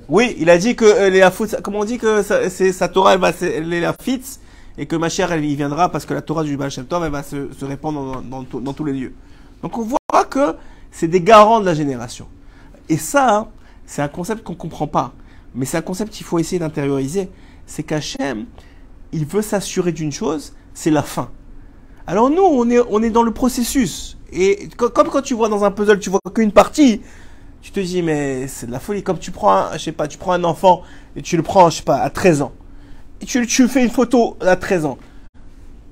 Oui, 0.08 0.34
il 0.38 0.50
a 0.50 0.58
dit 0.58 0.74
que 0.76 0.84
euh, 0.84 1.10
les 1.10 1.20
Afut- 1.22 1.60
comment 1.62 1.80
on 1.80 1.84
dit 1.84 1.98
que 1.98 2.22
sa, 2.22 2.48
sa 2.50 2.88
Torah, 2.88 3.14
elle 3.14 3.20
va, 3.20 3.32
se- 3.32 3.44
elle 3.44 3.72
est 3.72 3.80
la 3.80 3.92
fitz, 3.92 4.40
et 4.76 4.86
que 4.86 4.96
ma 4.96 5.08
chère, 5.08 5.30
elle 5.32 5.44
y 5.44 5.54
viendra 5.54 5.88
parce 5.90 6.04
que 6.06 6.14
la 6.14 6.22
Torah 6.22 6.42
du 6.42 6.56
Baal 6.56 6.70
Shem 6.70 6.86
Tov, 6.86 7.04
elle 7.04 7.12
va 7.12 7.22
se, 7.22 7.52
se 7.52 7.64
répandre 7.64 8.14
dans, 8.14 8.20
dans 8.22 8.44
tout- 8.44 8.60
dans 8.60 8.72
tous 8.72 8.84
les 8.84 8.92
lieux. 8.92 9.12
Donc 9.62 9.78
on 9.78 9.82
voit 9.82 10.24
que 10.28 10.56
c'est 10.90 11.08
des 11.08 11.20
garants 11.20 11.60
de 11.60 11.66
la 11.66 11.74
génération. 11.74 12.26
Et 12.88 12.96
ça, 12.96 13.34
hein, 13.36 13.48
c'est 13.86 14.02
un 14.02 14.08
concept 14.08 14.42
qu'on 14.42 14.54
comprend 14.56 14.86
pas. 14.88 15.12
Mais 15.54 15.64
c'est 15.66 15.76
un 15.76 15.82
concept 15.82 16.12
qu'il 16.12 16.26
faut 16.26 16.38
essayer 16.40 16.58
d'intérioriser. 16.58 17.28
C'est 17.66 17.82
qu'Hachem, 17.82 18.46
il 19.12 19.24
veut 19.26 19.42
s'assurer 19.42 19.92
d'une 19.92 20.12
chose, 20.12 20.52
c'est 20.74 20.90
la 20.90 21.02
fin. 21.02 21.30
Alors 22.06 22.30
nous, 22.30 22.42
on 22.42 22.68
est, 22.70 22.80
on 22.90 23.02
est 23.02 23.10
dans 23.10 23.22
le 23.22 23.32
processus. 23.32 24.18
Et 24.32 24.68
co- 24.76 24.90
comme 24.90 25.08
quand 25.08 25.22
tu 25.22 25.34
vois 25.34 25.48
dans 25.48 25.64
un 25.64 25.70
puzzle, 25.70 25.98
tu 26.00 26.10
vois 26.10 26.20
qu'une 26.34 26.52
partie, 26.52 27.00
tu 27.62 27.70
te 27.70 27.80
dis, 27.80 28.02
mais 28.02 28.46
c'est 28.48 28.66
de 28.66 28.72
la 28.72 28.80
folie. 28.80 29.02
Comme 29.02 29.18
tu 29.18 29.30
prends, 29.30 29.52
un, 29.54 29.72
je 29.74 29.78
sais 29.84 29.92
pas, 29.92 30.06
tu 30.08 30.18
prends 30.18 30.32
un 30.32 30.44
enfant 30.44 30.82
et 31.16 31.22
tu 31.22 31.36
le 31.36 31.42
prends, 31.42 31.70
je 31.70 31.76
sais 31.78 31.82
pas, 31.82 31.96
à 31.96 32.10
13 32.10 32.42
ans. 32.42 32.52
Et 33.22 33.24
tu, 33.26 33.46
tu 33.46 33.68
fais 33.68 33.82
une 33.82 33.90
photo 33.90 34.36
à 34.40 34.56
13 34.56 34.84
ans. 34.84 34.98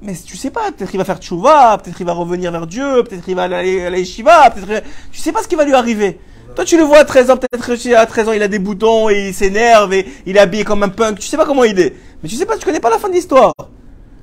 Mais 0.02 0.14
tu 0.14 0.36
sais 0.36 0.50
pas, 0.50 0.72
peut-être 0.72 0.92
il 0.92 0.98
va 0.98 1.04
faire 1.04 1.18
tchouva, 1.18 1.78
peut-être 1.78 2.00
il 2.00 2.04
va 2.04 2.12
revenir 2.12 2.50
vers 2.50 2.66
Dieu, 2.66 3.04
peut-être 3.04 3.26
il 3.28 3.36
va 3.36 3.44
aller 3.44 3.82
à 3.82 3.88
la 3.90 3.98
yeshiva, 3.98 4.50
peut-être, 4.50 4.84
tu 5.12 5.20
sais 5.20 5.30
pas 5.30 5.42
ce 5.42 5.48
qui 5.48 5.54
va 5.54 5.64
lui 5.64 5.74
arriver. 5.74 6.18
Toi, 6.54 6.64
tu 6.64 6.76
le 6.76 6.82
vois 6.82 6.98
à 6.98 7.04
13 7.04 7.30
ans, 7.30 7.36
peut-être 7.36 7.94
à 7.96 8.06
13 8.06 8.28
ans, 8.28 8.32
il 8.32 8.42
a 8.42 8.48
des 8.48 8.58
boutons 8.58 9.08
et 9.08 9.28
il 9.28 9.34
s'énerve 9.34 9.92
et 9.94 10.06
il 10.26 10.36
est 10.36 10.40
habillé 10.40 10.64
comme 10.64 10.82
un 10.82 10.88
punk. 10.88 11.18
Tu 11.18 11.26
sais 11.26 11.36
pas 11.36 11.46
comment 11.46 11.64
il 11.64 11.78
est. 11.78 11.94
Mais 12.22 12.28
tu 12.28 12.36
sais 12.36 12.46
pas, 12.46 12.56
tu 12.58 12.64
connais 12.64 12.80
pas 12.80 12.90
la 12.90 12.98
fin 12.98 13.08
de 13.08 13.14
l'histoire. 13.14 13.52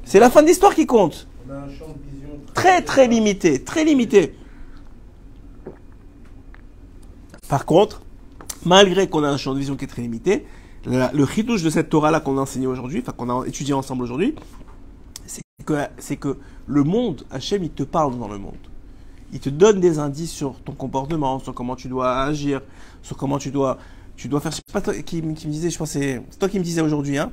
C'est 0.05 0.19
la 0.19 0.30
fin 0.30 0.41
de 0.41 0.47
l'histoire 0.47 0.75
qui 0.75 0.86
compte. 0.86 1.27
On 1.47 1.51
a 1.53 1.55
un 1.57 1.69
champ 1.69 1.88
de 1.88 2.11
vision 2.15 2.30
Très, 2.53 2.82
très 2.84 3.07
limité. 3.07 3.63
Très 3.63 3.84
limité. 3.84 4.36
Par 7.47 7.65
contre, 7.65 8.01
malgré 8.65 9.07
qu'on 9.07 9.23
a 9.23 9.30
un 9.30 9.38
champ 9.38 9.53
de 9.53 9.59
vision 9.59 9.75
qui 9.75 9.86
est 9.86 9.88
très 9.88 10.01
limité, 10.03 10.45
la- 10.86 11.11
le 11.13 11.25
chidouche 11.25 11.63
de 11.63 11.69
cette 11.69 11.89
Torah-là 11.89 12.19
qu'on 12.19 12.38
a 12.38 12.41
enseigné 12.41 12.67
aujourd'hui, 12.67 12.99
enfin 13.01 13.11
qu'on 13.11 13.30
a 13.41 13.47
étudié 13.47 13.73
ensemble 13.73 14.03
aujourd'hui, 14.03 14.36
c'est 15.25 15.41
que, 15.65 15.73
c'est 15.97 16.17
que 16.17 16.38
le 16.67 16.84
monde, 16.84 17.23
Hachem, 17.32 17.63
il 17.63 17.71
te 17.71 17.84
parle 17.84 18.17
dans 18.19 18.27
le 18.27 18.38
monde. 18.38 18.53
Il 19.34 19.39
te 19.39 19.49
donne 19.49 19.80
des 19.80 19.99
indices 19.99 20.32
sur 20.32 20.55
ton 20.61 20.71
comportement, 20.73 21.39
sur 21.39 21.53
comment 21.53 21.75
tu 21.75 21.88
dois 21.88 22.21
agir, 22.21 22.61
sur 23.03 23.15
comment 23.17 23.38
tu 23.38 23.51
dois, 23.51 23.77
tu 24.15 24.27
dois 24.27 24.39
faire. 24.39 24.51
Je 24.51 24.57
sais 24.57 24.63
pas 24.73 24.82
toi 24.82 24.93
qui, 24.95 25.03
qui 25.21 25.47
me 25.47 25.51
disait, 25.51 25.69
je 25.69 25.77
pense 25.77 25.91
c'est 25.91 26.21
toi 26.39 26.49
qui 26.49 26.57
me 26.59 26.63
disais 26.63 26.82
aujourd'hui, 26.82 27.17
hein, 27.17 27.32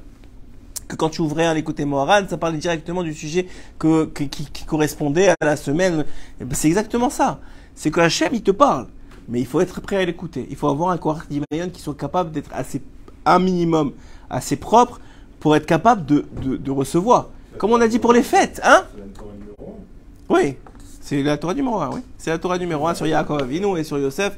que 0.88 0.94
quand 0.96 1.08
tu 1.08 1.20
ouvrais 1.22 1.46
un 1.46 1.54
écouter 1.56 1.84
Moharan, 1.84 2.26
ça 2.28 2.36
parlait 2.36 2.58
directement 2.58 3.02
du 3.02 3.14
sujet 3.14 3.46
que, 3.78 4.04
que- 4.04 4.24
qui, 4.24 4.44
qui 4.44 4.64
correspondait 4.64 5.28
à 5.28 5.36
la 5.40 5.56
semaine. 5.56 6.04
Eh 6.40 6.44
ben, 6.44 6.54
c'est 6.54 6.68
exactement 6.68 7.10
ça. 7.10 7.40
C'est 7.74 7.90
que 7.90 8.00
Hachem, 8.00 8.28
il 8.32 8.42
te 8.42 8.50
parle. 8.52 8.86
Mais 9.28 9.40
il 9.40 9.46
faut 9.46 9.60
être 9.60 9.80
prêt 9.80 9.96
à 9.96 10.04
l'écouter. 10.04 10.46
Il 10.50 10.54
faut 10.56 10.68
avoir 10.68 10.90
un 10.90 10.98
corps 10.98 11.22
d'Imayon 11.28 11.70
qui 11.72 11.80
soit 11.82 11.96
capable 11.96 12.30
d'être 12.30 12.50
assez, 12.52 12.80
un 13.24 13.40
minimum, 13.40 13.92
assez 14.30 14.54
propre 14.56 15.00
pour 15.40 15.56
être 15.56 15.66
capable 15.66 16.06
de, 16.06 16.24
de, 16.42 16.56
de 16.56 16.70
recevoir. 16.70 17.28
Comme 17.58 17.72
on 17.72 17.80
a 17.80 17.88
dit 17.88 17.98
pour 17.98 18.12
les 18.12 18.22
fêtes, 18.22 18.60
hein? 18.62 18.84
Oui. 20.28 20.56
C'est 21.08 21.22
la 21.22 21.36
Torah 21.38 21.54
numéro 21.54 21.78
1, 21.80 21.90
oui. 21.94 22.00
C'est 22.18 22.30
la 22.30 22.38
Torah 22.38 22.58
numéro 22.58 22.84
1 22.88 22.94
sur 22.96 23.06
Yaakov 23.06 23.40
Avinu 23.40 23.78
et 23.78 23.84
sur 23.84 23.96
Yosef. 23.96 24.36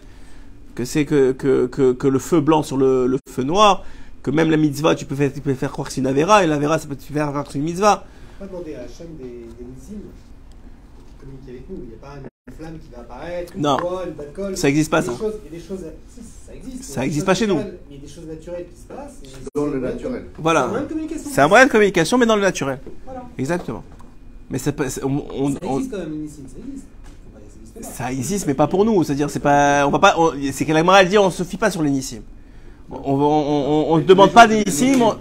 Que 0.75 0.85
c'est 0.85 1.07
que, 1.07 1.33
que, 1.33 1.67
que, 1.67 1.93
que 1.93 2.07
le 2.07 2.19
feu 2.19 2.43
blanc 2.43 2.63
sur 2.63 2.77
le, 2.77 3.07
le 3.07 3.17
feu 3.31 3.43
noir. 3.43 3.85
Que 4.23 4.31
même 4.31 4.51
la 4.51 4.59
mitzvah, 4.59 4.95
tu 4.95 5.07
peux 5.07 5.15
faire, 5.15 5.33
tu 5.33 5.41
peux 5.41 5.55
faire 5.55 5.73
croire 5.73 5.89
que 5.89 5.95
c'est 5.95 6.03
une 6.03 6.07
Avera. 6.07 6.45
Et 6.45 6.47
l'Avera, 6.47 6.79
ça 6.79 6.87
peut 6.87 6.95
te 6.95 7.03
faire 7.03 7.27
croire 7.29 7.45
que 7.47 7.53
c'est 7.53 7.59
une 7.59 7.65
mitzvah. 7.65 8.05
On 8.39 8.45
va 8.45 8.47
pas 8.51 8.53
demander 8.53 8.75
à 8.75 8.81
Hachem 8.83 9.07
des, 9.19 9.25
des 9.25 9.65
missiles 9.65 10.05
qui 11.07 11.15
communiquent 11.25 11.49
avec 11.49 11.71
nous. 11.71 11.77
Il 11.85 11.89
n'y 11.89 11.95
a 11.95 12.07
pas 12.07 12.15
une 12.19 12.53
flamme 12.55 12.79
qui 12.79 12.91
va 12.95 13.01
apparaître, 13.01 13.53
une 13.57 13.63
Non. 13.63 13.79
voile, 13.81 14.13
une 14.15 14.21
alcool. 14.21 14.57
Ça 14.59 14.69
existe 14.69 14.91
pas, 14.91 15.01
ça. 15.01 15.13
choses- 15.17 15.35
Il 15.51 15.55
y 15.55 15.57
a 15.57 15.61
des 15.61 15.67
choses. 15.67 15.85
si, 16.11 16.21
ça 16.47 16.55
existe. 16.55 16.85
Ça 16.85 16.93
Il 16.93 16.93
y 16.93 16.99
a 16.99 17.01
des 17.01 17.07
existe 17.07 17.17
choses 17.21 17.25
pas 17.25 17.35
chez 17.35 17.47
nous. 17.47 17.61
Il 17.91 17.97
y 17.97 17.99
a 17.99 18.03
des 18.03 18.09
choses 18.13 18.27
naturelles 18.27 18.67
qui 18.75 18.79
se 18.83 18.87
passent. 18.87 19.23
Dans 19.55 19.67
le 19.67 19.81
naturel. 19.81 20.25
C'est 20.35 20.39
un 20.39 20.43
Voilà. 20.43 20.67
moyen 20.67 20.83
de 20.85 20.89
communication. 20.89 21.31
C'est 21.33 21.41
un 21.41 21.49
moyen 21.49 21.65
de 21.67 21.71
communication, 21.71 22.19
mais 22.19 22.27
dans 22.27 22.37
le 22.37 22.43
naturel. 22.43 22.79
Voilà. 23.07 23.25
Exactement. 23.39 23.83
Mais 24.51 24.59
ça 24.59 24.73
on, 25.05 25.23
on- 25.43 25.77
existe 25.77 25.91
quand 25.91 25.99
même, 25.99 26.15
une 26.15 26.21
missile. 26.23 26.45
Ça 26.49 26.59
existe. 26.59 26.87
Faut 27.25 27.31
pas 27.33 27.41
dire 27.41 27.49
que 27.49 27.53
ça 27.53 27.59
existe 27.61 27.75
pas. 27.99 28.05
ça 28.05 28.13
existe, 28.13 28.47
mais 28.47 28.55
pas 28.55 28.67
pour 28.67 28.85
nous. 28.85 29.05
C'est-à-dire, 29.05 29.29
c'est 29.31 29.41
pas, 29.41 29.87
on 29.87 29.91
va 29.91 29.99
pas, 29.99 30.17
c'est 30.53 30.65
qu'elle 30.65 30.77
aimerait 30.77 31.05
dire, 31.07 31.23
on 31.23 31.31
se 31.31 31.43
fie 31.43 31.57
pas 31.59 31.71
sur 31.71 31.83
l'énissime. 31.83 32.23
On, 32.91 32.97
on, 33.13 33.15
on, 33.15 33.93
on 33.93 33.97
ne 33.99 34.03
demande 34.03 34.31
pas 34.33 34.47
d'énissime. 34.47 35.01
va 35.01 35.19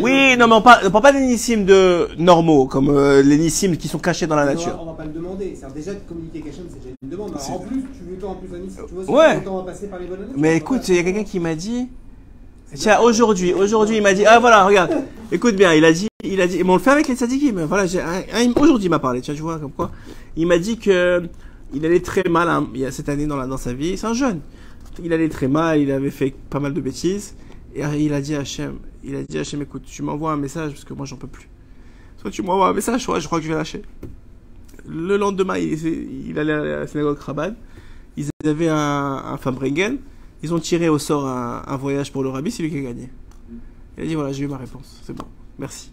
Oui, 0.00 0.36
non, 0.38 0.46
mais 0.46 0.54
on 0.54 0.62
parle, 0.62 0.86
on 0.86 0.90
parle 0.92 1.02
pas 1.02 1.12
d'énissime 1.12 1.64
de 1.64 2.08
normaux, 2.16 2.66
comme 2.66 2.90
euh, 2.90 3.22
les 3.22 3.36
nissim 3.38 3.74
qui 3.76 3.88
sont 3.88 3.98
cachés 3.98 4.28
dans 4.28 4.36
la 4.36 4.42
on 4.42 4.46
va- 4.46 4.54
nature. 4.54 4.78
On 4.80 4.84
va 4.86 4.92
pas 4.92 5.04
le 5.04 5.10
demander. 5.10 5.58
C'est 5.60 5.74
déjà 5.74 5.94
de 5.94 5.98
communiquer 6.08 6.38
avec 6.42 6.52
Hachem, 6.52 6.66
c'est 6.68 6.76
déjà 6.80 6.94
une 7.02 7.08
demande. 7.08 7.30
Alors, 7.34 7.50
en 7.50 7.58
plus, 7.58 7.80
tu 7.82 8.04
veux 8.08 8.16
toi 8.18 8.30
en 8.30 8.34
plus 8.36 8.48
un. 8.54 8.60
Tu 8.86 8.94
vois, 8.94 9.18
Ouais. 9.18 9.42
on 9.48 9.56
va 9.56 9.62
passer 9.64 9.88
par 9.88 9.98
les 9.98 10.06
bonnes 10.06 10.22
années. 10.22 10.32
Mais 10.36 10.56
écoute, 10.56 10.88
il 10.88 10.94
y 10.94 10.98
a 11.00 11.02
quelqu'un 11.02 11.24
qui 11.24 11.40
m'a 11.40 11.56
dit. 11.56 11.88
Tiens, 12.74 13.00
aujourd'hui, 13.00 13.52
aujourd'hui, 13.52 13.96
il 13.96 14.02
m'a 14.02 14.14
dit. 14.14 14.24
Ah 14.24 14.38
voilà, 14.38 14.64
regarde. 14.64 14.92
Écoute 15.32 15.56
bien, 15.56 15.72
il 15.74 15.84
a 15.84 15.92
dit, 15.92 16.06
il 16.24 16.40
a 16.40 16.48
dit. 16.48 16.58
Mais 16.64 16.70
on 16.70 16.74
le 16.74 16.80
fait 16.80 16.90
avec 16.90 17.06
les 17.06 17.14
tzadikim. 17.14 17.62
Voilà, 17.64 17.84
aujourd'hui, 18.60 18.86
il 18.86 18.90
m'a 18.90 18.98
parlé. 18.98 19.20
Tu 19.20 19.32
vois, 19.34 19.58
comme 19.58 19.72
quoi. 19.72 19.92
Il 20.36 20.46
m'a 20.46 20.58
dit 20.58 20.78
que 20.78 21.22
il 21.72 21.84
allait 21.84 22.00
très 22.00 22.28
mal 22.28 22.48
hein, 22.48 22.66
cette 22.90 23.08
année 23.08 23.26
dans, 23.26 23.56
sa 23.56 23.72
vie. 23.72 23.96
C'est 23.96 24.06
un 24.06 24.14
jeune. 24.14 24.40
Il 25.02 25.12
allait 25.12 25.28
très 25.28 25.46
mal. 25.46 25.80
Il 25.80 25.92
avait 25.92 26.10
fait 26.10 26.34
pas 26.50 26.58
mal 26.58 26.74
de 26.74 26.80
bêtises. 26.80 27.36
Et 27.74 27.82
il 27.82 28.12
a 28.12 28.20
dit 28.20 28.34
à 28.34 28.40
Hachem, 28.40 28.78
il 29.04 29.14
a 29.14 29.22
dit 29.22 29.38
à 29.38 29.42
Hachem, 29.42 29.62
écoute, 29.62 29.82
tu 29.86 30.02
m'envoies 30.02 30.32
un 30.32 30.36
message 30.36 30.72
parce 30.72 30.84
que 30.84 30.94
moi, 30.94 31.06
j'en 31.06 31.16
peux 31.16 31.28
plus. 31.28 31.48
Soit 32.16 32.30
tu 32.30 32.42
m'envoies 32.42 32.68
un 32.68 32.72
message, 32.72 33.04
soit 33.04 33.20
je 33.20 33.26
crois 33.26 33.38
que 33.38 33.44
je 33.44 33.50
vais 33.50 33.56
lâcher. 33.56 33.82
Le 34.88 35.16
lendemain, 35.16 35.56
il, 35.58 36.28
il 36.28 36.38
allait 36.38 36.52
à 36.52 36.80
la 36.80 36.86
synagogue 36.88 37.18
Chabad. 37.24 37.54
Ils 38.16 38.28
avaient 38.44 38.68
un, 38.68 39.22
un 39.24 39.36
Fabringen. 39.36 39.98
Ils 40.42 40.52
ont 40.52 40.58
tiré 40.58 40.88
au 40.88 40.98
sort 40.98 41.28
un, 41.28 41.62
un 41.66 41.76
voyage 41.76 42.10
pour 42.10 42.24
le 42.24 42.30
rabbi, 42.30 42.50
c'est 42.50 42.62
lui 42.62 42.70
qui 42.70 42.78
a 42.78 42.82
gagné. 42.82 43.08
Il 43.96 44.04
a 44.04 44.06
dit 44.06 44.14
voilà, 44.14 44.32
j'ai 44.32 44.44
eu 44.44 44.48
ma 44.48 44.56
réponse, 44.56 45.00
c'est 45.04 45.12
bon, 45.12 45.24
merci. 45.58 45.90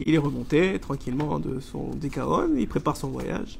Il 0.00 0.14
est 0.14 0.18
remonté 0.18 0.78
tranquillement 0.80 1.38
de 1.38 1.60
son 1.60 1.90
décaron, 1.94 2.48
il 2.56 2.66
prépare 2.66 2.96
son 2.96 3.08
voyage. 3.08 3.58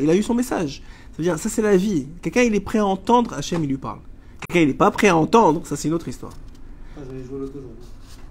Il 0.00 0.10
a 0.10 0.16
eu 0.16 0.22
son 0.22 0.34
message. 0.34 0.82
Ça 1.12 1.18
veut 1.18 1.24
dire, 1.24 1.38
ça 1.38 1.48
c'est 1.48 1.62
la 1.62 1.76
vie. 1.76 2.06
Quelqu'un 2.22 2.42
il 2.42 2.54
est 2.54 2.60
prêt 2.60 2.78
à 2.78 2.86
entendre, 2.86 3.34
Hachem 3.34 3.62
il 3.64 3.68
lui 3.68 3.76
parle. 3.76 4.00
Quelqu'un 4.48 4.62
il 4.62 4.68
n'est 4.68 4.74
pas 4.74 4.90
prêt 4.90 5.08
à 5.08 5.16
entendre, 5.16 5.66
ça 5.66 5.76
c'est 5.76 5.88
une 5.88 5.94
autre 5.94 6.08
histoire. 6.08 6.32
Ah, 6.96 7.00
J'allais 7.06 7.24
jouer. 7.24 7.46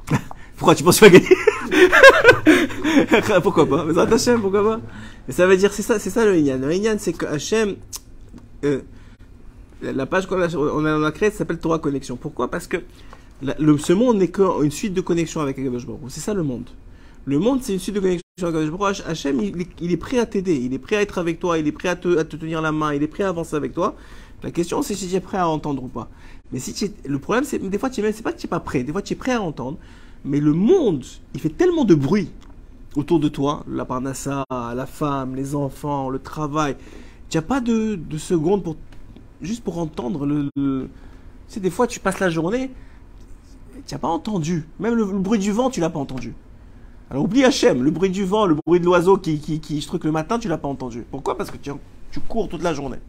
Pourquoi 0.58 0.76
tu 0.76 0.84
penses 0.84 1.00
vas 1.00 1.10
gagner 1.10 1.28
Pourquoi 3.44 3.68
pas? 3.68 3.86
Mais 3.86 3.98
Hachem, 3.98 4.42
pourquoi 4.42 4.64
pas? 4.64 4.80
Mais 5.28 5.34
ça 5.34 5.48
veut 5.48 5.58
dire, 5.58 5.74
c'est 5.74 5.82
ça, 5.82 5.98
c'est 5.98 6.12
ça 6.12 6.24
le 6.26 6.38
Inyan. 6.38 6.60
Le 6.60 6.72
Inyan, 6.72 6.98
c'est 7.00 7.14
que 7.14 7.26
Hachem, 7.26 7.78
euh, 8.64 8.82
la, 9.82 10.06
page 10.06 10.28
qu'on 10.28 10.40
a, 10.40 10.56
on 10.56 10.86
a, 10.86 11.00
on 11.00 11.04
a 11.04 11.12
créée 11.12 11.32
s'appelle 11.32 11.58
Torah 11.58 11.80
Connexion. 11.80 12.16
Pourquoi? 12.16 12.52
Parce 12.52 12.68
que 12.68 12.78
la- 13.42 13.56
le, 13.58 13.76
ce 13.80 13.94
monde 13.94 14.18
n'est 14.18 14.28
qu'une 14.30 14.70
suite 14.70 14.94
de 14.94 15.02
connexions 15.02 15.42
avec 15.42 15.58
Akadosh 15.58 15.88
Baruch. 15.88 16.02
C'est 16.10 16.20
ça 16.20 16.36
le 16.36 16.44
monde. 16.44 16.70
Le 17.26 17.40
monde, 17.40 17.62
c'est 17.62 17.74
une 17.74 17.80
suite 17.80 17.96
de 17.96 18.00
connexions 18.00 18.22
avec. 18.42 19.02
Hachem, 19.08 19.40
il, 19.42 19.62
est- 19.62 19.68
il 19.82 19.92
est 19.92 19.98
prêt 19.98 20.18
à 20.20 20.26
t'aider, 20.26 20.56
il 20.56 20.74
est 20.74 20.80
prêt 20.80 20.96
à 20.96 21.02
être 21.02 21.18
avec 21.20 21.40
toi, 21.40 21.58
il 21.60 21.68
est 21.68 21.72
prêt 21.72 21.90
à 21.90 21.96
te, 21.96 22.18
à 22.18 22.24
te 22.24 22.36
tenir 22.36 22.62
la 22.62 22.72
main, 22.72 22.94
il 22.94 23.04
est 23.04 23.08
prêt 23.08 23.24
à 23.24 23.30
avancer 23.30 23.56
avec 23.56 23.74
toi. 23.74 23.96
La 24.44 24.50
question, 24.52 24.82
c'est 24.82 24.96
si 24.96 25.08
tu 25.08 25.16
es 25.16 25.20
prêt 25.20 25.38
à 25.38 25.48
entendre 25.48 25.84
ou 25.84 25.88
pas. 25.88 26.10
Mais 26.52 26.60
si 26.60 26.92
le 27.06 27.20
problème, 27.20 27.44
c'est 27.44 27.60
des 27.60 27.78
fois, 27.78 27.90
tu 27.90 28.02
même, 28.02 28.12
c'est 28.14 28.24
pas 28.24 28.34
que 28.34 28.40
tu 28.40 28.48
n'es 28.48 28.50
pas 28.50 28.60
prêt. 28.60 28.84
Des 28.84 28.92
fois, 28.92 29.02
tu 29.04 29.14
es 29.14 29.16
prêt 29.16 29.34
à 29.34 29.42
entendre. 29.42 29.78
Mais 30.26 30.40
le 30.40 30.54
monde, 30.54 31.04
il 31.34 31.40
fait 31.40 31.50
tellement 31.50 31.86
de 31.86 31.96
bruit 31.96 32.30
autour 32.96 33.20
de 33.20 33.28
toi, 33.30 33.64
la 33.70 33.86
parnassa, 33.86 34.44
la 34.52 34.86
femme, 34.86 35.36
les 35.36 35.56
enfants, 35.56 36.10
le 36.10 36.20
travail. 36.20 36.76
Tu 37.30 37.38
n'as 37.38 37.42
pas 37.44 37.62
de, 37.62 37.96
de 37.96 38.18
seconde 38.18 38.64
pour 38.64 38.76
juste 39.42 39.64
pour 39.64 39.78
entendre 39.78 40.26
le- 40.26 40.50
Tu 40.56 40.90
sais, 41.48 41.60
des 41.60 41.70
fois, 41.70 41.88
tu 41.88 42.00
passes 42.00 42.20
la 42.20 42.30
journée, 42.30 42.72
tu 43.88 43.94
n'as 43.94 44.00
pas 44.00 44.08
entendu. 44.08 44.66
Même 44.80 44.96
le, 44.96 45.06
le 45.06 45.20
bruit 45.20 45.40
du 45.40 45.52
vent, 45.52 45.70
tu 45.70 45.80
l'as 45.80 45.90
pas 45.90 46.00
entendu. 46.00 46.34
Alors 47.12 47.26
oublie 47.26 47.44
Hachem, 47.44 47.84
le 47.84 47.92
bruit 47.92 48.10
du 48.10 48.24
vent, 48.24 48.46
le 48.46 48.56
bruit 48.66 48.80
de 48.80 48.86
l'oiseau 48.86 49.18
qui, 49.18 49.38
qui, 49.38 49.60
qui 49.60 49.86
truc 49.86 50.06
le 50.06 50.14
matin, 50.14 50.40
tu 50.40 50.48
l'as 50.48 50.58
pas 50.58 50.70
entendu. 50.70 51.04
Pourquoi? 51.12 51.38
Parce 51.38 51.52
que 51.52 51.58
tu, 51.58 51.70
tu 52.10 52.22
cours 52.22 52.48
toute 52.48 52.64
la 52.64 52.74
journée. 52.74 53.00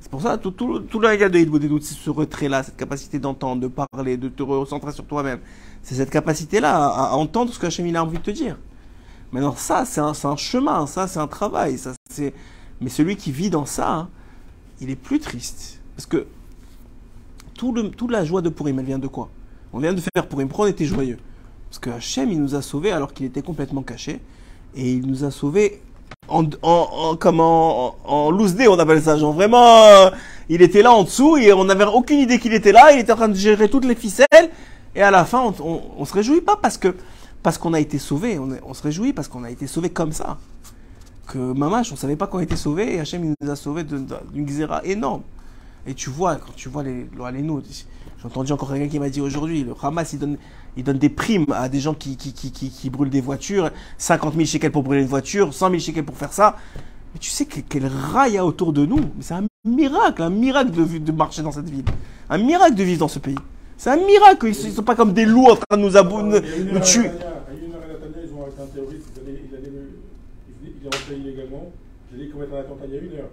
C'est 0.00 0.10
pour 0.10 0.22
ça, 0.22 0.38
tout, 0.38 0.50
tout, 0.50 0.80
tout 0.80 0.98
le 0.98 1.14
gars 1.14 1.28
de 1.28 1.38
Hidboudédout, 1.38 1.80
c'est 1.82 1.94
ce 1.94 2.08
retrait-là, 2.08 2.62
cette 2.62 2.78
capacité 2.78 3.18
d'entendre, 3.18 3.60
de 3.60 3.68
parler, 3.68 4.16
de 4.16 4.30
te 4.30 4.42
recentrer 4.42 4.92
sur 4.92 5.04
toi-même. 5.04 5.40
C'est 5.82 5.94
cette 5.94 6.08
capacité-là 6.08 6.74
à, 6.74 7.16
entendre 7.16 7.52
ce 7.52 7.58
que 7.58 7.82
il 7.82 7.96
a 7.98 8.02
envie 8.02 8.16
de 8.16 8.22
te 8.22 8.30
dire. 8.30 8.56
Maintenant, 9.30 9.54
ça, 9.54 9.84
c'est 9.84 10.00
un, 10.00 10.12
un 10.24 10.36
chemin, 10.36 10.86
ça, 10.86 11.06
c'est 11.06 11.20
un 11.20 11.26
travail. 11.26 11.76
Ça. 11.76 11.92
Mais 12.80 12.88
celui 12.88 13.16
qui 13.16 13.30
vit 13.30 13.50
dans 13.50 13.66
ça, 13.66 13.92
hein, 13.92 14.08
il 14.80 14.88
est 14.88 14.96
plus 14.96 15.20
triste. 15.20 15.82
Parce 15.94 16.06
que 16.06 16.26
tout 17.52 17.74
le, 17.74 17.90
toute 17.90 18.10
la 18.10 18.24
joie 18.24 18.40
de 18.40 18.48
Purim, 18.48 18.78
elle 18.78 18.86
vient 18.86 18.98
de 18.98 19.08
quoi? 19.08 19.28
On 19.74 19.80
vient 19.80 19.92
de 19.92 20.00
faire 20.00 20.26
Purim. 20.26 20.48
Pourquoi 20.48 20.64
on 20.64 20.70
était 20.70 20.86
joyeux? 20.86 21.18
Parce 21.68 21.78
que 21.78 21.90
Hachem, 21.90 22.30
il 22.30 22.40
nous 22.40 22.54
a 22.54 22.62
sauvés 22.62 22.92
alors 22.92 23.12
qu'il 23.12 23.26
était 23.26 23.42
complètement 23.42 23.82
caché. 23.82 24.20
Et 24.74 24.92
il 24.92 25.06
nous 25.06 25.24
a 25.24 25.30
sauvés 25.30 25.82
en, 26.28 26.46
comme 27.16 27.40
en, 27.40 27.96
en, 28.04 28.30
loose 28.30 28.54
day, 28.54 28.68
on 28.68 28.78
appelle 28.78 29.02
ça. 29.02 29.16
Genre 29.16 29.32
vraiment, 29.32 29.84
euh, 29.84 30.10
il 30.48 30.62
était 30.62 30.82
là 30.82 30.92
en 30.92 31.04
dessous 31.04 31.36
et 31.36 31.52
on 31.52 31.64
n'avait 31.64 31.84
aucune 31.84 32.18
idée 32.18 32.38
qu'il 32.38 32.52
était 32.52 32.72
là. 32.72 32.92
Il 32.92 33.00
était 33.00 33.12
en 33.12 33.16
train 33.16 33.28
de 33.28 33.34
gérer 33.34 33.68
toutes 33.68 33.84
les 33.84 33.94
ficelles. 33.94 34.50
Et 34.94 35.02
à 35.02 35.10
la 35.10 35.24
fin, 35.24 35.40
on, 35.42 35.54
on, 35.62 35.82
on 35.98 36.04
se 36.04 36.12
réjouit 36.14 36.40
pas 36.40 36.56
parce 36.56 36.78
que 36.78 36.94
parce 37.42 37.58
qu'on 37.58 37.72
a 37.72 37.80
été 37.80 37.98
sauvé. 37.98 38.38
On, 38.38 38.74
se 38.74 38.82
réjouit 38.82 39.12
parce 39.12 39.28
qu'on 39.28 39.44
a 39.44 39.50
été 39.50 39.66
sauvé 39.66 39.90
comme 39.90 40.12
ça. 40.12 40.38
Que 41.26 41.38
Mamash, 41.38 41.92
on 41.92 41.96
savait 41.96 42.16
pas 42.16 42.26
qu'on 42.26 42.40
était 42.40 42.56
sauvé 42.56 42.94
et 42.94 43.00
Hachem 43.00 43.24
il 43.24 43.34
nous 43.40 43.50
a 43.50 43.56
sauvés 43.56 43.84
d'une 43.84 44.44
xéra 44.44 44.82
énorme. 44.84 45.22
Et 45.86 45.94
tu 45.94 46.10
vois, 46.10 46.36
quand 46.36 46.54
tu 46.56 46.68
vois 46.68 46.82
les 46.82 47.08
lois 47.16 47.30
les 47.30 47.42
nôtres, 47.42 47.68
j'ai 47.70 48.26
entendu 48.26 48.52
encore 48.52 48.70
quelqu'un 48.70 48.88
qui 48.88 48.98
m'a 48.98 49.08
dit 49.08 49.20
aujourd'hui, 49.20 49.64
le 49.64 49.74
Hamas, 49.80 50.12
il 50.12 50.18
donne, 50.18 50.36
il 50.78 50.84
donne 50.84 50.98
des 50.98 51.08
primes 51.10 51.44
à 51.52 51.68
des 51.68 51.80
gens 51.80 51.92
qui, 51.92 52.16
qui, 52.16 52.32
qui, 52.32 52.50
qui, 52.52 52.70
qui 52.70 52.88
brûlent 52.88 53.10
des 53.10 53.20
voitures, 53.20 53.70
50 53.98 54.34
000 54.34 54.46
shekels 54.46 54.70
pour 54.72 54.82
brûler 54.84 55.02
une 55.02 55.08
voiture, 55.08 55.52
100 55.52 55.68
000 55.70 55.80
shekels 55.80 56.04
pour 56.04 56.16
faire 56.16 56.32
ça. 56.32 56.56
Mais 57.12 57.18
tu 57.20 57.28
sais 57.30 57.44
que- 57.46 57.60
quel 57.68 57.86
rail 57.86 58.32
il 58.32 58.34
y 58.34 58.38
a 58.38 58.46
autour 58.46 58.72
de 58.72 58.86
nous. 58.86 58.96
Mais 59.00 59.22
C'est 59.22 59.34
un 59.34 59.44
miracle, 59.64 60.22
un 60.22 60.30
miracle 60.30 60.70
de, 60.70 61.12
marcher 61.12 61.42
dans 61.42 61.52
cette 61.52 61.68
ville. 61.68 61.84
Un 62.30 62.38
miracle 62.38 62.74
de 62.76 62.82
vivre 62.84 63.00
dans 63.00 63.08
ce 63.08 63.18
pays. 63.18 63.34
C'est 63.76 63.90
un 63.90 63.96
miracle. 63.96 64.46
Ils 64.46 64.68
ne 64.68 64.72
sont 64.72 64.82
pas 64.82 64.94
comme 64.94 65.12
des 65.12 65.24
loups 65.24 65.46
en 65.50 65.56
train 65.56 65.76
de 65.76 65.82
nous, 65.82 65.96
abou- 65.96 66.22
nous, 66.22 66.80
tuer. 66.80 67.08
Netanya, 67.08 67.42
il 67.52 67.58
y 67.58 67.64
a 67.64 67.66
une 67.66 67.72
heure 67.74 67.82
à 67.82 67.86
Netanya, 67.88 68.24
ils 68.24 68.34
ont 68.34 68.42
arrêté 68.42 68.62
un 68.62 68.66
terroriste, 68.66 69.06
il 69.16 69.20
allait, 69.28 69.42
il 69.50 69.56
allait 69.56 69.70
le- 69.70 69.90
il- 70.64 70.72
il 70.80 70.86
est 70.86 70.96
rentré 70.96 71.14
illégalement, 71.16 71.72
il 72.12 72.20
allait 72.20 72.30
commettre 72.30 72.54
un 72.54 72.58
attentat 72.60 72.84
il 72.86 72.94
y 72.94 72.98
a 72.98 73.00
une 73.00 73.12
heure. 73.18 73.30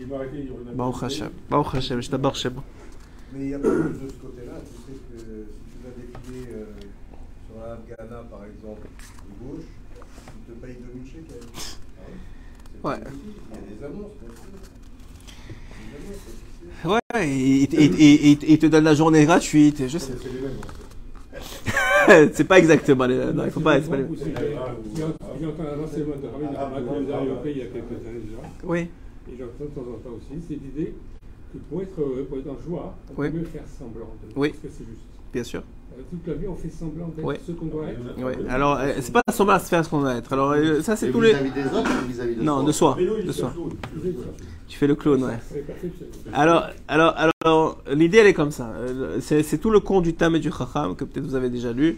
Ils 0.00 0.06
m'ont 0.06 0.16
arrêté, 0.16 0.44
ils 0.46 0.50
ont 0.52 0.74
Baruch 0.76 1.02
Hashem. 1.02 1.30
Baruch 1.50 1.74
Hashem. 1.74 2.00
Je 2.00 2.08
t'aborde 2.10 2.34
Hashem. 2.36 2.52
Mais 3.34 3.44
il 3.44 3.50
y 3.50 3.54
a 3.54 3.58
pas 3.58 3.68
de 3.68 3.72
ce 4.08 4.14
côté-là. 4.22 4.52
Tu 4.64 4.92
sais 4.92 4.98
que 5.10 5.24
défiler 6.28 6.52
euh, 6.54 6.64
sur 7.46 7.62
un 7.62 7.72
Afghana, 7.74 8.22
par 8.30 8.44
exemple, 8.44 8.82
de 9.28 9.46
gauche, 9.46 9.64
tu 10.46 10.52
te 10.52 10.58
payes 10.64 10.76
2000 10.94 11.06
shekels. 11.06 11.48
Ah 11.98 12.02
oui 12.08 12.14
C'est 12.72 12.88
Ouais. 12.88 12.96
Il 12.98 13.02
y 13.02 13.74
a 13.74 13.78
des 13.78 13.84
annonces, 13.84 14.12
bien 14.20 14.30
sûr. 14.34 14.48
Des 15.80 15.96
annonces, 15.96 16.22
officielles. 16.28 16.90
Ouais, 17.14 17.28
et, 17.28 17.62
et, 17.62 17.84
et, 17.84 18.30
et- 18.30 18.32
et 18.32 18.52
il 18.52 18.58
te 18.58 18.66
donne 18.66 18.84
la 18.84 18.94
journée 18.94 19.24
gratuite. 19.24 19.88
Je 19.88 19.98
sais. 19.98 20.12
C'est 22.08 22.38
mêmes. 22.38 22.46
pas 22.46 22.58
exactement 22.58 23.06
les. 23.06 23.32
Non, 23.32 23.44
il 23.44 23.50
faut 23.50 23.60
pas. 23.60 23.80
c'est 23.80 23.88
pas 23.90 23.96
les- 23.96 24.04
Aussi, 24.04 24.22
Il 24.26 24.32
y 24.32 24.36
a- 24.36 24.40
il 24.42 24.46
il 24.50 25.42
il 25.42 25.48
quelques 27.70 28.06
années 28.06 28.20
déjà. 28.20 28.38
Oui. 28.64 28.88
Et 29.30 29.36
j'entends 29.38 29.64
de 29.64 29.70
temps 29.70 29.80
en 29.82 29.98
temps 29.98 30.16
aussi, 30.16 30.42
c'est 30.48 30.54
l'idée 30.54 30.94
que 31.52 31.58
pour 31.58 31.82
être 31.82 32.00
heureux, 32.00 32.24
pour 32.28 32.38
être 32.38 32.48
en 32.48 32.58
joie, 32.66 32.94
on 33.14 33.20
Oui. 33.20 33.30
peut 33.30 33.38
mieux 33.38 33.44
faire 33.44 33.64
semblant 33.78 34.06
de 34.22 34.32
Oui. 34.36 34.48
parce 34.50 34.60
que 34.62 34.68
c'est 34.70 34.84
juste. 34.84 35.02
Bien 35.32 35.44
sûr. 35.44 35.62
Euh, 35.98 36.02
Toute 36.10 36.26
la 36.26 36.34
vie, 36.34 36.46
on 36.48 36.54
fait 36.54 36.70
semblant 36.70 37.08
d'être 37.08 37.24
Oui. 37.26 37.34
ce 37.46 37.52
qu'on 37.52 37.66
doit 37.66 37.86
être. 37.88 38.22
Ouais. 38.24 38.36
Alors, 38.48 38.78
euh, 38.78 38.92
c'est 39.00 39.12
pas 39.12 39.22
seulement 39.32 39.52
à 39.54 39.58
se 39.58 39.68
faire 39.68 39.84
ce 39.84 39.90
qu'on 39.90 40.00
doit 40.00 40.14
être. 40.14 40.32
Alors, 40.32 40.52
euh, 40.52 40.80
ça, 40.82 40.96
c'est 40.96 41.10
tous 41.10 41.20
les. 41.20 41.30
Vis-à-vis 41.32 41.50
des 41.52 41.64
autres 41.66 41.90
ou 42.04 42.08
vis-à-vis 42.08 42.36
de 42.36 42.42
Non, 42.42 42.56
soi 42.58 42.64
de 42.66 42.72
soi. 42.72 42.94
Vélo, 42.98 43.22
De 43.22 43.32
soi. 43.32 43.52
Tu 44.68 44.76
fais 44.78 44.86
le 44.86 44.94
clown, 44.94 45.24
ouais. 45.24 45.38
Alors, 46.32 46.66
alors, 46.88 47.14
alors, 47.42 47.78
l'idée 47.94 48.18
elle 48.18 48.26
est 48.26 48.34
comme 48.34 48.50
ça. 48.50 48.70
C'est 49.20 49.58
tout 49.58 49.70
le 49.70 49.80
conte 49.80 50.04
du 50.04 50.14
Tam 50.14 50.36
et 50.36 50.40
du 50.40 50.50
Chacham 50.52 50.94
que 50.94 51.04
peut-être 51.04 51.24
vous 51.26 51.34
avez 51.34 51.48
déjà 51.48 51.72
lu. 51.72 51.96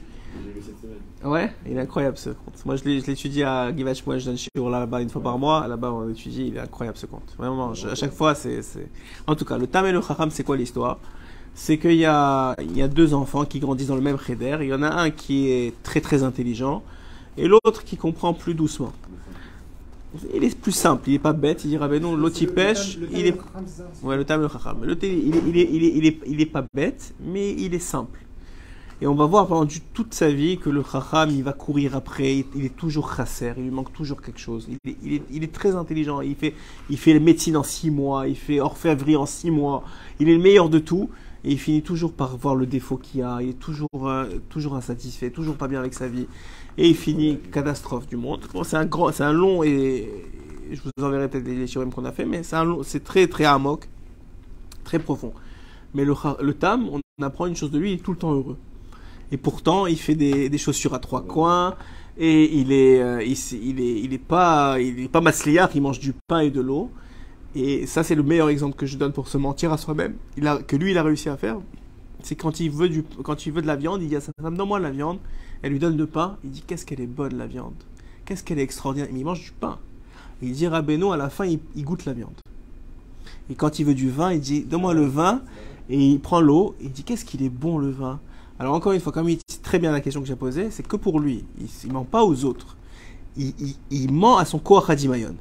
Ouais, 1.24 1.52
il 1.66 1.76
est 1.76 1.80
incroyable 1.80 2.16
ce 2.16 2.30
conte. 2.30 2.64
Moi 2.64 2.76
je 2.76 2.84
l'étudie 2.84 3.42
à 3.42 3.74
Givach, 3.76 4.06
moi 4.06 4.16
je 4.18 4.24
donne 4.26 4.38
shiur 4.38 4.70
là-bas 4.70 5.02
une 5.02 5.10
fois 5.10 5.20
par 5.22 5.36
mois. 5.38 5.66
Là-bas 5.66 5.92
on 5.92 6.08
étudie, 6.08 6.46
il 6.48 6.56
est 6.56 6.60
incroyable 6.60 6.96
ce 6.96 7.06
conte. 7.06 7.34
Vraiment, 7.36 7.74
je- 7.74 7.88
à 7.88 7.94
chaque 7.94 8.12
fois 8.12 8.34
c'est. 8.36 8.62
c'est- 8.62 8.88
En 9.26 9.34
tout 9.34 9.44
cas, 9.44 9.58
le 9.58 9.66
Tam 9.66 9.84
et 9.86 9.92
le 9.92 10.00
Chacham, 10.00 10.30
c'est 10.30 10.44
quoi 10.44 10.56
l'histoire? 10.56 10.98
C'est 11.54 11.78
qu'il 11.78 11.96
y 11.96 12.06
a, 12.06 12.56
il 12.60 12.76
y 12.76 12.82
a 12.82 12.88
deux 12.88 13.12
enfants 13.12 13.44
qui 13.44 13.60
grandissent 13.60 13.88
dans 13.88 13.96
le 13.96 14.00
même 14.00 14.18
cheder. 14.18 14.58
Il 14.62 14.68
y 14.68 14.74
en 14.74 14.82
a 14.82 14.88
un 14.88 15.10
qui 15.10 15.50
est 15.50 15.74
très 15.82 16.00
très 16.00 16.22
intelligent 16.22 16.82
et 17.36 17.48
l'autre 17.48 17.84
qui 17.84 17.96
comprend 17.96 18.34
plus 18.34 18.54
doucement. 18.54 18.92
Il 20.34 20.42
est 20.42 20.58
plus 20.58 20.72
simple, 20.72 21.08
il 21.08 21.14
est 21.14 21.20
pas 21.20 21.32
bête, 21.32 21.64
il 21.64 21.68
dira 21.68 21.86
ben 21.86 22.02
non, 22.02 22.16
l'autre 22.16 22.38
il 22.40 22.48
pêche, 22.48 22.98
il 23.12 23.26
est 23.26 23.36
Ouais, 24.02 24.16
le 24.16 24.24
Tam 24.24 24.40
le. 24.40 24.48
Le 24.86 25.04
il 25.04 25.36
est, 25.36 25.42
il, 25.46 25.56
est, 25.56 25.68
il, 25.70 25.84
est, 25.84 25.92
il, 25.94 26.06
est, 26.06 26.18
il 26.26 26.40
est 26.40 26.46
pas 26.46 26.64
bête, 26.74 27.14
mais 27.20 27.52
il 27.52 27.74
est 27.74 27.78
simple. 27.78 28.18
Et 29.02 29.06
on 29.06 29.14
va 29.14 29.24
voir 29.24 29.46
pendant 29.46 29.66
toute 29.94 30.12
sa 30.12 30.30
vie 30.30 30.58
que 30.58 30.68
le 30.68 30.82
Chacham, 30.82 31.30
il 31.30 31.42
va 31.42 31.54
courir 31.54 31.96
après, 31.96 32.44
il, 32.54 32.64
est 32.64 32.76
toujours 32.76 33.14
chasser, 33.14 33.52
il 33.56 33.62
lui 33.62 33.70
manque 33.70 33.92
toujours 33.94 34.20
quelque 34.20 34.40
chose. 34.40 34.68
Il 34.68 34.90
est, 34.90 34.96
il 35.02 35.14
est, 35.14 35.22
il 35.30 35.44
est 35.44 35.52
très 35.52 35.74
intelligent, 35.74 36.20
il 36.20 36.34
fait, 36.34 36.54
il 36.90 36.98
fait 36.98 37.14
la 37.14 37.20
médecine 37.20 37.56
en 37.56 37.62
six 37.62 37.90
mois, 37.90 38.26
il 38.28 38.36
fait 38.36 38.60
orfèvrerie 38.60 39.16
en 39.16 39.24
six 39.24 39.50
mois, 39.50 39.84
il 40.18 40.28
est 40.28 40.34
le 40.34 40.42
meilleur 40.42 40.68
de 40.68 40.78
tout, 40.80 41.08
et 41.44 41.52
il 41.52 41.58
finit 41.58 41.82
toujours 41.82 42.12
par 42.12 42.36
voir 42.36 42.54
le 42.54 42.66
défaut 42.66 42.96
qu'il 42.96 43.22
a, 43.22 43.40
il 43.40 43.50
est 43.50 43.58
toujours, 43.58 43.88
euh, 44.04 44.26
toujours 44.48 44.76
insatisfait, 44.76 45.30
toujours 45.30 45.56
pas 45.56 45.68
bien 45.68 45.80
avec 45.80 45.94
sa 45.94 46.08
vie, 46.08 46.26
et 46.76 46.88
il 46.88 46.96
finit 46.96 47.38
catastrophe 47.52 48.06
du 48.06 48.16
monde. 48.16 48.46
C'est 48.64 48.76
un 48.76 48.86
grand, 48.86 49.10
c'est 49.12 49.24
un 49.24 49.32
long, 49.32 49.62
et 49.62 50.08
je 50.70 50.80
vous 50.80 51.04
enverrai 51.04 51.28
peut-être 51.28 51.46
les 51.46 51.66
shiurim 51.66 51.92
qu'on 51.92 52.04
a 52.04 52.12
fait, 52.12 52.24
mais 52.24 52.42
c'est 52.42 52.56
un 52.56 52.64
long- 52.64 52.82
c'est 52.82 53.02
très 53.02 53.26
très 53.26 53.44
amok, 53.44 53.88
très 54.84 54.98
profond. 54.98 55.32
Mais 55.94 56.04
le, 56.04 56.14
le 56.40 56.54
tam, 56.54 56.88
on 56.90 57.00
apprend 57.24 57.46
une 57.46 57.56
chose 57.56 57.70
de 57.70 57.78
lui, 57.78 57.92
il 57.92 57.94
est 57.94 58.02
tout 58.02 58.12
le 58.12 58.18
temps 58.18 58.32
heureux. 58.32 58.58
Et 59.32 59.36
pourtant, 59.36 59.86
il 59.86 59.98
fait 59.98 60.14
des, 60.14 60.48
des 60.48 60.58
chaussures 60.58 60.94
à 60.94 60.98
trois 60.98 61.22
coins, 61.22 61.74
et 62.18 62.58
il 62.58 62.70
est, 62.72 63.00
euh, 63.00 63.22
il, 63.22 63.80
est, 63.80 64.00
il 64.00 64.12
est 64.12 64.18
pas, 64.18 64.78
il 64.80 65.00
est 65.00 65.08
pas 65.08 65.20
masliach, 65.20 65.70
il 65.74 65.80
mange 65.82 66.00
du 66.00 66.12
pain 66.28 66.40
et 66.40 66.50
de 66.50 66.60
l'eau. 66.60 66.90
Et 67.54 67.86
ça, 67.86 68.02
c'est 68.02 68.14
le 68.14 68.22
meilleur 68.22 68.48
exemple 68.48 68.76
que 68.76 68.86
je 68.86 68.96
donne 68.96 69.12
pour 69.12 69.28
se 69.28 69.38
mentir 69.38 69.72
à 69.72 69.78
soi-même. 69.78 70.14
Que 70.66 70.76
lui, 70.76 70.92
il 70.92 70.98
a 70.98 71.02
réussi 71.02 71.28
à 71.28 71.36
faire. 71.36 71.56
C'est 72.22 72.36
quand 72.36 72.60
il 72.60 72.70
veut 72.70 72.88
du, 72.88 73.02
quand 73.22 73.46
il 73.46 73.52
veut 73.52 73.62
de 73.62 73.66
la 73.66 73.76
viande, 73.76 74.02
il 74.02 74.08
dit 74.08 74.16
à 74.16 74.20
sa 74.20 74.32
femme, 74.40 74.56
donne-moi 74.56 74.78
la 74.78 74.90
viande. 74.90 75.18
Elle 75.62 75.72
lui 75.72 75.78
donne 75.78 75.96
le 75.96 76.06
pain. 76.06 76.36
Il 76.44 76.50
dit, 76.50 76.62
qu'est-ce 76.66 76.86
qu'elle 76.86 77.00
est 77.00 77.06
bonne 77.06 77.36
la 77.36 77.46
viande. 77.46 77.74
Qu'est-ce 78.24 78.44
qu'elle 78.44 78.58
est 78.58 78.62
extraordinaire. 78.62 79.08
Il 79.12 79.24
mange 79.24 79.40
du 79.40 79.52
pain. 79.52 79.78
Il 80.42 80.52
dit, 80.52 80.66
Rabbeinu, 80.66 81.12
à 81.12 81.16
la 81.16 81.28
fin, 81.28 81.44
il, 81.44 81.84
goûte 81.84 82.04
la 82.04 82.12
viande. 82.12 82.34
Et 83.50 83.54
quand 83.54 83.78
il 83.78 83.86
veut 83.86 83.94
du 83.94 84.10
vin, 84.10 84.32
il 84.32 84.40
dit, 84.40 84.62
donne-moi 84.62 84.94
le 84.94 85.06
vin. 85.06 85.42
Et 85.88 85.98
il 85.98 86.20
prend 86.20 86.40
l'eau. 86.40 86.76
Il 86.80 86.92
dit, 86.92 87.02
qu'est-ce 87.02 87.24
qu'il 87.24 87.42
est 87.42 87.50
bon 87.50 87.78
le 87.78 87.90
vin. 87.90 88.20
Alors 88.60 88.74
encore 88.74 88.92
une 88.92 89.00
fois, 89.00 89.10
comme 89.10 89.28
il 89.28 89.38
dit 89.38 89.58
très 89.62 89.78
bien 89.78 89.90
la 89.90 90.02
question 90.02 90.20
que 90.20 90.28
j'ai 90.28 90.36
posée, 90.36 90.70
c'est 90.70 90.86
que 90.86 90.96
pour 90.96 91.18
lui. 91.18 91.44
Il, 91.58 91.66
il 91.84 91.92
ment 91.92 92.04
pas 92.04 92.24
aux 92.24 92.44
autres. 92.44 92.76
Il, 93.36 94.12
ment 94.12 94.36
à 94.36 94.44
son 94.44 94.58
Koach 94.58 94.90
Hadimayon. 94.90 95.34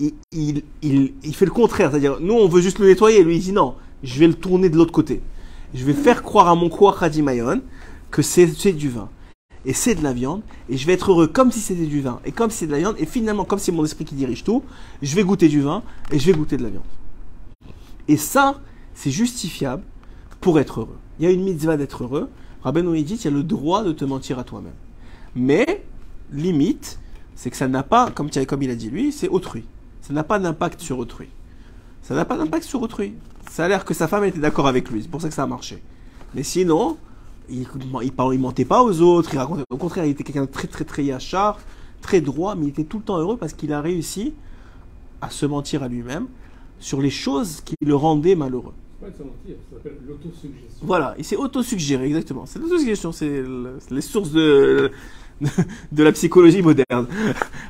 Il, 0.00 1.34
fait 1.34 1.44
le 1.44 1.50
contraire. 1.50 1.90
C'est-à-dire, 1.90 2.18
nous, 2.20 2.34
on 2.34 2.48
veut 2.48 2.60
juste 2.60 2.78
le 2.78 2.86
nettoyer. 2.86 3.22
Lui, 3.22 3.36
il 3.36 3.42
dit 3.42 3.52
non, 3.52 3.74
je 4.02 4.18
vais 4.18 4.26
le 4.26 4.34
tourner 4.34 4.68
de 4.68 4.76
l'autre 4.76 4.92
côté. 4.92 5.20
Je 5.74 5.84
vais 5.84 5.92
faire 5.92 6.22
croire 6.22 6.48
à 6.48 6.54
mon 6.54 6.68
Koach 6.68 7.02
Hadimayon 7.02 7.62
que 8.10 8.22
c'est 8.22 8.72
du 8.72 8.88
vin. 8.88 9.08
Et 9.66 9.72
c'est 9.72 9.94
de 9.94 10.02
la 10.02 10.12
viande. 10.12 10.42
Et 10.68 10.76
je 10.76 10.86
vais 10.86 10.92
être 10.92 11.10
heureux 11.10 11.26
comme 11.26 11.50
si 11.50 11.60
c'était 11.60 11.86
du 11.86 12.00
vin. 12.00 12.20
Et 12.24 12.32
comme 12.32 12.50
si 12.50 12.58
c'est 12.58 12.66
de 12.66 12.72
la 12.72 12.78
viande. 12.78 12.96
Et 12.98 13.06
finalement, 13.06 13.44
comme 13.44 13.58
c'est 13.58 13.72
mon 13.72 13.84
esprit 13.84 14.04
qui 14.04 14.14
dirige 14.14 14.44
tout, 14.44 14.62
je 15.02 15.14
vais 15.16 15.24
goûter 15.24 15.48
du 15.48 15.62
vin 15.62 15.82
et 16.12 16.18
je 16.18 16.26
vais 16.26 16.36
goûter 16.36 16.56
de 16.56 16.62
la 16.62 16.68
viande. 16.70 16.84
Et 18.08 18.16
ça, 18.16 18.60
c'est 18.94 19.10
justifiable 19.10 19.82
pour 20.40 20.60
être 20.60 20.80
heureux. 20.80 20.98
Il 21.18 21.24
y 21.24 21.28
a 21.28 21.30
une 21.30 21.42
mitzvah 21.42 21.76
d'être 21.76 22.04
heureux. 22.04 22.28
Rabbeinu 22.62 23.00
dit, 23.02 23.14
il 23.14 23.24
y 23.24 23.28
a 23.28 23.30
le 23.30 23.42
droit 23.42 23.82
de 23.84 23.92
te 23.92 24.04
mentir 24.04 24.38
à 24.38 24.44
toi-même. 24.44 24.72
Mais, 25.34 25.84
limite, 26.32 26.98
c'est 27.34 27.50
que 27.50 27.56
ça 27.56 27.68
n'a 27.68 27.82
pas, 27.82 28.10
comme, 28.10 28.30
tu- 28.30 28.44
comme 28.46 28.62
il 28.62 28.70
a 28.70 28.74
dit 28.74 28.90
lui, 28.90 29.12
c'est 29.12 29.28
autrui. 29.28 29.64
Ça 30.06 30.12
n'a 30.12 30.22
pas 30.24 30.38
d'impact 30.38 30.80
sur 30.80 30.98
autrui. 30.98 31.28
Ça 32.02 32.14
n'a 32.14 32.24
pas 32.26 32.36
d'impact 32.36 32.64
sur 32.64 32.82
autrui. 32.82 33.14
Ça 33.50 33.64
a 33.64 33.68
l'air 33.68 33.84
que 33.86 33.94
sa 33.94 34.06
femme 34.08 34.24
était 34.24 34.38
d'accord 34.38 34.66
avec 34.66 34.90
lui, 34.90 35.00
c'est 35.02 35.08
pour 35.10 35.22
ça 35.22 35.28
que 35.28 35.34
ça 35.34 35.44
a 35.44 35.46
marché. 35.46 35.82
Mais 36.34 36.42
sinon, 36.42 36.98
il, 37.48 37.66
il 38.02 38.38
mentait 38.40 38.64
pas 38.66 38.82
aux 38.82 39.00
autres, 39.00 39.30
il 39.32 39.38
racontait, 39.38 39.62
au 39.70 39.76
contraire, 39.78 40.04
il 40.04 40.10
était 40.10 40.24
quelqu'un 40.24 40.42
de 40.44 40.50
très 40.50 40.68
très 40.68 40.84
très 40.84 41.04
yachar, 41.04 41.58
très 42.02 42.20
droit, 42.20 42.54
mais 42.54 42.66
il 42.66 42.68
était 42.68 42.84
tout 42.84 42.98
le 42.98 43.04
temps 43.04 43.16
heureux 43.18 43.36
parce 43.38 43.54
qu'il 43.54 43.72
a 43.72 43.80
réussi 43.80 44.34
à 45.22 45.30
se 45.30 45.46
mentir 45.46 45.82
à 45.82 45.88
lui-même 45.88 46.26
sur 46.80 47.00
les 47.00 47.10
choses 47.10 47.62
qui 47.62 47.74
le 47.82 47.94
rendaient 47.94 48.34
malheureux. 48.34 48.74
C'est 49.00 49.06
pas 49.06 49.10
de 49.12 49.16
se 49.16 49.22
mentir, 49.22 49.56
ça 49.70 49.76
s'appelle 49.78 49.98
l'autosuggestion. 50.06 50.82
Voilà, 50.82 51.14
il 51.16 51.24
s'est 51.24 51.36
autosuggéré, 51.36 52.06
exactement. 52.06 52.44
C'est 52.44 52.58
l'autosuggestion, 52.58 53.12
c'est 53.12 53.40
le- 53.40 53.76
c'est 53.78 53.94
les 53.94 54.00
sources 54.02 54.32
de, 54.32 54.90
de 55.92 56.02
la 56.02 56.12
psychologie 56.12 56.62
moderne. 56.62 57.06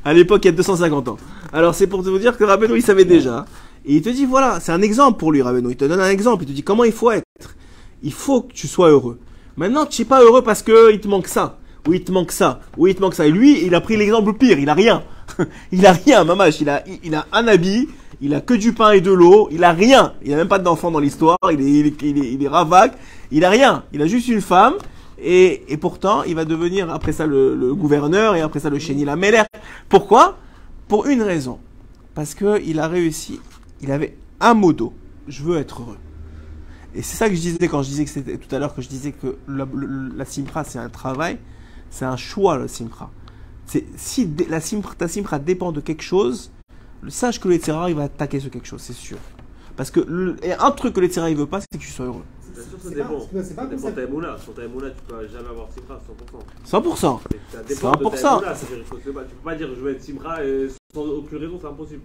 À 0.05 0.13
l'époque, 0.13 0.45
il 0.45 0.49
y 0.49 0.51
a 0.51 0.53
250 0.53 1.09
ans. 1.09 1.17
Alors, 1.53 1.75
c'est 1.75 1.87
pour 1.87 2.03
te 2.03 2.09
vous 2.09 2.19
dire 2.19 2.37
que 2.37 2.45
Rabbeinu, 2.45 2.77
il 2.77 2.83
savait 2.83 3.05
déjà. 3.05 3.47
Et 3.87 3.97
il 3.97 4.03
te 4.03 4.09
dit, 4.09 4.25
voilà, 4.25 4.61
c'est 4.61 4.73
un 4.73 4.83
exemple 4.83 5.19
pour 5.19 5.33
lui, 5.33 5.43
Rabbeinu. 5.43 5.71
Il 5.71 5.77
te 5.77 5.85
donne 5.85 6.01
un 6.01 6.11
exemple, 6.11 6.45
il 6.45 6.49
te 6.49 6.53
dit 6.53 6.63
comment 6.63 6.85
il 6.85 6.93
faut 6.93 7.11
être. 7.11 7.55
Il 8.03 8.13
faut 8.13 8.43
que 8.43 8.53
tu 8.53 8.69
sois 8.69 8.91
heureux. 8.91 9.19
Maintenant, 9.57 9.87
tu 9.87 10.03
n'es 10.03 10.07
pas 10.07 10.23
heureux 10.23 10.43
parce 10.43 10.63
que 10.63 10.93
il 10.93 11.01
te 11.01 11.09
manque 11.09 11.29
ça, 11.29 11.59
ou 11.87 11.95
il 11.95 12.03
te 12.03 12.11
manque 12.11 12.33
ça, 12.33 12.61
ou 12.77 12.87
il 12.87 12.95
te 12.95 13.01
manque 13.01 13.15
ça. 13.15 13.27
Et 13.27 13.31
lui, 13.31 13.65
il 13.65 13.75
a 13.75 13.81
pris 13.81 13.97
l'exemple 13.97 14.33
pire, 14.35 14.59
il 14.59 14.69
a 14.69 14.75
rien. 14.75 15.03
il 15.73 15.87
a 15.87 15.93
rien, 15.93 16.25
mamache. 16.25 16.61
Il 16.61 16.69
a, 16.69 16.83
il 17.03 17.15
a 17.15 17.27
un 17.33 17.47
habit, 17.47 17.89
il 18.21 18.35
a 18.35 18.41
que 18.41 18.55
du 18.55 18.73
pain 18.73 18.93
et 18.93 19.01
de 19.01 19.13
l'eau, 19.13 19.49
il 19.53 19.63
a 19.65 19.73
rien. 19.73 20.15
Il 20.25 20.33
a 20.33 20.37
même 20.37 20.49
pas 20.49 20.59
d'enfant 20.59 20.91
dans 20.91 20.99
l'histoire, 20.99 21.39
il 21.53 21.61
est, 21.61 21.65
il 21.65 21.87
est, 21.87 22.03
il 22.03 22.19
est, 22.19 22.33
il 22.33 22.51
il 23.31 23.45
a 23.45 23.51
rien. 23.51 23.85
Il 23.93 24.03
a 24.03 24.07
juste 24.07 24.29
une 24.29 24.41
femme, 24.41 24.75
et, 25.19 25.77
pourtant, 25.81 26.23
il 26.25 26.35
va 26.35 26.45
devenir 26.45 26.91
après 26.91 27.13
ça 27.13 27.27
le, 27.27 27.75
gouverneur, 27.75 28.37
et 28.37 28.41
après 28.41 28.61
ça 28.61 28.71
le 28.71 28.79
chéni 28.79 29.05
la 29.05 29.17
Meller. 29.17 29.45
Pourquoi? 29.89 30.39
Pour 30.89 31.07
une 31.07 31.23
raison. 31.23 31.59
Parce 32.15 32.35
que 32.35 32.61
il 32.65 32.79
a 32.79 32.89
réussi, 32.89 33.41
il 33.81 33.91
avait 33.91 34.17
un 34.41 34.55
modo, 34.55 34.93
je 35.27 35.43
veux 35.43 35.59
être 35.59 35.83
heureux. 35.83 35.99
Et 36.95 37.03
c'est 37.03 37.17
ça 37.17 37.29
que 37.29 37.35
je 37.35 37.41
disais 37.41 37.69
quand 37.69 37.83
je 37.83 37.89
disais 37.89 38.05
que 38.05 38.11
c'était 38.11 38.39
tout 38.39 38.55
à 38.55 38.59
l'heure 38.59 38.75
que 38.75 38.83
je 38.83 38.89
disais 38.89 39.11
que 39.11 39.37
la, 39.49 39.67
la 40.15 40.25
simpra 40.25 40.63
c'est 40.63 40.79
un 40.79 40.89
travail, 40.89 41.39
c'est 41.91 42.05
un 42.05 42.17
choix 42.17 42.57
le 42.57 42.69
simpra. 42.69 43.11
C'est 43.67 43.85
si 43.97 44.31
la 44.49 44.61
simpra, 44.61 44.95
ta 44.95 45.09
simpra 45.09 45.41
dépend 45.41 45.73
de 45.73 45.81
quelque 45.81 46.03
chose, 46.03 46.53
sache 47.09 47.41
que 47.41 47.49
le 47.49 47.59
il 47.89 47.95
va 47.95 48.05
attaquer 48.05 48.41
sur 48.41 48.51
quelque 48.51 48.67
chose, 48.67 48.81
c'est 48.81 48.93
sûr. 48.93 49.19
Parce 49.77 49.91
que 49.91 50.37
et 50.43 50.53
un 50.53 50.71
truc 50.71 50.95
que 50.95 51.01
le 51.01 51.11
il 51.31 51.37
veut 51.37 51.47
pas, 51.47 51.61
c'est 51.61 51.67
que 51.73 51.83
tu 51.83 51.91
sois 51.91 52.07
heureux. 52.07 52.25
Sûr, 52.69 52.79
ça 52.81 52.89
C'est 52.89 52.95
pas- 52.97 53.03
dépend. 53.09 53.21
c'est 53.21 53.55
pas- 53.57 53.67
dépend 53.67 53.89
de 53.91 54.23
ta. 54.25 54.39
Sur 54.39 54.55
ta 54.55 54.65
émoula, 54.65 54.91
tu 54.91 54.97
peux 55.07 55.29
jamais 55.29 55.49
avoir 55.49 55.69
Simra 55.73 56.01
100%. 56.07 56.39
100%. 56.65 57.21
Ça 57.53 57.63
dépend 57.63 57.93
de 57.93 57.97
ta 57.97 58.17
100%. 58.17 58.33
émoula. 58.39 58.55
C'est-à-dire, 58.55 58.79
il 58.79 58.85
faut 58.85 58.99
se 59.05 59.11
battre. 59.11 59.29
Tu 59.29 59.35
peux 59.37 59.45
pas 59.45 59.55
dire 59.57 59.69
je 59.75 59.81
veux 59.81 59.91
être 59.93 60.03
Simra 60.03 60.45
et 60.45 60.69
sans 60.95 61.03
aucune 61.05 61.39
raison, 61.39 61.59
c'est 61.61 61.67
impossible. 61.69 62.03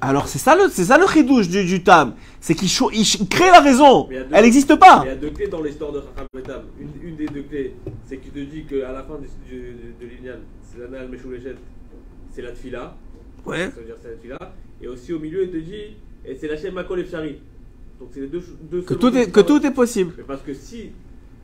Alors 0.00 0.26
c'est 0.26 0.40
ça 0.40 0.56
le, 0.56 0.68
c'est 0.70 0.86
ça 0.86 0.98
le 0.98 1.06
chidouche 1.06 1.48
du, 1.48 1.64
du 1.64 1.84
tam. 1.84 2.14
C'est 2.40 2.56
qu'il 2.56 2.66
il 2.92 3.00
il 3.20 3.28
crée 3.28 3.46
la 3.52 3.60
raison. 3.60 4.08
Elle 4.10 4.42
n'existe 4.44 4.74
pas. 4.74 5.02
Il 5.04 5.08
y 5.08 5.12
a 5.12 5.14
deux 5.14 5.30
clés 5.30 5.46
dans 5.46 5.62
l'histoire 5.62 5.92
de 5.92 6.00
Chacham 6.00 6.26
et 6.36 6.42
Tam. 6.42 6.62
Une, 6.80 6.90
une 7.10 7.14
des 7.16 7.26
deux 7.26 7.42
clés, 7.42 7.76
c'est 8.04 8.16
qu'il 8.18 8.32
te 8.32 8.40
dit 8.40 8.64
qu'à 8.64 8.90
la 8.90 9.04
fin 9.04 9.14
du, 9.18 9.28
du- 9.48 9.94
de 10.00 10.06
l'Inyan, 10.06 10.38
c'est 10.68 10.80
la 10.80 10.88
Nal 10.88 11.08
Meshoulechet, 11.08 11.54
c'est 12.34 12.42
la 12.42 12.50
Tfila. 12.52 12.96
Ouais. 13.46 13.70
Ça 13.70 13.76
veut 13.80 13.86
dire 13.86 13.94
c'est 14.02 14.10
la 14.10 14.16
Tfila. 14.16 14.52
Et 14.82 14.88
aussi 14.88 15.12
au 15.12 15.20
milieu, 15.20 15.44
il 15.44 15.50
te 15.52 15.56
dit, 15.58 15.96
et 16.24 16.34
c'est 16.34 16.48
la 16.48 16.56
chaîne 16.56 16.74
Makol 16.74 16.98
et. 16.98 17.40
Donc 18.00 18.10
c'est 18.14 18.20
les 18.20 18.26
deux, 18.28 18.42
deux 18.70 18.82
Que 18.82 18.94
tout 18.94 19.16
est, 19.16 19.30
que 19.30 19.40
tout 19.40 19.64
est 19.64 19.70
possible. 19.70 20.14
Mais 20.18 20.24
parce 20.24 20.40
que 20.42 20.54
si 20.54 20.92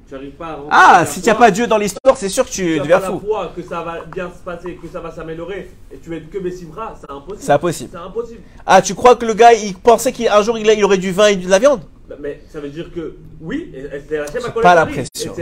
tu 0.07 0.15
n'arrives 0.15 0.33
pas 0.33 0.61
à 0.71 1.01
Ah, 1.01 1.07
si 1.07 1.21
tu 1.21 1.29
n'as 1.29 1.35
pas 1.35 1.51
Dieu 1.51 1.67
dans 1.67 1.79
l'histoire, 1.79 2.17
c'est 2.17 2.29
sûr 2.29 2.45
que 2.45 2.51
tu 2.51 2.75
tu 2.75 2.79
deviens 2.81 3.01
fou. 3.01 3.21
foi 3.21 3.53
que 3.57 3.63
ça 3.63 3.83
va 3.83 4.05
bien 4.05 4.31
se 4.31 4.43
passer, 4.45 4.79
que 4.81 4.87
ça 4.89 5.01
va 5.01 5.11
s'améliorer, 5.11 5.71
et 5.93 5.97
tu 5.99 6.15
es 6.15 6.21
que 6.21 6.39
Bessimra, 6.39 6.95
c'est 7.01 7.11
impossible. 7.11 7.43
C'est 7.91 7.97
impossible. 7.97 8.41
Ah, 8.67 8.83
tu 8.83 8.95
crois 8.95 9.17
que 9.17 9.27
le 9.27 9.35
gars, 9.35 9.53
il 9.53 9.75
pensait 9.75 10.13
qu'un 10.13 10.43
jour 10.43 10.59
il, 10.59 10.67
il 10.67 10.85
aurait 10.85 10.99
du 10.99 11.11
vin 11.11 11.29
et 11.29 11.37
de 11.37 11.49
la 11.49 11.59
viande? 11.59 11.81
Mais 12.21 12.43
ça 12.53 12.61
veut 12.61 12.69
dire 12.69 12.93
que 12.95 13.17
oui, 13.41 13.73
c'est 14.09 14.19
la 14.19 14.27
chaîne 14.27 14.43
pas 14.63 14.75
la 14.75 14.85
pression. 14.85 15.35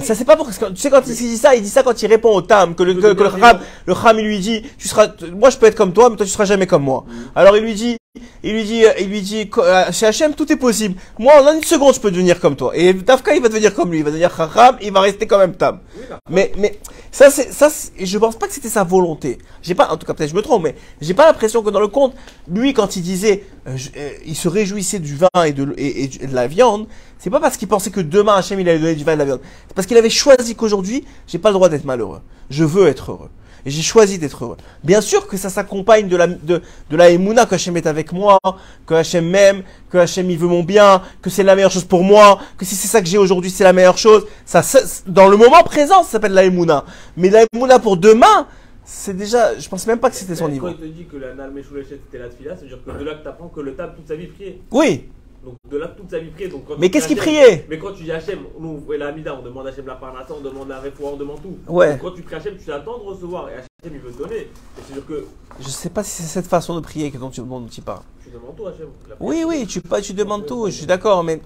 Ça 0.00 0.14
c'est 0.14 0.24
pas 0.24 0.34
pour 0.34 0.48
tu 0.48 0.76
sais 0.76 0.88
quand 0.90 1.02
il 1.06 1.14
dit 1.14 1.36
ça, 1.36 1.54
il 1.54 1.62
dit 1.62 1.68
ça 1.68 1.82
quand 1.82 2.02
il 2.02 2.06
répond 2.06 2.34
au 2.34 2.40
tam 2.40 2.74
que 2.74 2.82
le 2.82 2.94
Que 2.94 3.08
le 3.08 3.12
le 3.12 3.30
kham, 3.30 3.60
le 3.84 3.94
kham 3.94 4.18
il 4.18 4.24
lui 4.24 4.38
dit 4.38 4.62
tu 4.78 4.88
seras 4.88 5.08
moi 5.32 5.50
je 5.50 5.58
peux 5.58 5.66
être 5.66 5.76
comme 5.76 5.92
toi 5.92 6.08
mais 6.08 6.16
toi 6.16 6.24
tu 6.24 6.32
seras 6.32 6.46
jamais 6.46 6.66
comme 6.66 6.84
moi. 6.84 7.04
Alors 7.34 7.54
il 7.58 7.62
lui 7.62 7.74
dit 7.74 7.98
il 8.44 8.52
lui 8.52 8.64
dit 8.64 8.84
il 9.00 9.08
lui 9.08 9.22
dit 9.22 9.50
euh, 9.58 9.90
chez 9.90 10.06
Hachem 10.06 10.34
tout 10.34 10.50
est 10.52 10.56
possible. 10.56 10.94
Moi 11.18 11.32
en 11.42 11.52
une 11.54 11.64
seconde 11.64 11.94
je 11.94 12.00
peux 12.00 12.10
devenir 12.12 12.38
comme 12.38 12.54
toi 12.54 12.70
et 12.76 12.92
Dafka 12.94 13.34
il 13.34 13.42
va 13.42 13.48
devenir 13.48 13.74
comme 13.74 13.90
lui, 13.90 13.98
il 13.98 14.04
va 14.04 14.10
devenir 14.10 14.34
kham, 14.36 14.76
il 14.80 14.92
va 14.92 15.00
rester 15.00 15.26
quand 15.26 15.38
même 15.38 15.54
tam. 15.56 15.80
D'accord. 16.00 16.18
Mais 16.30 16.52
mais 16.56 16.78
ça 17.10 17.28
c'est 17.30 17.52
ça 17.52 17.68
c'est- 17.70 18.04
je 18.06 18.18
pense 18.18 18.36
pas 18.36 18.46
que 18.46 18.52
c'était 18.52 18.68
sa 18.68 18.84
volonté. 18.84 19.38
J'ai 19.62 19.74
pas 19.74 19.90
en 19.92 19.96
tout 19.96 20.06
cas 20.06 20.14
peut-être 20.14 20.30
je 20.30 20.36
me 20.36 20.42
trompe 20.42 20.62
mais 20.62 20.76
j'ai 21.00 21.14
pas 21.14 21.26
l'impression 21.26 21.62
que 21.62 21.70
dans 21.70 21.80
le 21.80 21.88
conte 21.88 22.14
lui 22.48 22.72
quand 22.72 22.94
il 22.96 23.02
disait 23.02 23.44
euh, 23.66 23.76
je- 23.76 23.90
euh, 23.96 24.10
il 24.24 24.36
se 24.36 24.46
réjouissait 24.48 25.00
du 25.00 25.16
vin 25.16 25.28
et 25.44 25.52
de 25.52 25.74
et 25.76 26.06
de 26.06 26.34
la 26.34 26.46
viande, 26.46 26.86
c'est 27.18 27.30
pas 27.30 27.40
parce 27.40 27.56
qu'il 27.56 27.66
pensait 27.66 27.90
que 27.90 28.00
demain 28.00 28.36
Hachem 28.36 28.60
il 28.60 28.68
allait 28.68 28.78
donner 28.78 28.94
du 28.94 29.02
vin 29.04 29.12
et 29.12 29.16
de 29.16 29.20
la 29.20 29.24
viande. 29.24 29.40
C'est 29.66 29.74
parce 29.74 29.88
qu'il 29.88 29.96
avait 29.96 30.10
choisi 30.10 30.54
qu'aujourd'hui 30.54 31.04
j'ai 31.26 31.38
pas 31.38 31.48
le 31.48 31.54
droit 31.54 31.68
d'être 31.68 31.84
malheureux. 31.84 32.20
Je 32.50 32.62
veux 32.62 32.86
être 32.86 33.10
heureux. 33.10 33.30
Et 33.66 33.70
j'ai 33.70 33.82
choisi 33.82 34.18
d'être 34.18 34.44
heureux. 34.44 34.56
Bien 34.82 35.00
sûr 35.00 35.26
que 35.26 35.36
ça 35.36 35.48
s'accompagne 35.48 36.06
de 36.08 36.16
la, 36.16 36.26
de, 36.26 36.60
de 36.90 36.96
la 36.96 37.08
émouna 37.08 37.46
que 37.46 37.54
Hachem 37.54 37.76
est 37.78 37.86
avec 37.86 38.12
moi, 38.12 38.38
que 38.86 38.92
Hachem 38.94 39.26
m'aime, 39.28 39.62
que 39.90 39.96
Hachem 39.98 40.30
il 40.30 40.36
veut 40.38 40.48
mon 40.48 40.62
bien, 40.62 41.00
que 41.22 41.30
c'est 41.30 41.42
la 41.42 41.54
meilleure 41.54 41.70
chose 41.70 41.84
pour 41.84 42.04
moi, 42.04 42.38
que 42.58 42.64
si 42.66 42.74
c'est 42.74 42.88
ça 42.88 43.00
que 43.00 43.06
j'ai 43.06 43.16
aujourd'hui 43.18 43.50
c'est 43.50 43.64
la 43.64 43.72
meilleure 43.72 43.96
chose. 43.98 44.26
Ça, 44.44 44.62
ça- 44.62 45.02
dans 45.06 45.28
le 45.28 45.36
moment 45.38 45.62
présent 45.62 46.02
ça 46.02 46.10
s'appelle 46.10 46.32
la 46.32 46.44
émouna. 46.44 46.84
Mais 47.16 47.30
la 47.30 47.44
émouna 47.54 47.78
pour 47.78 47.96
demain, 47.96 48.46
c'est 48.84 49.16
déjà, 49.16 49.58
je 49.58 49.66
pense 49.66 49.86
même 49.86 49.98
pas 49.98 50.10
que 50.10 50.16
c'était 50.16 50.34
son 50.34 50.48
niveau. 50.50 50.66
Quand 50.66 50.74
il 50.78 50.90
te 50.90 50.94
dit 50.94 51.06
que 51.06 51.16
la 51.16 51.32
Nal 51.34 51.50
Meshoulechet 51.52 51.98
c'était 52.04 52.22
la 52.22 52.28
Tfila, 52.28 52.56
ça 52.56 52.62
veut 52.62 52.68
dire 52.68 52.78
que 52.84 52.90
de 52.98 53.02
là 53.04 53.14
que 53.14 53.22
tu 53.22 53.28
apprends 53.28 53.48
que 53.48 53.60
le 53.60 53.74
table 53.74 53.94
toute 53.96 54.08
sa 54.08 54.14
vie 54.14 54.26
priait. 54.26 54.58
Oui, 54.70 55.08
Donc 55.44 55.56
de 55.70 55.76
là 55.76 55.88
toute 55.88 56.10
sa 56.10 56.18
vie. 56.18 56.30
Donc, 56.48 56.64
quand 56.66 56.78
mais 56.78 56.90
qu'est-ce 56.90 57.06
qu'il 57.06 57.16
priait? 57.16 57.66
Mais 57.68 57.78
quand 57.78 57.92
tu 57.92 58.04
dis 58.04 58.12
Hachem, 58.12 58.40
nous, 58.58 58.82
et 58.92 58.96
la 58.96 59.08
Amida, 59.08 59.38
on 59.38 59.42
demande 59.42 59.66
Hachem 59.66 59.86
la 59.86 59.96
Parnassa, 59.96 60.34
on 60.34 60.40
demande 60.40 60.68
la 60.68 60.80
Refoua, 60.80 61.10
on 61.12 61.16
demande 61.16 61.42
tout. 61.42 61.58
Ouais. 61.70 61.92
Donc, 61.92 62.00
quand 62.00 62.10
tu 62.12 62.22
pries 62.22 62.36
Hachem, 62.36 62.56
tu 62.56 62.72
attends 62.72 62.98
de 62.98 63.04
recevoir. 63.04 63.48
Et 63.50 63.54
Hachem, 63.54 63.66
il 63.92 63.98
veut 63.98 64.10
te 64.10 64.18
donner. 64.18 64.36
Et 64.36 64.48
c'est 64.86 64.94
sûr 64.94 65.06
que 65.06 65.26
Je 65.60 65.68
sais 65.68 65.90
pas 65.90 66.02
si 66.02 66.22
c'est 66.22 66.28
cette 66.28 66.46
façon 66.46 66.74
de 66.74 66.80
prier 66.80 67.10
que 67.10 67.18
dont 67.18 67.30
tu, 67.30 67.40
dont 67.42 67.66
tu 67.66 67.82
parles. 67.82 68.02
tu 68.22 68.30
demandes 68.30 68.56
tout 68.56 68.66
Hachem. 68.66 68.88
Oui, 69.20 69.44
oui, 69.46 69.66
tu, 69.66 69.80
pas, 69.80 70.00
tu 70.00 70.14
demandes 70.14 70.46
tout, 70.46 70.66
je 70.66 70.72
suis 70.72 70.86
d'accord, 70.86 71.22
mais 71.22 71.40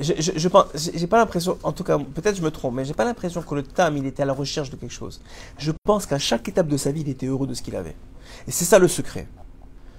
je, 0.00 0.14
je, 0.18 0.32
je 0.34 0.48
pense, 0.48 0.66
j'ai 0.74 1.06
pas 1.06 1.18
l'impression, 1.18 1.58
en 1.62 1.72
tout 1.72 1.84
cas, 1.84 1.98
peut-être 1.98 2.36
je 2.36 2.42
me 2.42 2.50
trompe, 2.50 2.74
mais 2.74 2.84
j'ai 2.84 2.94
pas 2.94 3.04
l'impression 3.04 3.42
que 3.42 3.54
le 3.54 3.62
Tam, 3.62 3.96
il 3.96 4.06
était 4.06 4.22
à 4.22 4.26
la 4.26 4.32
recherche 4.32 4.70
de 4.70 4.76
quelque 4.76 4.92
chose. 4.94 5.20
Je 5.58 5.72
pense 5.84 6.06
qu'à 6.06 6.18
chaque 6.18 6.48
étape 6.48 6.68
de 6.68 6.76
sa 6.76 6.90
vie, 6.92 7.02
il 7.02 7.08
était 7.08 7.26
heureux 7.26 7.46
de 7.46 7.54
ce 7.54 7.62
qu'il 7.62 7.76
avait. 7.76 7.96
Et 8.46 8.50
c'est 8.50 8.64
ça 8.64 8.78
le 8.78 8.88
secret. 8.88 9.26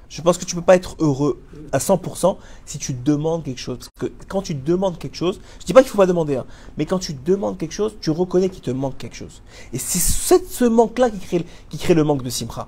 Je 0.10 0.22
pense 0.24 0.40
que 0.40 0.46
tu 0.46 0.56
peux 0.56 0.62
pas 0.62 0.76
être 0.76 0.96
heureux 1.00 1.40
à 1.72 1.78
100% 1.78 2.38
si 2.66 2.80
tu 2.80 2.94
demandes 2.94 3.44
quelque 3.44 3.60
chose. 3.60 3.78
Parce 3.78 4.10
que 4.10 4.14
quand 4.28 4.42
tu 4.42 4.56
demandes 4.56 4.98
quelque 4.98 5.16
chose, 5.16 5.40
je 5.60 5.66
dis 5.66 5.74
pas 5.74 5.82
qu'il 5.82 5.92
faut 5.92 6.00
pas 6.00 6.08
demander, 6.08 6.36
hein, 6.36 6.46
mais 6.78 6.86
quand 6.86 6.98
tu 6.98 7.14
demandes 7.14 7.60
quelque 7.60 7.74
chose, 7.74 7.96
tu 8.02 8.10
reconnais 8.10 8.50
qu'il 8.50 8.62
te 8.62 8.72
manque 8.72 8.98
quelque 8.98 9.16
chose. 9.16 9.44
Et 9.72 9.78
c'est 9.78 10.00
ce, 10.00 10.36
ce 10.50 10.66
manque-là 10.66 11.12
qui 11.12 11.20
crée, 11.20 11.46
qui 11.70 11.78
crée 11.78 11.94
le 11.94 12.04
manque 12.04 12.24
de 12.24 12.30
Simra. 12.30 12.68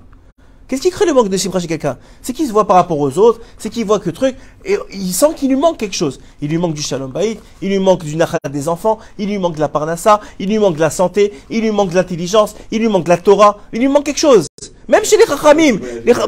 Qu'est-ce 0.68 0.82
qui 0.82 0.90
crée 0.90 1.04
le 1.04 1.12
manque 1.12 1.28
de 1.28 1.36
Simra 1.36 1.58
chez 1.58 1.66
quelqu'un? 1.66 1.98
C'est 2.22 2.32
qu'il 2.32 2.46
se 2.46 2.52
voit 2.52 2.66
par 2.66 2.76
rapport 2.76 2.98
aux 2.98 3.18
autres, 3.18 3.40
c'est 3.58 3.70
qu'il 3.70 3.84
voit 3.84 3.98
que 3.98 4.08
truc, 4.08 4.36
et 4.64 4.78
il 4.92 5.12
sent 5.12 5.34
qu'il 5.36 5.48
lui 5.50 5.56
manque 5.56 5.78
quelque 5.78 5.96
chose. 5.96 6.20
Il 6.40 6.48
lui 6.48 6.58
manque 6.58 6.74
du 6.74 6.80
shalom 6.80 7.10
baït, 7.10 7.40
il 7.60 7.70
lui 7.70 7.80
manque 7.80 8.04
du 8.04 8.14
nachat 8.14 8.38
des 8.50 8.68
enfants, 8.68 8.98
il 9.18 9.28
lui 9.28 9.38
manque 9.38 9.56
de 9.56 9.60
la 9.60 9.68
parnassa, 9.68 10.20
il 10.38 10.48
lui 10.48 10.58
manque 10.58 10.76
de 10.76 10.80
la 10.80 10.90
santé, 10.90 11.32
il 11.50 11.62
lui 11.62 11.72
manque 11.72 11.90
de 11.90 11.96
l'intelligence, 11.96 12.54
il 12.70 12.78
lui 12.78 12.88
manque 12.88 13.04
de 13.04 13.10
la 13.10 13.18
Torah, 13.18 13.58
il 13.72 13.80
lui 13.80 13.88
manque 13.88 14.04
quelque 14.04 14.20
chose. 14.20 14.46
Même 14.88 15.04
chez 15.04 15.16
les 15.16 15.26
chachamim. 15.26 15.78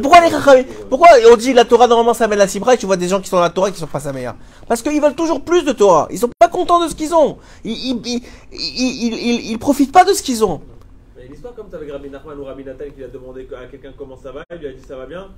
Pourquoi 0.00 0.20
les 0.20 0.30
chachamim 0.30 0.64
Pourquoi 0.88 1.08
on 1.30 1.36
dit 1.36 1.52
la 1.52 1.64
Torah 1.64 1.86
normalement 1.86 2.14
ça 2.14 2.28
mène 2.28 2.38
la 2.38 2.48
Simra 2.48 2.74
et 2.74 2.78
tu 2.78 2.86
vois 2.86 2.96
des 2.96 3.08
gens 3.08 3.20
qui 3.20 3.28
sont 3.28 3.36
dans 3.36 3.42
la 3.42 3.50
Torah 3.50 3.68
et 3.68 3.72
qui 3.72 3.78
sont 3.80 3.86
pas 3.86 4.00
sa 4.00 4.12
meilleure 4.12 4.36
Parce 4.68 4.80
qu'ils 4.82 5.00
veulent 5.00 5.14
toujours 5.14 5.40
plus 5.42 5.64
de 5.64 5.72
Torah. 5.72 6.06
Ils 6.10 6.18
sont 6.18 6.30
pas 6.38 6.48
contents 6.48 6.82
de 6.84 6.88
ce 6.88 6.94
qu'ils 6.94 7.14
ont. 7.14 7.38
Ils- 7.64 8.00
ils- 8.04 9.50
ils 9.50 9.58
profitent 9.58 9.92
pas 9.92 10.04
de 10.04 10.12
ce 10.12 10.22
qu'ils 10.22 10.44
ont. 10.44 10.60
Mais 11.16 11.26
l'histoire 11.28 11.54
comme 11.54 11.70
ça 11.70 11.76
avec 11.76 11.90
Rabbi 11.90 12.10
Nachman 12.10 12.38
ou 12.38 12.44
Rabbi 12.44 12.64
Nathan 12.64 12.84
qui 12.84 12.96
lui 12.98 13.04
a 13.04 13.08
demandé 13.08 13.48
à 13.60 13.66
quelqu'un 13.66 13.92
comment 13.96 14.16
ça 14.16 14.30
va, 14.32 14.42
il 14.52 14.58
lui 14.58 14.66
a 14.68 14.72
dit 14.72 14.82
ça 14.86 14.96
va 14.96 15.06
bien. 15.06 15.28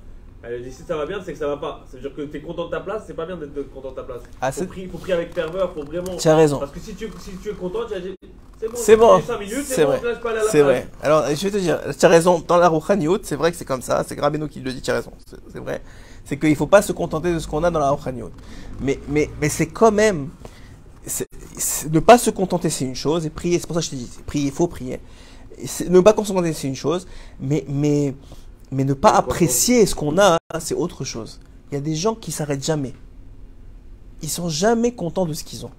Elle 0.43 0.53
a 0.53 0.59
dit 0.59 0.71
si 0.71 0.83
ça 0.83 0.95
va 0.95 1.05
bien, 1.05 1.19
c'est 1.23 1.33
que 1.33 1.39
ça 1.39 1.47
va 1.47 1.57
pas. 1.57 1.83
Ça 1.89 1.97
veut 1.97 2.03
dire 2.03 2.15
que 2.15 2.21
tu 2.21 2.37
es 2.37 2.41
content 2.41 2.65
de 2.65 2.71
ta 2.71 2.79
place, 2.79 3.03
c'est 3.07 3.15
pas 3.15 3.25
bien 3.25 3.37
d'être 3.37 3.73
content 3.73 3.91
de 3.91 3.95
ta 3.95 4.03
place. 4.03 4.21
Ah, 4.39 4.51
faut, 4.51 4.65
prier, 4.65 4.87
faut 4.87 5.11
avec 5.11 5.33
ferveur, 5.33 5.73
faut 5.73 5.83
vraiment. 5.83 6.15
Tu 6.15 6.27
as 6.27 6.35
raison. 6.35 6.59
Parce 6.59 6.71
que 6.71 6.79
si 6.79 6.93
tu, 6.93 7.09
si 7.19 7.31
tu 7.37 7.49
es 7.49 7.53
content, 7.53 7.79
tu 7.87 7.95
as 7.95 7.99
dit 7.99 8.15
c'est 8.59 8.67
bon, 8.67 8.75
C'est 8.75 8.95
bon. 8.95 9.21
5 9.21 9.39
minutes, 9.39 9.55
C'est 9.65 9.75
c'est 9.75 9.85
bon, 9.85 9.91
vrai. 9.91 10.01
C'est 10.49 10.61
vrai. 10.61 10.87
Alors, 11.01 11.25
je 11.29 11.43
vais 11.43 11.51
te 11.51 11.57
dire, 11.57 11.79
tu 11.97 12.05
as 12.05 12.09
raison. 12.09 12.43
Dans 12.47 12.57
la 12.57 12.67
Rouchaniout, 12.67 13.19
c'est 13.23 13.35
vrai 13.35 13.51
que 13.51 13.57
c'est 13.57 13.65
comme 13.65 13.81
ça. 13.81 14.03
C'est 14.07 14.15
Grabeno 14.15 14.47
qui 14.47 14.59
le 14.59 14.71
dit, 14.71 14.81
tu 14.81 14.89
as 14.89 14.95
raison. 14.95 15.11
C'est 15.51 15.59
vrai. 15.59 15.81
C'est 16.25 16.37
qu'il 16.37 16.49
ne 16.49 16.55
faut 16.55 16.67
pas 16.67 16.81
se 16.81 16.91
contenter 16.91 17.33
de 17.33 17.39
ce 17.39 17.47
qu'on 17.47 17.63
a 17.63 17.71
dans 17.71 17.79
la 17.79 17.91
Rouchaniout. 17.91 18.31
Mais, 18.81 18.99
mais, 19.07 19.29
mais 19.39 19.49
c'est 19.49 19.67
quand 19.67 19.91
même. 19.91 20.29
ne 21.91 21.99
pas 21.99 22.17
se 22.17 22.31
contenter, 22.31 22.69
c'est 22.69 22.85
une 22.85 22.95
chose. 22.95 23.25
Et 23.25 23.29
prier, 23.29 23.59
c'est 23.59 23.67
pour 23.67 23.75
ça 23.75 23.81
que 23.81 23.85
je 23.85 23.91
te 23.91 23.95
dis, 23.95 24.09
prier, 24.25 24.45
il 24.45 24.51
faut 24.51 24.67
prier. 24.67 24.99
Ne 25.89 25.99
pas 25.99 26.11
se 26.11 26.15
contenter, 26.15 26.53
c'est 26.53 26.67
une 26.67 26.75
chose. 26.75 27.07
Mais, 27.39 27.63
mais, 27.67 28.15
mais 28.71 28.83
ne 28.83 28.93
pas 28.93 29.11
apprécier 29.11 29.85
ce 29.85 29.95
qu'on 29.95 30.17
a, 30.17 30.37
c'est 30.59 30.75
autre 30.75 31.03
chose. 31.03 31.39
Il 31.71 31.75
y 31.75 31.77
a 31.77 31.81
des 31.81 31.95
gens 31.95 32.15
qui 32.15 32.31
s'arrêtent 32.31 32.63
jamais. 32.63 32.93
Ils 34.21 34.29
sont 34.29 34.49
jamais 34.49 34.93
contents 34.93 35.25
de 35.25 35.33
ce 35.33 35.43
qu'ils 35.43 35.65
ont. 35.65 35.71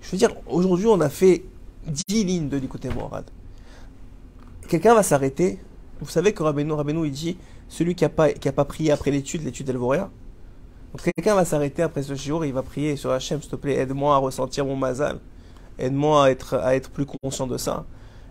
Je 0.00 0.10
veux 0.10 0.18
dire, 0.18 0.32
aujourd'hui, 0.46 0.86
on 0.86 1.00
a 1.00 1.08
fait 1.08 1.44
10 1.86 2.24
lignes 2.24 2.48
de 2.48 2.56
l'écouter 2.56 2.88
Morad. 2.88 3.24
Quelqu'un 4.68 4.94
va 4.94 5.02
s'arrêter. 5.02 5.58
Vous 6.00 6.08
savez 6.08 6.32
que 6.32 6.42
Rabbeinu, 6.42 7.06
il 7.06 7.12
dit 7.12 7.38
celui 7.68 7.94
qui 7.94 8.04
n'a 8.04 8.10
pas, 8.10 8.28
pas 8.30 8.64
prié 8.64 8.92
après 8.92 9.10
l'étude, 9.10 9.42
l'étude, 9.44 9.70
rien. 9.70 10.10
Donc 10.92 11.02
quelqu'un 11.02 11.34
va 11.34 11.44
s'arrêter 11.44 11.82
après 11.82 12.02
ce 12.02 12.14
jour 12.14 12.44
et 12.44 12.48
il 12.48 12.54
va 12.54 12.62
prier 12.62 12.96
sur 12.96 13.10
Hachem, 13.10 13.40
s'il 13.40 13.50
te 13.50 13.56
plaît, 13.56 13.74
aide-moi 13.74 14.14
à 14.14 14.18
ressentir 14.18 14.64
mon 14.64 14.76
mazal. 14.76 15.18
Aide-moi 15.78 16.24
à 16.24 16.30
être, 16.30 16.54
à 16.54 16.74
être 16.74 16.90
plus 16.90 17.06
conscient 17.06 17.46
de 17.46 17.58
ça. 17.58 17.84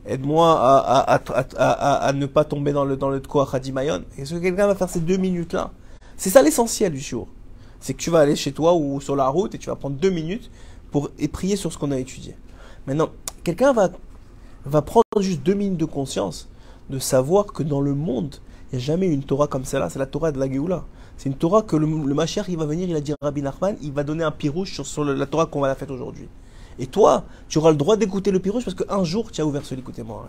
Aide-moi 0.07 0.51
à, 0.51 1.15
à, 1.15 2.07
à, 2.07 2.13
ne 2.13 2.25
pas 2.27 2.43
tomber 2.43 2.73
dans 2.73 2.85
le, 2.85 2.95
dans 2.95 3.09
le 3.09 3.21
Hadimayon. 3.53 4.03
Est-ce 4.17 4.35
que 4.35 4.39
quelqu'un 4.39 4.67
va 4.67 4.75
faire 4.75 4.89
ces 4.89 4.99
deux 4.99 5.17
minutes-là? 5.17 5.71
C'est 6.15 6.29
ça 6.29 6.43
l'essentiel 6.43 6.93
du 6.93 6.99
jour. 6.99 7.27
C'est 7.79 7.93
que 7.93 7.99
tu 7.99 8.11
vas 8.11 8.19
aller 8.19 8.35
chez 8.35 8.51
toi 8.51 8.73
ou 8.75 9.01
sur 9.01 9.15
la 9.15 9.27
route 9.27 9.55
et 9.55 9.57
tu 9.57 9.67
vas 9.67 9.75
prendre 9.75 9.95
deux 9.95 10.11
minutes 10.11 10.51
pour 10.91 11.09
et 11.17 11.27
prier 11.27 11.55
sur 11.55 11.73
ce 11.73 11.77
qu'on 11.77 11.91
a 11.91 11.97
étudié. 11.97 12.35
Maintenant, 12.85 13.09
quelqu'un 13.43 13.73
va, 13.73 13.89
va 14.65 14.81
prendre 14.81 15.03
juste 15.19 15.41
deux 15.41 15.55
minutes 15.55 15.79
de 15.79 15.85
conscience 15.85 16.49
de 16.89 16.99
savoir 16.99 17.47
que 17.47 17.63
dans 17.63 17.81
le 17.81 17.95
monde, 17.95 18.35
il 18.71 18.77
n'y 18.77 18.83
a 18.83 18.85
jamais 18.85 19.07
une 19.07 19.23
Torah 19.23 19.47
comme 19.47 19.65
celle-là, 19.65 19.89
c'est 19.89 19.99
la 19.99 20.05
Torah 20.05 20.31
de 20.31 20.39
la 20.39 20.49
Géoula. 20.49 20.85
C'est 21.17 21.29
une 21.29 21.35
Torah 21.35 21.63
que 21.63 21.75
le, 21.75 21.87
le 21.87 22.13
Mashiach, 22.13 22.47
va 22.49 22.65
venir, 22.65 22.87
il 22.89 22.95
a 22.95 23.01
dit 23.01 23.13
Rabbi 23.21 23.41
Nachman, 23.41 23.75
il 23.81 23.91
va 23.91 24.03
donner 24.03 24.23
un 24.23 24.31
pirouche 24.31 24.73
sur, 24.73 24.85
sur 24.85 25.03
la 25.03 25.25
Torah 25.25 25.47
qu'on 25.47 25.61
va 25.61 25.67
la 25.67 25.75
faire 25.75 25.89
aujourd'hui. 25.89 26.27
Et 26.79 26.87
toi, 26.87 27.25
tu 27.47 27.57
auras 27.57 27.71
le 27.71 27.77
droit 27.77 27.97
d'écouter 27.97 28.31
le 28.31 28.39
pirouche 28.39 28.65
parce 28.65 28.75
qu'un 28.75 29.03
jour, 29.03 29.31
tu 29.31 29.41
as 29.41 29.45
ouvert 29.45 29.65
ce 29.65 29.75
écoutez 29.75 30.03
moi. 30.03 30.27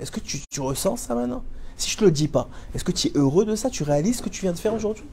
Est-ce 0.00 0.10
que 0.10 0.20
tu, 0.20 0.42
ressens 0.60 0.96
ça 0.96 1.14
maintenant? 1.14 1.42
Si 1.76 1.90
je 1.90 1.96
te 1.96 2.04
le 2.04 2.10
dis 2.10 2.28
pas, 2.28 2.48
est-ce 2.74 2.84
que 2.84 2.92
tu 2.92 3.08
es 3.08 3.12
heureux 3.14 3.44
de 3.44 3.54
ça? 3.54 3.70
Tu 3.70 3.82
réalises 3.82 4.18
ce 4.18 4.22
que 4.22 4.28
tu 4.28 4.42
viens 4.42 4.52
de 4.52 4.58
faire 4.58 4.74
aujourd'hui? 4.74 5.04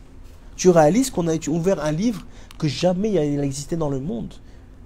Tu 0.55 0.69
réalises 0.69 1.09
qu'on 1.09 1.27
a 1.27 1.35
ouvert 1.47 1.83
un 1.83 1.91
livre 1.91 2.23
que 2.57 2.67
jamais 2.67 3.11
il 3.11 3.17
a- 3.17 3.77
dans 3.77 3.89
le 3.89 3.99
monde? 3.99 4.33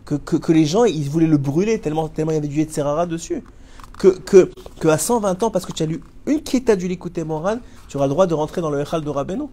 Que, 0.05 0.15
que, 0.15 0.51
les 0.51 0.65
gens, 0.65 0.85
ils 0.85 1.09
voulaient 1.09 1.27
le 1.27 1.37
brûler 1.37 1.79
tellement, 1.79 2.07
tellement 2.07 2.31
il 2.31 2.35
y 2.35 2.37
avait 2.37 2.47
du 2.47 2.69
Serrara 2.69 3.05
dessus? 3.07 3.43
Que, 3.97 4.09
que, 4.09 4.51
que 4.79 4.87
à 4.87 4.97
120 4.97 5.41
ans, 5.43 5.49
parce 5.49 5.65
que 5.65 5.71
tu 5.71 5.81
as 5.81 5.85
lu 5.85 6.01
une 6.27 6.41
quitta 6.41 6.75
du 6.75 6.87
Likuté 6.87 7.23
Moran, 7.23 7.57
tu 7.87 7.97
auras 7.97 8.05
le 8.05 8.11
droit 8.11 8.27
de 8.27 8.33
rentrer 8.33 8.61
dans 8.61 8.69
le 8.69 8.81
Echal 8.81 9.01
de 9.01 9.09
Rabbeinu? 9.09 9.45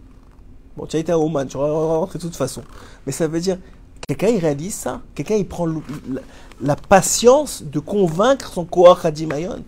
Bon, 0.76 0.86
tu 0.86 0.97
as 0.97 0.99
été 0.99 1.12
à 1.12 1.18
Oman, 1.18 1.47
tu 1.47 1.57
auras 1.57 1.99
rentré 1.99 2.18
de 2.18 2.24
toute 2.24 2.36
façon. 2.36 2.62
Mais 3.07 3.12
ça 3.12 3.28
veut 3.28 3.40
dire, 3.40 3.59
quelqu'un 4.07 4.28
il 4.28 4.38
réalise 4.38 4.74
ça? 4.74 5.00
Quelqu'un 5.14 5.36
il 5.36 5.46
prend 5.46 5.66
la, 5.66 5.80
la 6.61 6.76
patience 6.76 7.62
de 7.62 7.78
convaincre 7.78 8.53
son 8.53 8.64
Koach 8.64 9.05
Hadimayon. 9.05 9.62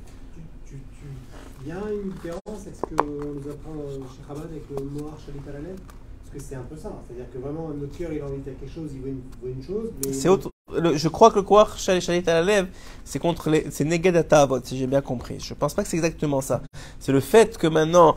Il 1.62 1.68
y 1.68 1.72
a 1.72 1.76
une 1.90 2.10
différence, 2.10 2.66
est-ce 2.66 2.82
qu'on 2.82 3.04
nous 3.04 3.50
apprend 3.50 3.72
euh, 3.72 3.98
chez 4.14 4.22
Chabad 4.28 4.44
avec 4.50 4.64
le 4.70 5.00
noir 5.00 5.14
la 5.46 5.52
lèvre 5.60 5.78
Parce 5.78 6.30
que 6.36 6.38
c'est 6.50 6.56
un 6.56 6.62
peu 6.62 6.76
ça, 6.76 6.92
c'est-à-dire 7.06 7.24
que 7.32 7.38
vraiment 7.38 7.68
notre 7.70 7.96
cœur 7.96 8.12
il 8.12 8.20
a 8.20 8.24
envie 8.26 8.38
de 8.38 8.42
faire 8.42 8.58
quelque 8.60 8.72
chose, 8.74 8.90
il 8.94 9.00
veut 9.00 9.08
une, 9.08 9.22
veut 9.42 9.50
une 9.50 9.62
chose, 9.62 9.88
mais. 10.04 10.12
C'est 10.12 10.28
autre. 10.28 10.50
le- 10.76 10.94
je 10.96 11.08
crois 11.08 11.30
que 11.30 11.36
le 11.36 11.42
Koach 11.42 11.78
Shalit 11.78 12.22
lèvre, 12.26 12.68
c'est 13.04 13.18
contre 13.18 13.48
les, 13.48 13.66
c'est 13.70 13.84
Neged 13.86 14.14
Atavot, 14.14 14.60
si 14.62 14.76
j'ai 14.76 14.86
bien 14.86 15.00
compris. 15.00 15.40
Je 15.40 15.54
pense 15.54 15.72
pas 15.72 15.82
que 15.84 15.88
c'est 15.88 15.96
exactement 15.96 16.42
ça. 16.42 16.60
C'est 16.98 17.12
le 17.12 17.20
fait 17.20 17.56
que 17.56 17.66
maintenant, 17.66 18.16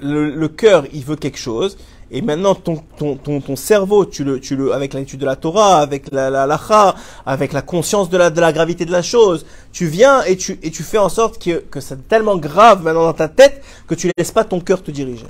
le, 0.00 0.34
le 0.34 0.48
cœur, 0.48 0.86
il 0.94 1.04
veut 1.04 1.16
quelque 1.16 1.38
chose, 1.38 1.76
et 2.10 2.22
maintenant 2.22 2.54
ton, 2.54 2.76
ton, 2.96 3.16
ton, 3.16 3.40
ton 3.40 3.56
cerveau, 3.56 4.04
tu 4.06 4.22
le, 4.22 4.38
tu 4.40 4.54
le, 4.54 4.72
avec 4.72 4.94
l'étude 4.94 5.20
de 5.20 5.26
la 5.26 5.36
Torah, 5.36 5.78
avec 5.80 6.12
la, 6.12 6.30
la, 6.30 6.46
lacha, 6.46 6.94
avec 7.24 7.52
la 7.52 7.62
conscience 7.62 8.08
de 8.10 8.16
la, 8.16 8.30
de 8.30 8.40
la 8.40 8.52
gravité 8.52 8.84
de 8.84 8.92
la 8.92 9.02
chose, 9.02 9.44
tu 9.72 9.86
viens 9.86 10.22
et 10.22 10.36
tu, 10.36 10.58
et 10.62 10.70
tu 10.70 10.82
fais 10.82 10.98
en 10.98 11.08
sorte 11.08 11.42
que, 11.42 11.58
que 11.58 11.80
c'est 11.80 12.06
tellement 12.08 12.36
grave 12.36 12.82
maintenant 12.82 13.04
dans 13.04 13.12
ta 13.12 13.28
tête 13.28 13.62
que 13.88 13.94
tu 13.94 14.10
laisses 14.16 14.30
pas 14.30 14.44
ton 14.44 14.60
cœur 14.60 14.82
te 14.82 14.90
diriger. 14.90 15.26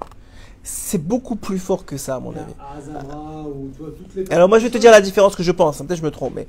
C'est 0.63 0.99
beaucoup 1.03 1.37
plus 1.37 1.59
fort 1.59 1.85
que 1.85 1.97
ça, 1.97 2.17
à 2.17 2.21
mon 2.21 2.33
avis. 2.33 2.53
Alors 4.31 4.49
moi 4.49 4.59
je 4.59 4.65
vais 4.65 4.71
te 4.71 4.79
dire 4.79 4.91
la 4.91 5.01
différence 5.01 5.35
que 5.37 5.43
je 5.43 5.53
pense, 5.53 5.79
peut-être 5.79 5.97
je 5.97 6.03
me 6.03 6.11
trompe, 6.11 6.35
mais 6.35 6.47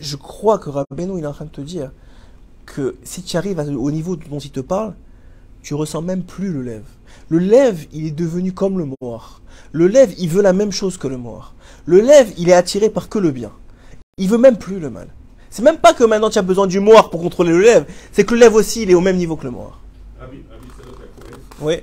je 0.00 0.16
crois 0.16 0.58
que 0.58 0.70
Rabbeinu 0.70 1.18
il 1.18 1.24
est 1.24 1.26
en 1.26 1.32
train 1.32 1.44
de 1.44 1.50
te 1.50 1.60
dire 1.60 1.90
que 2.66 2.96
si 3.04 3.22
tu 3.22 3.36
arrives 3.36 3.58
au 3.58 3.90
niveau 3.90 4.16
dont 4.16 4.38
il 4.38 4.50
te 4.50 4.60
parle, 4.60 4.94
tu 5.62 5.74
ressens 5.74 6.02
même 6.02 6.22
plus 6.22 6.52
le 6.52 6.62
lève. 6.62 6.84
Le 7.30 7.38
lève, 7.38 7.86
il 7.92 8.06
est 8.06 8.10
devenu 8.10 8.52
comme 8.52 8.76
le 8.78 8.88
moire. 9.00 9.40
Le 9.72 9.86
lève, 9.86 10.12
il 10.18 10.28
veut 10.28 10.42
la 10.42 10.52
même 10.52 10.72
chose 10.72 10.96
que 10.98 11.06
le 11.06 11.16
moire. 11.16 11.54
Le 11.86 12.00
lève, 12.00 12.32
il 12.36 12.48
est 12.48 12.52
attiré 12.52 12.90
par 12.90 13.08
que 13.08 13.18
le 13.20 13.30
bien. 13.30 13.52
Il 14.18 14.28
veut 14.28 14.36
même 14.36 14.58
plus 14.58 14.80
le 14.80 14.90
mal. 14.90 15.06
C'est 15.48 15.62
même 15.62 15.78
pas 15.78 15.94
que 15.94 16.02
maintenant 16.04 16.28
tu 16.28 16.38
as 16.38 16.42
besoin 16.42 16.66
du 16.66 16.80
moire 16.80 17.08
pour 17.10 17.20
contrôler 17.22 17.50
le 17.52 17.60
lève, 17.60 17.86
c'est 18.12 18.24
que 18.24 18.34
le 18.34 18.40
lève 18.40 18.54
aussi, 18.54 18.82
il 18.82 18.90
est 18.90 18.94
au 18.94 19.00
même 19.00 19.16
niveau 19.16 19.36
que 19.36 19.44
le 19.44 19.50
moire. 19.52 19.80
Rabbi, 20.20 20.42
Rabbi 20.50 20.66
Sadok 20.76 20.94
a 21.00 21.20
trouvé 21.20 21.42
Oui, 21.60 21.82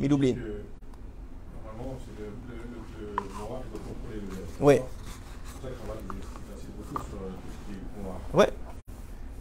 Miloublin. 0.00 0.34
que 0.34 0.38
normalement, 0.38 1.96
c'est 2.04 2.22
le, 2.22 2.26
le, 2.48 2.54
le, 3.00 3.06
le 3.16 3.22
noir 3.38 3.62
qui 3.62 3.70
doit 3.70 3.80
contrôler 3.86 4.20
le 4.20 4.36
lait. 4.36 4.44
Oui. 4.60 4.74
C'est 4.74 5.60
pour 5.60 5.70
ça 5.70 5.92
Rabbi 5.92 6.04
il 6.10 6.52
insiste 6.54 6.70
beaucoup 6.76 7.04
sur 7.04 7.18
euh, 7.18 7.30
tout 7.30 7.50
ce 7.50 7.72
qui 7.72 7.78
est. 7.78 8.38
Ouais. 8.38 8.50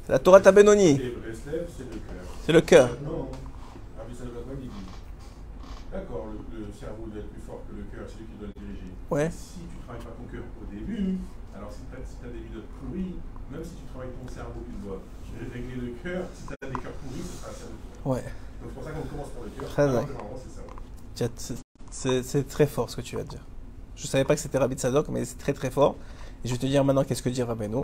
C'est 0.06 0.12
la 0.14 0.20
Torah 0.20 0.41
Tabenoni. 0.41 0.97
C'est 0.97 1.04
le 1.04 1.12
cœur. 1.12 2.30
C'est 2.45 2.54
le 2.54 2.62
cœur. 2.62 2.88
Maintenant, 2.89 3.30
Rabbi 4.00 4.14
Sadok 4.16 4.34
Akman, 4.41 4.58
il 4.62 4.68
dit 4.70 4.74
D'accord, 5.92 6.28
le, 6.30 6.66
le 6.66 6.72
cerveau 6.72 7.08
doit 7.08 7.20
être 7.20 7.30
plus 7.34 7.42
fort 7.42 7.62
que 7.68 7.74
le 7.76 7.84
cœur, 7.90 8.06
c'est 8.08 8.20
lui 8.20 8.28
qui 8.30 8.38
doit 8.38 8.48
le 8.48 8.58
diriger. 8.62 8.94
Ouais. 9.10 9.30
Si 9.32 9.66
tu 9.66 9.78
travailles 9.82 10.06
pas 10.06 10.14
ton 10.14 10.28
cœur 10.30 10.44
au 10.62 10.66
début, 10.70 11.18
alors 11.56 11.72
si 11.72 11.82
tu 11.90 11.98
as, 11.98 12.06
si 12.06 12.16
t'as 12.22 12.30
des 12.30 12.46
vidéos 12.46 12.62
pourries, 12.78 13.18
même 13.50 13.64
si 13.64 13.74
tu 13.74 13.84
travailles 13.90 14.14
ton 14.14 14.30
cerveau, 14.30 14.62
tu 14.70 14.78
dois 14.86 15.02
régler 15.52 15.76
le 15.82 15.92
cœur. 16.04 16.26
Si 16.36 16.46
tu 16.46 16.54
as 16.54 16.68
des 16.70 16.80
cœurs 16.80 16.94
pourris, 17.02 17.26
ce 17.26 17.42
sera 17.42 17.50
le 17.50 17.58
cerveau. 17.58 17.78
Ouais. 18.06 18.24
Donc 18.62 18.70
c'est 18.70 18.76
pour 18.76 18.84
ça 18.84 18.92
qu'on 18.92 19.08
commence 19.10 19.30
par 19.34 19.44
le 19.44 19.50
cœur. 19.50 19.70
Très 19.70 19.88
bien. 19.90 20.06
c'est 21.90 22.48
très 22.48 22.68
fort 22.68 22.90
ce 22.90 22.96
que 22.96 23.02
tu 23.02 23.16
vas 23.16 23.24
te 23.24 23.30
dire. 23.30 23.46
Je 23.96 24.06
savais 24.08 24.24
pas 24.24 24.36
que 24.36 24.42
c'était 24.42 24.58
Rabbi 24.60 24.76
Tzadok, 24.76 25.10
mais 25.10 25.26
c'est 25.26 25.38
très 25.38 25.54
très 25.54 25.72
fort. 25.72 25.96
Et 26.44 26.48
je 26.48 26.54
vais 26.54 26.60
te 26.60 26.68
dire 26.68 26.86
maintenant 26.86 27.04
qu'est-ce 27.04 27.24
que 27.24 27.30
dit 27.30 27.44
Rabbeinu. 27.44 27.84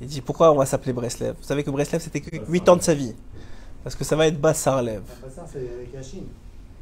Il 0.00 0.06
dit 0.08 0.20
pourquoi 0.20 0.52
on 0.52 0.56
va 0.56 0.66
s'appeler 0.66 0.92
Breslev? 0.92 1.36
Vous 1.38 1.44
savez 1.44 1.62
que 1.64 1.70
Breslev 1.70 2.00
c'était 2.02 2.20
que 2.20 2.36
8 2.48 2.68
ans 2.68 2.76
de 2.76 2.82
sa 2.82 2.94
vie. 2.94 3.14
Parce 3.82 3.94
que 3.94 4.04
ça 4.04 4.16
va 4.16 4.26
être 4.26 4.40
Bassar 4.40 4.82
Lev. 4.82 5.02
Après 5.08 5.30
ça, 5.30 5.46
c'est 5.50 5.58
avec 5.60 5.92
la 5.94 6.02
Chine. 6.02 6.26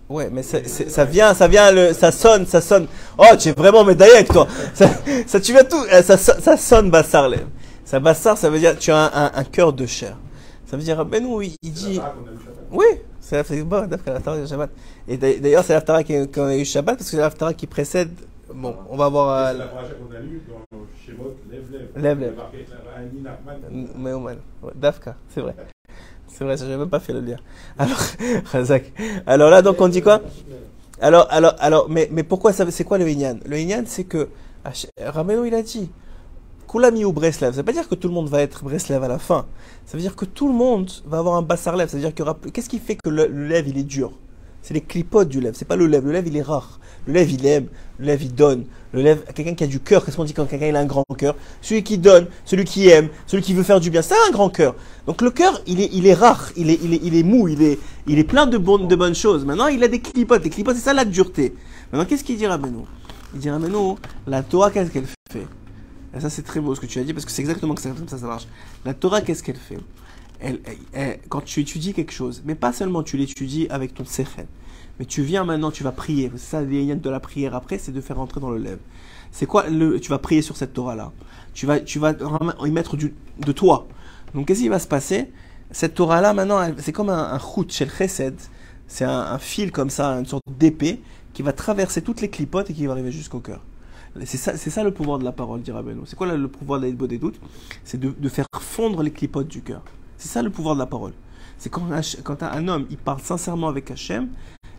Ouais, 0.09 0.29
mais 0.31 0.43
c'est- 0.43 0.69
ça 0.69 1.05
vient, 1.05 1.35
ça 1.35 1.49
vient, 1.49 1.71
le, 1.73 1.93
ça 1.93 2.13
sonne, 2.13 2.47
ça 2.47 2.61
sonne. 2.61 2.87
Oh, 3.19 3.25
tu 3.39 3.49
es 3.49 3.53
vraiment 3.53 3.85
médaillé 3.85 4.13
avec 4.15 4.29
toi. 4.29 4.47
Ça, 4.75 4.89
ça 5.27 5.41
tu 5.41 5.53
viens 5.53 5.65
tout, 5.65 5.83
euh, 5.93 6.01
ça, 6.03 6.17
ça 6.17 6.57
sonne 6.57 6.91
Bassar. 6.91 7.29
Ça 7.85 7.99
Bassar, 7.99 8.39
ça 8.39 8.49
veut 8.49 8.59
dire 8.61 8.79
tu 8.79 8.93
as 8.93 8.97
un, 8.99 9.25
un, 9.27 9.31
un 9.35 9.45
cœur 9.45 9.73
de 9.73 9.85
chair. 9.85 10.17
Ça 10.67 10.77
veut 10.77 10.83
dire 10.83 10.97
Rabbeinu, 10.97 11.45
il, 11.45 11.57
il 11.63 11.73
dit. 11.73 11.97
la. 11.97 12.15
Oui, 12.71 12.85
c'est 13.21 13.49
la 13.49 13.65
bon, 13.65 13.89
l'Aftara 13.91 14.39
du 14.39 14.47
Shabbat. 14.47 14.71
Et 15.09 15.17
d'a- 15.17 15.39
d'ailleurs, 15.39 15.65
c'est 15.65 15.73
l'Aftara 15.75 16.05
qui- 16.05 16.29
qu'on 16.31 16.47
a 16.47 16.57
eu 16.57 16.65
Shabbat 16.65 16.97
parce 16.99 17.11
que 17.11 17.17
c'est 17.17 17.23
l'Aftara 17.23 17.53
qui 17.55 17.67
précède. 17.67 18.11
Bon, 18.55 18.77
on 18.89 18.97
va 18.97 19.09
voir. 19.09 19.31
Euh, 19.31 19.53
C'est 19.53 19.59
la 19.59 19.67
qu'on 19.67 20.15
a 20.15 20.21
lue 20.21 20.41
dans 20.49 20.79
Shemot, 21.05 21.35
Lève, 21.51 21.65
Lève. 21.73 21.89
Lève, 21.97 22.21
Lève. 22.21 22.35
Dafka, 24.77 25.17
c'est 25.29 25.41
vrai. 25.41 25.55
C'est 26.37 26.45
vrai, 26.45 26.57
j'avais 26.57 26.77
même 26.77 26.89
pas 26.91 27.01
fait 27.01 27.13
le 27.15 27.21
lien. 27.21 27.37
Alors, 27.79 27.99
Razak. 28.53 28.93
Alors 29.27 29.51
là, 29.51 29.63
donc 29.63 29.81
on 29.81 29.89
dit 29.89 30.03
quoi? 30.03 30.21
Alors, 31.01 31.27
alors, 31.31 31.55
alors, 31.59 31.89
mais, 31.89 32.09
mais 32.13 32.23
pourquoi 32.23 32.53
ça 32.53 32.71
C'est 32.71 32.85
quoi 32.85 32.99
le 32.99 33.09
Inyan? 33.09 33.39
Le 33.47 33.59
Inyan, 33.59 33.85
c'est 33.87 34.05
que 34.05 34.29
Hach- 34.65 34.87
Rabbeinu, 35.01 35.47
il 35.49 35.55
a 35.55 35.63
dit 35.63 35.91
Koulami 36.67 37.05
ou 37.05 37.13
Breslev. 37.13 37.53
Ça 37.53 37.57
veut 37.59 37.63
pas 37.65 37.73
dire 37.73 37.89
que 37.89 37.95
tout 37.95 38.09
le 38.09 38.15
monde 38.15 38.29
va 38.29 38.43
être 38.43 38.65
Breslev 38.65 39.03
à 39.03 39.09
la 39.09 39.19
fin. 39.19 39.47
Ça 39.87 39.97
veut 39.97 40.03
dire 40.03 40.17
que 40.17 40.25
tout 40.25 40.49
le 40.49 40.55
monde 40.55 40.91
va 41.07 41.19
avoir 41.19 41.37
un 41.37 41.43
bassar 41.43 41.77
lève. 41.77 41.89
C'est-à-dire 41.89 42.11
qu'il 42.15 42.21
y 42.21 42.29
aura 42.29 42.39
Qu'est-ce 42.53 42.69
qui 42.69 42.79
fait 42.79 42.97
que 42.97 43.09
le, 43.09 43.27
le 43.29 43.47
lève, 43.49 43.69
il 43.69 43.79
est 43.79 43.83
dur? 43.85 44.13
C'est 44.67 44.75
les 44.75 44.81
clipotes 44.81 45.29
du 45.29 45.41
lève. 45.41 45.55
C'est 45.57 45.65
pas 45.65 45.77
le 45.77 45.87
lève. 45.87 46.05
Le 46.05 46.11
lève, 46.11 46.27
il 46.27 46.37
est 46.37 46.43
rare. 46.43 46.81
Le 47.07 47.13
lève, 47.13 47.31
il 47.31 47.47
aime. 47.47 47.69
Le 48.01 48.07
lève, 48.07 48.21
il 48.21 48.35
donne. 48.35 48.65
Le 48.93 49.01
lève, 49.01 49.23
quelqu'un 49.33 49.55
qui 49.55 49.63
a 49.63 49.69
du 49.69 49.79
cœur. 49.79 50.05
Qu'est-ce 50.05 50.17
qu'on 50.17 50.25
dit 50.25 50.33
quand 50.33 50.45
quelqu'un 50.45 50.75
a 50.75 50.81
un 50.81 50.87
grand 50.87 51.05
cœur? 51.17 51.37
Celui 51.63 51.85
qui 51.85 51.99
donne, 51.99 52.27
celui 52.45 52.65
qui 52.65 52.89
aime, 52.89 53.09
celui 53.29 53.45
qui 53.45 53.55
veut 53.55 53.63
faire 53.63 53.79
du 53.79 53.91
bien. 53.91 54.03
C'est 54.03 54.17
un 54.29 54.33
grand 54.33 54.51
cœur. 54.51 54.75
Donc 55.07 55.23
le 55.23 55.31
cœur, 55.31 55.63
il 55.69 55.81
est, 56.05 56.15
rare. 56.15 56.51
Il 56.57 56.69
est, 56.71 56.81
il 56.83 56.95
il 56.95 57.15
est 57.15 57.23
mou. 57.23 57.47
Il 57.47 57.63
est, 57.63 58.25
plein 58.25 58.47
de, 58.47 58.59
bonnes 58.59 59.15
choses. 59.15 59.45
Maintenant, 59.45 59.69
il 59.69 59.85
a 59.85 59.89
des 59.89 60.01
clipotes. 60.01 60.43
Les 60.43 60.51
clipotes, 60.51 60.75
c'est 60.75 60.83
ça 60.83 60.93
la 60.93 61.05
dureté. 61.05 61.55
Maintenant, 61.93 62.05
qu'est-ce 62.05 62.25
qu'il 62.25 62.37
dit 62.37 62.49
Rabbeinu 62.49 62.87
Il 63.35 63.39
dit 63.39 63.51
Rabbeinu, 63.51 63.95
la 64.27 64.43
Torah, 64.43 64.73
qu'est-ce 64.73 64.91
qu'elle 64.91 65.07
fait? 65.31 65.47
Et 66.13 66.21
ça, 66.21 66.29
c'est 66.29 66.43
très 66.43 66.59
beau 66.59 66.75
ce 66.75 66.81
que 66.81 66.87
tu 66.87 66.99
as 66.99 67.05
dit 67.05 67.13
parce 67.13 67.25
que 67.25 67.31
c'est 67.31 67.43
exactement 67.43 67.77
ça, 67.77 67.91
comme 67.91 68.09
ça 68.09 68.19
ça 68.19 68.27
marche. 68.27 68.49
La 68.85 68.95
Torah, 68.95 69.21
qu'est-ce 69.21 69.45
qu'elle 69.45 69.55
fait? 69.55 69.79
Quand 71.29 71.41
tu 71.43 71.61
étudies 71.61 71.93
quelque 71.93 72.13
chose, 72.13 72.43
mais 72.45 72.55
pas 72.55 72.73
seulement 72.73 73.03
tu 73.03 73.17
l'étudies 73.17 73.67
avec 73.71 73.95
ton 73.95 74.05
sechel, 74.05 74.47
mais 74.99 75.05
tu 75.05 75.23
viens 75.23 75.45
maintenant, 75.45 75.71
tu 75.71 75.83
vas 75.83 75.93
prier. 75.93 76.31
C'est 76.35 76.51
ça, 76.51 76.63
les 76.63 76.95
de 76.95 77.11
la 77.11 77.21
prière 77.21 77.55
après, 77.55 77.79
c'est 77.79 77.93
de 77.93 78.01
faire 78.01 78.17
rentrer 78.17 78.41
dans 78.41 78.51
le 78.51 78.59
lève. 78.59 78.79
C'est 79.31 79.47
quoi 79.47 79.65
Tu 79.65 80.09
vas 80.09 80.19
prier 80.19 80.43
sur 80.43 80.57
cette 80.57 80.73
Torah-là? 80.73 81.13
Tu 81.53 81.67
vas, 81.67 81.81
tu 81.81 81.99
vas 81.99 82.15
y 82.65 82.71
mettre 82.71 82.97
de 82.97 83.53
toi. 83.53 83.87
Donc, 84.35 84.47
qu'est-ce 84.47 84.61
qui 84.61 84.69
va 84.69 84.79
se 84.79 84.89
passer? 84.89 85.31
Cette 85.71 85.95
Torah-là, 85.95 86.33
maintenant, 86.33 86.67
c'est 86.79 86.93
comme 86.93 87.11
un, 87.11 87.35
un 87.35 87.41
chesed. 87.69 88.35
C'est 88.89 89.05
un, 89.05 89.39
fil 89.39 89.73
comme 89.73 89.91
ça, 89.91 90.13
une 90.13 90.27
sorte 90.27 90.45
d'épée 90.59 91.01
qui 91.35 91.43
va 91.43 91.53
traverser 91.53 92.03
toutes 92.03 92.21
les 92.21 92.31
clipotes 92.31 92.71
et 92.71 92.73
qui 92.73 92.87
va 92.87 92.93
arriver 92.93 93.11
jusqu'au 93.11 93.41
cœur. 93.41 93.61
C'est 94.25 94.39
ça, 94.39 94.57
ça 94.57 94.85
le 94.85 94.93
pouvoir 94.93 95.19
de 95.19 95.25
la 95.25 95.33
parole, 95.33 95.61
dit 95.61 95.73
Rabbeinu. 95.73 96.03
C'est 96.07 96.17
quoi 96.17 96.35
le, 96.35 96.49
pouvoir 96.49 96.81
de 96.81 97.07
des 97.07 97.19
doutes 97.19 97.39
C'est 97.85 98.01
de 98.01 98.29
faire 98.29 98.47
fondre 98.59 99.03
les 99.03 99.11
clipotes 99.11 99.49
du 99.49 99.61
cœur. 99.61 99.83
C'est 100.19 100.29
ça 100.29 100.43
le 100.43 100.51
pouvoir 100.51 100.75
de 100.75 100.81
la 100.81 100.87
parole. 100.87 101.13
C'est 101.59 101.71
quand, 101.71 102.43
un, 102.43 102.69
homme 102.69 102.87
il 102.91 102.97
parle 102.99 103.21
sincèrement 103.21 103.69
avec 103.69 103.91
Hachem, 103.91 104.29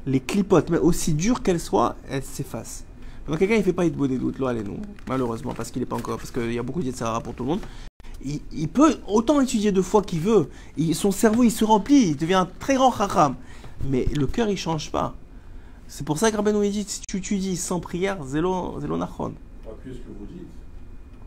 les 0.05 0.19
clipotes, 0.19 0.69
mais 0.69 0.77
aussi 0.77 1.13
dures 1.13 1.41
qu'elles 1.41 1.59
soient, 1.59 1.95
elles 2.09 2.23
s'effacent. 2.23 2.85
Quand 3.25 3.35
quelqu'un 3.35 3.55
il 3.55 3.63
fait 3.63 3.73
pas 3.73 3.87
de 3.89 4.07
des 4.07 4.17
doutes, 4.17 4.39
là, 4.39 4.49
allez 4.49 4.63
nous, 4.63 4.77
malheureusement, 5.07 5.53
parce 5.53 5.69
qu'il 5.71 5.81
est 5.81 5.85
pas 5.87 5.97
encore, 5.97 6.17
parce 6.17 6.31
qu'il 6.31 6.53
y 6.53 6.59
a 6.59 6.63
beaucoup 6.63 6.81
de 6.81 6.91
Sahara 6.91 7.19
pour 7.19 7.33
tout 7.33 7.43
le 7.43 7.49
monde. 7.49 7.59
Il, 8.23 8.39
il 8.51 8.69
peut 8.69 8.95
autant 9.07 9.41
étudier 9.41 9.71
deux 9.71 9.81
fois 9.81 10.01
qu'il 10.01 10.21
veut. 10.21 10.49
Il- 10.77 10.95
son 10.95 11.11
cerveau 11.11 11.43
il 11.43 11.51
se 11.51 11.65
remplit, 11.65 12.09
il 12.09 12.15
devient 12.15 12.35
un 12.35 12.47
très 12.59 12.75
grand 12.75 12.91
chacham. 12.91 13.35
Mais 13.89 14.05
le 14.05 14.27
cœur 14.27 14.49
il 14.49 14.57
change 14.57 14.91
pas. 14.91 15.13
C'est 15.87 16.05
pour 16.05 16.17
ça 16.17 16.31
que 16.31 16.35
Rabbeinu 16.35 16.65
il 16.65 16.71
dit 16.71 16.85
si 16.87 17.01
tu 17.07 17.17
étudies 17.17 17.57
sans 17.57 17.79
prière, 17.79 18.23
zélo, 18.23 18.79
zélo 18.79 18.97
nachon. 18.97 19.33
Pas 19.63 19.71
plus 19.83 19.91
que 19.91 20.07
vous 20.17 20.25
dites. 20.25 20.47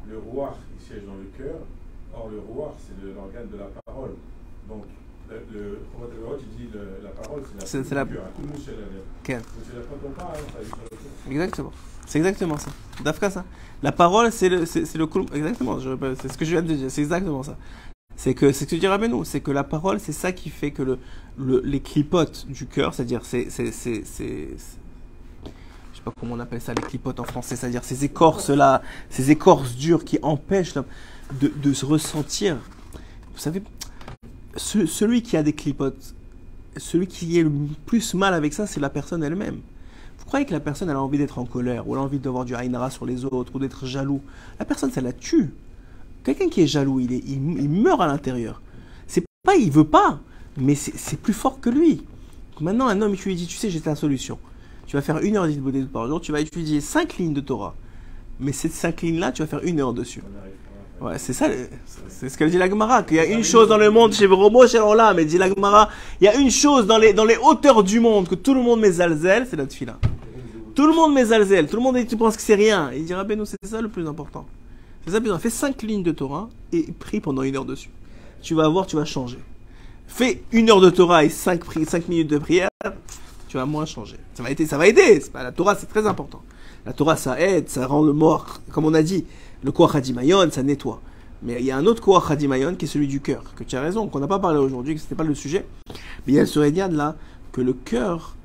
Le 0.09 0.19
roi, 0.19 0.57
il 0.79 0.85
siège 0.87 1.05
dans 1.07 1.15
le 1.15 1.31
cœur. 1.37 1.57
Or, 2.15 2.29
le 2.31 2.41
roi, 2.41 2.75
c'est 2.87 2.95
l'organe 3.15 3.49
de 3.53 3.57
la 3.59 3.69
parole. 3.87 4.11
Donc, 4.69 4.85
le, 5.29 5.79
roi, 6.27 6.37
tu 6.39 6.45
dis 6.59 6.69
le- 6.73 7.01
la 7.05 7.11
parole, 7.11 7.43
c'est 7.47 7.61
la 7.61 7.67
C'est- 7.85 7.95
la- 7.95 8.01
hein, 8.03 8.07
dit 8.39 8.71
le 8.71 9.03
cœur. 9.23 9.41
Exactement. 11.31 11.73
C'est 12.07 12.19
exactement 12.19 12.57
ça. 12.59 12.71
Dafka 13.05 13.31
ça. 13.31 13.45
La 13.83 13.93
parole, 13.93 14.33
c'est 14.33 14.49
le, 14.49 14.67
c'est, 14.67 14.81
le 14.97 15.09
Exactement. 15.35 15.79
c'est 16.21 16.33
ce 16.33 16.37
que 16.37 16.45
je 16.45 16.51
viens 16.51 16.63
de 16.63 16.73
dire. 16.75 16.91
C'est 16.91 17.03
exactement 17.03 17.43
ça. 17.43 17.57
C'est 18.17 18.35
que 18.35 18.53
c'est 18.53 18.65
ce 18.69 18.71
que 18.75 18.77
dit 18.81 18.87
Rabbeinu. 18.87 19.25
C'est 19.25 19.41
que 19.41 19.51
la 19.53 19.65
parole, 19.65 20.01
c'est 20.01 20.13
ça 20.13 20.33
qui 20.33 20.51
fait 20.51 20.73
que 20.73 20.83
le, 20.83 20.99
le- 21.39 21.63
les 21.65 21.81
clipotes 21.81 22.47
du 22.49 22.67
cœur, 22.67 22.93
c'est-à-dire 22.93 23.25
c'est, 23.25 23.49
c'est, 23.49 23.71
c'est, 23.71 24.03
je 24.05 25.97
sais 25.97 26.03
pas 26.05 26.13
comment 26.19 26.35
on 26.35 26.41
appelle 26.41 26.61
ça, 26.61 26.75
les 26.75 26.83
clipotes 26.83 27.21
en 27.21 27.25
français, 27.25 27.57
c'est-à-dire 27.57 27.85
ces 27.85 28.05
écorces 28.05 28.51
là, 28.51 28.83
ces 29.09 29.31
écorces 29.31 29.75
dures 29.77 30.05
qui 30.05 30.19
empêchent 30.23 30.75
l'homme 30.75 30.85
de, 31.33 31.73
se 31.73 31.85
ressentir. 31.87 32.57
Vous 33.33 33.39
savez, 33.39 33.63
ce- 34.57 34.87
celui 34.87 35.23
qui 35.23 35.37
a 35.37 35.43
des 35.43 35.53
clipotes, 35.53 36.15
celui 36.77 37.07
qui 37.07 37.39
est 37.39 37.43
le 37.43 37.53
plus 37.87 38.15
mal 38.15 38.35
avec 38.35 38.53
ça, 38.53 38.67
c'est 38.67 38.81
la 38.81 38.91
personne 38.91 39.23
elle-même. 39.23 39.61
Vous 40.19 40.25
croyez 40.27 40.47
que 40.47 40.53
la 40.53 40.61
personne 40.61 40.89
elle 40.89 40.97
a 40.97 41.03
envie 41.03 41.19
d'être 41.19 41.39
en 41.39 41.45
colère 41.45 41.89
ou 41.89 41.95
elle 41.95 42.01
a 42.01 42.05
envie 42.05 42.19
d'avoir 42.19 42.45
du 42.45 42.55
haïnara 42.55 42.91
sur 42.91 43.07
les 43.07 43.25
autres 43.25 43.55
ou 43.55 43.59
d'être 43.59 43.87
jaloux? 43.87 44.21
La 44.59 44.65
personne 44.65 44.91
ça 44.91 45.01
la 45.01 45.13
tue. 45.13 45.51
Quelqu'un 46.23 46.49
qui 46.49 46.61
est 46.61 46.67
jaloux, 46.67 47.01
il, 47.01 47.13
est, 47.13 47.23
il, 47.27 47.41
meurt 47.41 48.01
à 48.01 48.07
l'intérieur. 48.07 48.61
C'est 49.07 49.25
pas 49.43 49.57
il 49.57 49.71
veut 49.71 49.85
pas, 49.85 50.21
mais 50.57 50.75
c'est 50.75 51.19
plus 51.19 51.33
fort 51.33 51.61
que 51.61 51.71
lui. 51.71 52.03
Maintenant 52.61 52.89
un 52.89 53.01
homme 53.01 53.17
tu 53.17 53.31
lui 53.31 53.37
dis 53.37 53.47
tu 53.47 53.57
sais 53.57 53.71
j'ai 53.71 53.81
ta 53.81 53.95
solution. 53.95 54.39
Tu 54.87 54.97
vas 54.97 55.03
faire 55.03 55.19
une 55.19 55.37
heure 55.37 55.47
d'idée 55.47 55.85
par 55.85 56.07
jour, 56.07 56.21
tu 56.21 56.31
vas 56.33 56.41
étudier 56.41 56.81
cinq 56.81 57.17
lignes 57.17 57.33
de 57.33 57.41
Torah. 57.41 57.75
Mais 58.39 58.53
ces 58.53 58.69
cinq 58.69 59.03
lignes 59.03 59.19
là 59.19 59.33
tu 59.33 59.43
vas 59.43 59.49
faire 59.49 59.65
une 59.65 59.81
heure 59.81 59.95
dessus. 59.95 60.23
Ouais, 61.01 61.19
c'est 61.19 61.33
ça, 61.33 61.47
c'est 62.09 62.29
ce 62.29 62.37
qu'elle 62.37 62.51
dit 62.51 62.59
la 62.59 62.69
Gemara, 62.69 63.03
qu'il 63.03 63.17
y 63.17 63.21
a 63.21 63.25
une 63.25 63.43
chose 63.43 63.69
dans 63.69 63.79
le 63.79 63.91
monde 63.91 64.13
chez 64.13 64.27
Romo, 64.27 64.67
chez 64.67 64.79
Rola, 64.79 65.15
mais 65.15 65.25
dit 65.25 65.39
la 65.39 65.49
Gemara, 65.49 65.89
il 66.21 66.25
y 66.25 66.29
a 66.29 66.35
une 66.35 66.51
chose 66.51 66.87
dans 66.87 66.99
les, 66.99 67.15
dans 67.15 67.25
les 67.25 67.39
hauteurs 67.39 67.83
du 67.83 68.01
monde 68.01 68.29
que 68.29 68.35
tout 68.35 68.53
le 68.53 68.61
monde 68.61 68.81
met 68.81 68.93
zalzel, 68.93 69.47
c'est 69.49 69.57
la 69.57 69.65
tefila. 69.65 69.99
Tout 70.75 70.87
le 70.87 70.93
monde 70.93 71.15
met 71.15 71.25
zalzel, 71.25 71.69
tout 71.69 71.77
le 71.77 71.83
monde 71.83 71.97
dit, 71.97 72.07
tu 72.07 72.19
penses 72.19 72.37
que 72.37 72.43
c'est 72.43 72.55
rien. 72.55 72.91
Il 72.95 73.07
dira, 73.07 73.25
ben 73.25 73.39
non, 73.39 73.47
c'est 73.47 73.57
ça 73.65 73.81
le 73.81 73.89
plus 73.89 74.07
important. 74.07 74.45
C'est 75.05 75.13
ça 75.13 75.17
le 75.17 75.23
plus 75.23 75.31
important. 75.31 75.43
Fais 75.43 75.49
5 75.49 75.81
lignes 75.83 76.03
de 76.03 76.13
Torah 76.13 76.51
et 76.71 76.83
prie 76.99 77.21
pendant 77.21 77.43
une 77.43 77.57
heure 77.57 77.65
dessus. 77.65 77.91
Tu 78.43 78.55
vas 78.55 78.69
voir, 78.69 78.87
tu 78.87 78.97
vas 78.97 79.07
changer. 79.07 79.39
Fais 80.07 80.43
une 80.53 80.69
heure 80.69 80.83
de 80.83 80.91
Torah 80.91 81.25
et 81.25 81.31
5 81.31 82.09
minutes 82.09 82.29
de 82.29 82.37
prière, 82.37 82.69
tu 83.49 83.57
vas 83.57 83.65
moins 83.65 83.87
changer. 83.87 84.17
Ça 84.35 84.43
va 84.43 84.51
aider, 84.51 84.67
ça 84.67 84.77
va 84.77 84.87
aider. 84.87 85.23
Pas, 85.33 85.43
la 85.45 85.53
Torah, 85.53 85.77
c'est 85.77 85.87
très 85.87 86.07
important. 86.07 86.43
La 86.87 86.93
Torah, 86.93 87.17
ça 87.17 87.41
aide, 87.41 87.69
ça 87.69 87.87
rend 87.87 88.03
le 88.03 88.13
mort, 88.13 88.61
comme 88.73 88.85
on 88.85 88.95
a 88.95 89.03
dit, 89.03 89.27
le 89.63 89.73
Koach 89.73 89.95
Hadimayon, 89.95 90.51
ça 90.51 90.63
nettoie. 90.63 91.01
Mais 91.43 91.57
il 91.61 91.67
y 91.67 91.71
a 91.71 91.77
un 91.77 91.87
autre 91.87 92.03
Koach 92.03 92.31
Hadimayon 92.31 92.75
qui 92.75 92.87
est 92.87 92.89
celui 92.89 93.07
du 93.07 93.21
cœur, 93.21 93.55
que 93.55 93.65
tu 93.65 93.77
as 93.77 93.81
raison, 93.81 94.09
qu'on 94.09 94.21
n'a 94.21 94.27
pas 94.27 94.39
parlé 94.39 94.59
aujourd'hui, 94.59 94.95
que 94.95 95.01
ce 95.01 95.07
n'était 95.07 95.15
pas 95.15 95.25
le 95.25 95.35
sujet. 95.35 95.67
Mais 96.27 96.33
il 96.33 96.35
y 96.35 96.39
a 96.41 96.47
ce 96.47 96.59
Rédian 96.59 96.89
là, 96.89 97.17
que 97.53 97.61
le 97.61 97.73
cœur, 97.73 98.37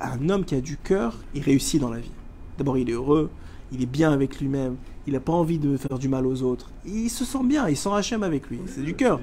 un 0.00 0.28
homme 0.28 0.44
qui 0.44 0.54
a 0.54 0.60
du 0.60 0.76
cœur, 0.76 1.16
il 1.34 1.42
réussit 1.42 1.80
dans 1.80 1.90
la 1.90 1.98
vie. 1.98 2.10
D'abord, 2.58 2.76
il 2.76 2.88
est 2.90 2.94
heureux, 2.94 3.30
il 3.72 3.82
est 3.82 3.86
bien 3.86 4.12
avec 4.12 4.40
lui-même, 4.40 4.76
il 5.06 5.14
n'a 5.14 5.20
pas 5.20 5.32
envie 5.32 5.58
de 5.58 5.76
faire 5.76 5.98
du 5.98 6.08
mal 6.08 6.26
aux 6.26 6.42
autres. 6.42 6.70
Il 6.84 7.08
se 7.08 7.24
sent 7.24 7.44
bien, 7.44 7.68
il 7.68 7.76
sent 7.76 7.90
Hachem 7.92 8.22
avec 8.22 8.48
lui, 8.48 8.60
c'est 8.66 8.82
du 8.82 8.94
cœur. 8.94 9.20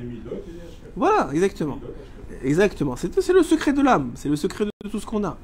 Voilà, 0.96 1.30
exactement. 1.32 1.80
Exactement. 2.44 2.96
C'est 2.96 3.34
le 3.34 3.44
secret 3.44 3.74
de 3.74 3.82
l'âme. 3.82 4.12
C'est 4.16 4.30
le 4.30 4.36
secret 4.36 4.66
de 4.66 4.90
tout 4.90 5.00
ce 5.00 5.06
qu'on 5.06 5.24
a. 5.24 5.38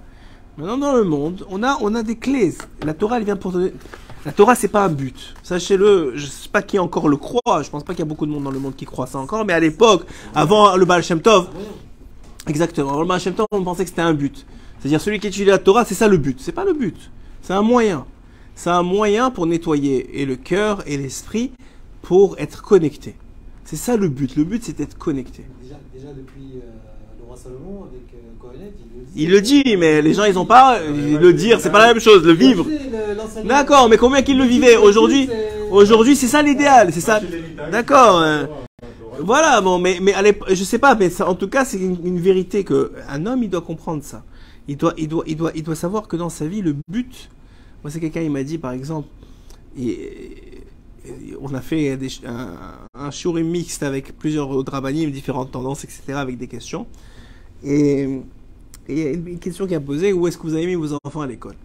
Maintenant, 0.58 0.78
dans 0.78 0.96
le 0.96 1.04
monde, 1.04 1.46
on 1.50 1.64
a, 1.64 1.78
on 1.82 1.96
a 1.96 2.04
des 2.04 2.16
clés. 2.16 2.54
La 2.84 2.94
Torah, 2.94 3.18
elle 3.18 3.24
vient 3.24 3.36
pour 3.36 3.52
donner. 3.52 3.74
La 4.26 4.32
Torah, 4.32 4.56
c'est 4.56 4.68
pas 4.68 4.86
un 4.86 4.90
but. 4.90 5.34
Sachez-le. 5.42 6.14
Je 6.16 6.28
sais 6.28 6.50
pas 6.50 6.62
qui 6.62 6.78
encore 6.78 7.10
le 7.10 7.18
croit. 7.18 7.64
Je 7.64 7.70
pense 7.70 7.84
pas 7.84 7.94
qu'il 7.94 8.00
y 8.00 8.08
a 8.08 8.10
beaucoup 8.10 8.26
de 8.26 8.32
monde 8.32 8.44
dans 8.44 8.52
le 8.52 8.60
monde 8.60 8.76
qui 8.76 8.86
croit 8.86 9.08
ça 9.08 9.18
encore. 9.18 9.46
Mais 9.46 9.54
à 9.54 9.60
l'époque, 9.60 10.06
avant 10.36 10.76
le 10.76 10.86
Baal 10.86 11.04
Shem 11.04 11.22
Tov, 11.22 11.50
exactement. 12.48 12.92
Avant 12.92 13.02
le 13.02 13.08
Baal 13.08 13.20
Shem 13.20 13.34
Tov, 13.34 13.48
on 13.52 13.64
pensait 13.64 13.84
que 13.84 13.90
c'était 13.90 14.02
un 14.02 14.14
but. 14.14 14.46
C'est-à-dire 14.80 15.02
celui 15.02 15.20
qui 15.20 15.28
étudie 15.28 15.46
la 15.46 15.58
Torah, 15.58 15.86
c'est 15.86 15.96
ça 15.96 16.08
le 16.08 16.18
but. 16.18 16.40
C'est 16.40 16.52
pas 16.52 16.66
le 16.66 16.74
but. 16.74 17.12
C'est 17.42 17.54
un 17.54 17.64
moyen. 17.64 18.06
C'est 18.56 18.70
un 18.70 18.84
moyen 18.84 19.32
pour 19.32 19.48
nettoyer 19.48 20.22
et 20.22 20.26
le 20.26 20.36
cœur 20.36 20.84
et 20.86 20.98
l'esprit 20.98 21.52
pour 22.04 22.38
être 22.38 22.62
connecté. 22.62 23.16
C'est 23.66 23.76
ça 23.76 23.98
le 23.98 24.08
but. 24.08 24.36
Le 24.36 24.44
but, 24.44 24.64
c'est 24.64 24.78
d'être 24.78 24.98
connecté. 24.98 25.46
Déjà, 25.62 25.80
déjà 25.94 26.14
depuis 26.14 26.58
euh, 26.58 26.70
le 27.20 27.26
roi 27.26 27.36
Salomon, 27.36 27.86
avec 27.90 28.13
il 29.16 29.30
le 29.30 29.42
dit. 29.42 29.76
Mais 29.78 30.02
les 30.02 30.14
gens, 30.14 30.26
ils 30.26 30.38
ont 30.38 30.46
pas. 30.46 30.80
Le 30.82 31.32
dire, 31.34 31.60
c'est 31.60 31.72
pas 31.72 31.80
la 31.80 31.94
même 31.94 32.02
chose. 32.02 32.24
Le 32.26 32.34
vivre. 32.34 32.66
D'accord, 33.46 33.90
mais 33.90 33.98
combien 33.98 34.22
qu'ils 34.22 34.38
le 34.38 34.46
vivaient 34.46 34.78
Aujourd'hui, 34.78 35.28
C'est- 35.30 35.70
aujourd'hui, 35.72 36.16
c'est 36.16 36.28
ça 36.28 36.42
l'idéal. 36.42 36.92
C'est 36.94 37.02
ça. 37.02 37.20
D'accord, 37.72 38.20
Torah. 38.22 38.48
Voilà, 39.20 39.62
bon, 39.62 39.78
mais, 39.78 40.00
mais 40.02 40.14
l'époque- 40.24 40.50
je 40.54 40.64
sais 40.64 40.80
pas, 40.80 40.96
mais 40.96 41.10
ça, 41.12 41.30
en 41.30 41.36
tout 41.36 41.48
cas, 41.48 41.66
c'est 41.66 41.78
une, 41.78 41.98
une 42.04 42.20
vérité 42.20 42.64
que 42.64 42.92
un 43.08 43.26
homme, 43.28 43.44
il 43.44 43.50
doit 43.50 43.62
comprendre 43.62 44.04
ça. 44.04 44.24
Il 44.68 44.76
doit, 44.76 44.94
il 44.98 45.08
doit, 45.08 45.24
il 45.28 45.36
doit, 45.36 45.52
il 45.54 45.62
doit 45.64 45.76
savoir 45.76 46.08
que 46.08 46.16
dans 46.16 46.30
sa 46.30 46.48
vie, 46.48 46.62
le 46.62 46.76
but. 46.88 47.30
Moi, 47.84 47.92
c'est 47.92 48.00
quelqu'un, 48.00 48.22
il 48.22 48.32
m'a 48.32 48.44
dit, 48.44 48.58
par 48.58 48.72
exemple, 48.72 49.08
et, 49.78 50.64
et 51.06 51.12
on 51.42 51.54
a 51.54 51.62
fait 51.62 51.96
des, 51.96 52.08
un, 52.26 52.56
un 52.96 53.44
mixte 53.44 53.84
avec 53.84 54.18
plusieurs 54.18 54.50
rabbinim, 54.66 55.12
différentes 55.12 55.52
tendances, 55.52 55.84
etc., 55.84 56.02
avec 56.14 56.38
des 56.38 56.48
questions. 56.48 56.88
Et 57.64 58.20
il 58.90 58.98
y 59.00 59.08
a 59.08 59.12
une 59.12 59.40
question 59.40 59.66
qui 59.68 59.76
a 59.76 59.80
posé 59.80 60.14
où 60.14 60.28
est-ce 60.28 60.38
que 60.38 60.44
vous 60.44 60.54
avez 60.54 60.66
mis 60.66 60.76
vos 60.76 60.94
enfants 61.04 61.22
à 61.22 61.28
l'école? 61.28 61.56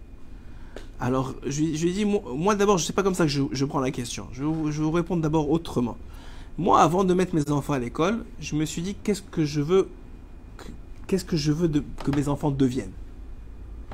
Alors, 1.00 1.34
je, 1.46 1.60
lui- 1.62 1.88
ai 1.88 1.92
dit, 1.92 2.04
moi, 2.04 2.54
d'abord, 2.54 2.78
je 2.78 2.84
sais 2.84 2.92
pas 2.92 3.02
comme 3.02 3.14
ça 3.14 3.24
que 3.24 3.30
je, 3.30 3.64
prends 3.64 3.80
la 3.80 3.90
question. 3.90 4.26
Je, 4.32 4.42
vous- 4.42 4.90
répondre 4.90 5.22
d'abord 5.22 5.50
autrement. 5.50 5.96
Moi, 6.58 6.80
avant 6.80 7.04
de 7.04 7.14
mettre 7.14 7.34
mes 7.36 7.48
enfants 7.52 7.74
à 7.74 7.78
l'école, 7.78 8.24
je 8.40 8.56
me 8.56 8.64
suis 8.64 8.82
dit 8.82 8.96
qu'est-ce 9.04 9.22
que 9.22 9.44
je 9.44 9.60
veux, 9.60 9.88
que- 10.56 10.64
qu'est-ce 11.06 11.24
que 11.24 11.36
je 11.36 11.52
veux 11.52 11.68
que 11.68 12.10
mes 12.16 12.28
enfants 12.28 12.50
deviennent? 12.50 12.90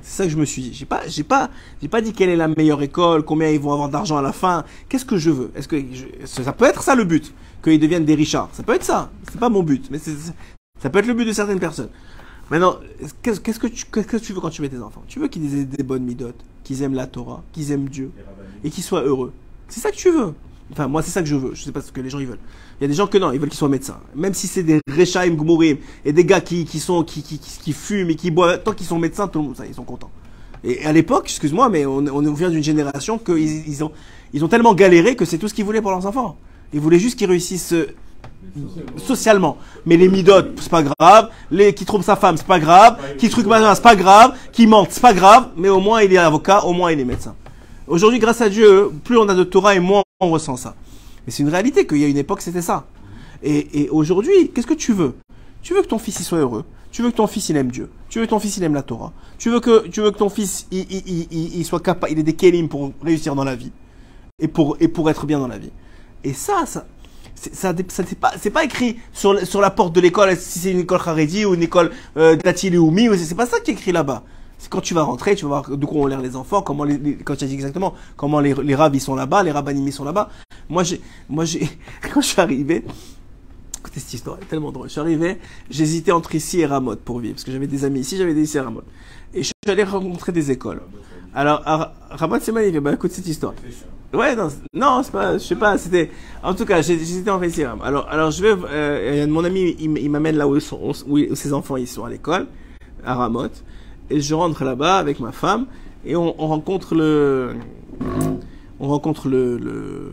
C'est 0.00 0.16
ça 0.16 0.24
que 0.24 0.30
je 0.30 0.36
me 0.36 0.44
suis 0.44 0.62
dit. 0.62 0.74
J'ai 0.74 0.86
pas, 0.86 1.06
j'ai 1.06 1.24
pas, 1.24 1.50
j'ai 1.80 1.88
pas 1.88 2.00
dit 2.00 2.12
quelle 2.12 2.28
est 2.30 2.36
la 2.36 2.48
meilleure 2.48 2.82
école, 2.82 3.22
combien 3.22 3.48
ils 3.48 3.60
vont 3.60 3.72
avoir 3.72 3.88
d'argent 3.88 4.16
à 4.16 4.22
la 4.22 4.32
fin. 4.32 4.64
Qu'est-ce 4.88 5.04
que 5.04 5.16
je 5.18 5.30
veux? 5.30 5.50
Est-ce 5.54 5.68
que 5.68 5.76
ça 6.26 6.52
peut 6.52 6.64
être 6.66 6.82
ça 6.82 6.94
le 6.94 7.04
but, 7.04 7.32
qu'ils 7.62 7.80
deviennent 7.80 8.04
des 8.04 8.14
richards. 8.14 8.48
Ça 8.52 8.62
peut 8.62 8.74
être 8.74 8.84
ça. 8.84 9.10
C'est 9.30 9.40
pas 9.40 9.48
mon 9.50 9.62
but, 9.62 9.88
mais 9.90 9.98
ça 9.98 10.90
peut 10.90 10.98
être 10.98 11.06
le 11.06 11.14
but 11.14 11.24
de 11.26 11.32
certaines 11.32 11.60
personnes. 11.60 11.88
Maintenant, 12.50 12.78
qu'est-ce, 13.22 13.40
qu'est-ce 13.40 13.58
que 13.58 13.66
tu, 13.66 13.84
qu'est-ce 13.86 14.06
que 14.06 14.16
tu 14.18 14.32
veux 14.32 14.40
quand 14.40 14.50
tu 14.50 14.62
mets 14.62 14.68
tes 14.68 14.80
enfants? 14.80 15.02
Tu 15.08 15.18
veux 15.18 15.28
qu'ils 15.28 15.58
aient 15.58 15.64
des 15.64 15.82
bonnes 15.82 16.04
midotes, 16.04 16.44
qu'ils 16.62 16.82
aiment 16.82 16.94
la 16.94 17.06
Torah, 17.06 17.42
qu'ils 17.52 17.70
aiment 17.72 17.88
Dieu 17.88 18.10
et 18.62 18.70
qu'ils 18.70 18.84
soient 18.84 19.02
heureux. 19.02 19.32
C'est 19.68 19.80
ça 19.80 19.90
que 19.90 19.96
tu 19.96 20.10
veux. 20.10 20.34
Enfin, 20.72 20.88
moi, 20.88 21.02
c'est 21.02 21.10
ça 21.10 21.20
que 21.20 21.28
je 21.28 21.36
veux. 21.36 21.54
Je 21.54 21.62
sais 21.62 21.72
pas 21.72 21.80
ce 21.80 21.92
que 21.92 22.00
les 22.00 22.10
gens 22.10 22.18
ils 22.18 22.26
veulent. 22.26 22.38
Il 22.80 22.82
y 22.82 22.86
a 22.86 22.88
des 22.88 22.94
gens 22.94 23.06
que 23.06 23.18
non, 23.18 23.32
ils 23.32 23.38
veulent 23.38 23.48
qu'ils 23.48 23.58
soient 23.58 23.68
médecins. 23.68 24.00
Même 24.14 24.34
si 24.34 24.46
c'est 24.46 24.62
des 24.62 24.80
Rechaim 24.90 25.34
Gmourim 25.34 25.76
et 26.04 26.12
des 26.12 26.24
gars 26.24 26.40
qui, 26.40 26.64
qui 26.64 26.80
sont 26.80 27.02
qui, 27.04 27.22
qui, 27.22 27.38
qui, 27.38 27.72
fument 27.72 28.10
et 28.10 28.14
qui 28.14 28.30
boivent, 28.30 28.62
tant 28.62 28.72
qu'ils 28.72 28.86
sont 28.86 28.98
médecins, 28.98 29.28
tout 29.28 29.40
le 29.40 29.46
monde, 29.46 29.56
ça, 29.56 29.66
ils 29.66 29.74
sont 29.74 29.84
contents. 29.84 30.10
Et 30.62 30.84
à 30.84 30.92
l'époque, 30.92 31.24
excuse-moi, 31.26 31.68
mais 31.68 31.84
on, 31.84 31.98
on 31.98 32.32
vient 32.32 32.50
d'une 32.50 32.62
génération 32.62 33.18
qu'ils 33.18 33.68
ils 33.68 33.84
ont, 33.84 33.92
ils 34.32 34.44
ont 34.44 34.48
tellement 34.48 34.74
galéré 34.74 35.14
que 35.16 35.24
c'est 35.24 35.38
tout 35.38 35.48
ce 35.48 35.54
qu'ils 35.54 35.64
voulaient 35.64 35.82
pour 35.82 35.90
leurs 35.90 36.06
enfants. 36.06 36.38
Ils 36.72 36.80
voulaient 36.80 36.98
juste 36.98 37.18
qu'ils 37.18 37.28
réussissent 37.28 37.74
socialement. 38.96 39.58
Mais 39.86 39.96
les 39.96 40.08
midotes, 40.08 40.52
c'est 40.60 40.70
pas 40.70 40.82
grave. 40.82 41.30
Les 41.50 41.74
qui 41.74 41.84
trompent 41.84 42.04
sa 42.04 42.16
femme, 42.16 42.36
c'est 42.36 42.46
pas 42.46 42.60
grave. 42.60 42.98
Qui 43.18 43.28
truc 43.28 43.46
machin, 43.46 43.74
c'est 43.74 43.82
pas 43.82 43.96
grave. 43.96 44.36
Qui 44.52 44.66
mentent, 44.66 44.90
c'est 44.90 45.00
pas 45.00 45.14
grave. 45.14 45.48
Mais 45.56 45.68
au 45.68 45.80
moins 45.80 46.02
il 46.02 46.12
est 46.12 46.18
avocat, 46.18 46.64
au 46.64 46.72
moins 46.72 46.92
il 46.92 47.00
est 47.00 47.04
médecin. 47.04 47.34
Aujourd'hui, 47.86 48.18
grâce 48.18 48.40
à 48.40 48.48
Dieu, 48.48 48.90
plus 49.04 49.18
on 49.18 49.28
a 49.28 49.34
de 49.34 49.44
Torah 49.44 49.74
et 49.74 49.80
moins 49.80 50.02
on 50.20 50.30
ressent 50.30 50.56
ça. 50.56 50.74
Mais 51.26 51.32
c'est 51.32 51.42
une 51.42 51.50
réalité 51.50 51.86
qu'il 51.86 51.98
y 51.98 52.04
a 52.04 52.08
une 52.08 52.16
époque, 52.16 52.40
c'était 52.40 52.62
ça. 52.62 52.86
Et, 53.42 53.82
et 53.82 53.88
aujourd'hui, 53.90 54.50
qu'est-ce 54.54 54.66
que 54.66 54.74
tu 54.74 54.92
veux? 54.92 55.14
Tu 55.62 55.74
veux 55.74 55.82
que 55.82 55.86
ton 55.88 55.98
fils 55.98 56.18
il 56.20 56.24
soit 56.24 56.38
heureux. 56.38 56.64
Tu 56.92 57.02
veux 57.02 57.10
que 57.10 57.16
ton 57.16 57.26
fils 57.26 57.48
il 57.48 57.56
aime 57.56 57.70
Dieu. 57.70 57.90
Tu 58.08 58.20
veux 58.20 58.26
que 58.26 58.30
ton 58.30 58.38
fils 58.38 58.56
il 58.56 58.62
aime 58.62 58.74
la 58.74 58.82
Torah. 58.82 59.12
Tu 59.36 59.50
veux 59.50 59.60
que, 59.60 59.88
tu 59.88 60.00
veux 60.00 60.10
que 60.12 60.18
ton 60.18 60.28
fils 60.28 60.66
il, 60.70 60.86
il, 60.88 61.28
il, 61.30 61.56
il- 61.58 61.64
soit 61.64 61.80
capable, 61.80 62.12
il 62.12 62.18
ait 62.20 62.22
des 62.22 62.34
kelim 62.34 62.68
pour 62.68 62.92
réussir 63.02 63.34
dans 63.34 63.44
la 63.44 63.56
vie 63.56 63.72
et 64.38 64.46
pour, 64.48 64.76
et 64.80 64.88
pour 64.88 65.10
être 65.10 65.26
bien 65.26 65.38
dans 65.38 65.48
la 65.48 65.58
vie. 65.58 65.72
Et 66.22 66.32
ça, 66.32 66.64
ça, 66.66 66.86
ça, 67.34 67.74
c'est 67.88 68.18
pas, 68.18 68.32
pas 68.52 68.64
écrit 68.64 68.98
sur, 69.12 69.38
sur 69.46 69.60
la 69.60 69.70
porte 69.70 69.94
de 69.94 70.00
l'école 70.00 70.36
si 70.36 70.58
c'est 70.60 70.70
une 70.72 70.80
école 70.80 71.00
Haredi 71.04 71.44
ou 71.44 71.54
une 71.54 71.62
école 71.62 71.90
euh, 72.16 72.36
Dati 72.36 72.76
ou 72.76 72.90
Mi, 72.90 73.08
ou 73.08 73.14
c'est 73.16 73.34
pas 73.34 73.46
ça 73.46 73.60
qui 73.60 73.70
est 73.70 73.74
écrit 73.74 73.92
là-bas. 73.92 74.22
C'est 74.58 74.70
quand 74.70 74.80
tu 74.80 74.94
vas 74.94 75.02
rentrer, 75.02 75.34
tu 75.34 75.44
vas 75.44 75.60
voir 75.62 75.76
de 75.76 75.84
quoi 75.86 76.02
ont 76.02 76.06
l'air 76.06 76.20
les 76.22 76.36
enfants, 76.36 76.62
comment 76.62 76.84
les, 76.84 76.96
les- 76.96 77.16
quand 77.16 77.36
tu 77.36 77.44
as 77.44 77.46
dit 77.48 77.54
exactement, 77.54 77.92
comment 78.16 78.40
les, 78.40 78.54
les 78.54 78.74
rabbis 78.74 79.00
sont 79.00 79.14
là-bas, 79.14 79.42
les 79.42 79.50
rabbinim 79.50 79.90
sont 79.92 80.04
là-bas. 80.04 80.30
Moi 80.70 80.84
j'ai, 80.84 81.00
moi 81.28 81.44
j'ai, 81.44 81.68
quand 82.14 82.20
je 82.22 82.26
suis 82.28 82.40
arrivé, 82.40 82.84
écoutez 83.80 84.00
cette 84.00 84.14
histoire, 84.14 84.38
est 84.40 84.46
tellement 84.46 84.72
drôle. 84.72 84.86
Je 84.86 84.92
suis 84.92 85.00
arrivé, 85.00 85.38
j'hésitais 85.68 86.12
entre 86.12 86.34
ici 86.34 86.60
et 86.60 86.66
Ramot 86.66 86.96
pour 86.96 87.18
vivre, 87.18 87.34
parce 87.34 87.44
que 87.44 87.52
j'avais 87.52 87.66
des 87.66 87.84
amis 87.84 88.00
ici, 88.00 88.16
j'avais 88.16 88.32
des 88.34 88.42
ici 88.44 88.58
à 88.58 88.62
Ramot. 88.64 88.82
Et 89.34 89.42
je 89.42 89.48
suis 89.48 89.70
allé 89.72 89.82
rencontrer 89.82 90.32
des 90.32 90.50
écoles. 90.50 90.80
Alors, 91.34 91.60
à 91.66 91.92
Ramot, 92.10 92.36
c'est 92.40 92.52
magnifique. 92.52 92.78
Bah, 92.80 92.92
écoute 92.94 93.10
cette 93.10 93.26
histoire. 93.26 93.52
Ouais, 94.14 94.36
non, 94.36 94.48
non, 94.72 95.02
c'est 95.02 95.12
pas, 95.12 95.34
je 95.34 95.38
sais 95.44 95.56
pas, 95.56 95.76
c'était, 95.78 96.10
en 96.42 96.54
tout 96.54 96.64
cas, 96.64 96.80
j'étais 96.82 97.30
en 97.30 97.38
récit. 97.38 97.64
Alors, 97.64 98.06
alors, 98.08 98.30
je 98.30 98.42
vais, 98.42 98.54
euh, 98.70 99.26
mon 99.26 99.44
ami, 99.44 99.76
il, 99.80 100.10
m'amène 100.10 100.36
là 100.36 100.46
où, 100.48 100.58
sont- 100.60 100.92
où, 101.08 101.34
ses 101.34 101.52
enfants, 101.52 101.76
ils 101.76 101.88
sont 101.88 102.04
à 102.04 102.10
l'école, 102.10 102.46
à 103.04 103.14
Ramot, 103.14 103.48
et 104.10 104.20
je 104.20 104.34
rentre 104.34 104.64
là-bas 104.64 104.96
avec 104.98 105.20
ma 105.20 105.32
femme, 105.32 105.66
et 106.06 106.14
on, 106.16 106.34
on 106.42 106.46
rencontre 106.46 106.94
le, 106.94 107.54
on 108.80 108.88
rencontre 108.88 109.28
le, 109.28 109.56
le, 109.58 110.12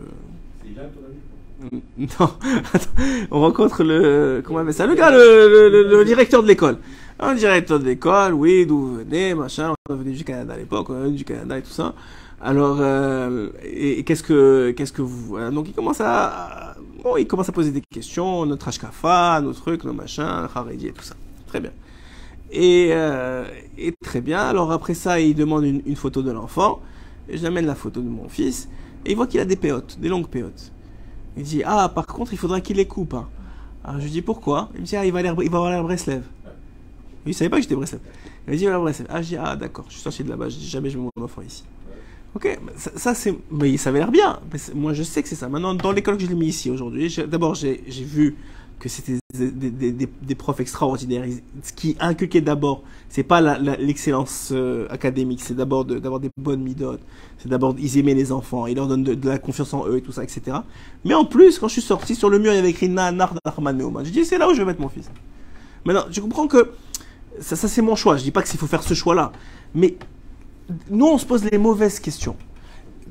non, 1.98 2.30
on 3.30 3.40
rencontre 3.42 3.84
le, 3.84 4.42
comment 4.44 4.60
on 4.60 4.62
appelle 4.64 4.74
ça, 4.74 4.88
le 4.88 4.96
gars, 4.96 5.12
le, 5.12 5.70
le, 5.70 5.90
le- 5.90 6.06
directeur 6.06 6.42
de 6.42 6.48
l'école. 6.48 6.78
Un 7.20 7.36
directeur 7.36 7.80
de 7.80 7.86
l'école, 7.86 8.34
oui, 8.34 8.66
d'où 8.66 8.80
vous 8.80 8.96
venez, 8.96 9.36
machin, 9.36 9.74
on 9.90 9.94
venait 9.96 10.14
du 10.14 10.24
Canada 10.24 10.54
à 10.54 10.58
l'époque, 10.58 10.90
on 10.90 10.94
venait 10.94 11.12
du 11.12 11.24
Canada 11.24 11.60
et 11.60 11.62
tout 11.62 11.70
ça. 11.70 11.94
Alors, 12.44 12.78
euh, 12.80 13.50
et, 13.64 14.04
qu'est-ce 14.04 14.24
que, 14.24 14.72
qu'est-ce 14.72 14.92
que 14.92 15.04
vous, 15.04 15.38
donc 15.52 15.68
il 15.68 15.74
commence 15.74 16.02
à, 16.02 16.76
bon, 17.04 17.16
il 17.18 17.28
commence 17.28 17.50
à 17.50 17.52
poser 17.52 17.72
des 17.72 17.82
questions, 17.82 18.46
notre 18.48 18.68
Ashkafa, 18.68 19.40
nos 19.42 19.54
trucs, 19.54 19.84
nos 19.84 19.94
machins, 19.94 20.48
Haredi 20.54 20.88
et 20.88 20.92
tout 20.92 21.04
ça. 21.04 21.16
Très 21.46 21.60
bien. 21.60 21.72
Et, 22.52 22.90
euh, 22.92 23.46
et 23.78 23.94
très 24.04 24.22
bien. 24.22 24.40
Alors 24.40 24.72
après 24.72 24.94
ça, 24.96 25.20
il 25.20 25.36
demande 25.36 25.66
une, 25.66 25.96
photo 25.96 26.24
de 26.24 26.32
l'enfant. 26.32 26.82
J'amène 27.30 27.66
la 27.66 27.76
photo 27.76 28.02
de 28.02 28.10
mon 28.10 28.28
fils. 28.28 28.68
Et 29.06 29.12
il 29.12 29.16
voit 29.16 29.28
qu'il 29.28 29.40
a 29.40 29.46
des 29.46 29.56
péotes, 29.56 29.98
des 30.00 30.10
longues 30.10 30.28
péotes. 30.28 30.72
Il 31.38 31.44
dit 31.44 31.62
Ah, 31.66 31.90
par 31.94 32.08
contre, 32.08 32.34
il 32.34 32.38
faudra 32.38 32.60
qu'il 32.60 32.78
les 32.78 32.88
coupe. 32.88 33.14
hein. 33.14 33.28
Alors 33.84 34.00
je 34.00 34.06
lui 34.06 34.12
dis 34.12 34.22
Pourquoi? 34.22 34.70
Il 34.76 34.82
me 34.82 34.86
dit 34.86 34.96
Ah, 34.96 35.06
il 35.06 35.14
va, 35.14 35.20
aller- 35.20 35.30
il 35.44 35.50
va 35.50 35.58
avoir 35.58 35.72
l'air 35.72 35.84
Breslev. 35.84 36.24
Il 37.26 37.34
savait 37.34 37.50
pas 37.50 37.58
que 37.58 37.62
j'étais 37.64 37.76
Breslev. 37.76 38.02
Il 38.48 38.52
m'a 38.52 38.58
dit 38.58 38.64
Il 38.64 38.70
va 38.70 38.76
aller. 38.76 38.94
Ah, 39.10 39.22
je 39.22 39.28
dis 39.28 39.38
Ah, 39.38 39.56
d'accord, 39.56 39.86
je 39.88 39.94
suis 39.94 40.02
sorti 40.02 40.24
de 40.24 40.30
là-bas. 40.30 40.50
Je 40.50 40.58
dis 40.58 40.68
Jamais 40.68 40.90
je 40.90 40.98
mets 40.98 41.08
mon 41.16 41.24
enfant 41.24 41.42
ici. 41.42 41.64
Ok, 42.34 42.60
ça, 42.76 43.14
c'est. 43.14 43.36
Mais 43.52 43.76
ça 43.78 43.90
avait 43.90 44.00
l'air 44.00 44.12
bien. 44.12 44.40
Moi, 44.74 44.94
je 44.94 45.04
sais 45.04 45.22
que 45.22 45.28
c'est 45.28 45.36
ça. 45.36 45.50
Maintenant, 45.50 45.74
dans 45.74 45.92
l'école 45.92 46.16
que 46.16 46.24
je 46.24 46.28
l'ai 46.28 46.36
mis 46.36 46.48
ici 46.48 46.70
aujourd'hui, 46.70 47.14
d'abord, 47.28 47.56
j'ai 47.56 47.82
vu 47.90 48.38
que 48.80 48.90
c'était 48.90 49.20
des, 49.34 49.52
des, 49.52 49.92
des, 49.92 50.10
des 50.22 50.36
profs 50.36 50.60
extraordinaires. 50.60 51.26
Ce 51.62 51.72
qui 51.72 51.96
inculquait 52.00 52.42
d'abord, 52.42 52.84
c'est 53.10 53.24
pas 53.24 53.42
l'excellence 53.42 54.50
euh, 54.52 54.88
académique, 54.90 55.42
c'est 55.42 55.54
d'abord 55.54 55.86
d'avoir 55.86 56.20
des 56.20 56.32
bonnes 56.38 56.64
midotes. 56.64 57.02
C'est 57.38 57.50
d'abord, 57.50 57.76
ils 57.78 57.98
aimaient 58.00 58.16
les 58.16 58.32
enfants, 58.32 58.66
ils 58.66 58.76
leur 58.76 58.88
donnent 58.88 59.04
de, 59.04 59.30
la 59.30 59.38
confiance 59.38 59.74
en 59.74 59.86
eux 59.88 59.98
et 59.98 60.02
tout 60.02 60.12
ça, 60.12 60.24
etc. 60.24 60.58
Mais 61.06 61.14
en 61.14 61.26
plus, 61.26 61.60
quand 61.60 61.68
je 61.68 61.74
suis 61.74 61.82
sorti 61.82 62.16
sur 62.16 62.30
le 62.30 62.40
mur, 62.40 62.54
il 62.54 62.56
y 62.56 62.60
avait 62.60 62.72
écrit 62.72 62.90
Nanar 62.90 63.36
Darman 63.46 63.78
Neoma. 63.78 64.04
J'ai 64.04 64.12
dit, 64.12 64.26
c'est 64.26 64.38
là 64.38 64.50
où 64.50 64.54
je 64.54 64.60
vais 64.60 64.66
mettre 64.66 64.82
mon 64.82 64.90
fils. 64.90 65.12
Maintenant, 65.86 66.06
je 66.10 66.20
comprends 66.20 66.48
que 66.48 66.72
ça, 67.40 67.56
ça 67.56 67.68
c'est 67.68 67.82
mon 67.84 67.96
choix. 67.96 68.18
Je 68.18 68.24
dis 68.24 68.32
pas 68.32 68.42
que 68.42 68.48
s'il 68.48 68.60
faut 68.60 68.68
faire 68.68 68.84
ce 68.84 68.96
choix-là. 68.96 69.32
Mais 69.76 69.96
nous, 70.90 71.08
on 71.08 71.18
se 71.18 71.26
pose 71.26 71.44
les 71.44 71.58
mauvaises 71.58 72.00
questions. 72.00 72.36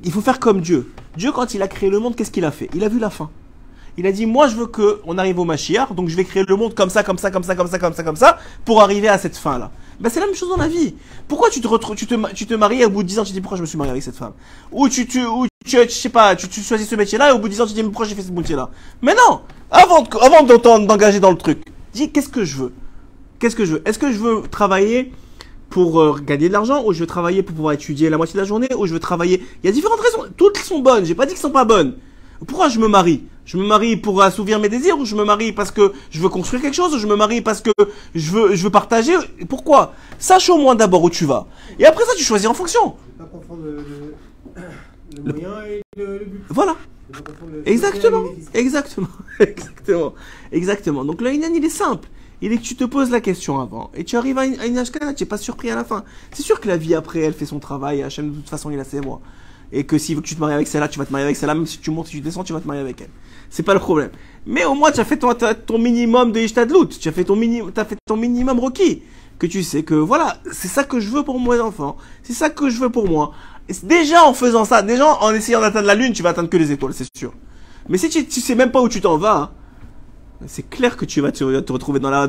Il 0.04 0.12
faut 0.12 0.20
faire 0.20 0.40
comme 0.40 0.60
Dieu. 0.60 0.92
Dieu, 1.16 1.32
quand 1.32 1.54
il 1.54 1.62
a 1.62 1.68
créé 1.68 1.90
le 1.90 1.98
monde, 1.98 2.16
qu'est-ce 2.16 2.30
qu'il 2.30 2.44
a 2.44 2.50
fait? 2.50 2.68
Il 2.74 2.84
a 2.84 2.88
vu 2.88 2.98
la 2.98 3.10
fin. 3.10 3.30
Il 3.96 4.06
a 4.06 4.12
dit, 4.12 4.24
moi, 4.24 4.48
je 4.48 4.56
veux 4.56 4.66
que 4.66 5.00
on 5.04 5.18
arrive 5.18 5.38
au 5.38 5.44
Mashiach, 5.44 5.92
donc 5.94 6.08
je 6.08 6.16
vais 6.16 6.24
créer 6.24 6.44
le 6.46 6.56
monde 6.56 6.74
comme 6.74 6.90
ça, 6.90 7.02
comme 7.02 7.18
ça, 7.18 7.30
comme 7.30 7.42
ça, 7.42 7.54
comme 7.54 7.66
ça, 7.66 7.78
comme 7.78 7.92
ça, 7.92 8.02
comme 8.02 8.16
ça, 8.16 8.38
pour 8.64 8.80
arriver 8.80 9.08
à 9.08 9.18
cette 9.18 9.36
fin-là. 9.36 9.70
Ben, 9.98 10.08
c'est 10.08 10.20
la 10.20 10.26
même 10.26 10.34
chose 10.34 10.48
dans 10.48 10.56
la 10.56 10.68
vie. 10.68 10.94
Pourquoi 11.28 11.50
tu 11.50 11.60
te, 11.60 11.94
tu, 11.94 12.06
te, 12.06 12.32
tu 12.32 12.46
te 12.46 12.54
maries 12.54 12.80
et 12.80 12.84
au 12.86 12.90
bout 12.90 13.02
de 13.02 13.08
10 13.08 13.18
ans, 13.18 13.24
tu 13.24 13.30
te 13.30 13.34
dis 13.34 13.40
pourquoi 13.40 13.56
je 13.56 13.62
me 13.62 13.66
suis 13.66 13.76
marié 13.76 13.90
avec 13.90 14.02
cette 14.02 14.16
femme? 14.16 14.32
Ou 14.72 14.88
tu, 14.88 15.06
tu, 15.06 15.26
ou 15.26 15.46
tu, 15.66 15.76
je 15.76 15.88
sais 15.88 16.08
pas, 16.08 16.34
tu, 16.36 16.48
tu 16.48 16.62
choisis 16.62 16.88
ce 16.88 16.94
métier-là 16.94 17.30
et 17.30 17.32
au 17.32 17.38
bout 17.38 17.48
de 17.48 17.52
10 17.52 17.60
ans, 17.60 17.66
tu 17.66 17.72
te 17.72 17.76
dis 17.76 17.82
pourquoi 17.82 18.06
j'ai 18.06 18.14
fait 18.14 18.22
ce 18.22 18.32
métier-là? 18.32 18.70
Mais 19.02 19.14
non 19.14 19.42
Avant, 19.70 20.02
avant 20.22 20.42
d'engager 20.44 21.20
dans 21.20 21.30
le 21.30 21.36
truc, 21.36 21.62
dis 21.92 22.10
qu'est-ce 22.10 22.30
que 22.30 22.44
je 22.44 22.56
veux? 22.56 22.72
Qu'est-ce 23.38 23.56
que 23.56 23.64
je 23.64 23.74
veux? 23.74 23.82
Est-ce 23.86 23.98
que 23.98 24.12
je 24.12 24.18
veux 24.18 24.42
travailler 24.50 25.12
pour 25.70 26.00
euh, 26.00 26.16
gagner 26.20 26.48
de 26.48 26.52
l'argent 26.52 26.84
ou 26.84 26.92
je 26.92 27.00
veux 27.00 27.06
travailler 27.06 27.42
pour 27.42 27.54
pouvoir 27.54 27.72
étudier 27.72 28.10
la 28.10 28.16
moitié 28.16 28.34
de 28.34 28.40
la 28.40 28.44
journée 28.44 28.68
ou 28.76 28.86
je 28.86 28.92
veux 28.92 29.00
travailler 29.00 29.42
Il 29.62 29.66
y 29.66 29.68
a 29.68 29.72
différentes 29.72 30.00
raisons. 30.00 30.24
Toutes 30.36 30.58
sont 30.58 30.80
bonnes. 30.80 31.04
J'ai 31.06 31.14
pas 31.14 31.24
dit 31.24 31.32
qu'elles 31.32 31.40
sont 31.40 31.50
pas 31.50 31.64
bonnes. 31.64 31.94
Pourquoi 32.46 32.68
je 32.68 32.78
me 32.78 32.88
marie? 32.88 33.24
Je 33.44 33.56
me 33.56 33.66
marie 33.66 33.96
pour 33.96 34.20
assouvir 34.22 34.58
mes 34.58 34.68
désirs 34.68 34.98
ou 34.98 35.04
je 35.04 35.14
me 35.14 35.24
marie 35.24 35.52
parce 35.52 35.70
que 35.70 35.92
je 36.10 36.20
veux 36.20 36.28
construire 36.28 36.62
quelque 36.62 36.74
chose 36.74 36.94
ou 36.94 36.98
je 36.98 37.06
me 37.06 37.16
marie 37.16 37.40
parce 37.40 37.60
que 37.60 37.70
je 38.14 38.30
veux 38.30 38.54
je 38.54 38.62
veux 38.62 38.70
partager? 38.70 39.14
Pourquoi? 39.48 39.94
Sache 40.18 40.50
au 40.50 40.58
moins 40.58 40.74
d'abord 40.74 41.02
où 41.02 41.10
tu 41.10 41.24
vas. 41.24 41.46
Et 41.78 41.86
après 41.86 42.04
ça 42.04 42.12
tu 42.16 42.24
choisis 42.24 42.48
en 42.48 42.54
fonction. 42.54 42.94
Pas 43.18 43.28
le, 43.62 43.76
le, 43.76 45.24
le 45.24 45.32
moyen 45.32 45.64
et 45.68 45.82
le, 45.96 46.18
le 46.18 46.24
but. 46.24 46.42
Voilà. 46.48 46.76
Exactement, 47.66 48.24
exactement, 48.54 49.08
exactement, 49.40 50.14
exactement. 50.52 51.04
Donc 51.04 51.20
le 51.20 51.32
Inan, 51.32 51.52
il 51.54 51.64
est 51.64 51.68
simple. 51.68 52.08
Il 52.42 52.52
est 52.52 52.56
que 52.56 52.62
tu 52.62 52.74
te 52.74 52.84
poses 52.84 53.10
la 53.10 53.20
question 53.20 53.60
avant 53.60 53.90
et 53.94 54.04
tu 54.04 54.16
arrives 54.16 54.38
à 54.38 54.46
une, 54.46 54.78
à 54.78 54.84
tu 54.84 55.22
n'es 55.22 55.28
pas 55.28 55.36
surpris 55.36 55.70
à 55.70 55.74
la 55.74 55.84
fin. 55.84 56.04
C'est 56.32 56.42
sûr 56.42 56.60
que 56.60 56.68
la 56.68 56.76
vie 56.76 56.94
après, 56.94 57.20
elle 57.20 57.34
fait 57.34 57.46
son 57.46 57.58
travail, 57.58 58.02
Hachem 58.02 58.30
de 58.30 58.36
toute 58.36 58.48
façon, 58.48 58.70
il 58.70 58.80
a 58.80 58.84
ses 58.84 59.00
voies. 59.00 59.20
Et 59.72 59.84
que 59.84 59.98
s'il 59.98 60.16
veut 60.16 60.22
que 60.22 60.26
tu 60.26 60.34
te 60.34 60.40
maries 60.40 60.54
avec 60.54 60.66
celle-là, 60.66 60.88
tu 60.88 60.98
vas 60.98 61.04
te 61.04 61.12
marier 61.12 61.24
avec 61.26 61.36
celle-là, 61.36 61.54
même 61.54 61.66
si 61.66 61.78
tu 61.78 61.90
montes 61.90 62.08
et 62.08 62.12
tu 62.12 62.20
descends, 62.20 62.42
tu 62.42 62.52
vas 62.52 62.60
te 62.60 62.66
marier 62.66 62.80
avec 62.82 63.00
elle. 63.02 63.10
C'est 63.50 63.62
pas 63.62 63.74
le 63.74 63.80
problème. 63.80 64.10
Mais 64.46 64.64
au 64.64 64.74
moins, 64.74 64.90
tu 64.90 65.00
as 65.00 65.04
fait 65.04 65.18
ton, 65.18 65.32
ton 65.34 65.78
minimum 65.78 66.32
de 66.32 66.40
Ishtadlout, 66.40 66.86
tu 66.86 67.08
as 67.08 67.12
fait 67.12 67.24
ton, 67.24 67.36
mini, 67.36 67.62
as 67.76 67.84
fait 67.84 67.96
ton 68.06 68.16
minimum 68.16 68.58
requis. 68.58 69.02
Que 69.38 69.46
tu 69.46 69.62
sais 69.62 69.82
que 69.84 69.94
voilà, 69.94 70.38
c'est 70.52 70.68
ça 70.68 70.84
que 70.84 71.00
je 71.00 71.08
veux 71.08 71.22
pour 71.22 71.40
mes 71.40 71.60
enfants, 71.60 71.96
c'est 72.22 72.34
ça 72.34 72.50
que 72.50 72.68
je 72.68 72.78
veux 72.78 72.90
pour 72.90 73.08
moi. 73.08 73.32
Et 73.68 73.72
déjà 73.84 74.24
en 74.24 74.34
faisant 74.34 74.64
ça, 74.64 74.82
déjà 74.82 75.06
en 75.06 75.32
essayant 75.32 75.60
d'atteindre 75.60 75.86
la 75.86 75.94
lune, 75.94 76.12
tu 76.12 76.22
vas 76.22 76.30
atteindre 76.30 76.50
que 76.50 76.56
les 76.56 76.72
étoiles, 76.72 76.92
c'est 76.92 77.06
sûr. 77.16 77.32
Mais 77.88 77.96
si 77.96 78.10
tu, 78.10 78.26
tu 78.26 78.40
sais 78.40 78.54
même 78.54 78.70
pas 78.70 78.82
où 78.82 78.88
tu 78.88 79.00
t'en 79.00 79.16
vas, 79.16 79.36
hein, 79.36 79.50
c'est 80.46 80.68
clair 80.68 80.96
que 80.96 81.04
tu 81.04 81.20
vas 81.20 81.32
te, 81.32 81.44
retrouver 81.72 82.00
dans 82.00 82.10
la, 82.10 82.28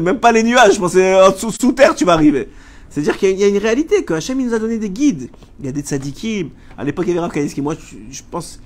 même 0.00 0.20
pas 0.20 0.32
les 0.32 0.42
nuages, 0.42 0.74
je 0.74 0.80
pense, 0.80 0.94
que 0.94 1.28
en 1.28 1.32
dessous, 1.32 1.50
sous 1.50 1.72
terre 1.72 1.94
tu 1.94 2.04
vas 2.04 2.12
arriver. 2.12 2.48
C'est-à-dire 2.90 3.18
qu'il 3.18 3.38
y, 3.38 3.44
a- 3.44 3.48
une 3.48 3.58
réalité, 3.58 4.04
que 4.04 4.14
Hachem 4.14 4.40
il 4.40 4.46
nous 4.46 4.54
a 4.54 4.58
donné 4.58 4.78
des 4.78 4.90
guides. 4.90 5.30
Il 5.60 5.66
y 5.66 5.68
a 5.68 5.72
des 5.72 5.82
tzadikim. 5.82 6.50
À 6.76 6.84
l'époque, 6.84 7.04
il 7.06 7.10
y 7.10 7.12
avait 7.12 7.20
Rav 7.20 7.30
Kanievski. 7.30 7.60
Moi, 7.60 7.74
je, 7.74 7.96
je 8.10 8.22
pense, 8.30 8.60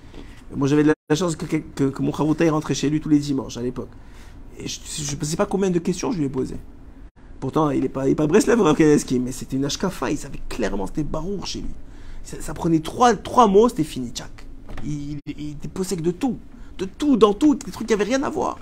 moi 0.55 0.68
j'avais 0.68 0.84
la, 0.84 0.94
chance 1.14 1.34
que, 1.36 1.44
que, 1.44 1.56
que, 1.56 1.84
que 1.84 2.02
mon 2.02 2.10
rentrait 2.12 2.74
chez 2.74 2.89
lui 2.89 3.01
tous 3.01 3.09
les 3.09 3.18
dimanches 3.18 3.56
à 3.56 3.62
l'époque. 3.62 3.90
Et 4.59 4.68
je 4.68 5.16
ne 5.18 5.24
sais 5.24 5.36
pas 5.36 5.47
combien 5.47 5.70
de 5.70 5.78
questions 5.78 6.12
je 6.12 6.18
lui 6.18 6.26
ai 6.26 6.28
posées. 6.28 6.60
Pourtant, 7.40 7.70
il 7.70 7.80
n'est 7.80 7.89
pas, 7.89 8.09
il 8.09 8.14
pas 8.14 8.26
Breslev, 8.26 8.60
Rav 8.60 8.76
Kanievski, 8.76 9.18
mais 9.18 9.32
c'était 9.32 9.56
une 9.56 9.64
Ashkafa. 9.64 10.10
Il 10.10 10.18
savait 10.18 10.40
clairement, 10.48 10.86
c'était 10.86 11.02
Barour 11.02 11.47
chez 11.47 11.60
lui. 11.60 11.74
Ça, 12.22 12.55
prenait 12.55 12.78
trois, 12.78 13.14
trois 13.16 13.48
mots, 13.48 13.68
c'était 13.68 13.82
fini, 13.82 14.10
tchac. 14.10 14.30
Il, 14.84 15.18
il 15.26 15.51
était 15.51 15.66
possède 15.66 16.01
de 16.02 16.12
tout. 16.12 16.39
De 16.82 16.88
tout, 16.88 17.16
dans 17.16 17.32
tout, 17.32 17.54
des 17.54 17.70
trucs 17.70 17.86
qui 17.86 17.92
n'avaient 17.92 18.02
rien 18.02 18.24
à 18.24 18.28
voir. 18.28 18.59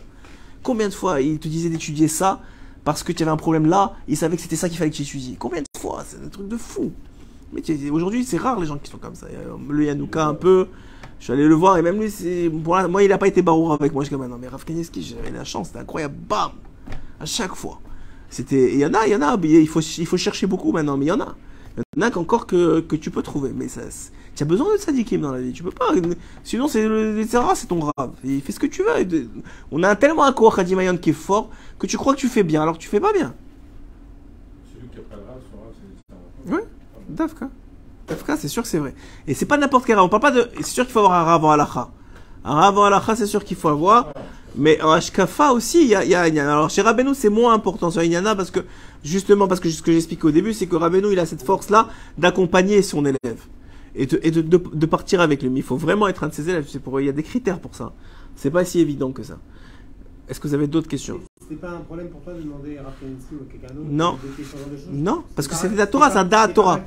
Combien 0.62 0.88
de 0.88 0.92
fois 0.92 1.22
il 1.22 1.38
te 1.38 1.48
disait 1.48 1.70
d'étudier 1.70 2.06
ça 2.06 2.42
parce 2.84 3.02
que 3.02 3.12
tu 3.12 3.22
avais 3.22 3.32
un 3.32 3.38
problème 3.38 3.64
là, 3.64 3.94
il 4.08 4.16
savait 4.16 4.36
que 4.36 4.42
c'était 4.42 4.56
ça 4.56 4.68
qu'il 4.68 4.76
fallait 4.76 4.90
que 4.90 4.96
tu 4.96 5.02
étudies. 5.02 5.36
Combien 5.38 5.62
de 5.62 5.80
fois 5.80 6.04
C'est 6.06 6.22
un 6.22 6.28
truc 6.28 6.48
de 6.48 6.58
fou. 6.58 6.92
Mais 7.54 7.62
aujourd'hui, 7.90 8.24
c'est 8.24 8.36
rare 8.36 8.60
les 8.60 8.66
gens 8.66 8.76
qui 8.76 8.90
sont 8.90 8.98
comme 8.98 9.14
ça. 9.14 9.26
Le 9.70 9.84
Yanouka, 9.84 10.26
un 10.26 10.34
peu. 10.34 10.68
Je 11.18 11.24
suis 11.24 11.32
allé 11.32 11.48
le 11.48 11.54
voir 11.54 11.78
et 11.78 11.82
même 11.82 11.98
lui, 11.98 12.10
c'est. 12.10 12.50
Bon, 12.50 12.88
moi, 12.88 13.02
il 13.02 13.08
n'a 13.08 13.16
pas 13.16 13.26
été 13.26 13.40
barour 13.40 13.72
avec 13.72 13.94
moi. 13.94 14.04
Suis 14.04 14.14
comme, 14.14 14.26
non, 14.26 14.36
mais 14.38 14.48
Rav 14.48 14.66
Kanievski, 14.66 15.02
j'avais 15.02 15.30
la 15.30 15.44
chance, 15.44 15.68
c'était 15.68 15.78
incroyable. 15.78 16.14
Bam 16.28 16.52
À 17.18 17.24
chaque 17.24 17.54
fois. 17.54 17.80
C'était. 18.28 18.74
Il 18.74 18.80
y 18.80 18.84
en 18.84 18.92
a, 18.92 19.06
il 19.06 19.12
y 19.12 19.16
en 19.16 19.22
a. 19.22 19.38
Il 19.42 19.66
faut, 19.66 19.80
chercher 19.80 20.46
beaucoup 20.46 20.72
maintenant, 20.72 20.98
mais 20.98 21.06
il 21.06 21.08
y 21.08 21.12
en 21.12 21.20
a. 21.20 21.36
Il 21.78 22.00
y 22.00 22.04
en 22.04 22.06
a 22.06 22.10
qu'encore 22.10 22.46
que, 22.46 22.80
que 22.80 22.96
tu 22.96 23.10
peux 23.10 23.22
trouver. 23.22 23.52
Mais 23.54 23.68
ça, 23.68 23.80
c'est- 24.40 24.44
tu 24.44 24.44
as 24.44 24.46
besoin 24.46 24.72
de 24.74 24.80
sadikim 24.80 25.20
dans 25.20 25.32
la 25.32 25.40
vie. 25.40 25.52
Tu 25.52 25.62
peux 25.62 25.70
pas. 25.70 25.92
Sinon, 26.44 26.68
c'est 26.68 26.86
le 26.88 27.24
c'est 27.54 27.66
ton 27.66 27.80
rave. 27.96 28.10
Il 28.24 28.40
fait 28.40 28.52
ce 28.52 28.58
que 28.60 28.66
tu 28.66 28.82
veux. 28.82 29.28
On 29.70 29.82
a 29.82 29.94
tellement 29.96 30.24
un 30.24 30.32
cours 30.32 30.58
Hadimayon 30.58 30.96
qui 30.96 31.10
est 31.10 31.12
fort 31.12 31.50
que 31.78 31.86
tu 31.86 31.96
crois 31.96 32.14
que 32.14 32.20
tu 32.20 32.28
fais 32.28 32.42
bien 32.42 32.62
alors 32.62 32.74
que 32.74 32.82
tu 32.82 32.88
fais 32.88 33.00
pas 33.00 33.12
bien. 33.12 33.34
Celui 34.74 34.88
qui 34.88 34.98
a 34.98 35.02
pas 35.02 36.54
Ouais. 36.56 36.64
Dafka. 37.08 37.48
Dafka, 38.08 38.36
c'est 38.36 38.48
sûr 38.48 38.62
que 38.62 38.68
c'est 38.68 38.78
vrai. 38.78 38.94
Et 39.26 39.34
c'est 39.34 39.46
pas 39.46 39.56
n'importe 39.58 39.84
quel 39.86 39.96
rave. 39.96 40.04
On 40.06 40.08
parle 40.08 40.22
pas 40.22 40.30
de. 40.30 40.48
C'est 40.56 40.64
sûr 40.66 40.84
qu'il 40.84 40.92
faut 40.92 41.00
avoir 41.00 41.12
un 41.14 41.24
rave 41.24 41.44
en 41.44 41.50
halakha. 41.50 41.90
Un 42.44 42.54
rave 42.54 42.78
en 42.78 42.84
halakha, 42.84 43.16
c'est 43.16 43.26
sûr 43.26 43.44
qu'il 43.44 43.56
faut 43.56 43.68
avoir. 43.68 44.12
Mais 44.56 44.80
en 44.82 44.90
Ashkafa 44.90 45.52
aussi, 45.52 45.82
il 45.82 45.88
y 45.88 45.94
a, 45.94 46.04
y 46.04 46.14
a- 46.14 46.22
Alors 46.52 46.70
chez 46.70 46.82
Rabbeinu, 46.82 47.14
c'est 47.14 47.28
moins 47.28 47.52
important 47.54 47.90
sur 47.90 48.02
Inyana 48.02 48.34
parce 48.34 48.50
que, 48.50 48.60
justement, 49.04 49.46
parce 49.46 49.60
que 49.60 49.70
ce 49.70 49.80
que 49.80 49.92
j'expliquais 49.92 50.24
au 50.24 50.30
début, 50.32 50.52
c'est 50.54 50.66
que 50.66 50.74
Rabbeinu, 50.76 51.12
il 51.12 51.18
a 51.20 51.26
cette 51.26 51.44
force-là 51.44 51.88
d'accompagner 52.18 52.82
son 52.82 53.04
élève. 53.04 53.40
Et, 53.94 54.06
de, 54.06 54.20
et 54.22 54.30
de, 54.30 54.40
de, 54.40 54.56
de 54.56 54.86
partir 54.86 55.20
avec 55.20 55.42
lui. 55.42 55.50
Mais 55.50 55.60
il 55.60 55.64
faut 55.64 55.76
vraiment 55.76 56.06
être 56.08 56.24
un 56.24 56.28
de 56.28 56.34
ses 56.34 56.48
élèves. 56.48 56.66
C'est 56.68 56.78
pour, 56.80 57.00
il 57.00 57.06
y 57.06 57.08
a 57.08 57.12
des 57.12 57.22
critères 57.22 57.60
pour 57.60 57.74
ça. 57.74 57.92
C'est 58.36 58.50
pas 58.50 58.64
si 58.64 58.80
évident 58.80 59.12
que 59.12 59.22
ça. 59.22 59.38
Est-ce 60.28 60.38
que 60.38 60.46
vous 60.46 60.54
avez 60.54 60.68
d'autres 60.68 60.86
questions? 60.86 61.20
C'était 61.40 61.56
pas 61.56 61.70
un 61.70 61.80
problème 61.80 62.08
pour 62.08 62.20
toi 62.20 62.32
de 62.34 62.42
demander 62.42 62.78
à 62.78 62.84
Rav 62.84 62.92
Kanievski 63.00 63.34
ou 63.34 63.38
à 63.42 63.52
quelqu'un 63.52 63.74
d'autre 63.74 63.88
Non. 63.90 64.12
de 64.92 64.96
Non, 64.96 65.24
parce 65.34 65.48
que 65.48 65.56
c'était 65.56 65.74
la 65.74 65.88
Torah, 65.88 66.10
c'est 66.12 66.18
un 66.18 66.28
c'est 66.30 66.52
Torah. 66.54 66.80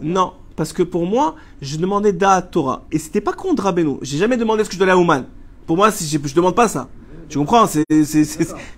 Non, 0.00 0.32
parce 0.56 0.72
que 0.72 0.82
pour 0.82 1.04
moi, 1.04 1.36
je 1.60 1.76
demandais 1.76 2.14
Da'at 2.14 2.40
Torah. 2.40 2.86
Et 2.90 2.98
c'était 2.98 3.20
pas 3.20 3.34
contre 3.34 3.64
Rabbeinu. 3.64 3.98
J'ai 4.00 4.16
jamais 4.16 4.38
demandé 4.38 4.64
ce 4.64 4.70
que 4.70 4.74
je 4.74 4.78
donnais 4.80 4.92
à 4.92 4.96
Ouman. 4.96 5.26
Pour 5.66 5.76
moi, 5.76 5.90
je, 5.90 6.18
je 6.24 6.34
demande 6.34 6.54
pas 6.54 6.68
ça. 6.68 6.88
Tu 7.28 7.36
comprends? 7.36 7.66
C'est. 7.66 7.84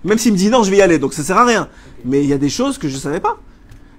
Même 0.03 0.17
s'il 0.17 0.33
me 0.33 0.37
dit 0.37 0.49
non, 0.49 0.63
je 0.63 0.71
vais 0.71 0.77
y 0.77 0.81
aller. 0.81 0.99
Donc 0.99 1.13
ça 1.13 1.23
sert 1.23 1.37
à 1.37 1.45
rien. 1.45 1.69
Mais 2.03 2.21
il 2.21 2.29
y 2.29 2.33
a 2.33 2.37
des 2.37 2.49
choses 2.49 2.77
que 2.77 2.89
je 2.89 2.97
savais 2.97 3.21
pas. 3.21 3.37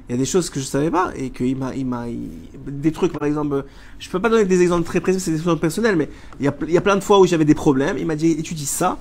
Il 0.08 0.12
y 0.12 0.14
a 0.14 0.18
des 0.18 0.24
choses 0.24 0.50
que 0.50 0.60
je 0.60 0.64
savais 0.64 0.90
pas. 0.90 1.12
Et 1.16 1.30
qu'il 1.30 1.56
m'a. 1.56 1.74
Il 1.74 1.86
m'a 1.86 2.08
il- 2.08 2.28
Des 2.66 2.92
trucs, 2.92 3.12
par 3.12 3.24
exemple. 3.26 3.64
Je 3.98 4.08
peux 4.08 4.20
pas 4.20 4.28
donner 4.28 4.44
des 4.44 4.62
exemples 4.62 4.84
très 4.86 5.00
précis, 5.00 5.20
c'est 5.20 5.30
des 5.32 5.38
exemples 5.38 5.60
personnels. 5.60 5.96
Mais 5.96 6.08
il 6.40 6.44
y, 6.46 6.48
a, 6.48 6.54
il 6.66 6.72
y 6.72 6.78
a 6.78 6.80
plein 6.80 6.96
de 6.96 7.02
fois 7.02 7.18
où 7.20 7.26
j'avais 7.26 7.44
des 7.44 7.54
problèmes. 7.54 7.96
Il 7.98 8.06
m'a 8.06 8.16
dit 8.16 8.32
étudie 8.32 8.66
ça. 8.66 8.98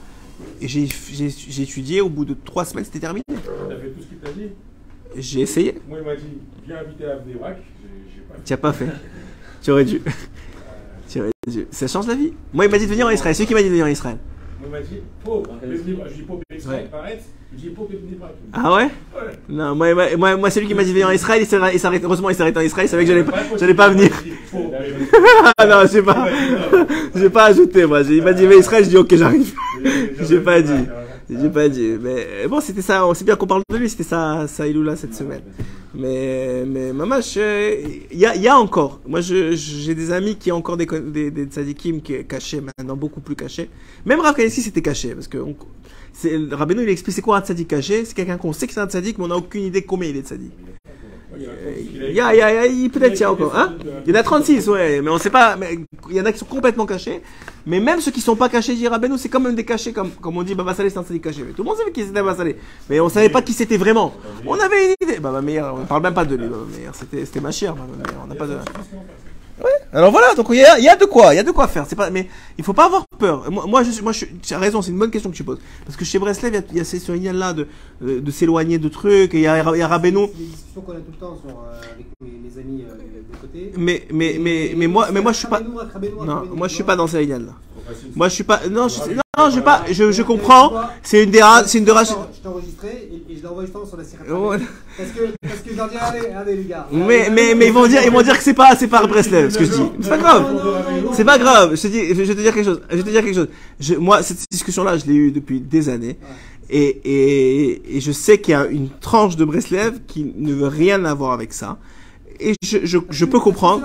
Et 0.61 0.67
j'ai, 0.67 0.87
j'ai, 1.11 1.29
j'ai 1.29 1.63
étudié. 1.63 2.01
Au 2.01 2.09
bout 2.09 2.25
de 2.25 2.35
trois 2.45 2.65
semaines, 2.65 2.85
c'était 2.85 2.99
terminé. 2.99 3.23
T'as 3.27 3.33
fait 3.77 3.89
tout 3.89 4.01
ce 4.01 4.07
qu'il 4.07 4.17
t'a 4.17 4.31
dit? 4.31 4.49
J'ai 5.17 5.41
essayé. 5.41 5.79
Moi, 5.87 5.99
il 6.01 6.05
m'a 6.05 6.15
dit, 6.15 6.23
viens 6.65 6.77
habiter 6.77 7.05
à 7.05 7.13
Abdébrac. 7.13 7.57
J'ai 7.57 8.17
j'ai 8.17 8.21
pas 8.27 8.33
fait. 8.35 8.41
Tu 8.43 8.53
as 8.53 8.57
pas 8.57 8.73
fait. 8.73 8.89
tu 9.61 9.71
aurais 9.71 9.85
dû. 9.85 10.01
tu 11.09 11.19
aurais 11.21 11.31
dû. 11.47 11.67
Ça 11.71 11.87
change 11.87 12.07
la 12.07 12.15
vie. 12.15 12.33
Moi, 12.53 12.65
il 12.65 12.71
m'a 12.71 12.77
dit 12.77 12.85
de 12.85 12.91
venir 12.91 13.05
en 13.07 13.11
Israël. 13.11 13.33
C'est 13.35 13.43
lui 13.43 13.47
qui 13.47 13.53
m'a 13.53 13.61
dit 13.61 13.67
de 13.67 13.71
venir 13.71 13.85
en 13.85 13.89
Israël. 13.89 14.17
Moi, 14.69 14.79
il 14.79 14.81
m'a 14.81 14.81
dit, 14.81 15.01
pauvre, 15.23 15.43
Ah, 15.51 15.65
je 15.65 16.13
dis 16.13 16.21
pauvre, 16.21 16.41
Ouais. 16.49 16.89
Je 17.53 17.61
dis 17.61 17.69
pauvre. 17.69 17.89
Ah. 18.53 18.87
Non, 19.47 19.75
moi, 19.75 19.93
moi, 19.93 20.05
moi, 20.17 20.35
moi, 20.37 20.49
c'est 20.49 20.59
lui 20.59 20.67
qui 20.67 20.73
m'a 20.73 20.83
dit 20.83 20.91
venir 20.91 21.07
en 21.07 21.11
Israël. 21.11 21.41
Il 21.41 21.79
s'arrête, 21.79 22.03
heureusement, 22.03 22.29
il 22.29 22.35
s'arrête 22.35 22.57
en 22.57 22.61
Israël. 22.61 22.87
Il 22.87 22.89
savait 22.89 23.03
que 23.03 23.09
j'allais 23.09 23.23
pas, 23.23 23.33
j'allais 23.57 23.73
pas 23.73 23.89
venir. 23.89 24.09
Ah 25.57 25.65
non, 25.65 25.81
j'ai 25.91 26.01
pas, 26.01 26.27
j'ai 27.15 27.29
pas 27.29 27.45
ajouté, 27.45 27.85
moi. 27.85 28.03
J'ai- 28.03 28.17
Il 28.17 28.23
m'a 28.23 28.33
dit, 28.33 28.45
mais 28.47 28.57
Israël, 28.57 28.83
je 28.83 28.89
dis, 28.89 28.97
ok, 28.97 29.15
j'arrive. 29.15 29.53
J'ai 30.21 30.39
pas 30.39 30.61
dit. 30.61 30.85
J'ai 31.29 31.49
pas 31.49 31.69
dit. 31.69 31.95
Mais 32.01 32.47
bon, 32.47 32.59
c'était 32.61 32.81
ça. 32.81 33.05
On 33.05 33.13
sait 33.13 33.23
bien 33.25 33.35
qu'on 33.35 33.47
parle 33.47 33.61
de 33.69 33.77
lui. 33.77 33.89
C'était 33.89 34.03
ça, 34.03 34.45
ça 34.47 34.67
Iloula 34.67 34.95
cette 34.95 35.13
semaine? 35.13 35.41
Mais, 35.97 36.63
mais, 36.65 36.91
mamash, 36.93 37.35
euh, 37.37 37.81
il 38.11 38.17
y 38.17 38.25
a, 38.25 38.35
il 38.35 38.41
y 38.41 38.47
a 38.47 38.57
encore. 38.57 38.99
Moi, 39.07 39.21
j'ai 39.21 39.95
des 39.95 40.11
amis 40.11 40.35
qui 40.35 40.51
ont 40.51 40.57
encore 40.57 40.77
des, 40.77 40.85
des, 40.85 41.31
des 41.31 41.45
tzadikim 41.45 42.01
qui 42.01 42.13
est 42.13 42.23
cachés 42.25 42.61
maintenant, 42.61 42.95
beaucoup 42.95 43.21
plus 43.21 43.35
cachés. 43.35 43.69
Même 44.05 44.19
Rav 44.19 44.35
Kanievski, 44.35 44.61
c'était 44.61 44.81
caché. 44.81 45.13
Parce 45.15 45.27
que 45.27 45.37
on- 45.37 45.55
Rabbeinu, 46.51 46.83
il 46.83 46.89
explique 46.89 47.15
c'est 47.15 47.21
quoi 47.21 47.37
un 47.37 47.41
tzadik 47.41 47.67
caché? 47.67 48.05
C'est 48.05 48.13
quelqu'un 48.15 48.37
qu'on 48.37 48.53
sait 48.53 48.67
que 48.67 48.73
c'est 48.73 48.79
un 48.79 48.87
tzadik, 48.87 49.17
mais 49.17 49.25
on 49.25 49.27
n'a 49.29 49.35
aucune 49.37 49.63
idée 49.63 49.81
combien 49.83 50.09
il 50.09 50.17
est 50.17 50.21
tzadik. 50.27 50.51
Il 51.37 52.13
y 52.13 52.19
a, 52.21 52.33
il 52.33 52.37
y 52.37 52.85
a, 52.85 52.89
peut-être 52.89 53.15
il 53.15 53.19
y 53.19 53.23
a 53.23 53.31
encore. 53.31 53.57
Hein? 53.57 53.75
Il 54.05 54.13
y 54.13 54.15
en 54.15 54.19
a 54.19 54.23
36, 54.23 54.69
ouais, 54.69 55.01
mais 55.01 55.09
on 55.09 55.17
sait 55.17 55.29
pas. 55.29 55.57
Mais 55.57 55.79
il 56.09 56.15
y 56.15 56.21
en 56.21 56.25
a 56.25 56.31
qui 56.31 56.39
sont 56.39 56.45
complètement 56.45 56.85
cachés. 56.85 57.21
Mais 57.65 57.79
même 57.79 57.99
ceux 57.99 58.11
qui 58.11 58.21
sont 58.21 58.35
pas 58.35 58.47
cachés, 58.47 58.75
dit 58.75 58.87
Rabbeinu, 58.87 59.17
c'est 59.17 59.29
quand 59.29 59.39
même 59.39 59.55
des 59.55 59.65
cachés, 59.65 59.91
comme, 59.91 60.11
comme 60.11 60.37
on 60.37 60.43
dit, 60.43 60.53
Baba 60.53 60.75
Saleh, 60.75 60.89
c'est 60.89 60.99
un 60.99 61.03
tzadik 61.03 61.23
caché. 61.23 61.43
Mais 61.43 61.53
tout 61.53 61.63
le 61.63 61.69
monde 61.69 61.77
savait 61.77 61.91
qui 61.91 62.01
c'était 62.01 62.21
Baba 62.21 62.35
Saleh. 62.35 62.57
Mais 62.89 62.99
on 62.99 63.09
savait 63.09 63.29
pas 63.29 63.41
qui 63.41 63.53
c'était 63.53 63.77
vraiment. 63.77 64.13
On 64.45 64.53
avait 64.53 64.87
une 64.87 64.95
idée. 65.01 65.19
Baba 65.19 65.41
Meir, 65.41 65.73
on 65.75 65.85
parle 65.85 66.03
même 66.03 66.13
pas 66.13 66.25
de 66.25 66.35
lui, 66.35 66.47
Baba 66.47 66.65
Meir. 66.77 66.91
C'était, 66.93 67.25
c'était 67.25 67.41
ma 67.41 67.51
chère, 67.51 67.75
Baba 67.75 67.87
Meir. 67.97 68.21
On 68.23 68.27
n'a 68.27 68.35
pas 68.35 68.47
de. 68.47 68.57
Ouais. 69.63 69.69
Alors 69.93 70.11
voilà, 70.11 70.33
donc 70.35 70.47
il 70.49 70.57
y 70.57 70.65
a, 70.65 70.77
y 70.79 70.89
a 70.89 70.97
de 70.97 71.05
quoi, 71.05 71.33
il 71.33 71.37
y 71.37 71.39
a 71.39 71.43
de 71.43 71.51
quoi 71.51 71.67
faire. 71.69 71.85
C'est 71.87 71.95
pas, 71.95 72.09
mais 72.09 72.27
il 72.57 72.63
faut 72.63 72.73
pas 72.73 72.87
avoir 72.87 73.05
peur. 73.17 73.49
Moi, 73.49 73.65
moi, 73.65 73.83
je, 73.83 74.01
moi, 74.01 74.11
je, 74.11 74.25
tu 74.41 74.53
as 74.53 74.59
raison, 74.59 74.81
c'est 74.81 74.91
une 74.91 74.99
bonne 74.99 75.11
question 75.11 75.31
que 75.31 75.35
tu 75.35 75.45
poses. 75.45 75.59
Parce 75.85 75.95
que 75.95 76.03
chez 76.03 76.19
Breslev, 76.19 76.61
il 76.71 76.77
y 76.77 76.79
a, 76.79 76.83
y 76.83 76.85
ce 76.85 77.31
là 77.31 77.53
de, 77.53 77.67
de, 78.01 78.19
de 78.19 78.31
s'éloigner 78.31 78.79
de 78.79 78.89
trucs. 78.89 79.33
Et 79.33 79.37
il 79.37 79.43
y 79.43 79.47
a, 79.47 79.77
y 79.77 79.81
a 79.81 79.87
Rabbeinu. 79.87 80.27
C'est 80.27 80.37
des 80.37 80.43
discussions 80.45 80.81
qu'on 80.81 80.91
a 80.91 80.95
tout 80.95 81.11
le 81.11 81.17
temps 81.17 81.37
sur, 81.37 81.57
euh, 81.57 81.93
avec 81.93 82.07
mes, 82.19 82.49
mes 82.49 82.59
amis 82.59 82.83
euh, 82.83 82.95
de 82.97 83.37
côté. 83.37 83.71
Mais, 83.77 84.05
mais, 84.11 84.37
mais, 84.39 84.73
mais 84.75 84.87
moi, 84.87 85.07
mais 85.13 85.21
moi, 85.21 85.31
je 85.31 85.37
suis 85.37 85.47
pas. 85.47 85.61
Non, 85.61 86.43
moi, 86.53 86.67
je 86.67 86.73
suis 86.73 86.83
pas 86.83 86.97
dans 86.97 87.07
ces 87.07 87.25
là. 87.25 87.37
Moi, 88.15 88.29
je 88.29 88.33
suis 88.33 88.43
pas. 88.43 88.61
Non, 88.69 88.87
je, 88.87 88.99
non, 89.37 89.49
je 89.49 89.59
pas. 89.59 89.83
Je, 89.91 90.11
je 90.11 90.21
comprends. 90.23 90.71
C'est 91.03 91.23
une 91.23 91.31
des 91.31 91.41
c'est 91.65 91.77
une 91.79 91.85
rach- 91.85 92.07
Je 92.35 92.41
t'ai 92.41 92.47
enregistré 92.47 93.09
et, 93.29 93.35
je 93.37 93.43
l'envoie 93.43 93.63
justement 93.63 93.85
sur 93.85 93.97
la 93.97 94.03
série. 94.03 94.23
Parce 94.97 95.09
que, 95.11 95.19
parce 95.47 95.59
que 95.61 95.71
je 95.71 95.75
leur 95.75 95.89
dis, 95.89 95.95
allez, 95.97 96.27
allez 96.29 96.55
les 96.55 96.63
gars. 96.63 96.87
Mais, 96.91 97.29
mais, 97.29 97.53
mais 97.55 97.67
ils 97.67 97.73
vont 97.73 97.85
dire, 97.87 98.01
ils 98.03 98.11
vont 98.11 98.21
dire 98.21 98.37
que 98.37 98.43
c'est 98.43 98.53
pas, 98.53 98.75
c'est 98.75 98.87
pas 98.87 99.05
Breslev, 99.05 99.49
ce 99.51 99.57
que 99.57 99.65
je 99.65 99.71
dis. 99.71 99.81
C'est 100.01 100.09
pas 100.09 100.17
grave. 100.17 101.11
C'est 101.13 101.25
pas 101.25 101.37
grave. 101.37 101.75
Je 101.75 101.81
te 101.81 101.87
dis, 101.87 102.07
je 102.07 102.13
vais 102.13 102.25
te 102.35 102.41
dire 102.41 102.53
quelque 102.53 102.65
chose. 102.65 102.81
Je 102.89 102.95
vais 102.95 103.03
te 103.03 103.09
dire 103.09 103.21
quelque 103.23 103.35
chose. 103.35 103.49
Je, 103.79 103.95
moi, 103.95 104.23
cette 104.23 104.39
discussion-là, 104.49 104.97
je 104.97 105.05
l'ai 105.05 105.13
eue 105.15 105.31
depuis 105.31 105.59
des 105.59 105.89
années. 105.89 106.17
Et, 106.69 107.01
et, 107.05 107.97
et 107.97 108.01
je 108.01 108.11
sais 108.11 108.39
qu'il 108.39 108.53
y 108.53 108.55
a 108.55 108.65
une 108.65 108.89
tranche 108.89 109.35
de 109.35 109.45
Breslev 109.45 109.99
qui 110.07 110.33
ne 110.37 110.53
veut 110.53 110.67
rien 110.67 111.05
avoir 111.05 111.31
avec 111.33 111.53
ça. 111.53 111.77
Et 112.39 112.53
je, 112.63 112.79
je, 112.83 112.97
je 113.09 113.25
peux 113.25 113.39
comprendre. 113.39 113.83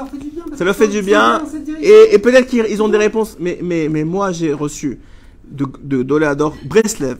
Ça 0.60 0.66
leur 0.66 0.76
fait 0.76 0.88
du 0.88 1.00
bien. 1.00 1.42
Et, 1.80 2.08
et 2.12 2.18
peut-être 2.18 2.46
qu'ils 2.46 2.66
ils 2.68 2.82
ont 2.82 2.90
des 2.90 2.98
réponses. 2.98 3.38
Mais, 3.40 3.58
mais, 3.62 3.88
mais 3.88 4.04
moi, 4.04 4.30
j'ai 4.30 4.52
reçu 4.52 4.98
de, 5.50 5.66
de 5.82 6.02
Doléador 6.02 6.54
Breslev, 6.66 7.16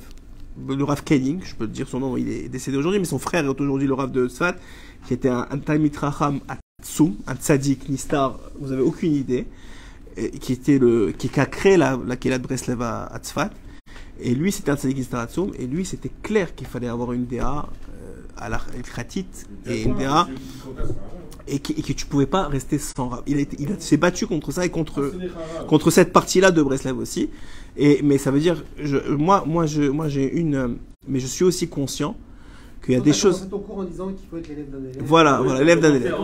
le 0.69 0.85
Rav 0.85 1.03
Kenning, 1.03 1.41
je 1.43 1.55
peux 1.55 1.67
te 1.67 1.73
dire 1.73 1.89
son 1.89 2.01
nom, 2.01 2.19
il 2.19 2.29
est 2.29 2.51
décédé 2.51 2.77
aujourd'hui, 2.77 3.01
mais 3.01 3.07
son 3.07 3.19
frère 3.19 3.47
est 3.47 3.49
aujourd'hui 3.59 3.87
le 3.87 3.95
Rav 3.95 4.13
de 4.13 4.29
Sfat, 4.29 4.57
qui 5.07 5.15
était 5.15 5.31
un, 5.31 5.47
un 5.51 5.57
Talmid 5.57 5.97
Raham 5.97 6.41
Atsum, 6.49 7.15
un 7.27 7.35
tzaddik, 7.35 7.89
Nistar, 7.89 8.39
vous 8.61 8.73
avez 8.73 8.83
aucune 8.83 9.15
idée, 9.15 9.47
et 10.19 10.33
qui 10.33 10.53
était 10.53 10.79
le, 10.79 11.13
qui, 11.13 11.31
qui 11.31 11.41
a 11.41 11.47
créé 11.47 11.79
la, 11.79 11.99
la 12.07 12.17
Kéla 12.17 12.37
de 12.37 12.47
Breslev 12.47 12.83
à, 12.83 13.05
à 13.05 13.19
Tzfat. 13.21 13.53
Et 14.21 14.35
lui, 14.35 14.53
c'était 14.53 14.71
un 14.71 14.77
tzaddik 14.77 14.99
Nistar 14.99 15.21
Atsum, 15.21 15.51
et 15.59 15.67
lui, 15.67 15.87
c'était 15.87 16.13
clair 16.23 16.55
qu'il 16.55 16.67
fallait 16.67 16.89
avoir 16.89 17.15
une 17.15 17.25
DA 17.25 17.71
euh, 17.89 18.17
à 18.37 18.51
la 18.51 18.61
Khatit, 18.95 19.25
et 19.65 19.85
une 19.85 19.95
DA, 19.95 20.29
et, 21.51 21.59
qui- 21.59 21.73
et 21.73 21.83
que 21.83 21.93
tu 21.93 22.07
pouvais 22.07 22.27
pas 22.27 22.47
rester 22.49 22.79
sans 22.79 23.09
Rav. 23.09 23.23
Il, 23.27 23.39
a 23.39 23.43
il 23.59 23.69
s'est 23.79 23.97
battu 23.97 24.27
contre 24.27 24.53
ça 24.53 24.65
et 24.65 24.71
contre, 24.71 25.13
contre 25.69 25.91
cette 25.91 26.13
partie-là 26.13 26.51
de 26.51 26.63
Breslev 26.63 26.99
aussi. 26.99 27.31
Et, 27.77 28.01
mais 28.03 28.19
ça 28.19 28.31
veut 28.31 28.41
dire, 28.41 28.65
je, 28.83 28.97
moi, 29.15 29.45
moi, 29.47 29.67
je, 29.67 29.83
moi, 29.83 30.09
j'ai 30.09 30.31
une, 30.33 30.55
euh, 30.55 30.69
mais 31.09 31.21
je 31.21 31.27
suis 31.27 31.45
aussi 31.45 31.69
conscient 31.69 32.17
qu'il 32.85 32.95
y 32.95 32.97
a 32.97 33.01
des 33.01 33.13
choses. 33.13 33.47
ton 33.51 33.59
cours 33.59 33.79
en 33.79 33.85
disant 33.85 34.09
qu'il 34.09 34.27
faut 34.29 34.37
être 34.39 34.49
l'élève 34.49 34.71
d'un 34.71 34.79
élève. 34.79 35.03
Voilà, 35.05 35.41
voilà, 35.43 35.61
élève 35.63 35.81
d'un 35.81 35.95
élève. 35.95 36.15
en- 36.15 36.23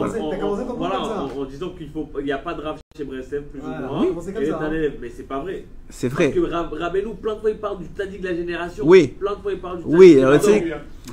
voilà. 0.76 1.00
en- 1.00 1.44
disant 1.44 1.70
qu'il 1.76 1.88
faut, 1.90 2.08
il 2.18 2.24
n'y 2.24 2.32
a 2.32 2.38
pas 2.38 2.54
de 2.54 2.62
rave 2.62 2.76
chez 2.96 3.04
Breslev 3.04 3.42
plus 3.44 3.60
Voilà, 3.60 3.86
ou 3.90 3.94
moins. 3.94 4.06
oui, 4.06 4.22
ça, 4.24 4.58
d'un 4.58 4.64
hein. 4.66 4.72
élève, 4.72 4.94
mais 5.00 5.10
c'est 5.14 5.22
pas 5.28 5.38
vrai. 5.38 5.64
C'est 5.88 6.08
Parce 6.08 6.20
vrai. 6.22 6.32
que 6.32 6.40
Rab- 6.40 6.72
Rabbeinu, 6.72 7.14
plein 7.22 7.34
de 7.34 7.40
fois, 7.40 7.50
il 7.50 7.58
parle 7.58 7.78
du 7.78 7.84
tzadik 7.94 8.20
de 8.20 8.28
la 8.28 8.34
génération. 8.34 8.84
Oui. 8.86 9.08
Plein 9.20 9.32
de 9.32 9.36
fois, 9.40 9.52
il 9.52 9.58
parle 9.60 9.78
du 9.78 9.84
Oui, 9.86 10.14
tzadik. 10.14 10.22
alors, 10.24 10.40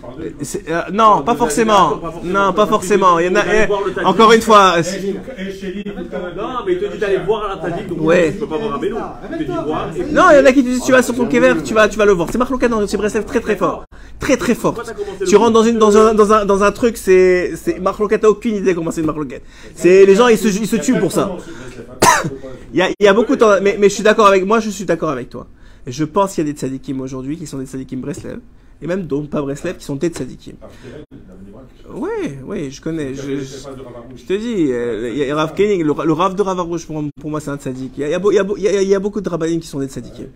Pardon. 0.02 0.18
tu 0.18 0.46
sais- 0.46 0.62
C'est- 0.64 0.72
euh, 0.72 0.82
non, 0.92 1.22
pas 1.22 1.36
forcément. 1.36 2.00
Non, 2.24 2.54
pas 2.54 2.66
forcément. 2.66 3.20
Il 3.20 3.28
y 3.28 3.30
en 3.30 3.36
a. 3.36 3.44
Eh, 3.46 4.04
encore 4.06 4.32
une 4.34 4.42
fois. 4.42 4.76
Eh, 4.80 4.82
eh, 4.82 5.14
Non, 6.36 6.48
mais 6.66 6.74
il 6.74 6.80
te 6.80 6.86
dit 6.92 6.98
d'aller 6.98 7.18
voir 7.26 7.48
la 7.48 7.62
tzadik, 7.70 7.88
donc 7.88 8.02
Ouais. 8.02 8.32
tu 8.34 8.40
peux 8.40 8.48
pas 8.48 8.58
voir 8.58 8.80
et- 8.84 8.90
Non, 10.12 10.24
il 10.32 10.38
y 10.38 10.40
en 10.42 10.46
a 10.46 10.52
qui 10.54 10.64
te 10.64 10.70
disent 10.70 10.84
tu 10.84 10.92
vas 10.92 11.02
sur 11.04 11.16
ton 11.16 11.26
kever, 11.28 11.54
tu 11.64 11.74
vas, 11.74 11.88
tu 11.88 11.98
vas 11.98 12.06
le 12.06 12.14
voir. 12.14 12.28
C'est 12.32 12.38
Marc 12.38 12.50
Locan 12.50 12.70
dans 12.70 12.86
chez 12.88 12.98
Breslev 12.98 13.26
très 13.26 13.40
très 13.40 13.56
fort, 13.56 13.84
très 14.20 14.38
très 14.38 14.56
fort. 14.56 14.74
Pourquoi 14.74 14.94
t'as 14.94 14.98
commencé 15.00 15.20
le 15.22 15.28
Tu 15.28 15.36
rentres 15.36 15.54
dans 15.54 15.64
une 15.64 15.78
dans 15.78 15.92
cours 15.92 16.00
un 16.02 16.14
dans 16.14 16.32
un 16.34 16.46
dans 16.46 16.64
un 16.64 16.72
truc, 16.72 16.98
c'est 16.98 17.56
c'est 17.56 17.80
Marc 17.80 18.00
Locan 18.00 18.18
t'as 18.22 18.30
aucune 18.30 18.56
idée 18.56 18.74
comment 18.76 18.92
c'est 18.92 19.02
une. 19.02 19.12
C'est 19.76 20.06
les 20.06 20.16
gens 20.16 20.28
ils 20.28 20.38
se 20.38 20.48
ils 20.48 20.68
se 20.68 20.76
tuent 20.78 21.00
pour 21.00 21.12
ça. 21.12 21.36
Il 22.74 22.78
y 22.80 22.82
a, 22.82 22.90
il 22.90 23.04
y 23.04 23.08
a 23.08 23.14
beaucoup 23.14 23.36
de 23.36 23.60
mais, 23.62 23.78
mais 23.80 23.90
je 23.90 23.94
suis 23.96 24.04
d'accord 24.04 24.26
avec 24.28 24.46
moi, 24.46 24.60
je 24.60 24.70
suis 24.70 24.86
d'accord 24.86 25.10
avec 25.10 25.30
toi. 25.30 25.48
Je 25.86 26.04
pense 26.06 26.34
qu'il 26.34 26.46
y 26.48 26.50
a 26.50 26.52
des 26.54 26.58
tzadikim 26.58 27.02
aujourd'hui 27.02 27.38
qui 27.38 27.46
sont 27.46 27.58
des 27.58 27.66
tzadikim 27.66 28.00
Breslev, 28.02 28.40
et 28.82 28.88
même 28.88 29.04
d'autres 29.04 29.28
pas 29.30 29.42
Breslev 29.42 29.78
qui 29.78 29.84
sont 29.86 29.96
des 29.98 30.08
tzadikim. 30.08 30.56
Oui, 31.94 32.10
oui, 32.46 32.72
je 32.72 32.82
connais. 32.82 33.14
Je, 33.14 33.38
je- 33.40 33.46
je 34.16 34.24
te 34.26 34.34
dis, 34.34 34.72
euh, 34.72 35.10
il 35.12 35.18
y 35.18 35.30
a 35.30 35.36
Rav 35.36 35.54
Koenig, 35.56 35.82
le, 35.84 35.94
le 36.06 36.14
Rav 36.14 36.36
de 36.36 36.42
Rav 36.42 36.58
Arouche, 36.60 36.86
pour, 36.88 37.04
pour 37.20 37.30
moi, 37.30 37.40
c'est 37.40 37.50
un 37.52 37.58
tzadik. 37.58 37.92
Il 37.98 38.02
y 38.02 38.14
a, 38.14 38.20
il 38.20 38.34
y 38.34 38.40
a 38.68 38.82
il 38.82 38.88
y 38.88 38.96
a 38.96 39.00
beaucoup 39.00 39.22
de 39.22 39.30
rabbinim 39.30 39.60
qui 39.60 39.68
sont 39.68 39.80
des 39.80 39.88
tzadikim. 39.88 40.28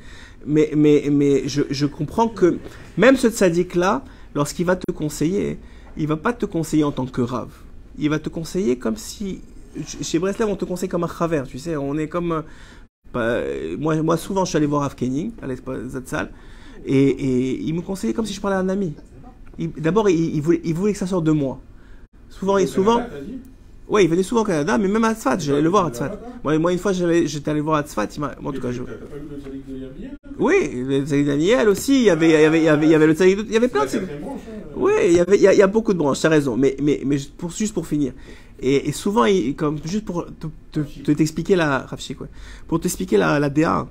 Mais, 0.45 0.71
mais, 0.75 1.09
mais 1.11 1.47
je, 1.47 1.63
je 1.69 1.85
comprends 1.85 2.27
que 2.29 2.57
même 2.97 3.17
ce 3.17 3.27
tzadik-là, 3.27 4.03
lorsqu'il 4.35 4.65
va 4.65 4.75
te 4.75 4.91
conseiller, 4.91 5.59
il 5.97 6.07
va 6.07 6.17
pas 6.17 6.33
te 6.33 6.45
conseiller 6.45 6.83
en 6.83 6.91
tant 6.91 7.05
que 7.05 7.21
Rav. 7.21 7.49
Il 7.97 8.09
va 8.09 8.19
te 8.19 8.29
conseiller 8.29 8.77
comme 8.77 8.97
si. 8.97 9.41
Chez 10.01 10.19
Breslev, 10.19 10.49
on 10.49 10.55
te 10.55 10.65
conseille 10.65 10.89
comme 10.89 11.03
un 11.03 11.09
Chaver, 11.09 11.43
tu 11.47 11.59
sais. 11.59 11.75
On 11.75 11.97
est 11.97 12.07
comme. 12.07 12.43
euh, 13.15 13.75
moi, 13.79 13.95
moi, 14.01 14.17
souvent, 14.17 14.45
je 14.45 14.49
suis 14.49 14.57
allé 14.57 14.67
voir 14.67 14.81
Rav 14.81 14.95
Koenig, 14.95 15.31
à 15.41 15.47
l'espace 15.47 15.89
Zatzal, 15.89 16.31
et, 16.85 16.95
et 17.09 17.61
il 17.61 17.73
me 17.73 17.81
conseillait 17.81 18.13
comme 18.13 18.25
si 18.25 18.33
je 18.33 18.41
parlais 18.41 18.57
à 18.57 18.59
un 18.59 18.69
ami. 18.69 18.93
D'abord, 19.77 20.09
il, 20.09 20.35
il 20.35 20.41
voulait, 20.41 20.61
il 20.63 20.73
voulait 20.73 20.93
que 20.93 20.99
ça 20.99 21.07
sorte 21.07 21.25
de 21.25 21.31
moi. 21.31 21.59
Souvent, 22.29 22.57
et 22.57 22.67
souvent. 22.67 23.01
Ouais, 23.87 24.03
il 24.03 24.09
venait 24.09 24.23
souvent 24.23 24.41
au 24.41 24.43
Canada, 24.43 24.77
mais 24.77 24.89
même 24.89 25.03
à 25.05 25.15
Tzfat, 25.15 25.39
j'allais 25.39 25.61
le 25.61 25.69
voir 25.69 25.85
à 25.85 25.91
Tzfat. 25.91 26.19
Moi, 26.43 26.57
moi 26.59 26.73
une 26.73 26.77
fois, 26.79 26.91
j'étais 26.91 27.49
allé 27.51 27.61
voir 27.61 27.77
à 27.77 27.83
Tzfat, 27.83 28.07
il 28.15 28.19
m'a. 28.19 28.35
moi, 28.41 28.51
en 28.51 28.53
tout 28.53 28.61
cas, 28.61 28.71
je. 28.71 28.83
T'as 28.83 28.91
pas 28.91 29.15
vu 29.15 29.27
le 29.31 29.37
tzadik 29.41 29.65
de 29.65 29.77
Yabiel 29.77 30.17
Oui, 30.37 30.55
le 30.73 31.05
Tzadik 31.05 31.25
Daniel 31.25 31.69
aussi, 31.69 31.99
il 31.99 32.03
y 32.03 32.09
avait, 32.09 32.27
il 32.27 32.31
y 32.31 32.45
avait, 32.45 32.59
il 32.59 32.63
y 32.65 32.67
avait, 32.69 32.85
il 32.85 32.91
y 32.91 32.95
avait 32.95 33.07
le 33.07 33.13
Tzadik, 33.13 33.39
il 33.47 33.53
y 33.53 33.55
avait 33.55 33.69
plein 33.69 33.85
de 33.85 33.97
hein. 33.97 34.01
Oui, 34.75 34.91
il 35.05 35.13
y 35.13 35.19
avait, 35.21 35.37
il 35.37 35.41
y 35.41 35.47
a, 35.47 35.53
il 35.53 35.59
y 35.59 35.61
a 35.61 35.67
beaucoup 35.67 35.93
de 35.93 35.97
branches, 35.97 36.19
t'as 36.19 36.27
raison, 36.29 36.57
mais, 36.57 36.75
mais, 36.83 37.01
mais 37.05 37.17
juste 37.17 37.33
pour, 37.37 37.49
juste 37.51 37.73
pour 37.73 37.87
finir. 37.87 38.11
Et, 38.59 38.89
et 38.89 38.91
souvent, 38.91 39.23
il, 39.23 39.55
comme, 39.55 39.77
juste 39.85 40.03
pour 40.03 40.25
te, 40.25 40.47
te- 40.73 40.79
te- 41.03 41.11
t'expliquer 41.13 41.55
la, 41.55 41.79
Rafshik, 41.79 42.19
ouais. 42.21 42.27
pour 42.67 42.81
t'expliquer 42.81 43.15
la, 43.15 43.39
la 43.39 43.49
DA, 43.49 43.87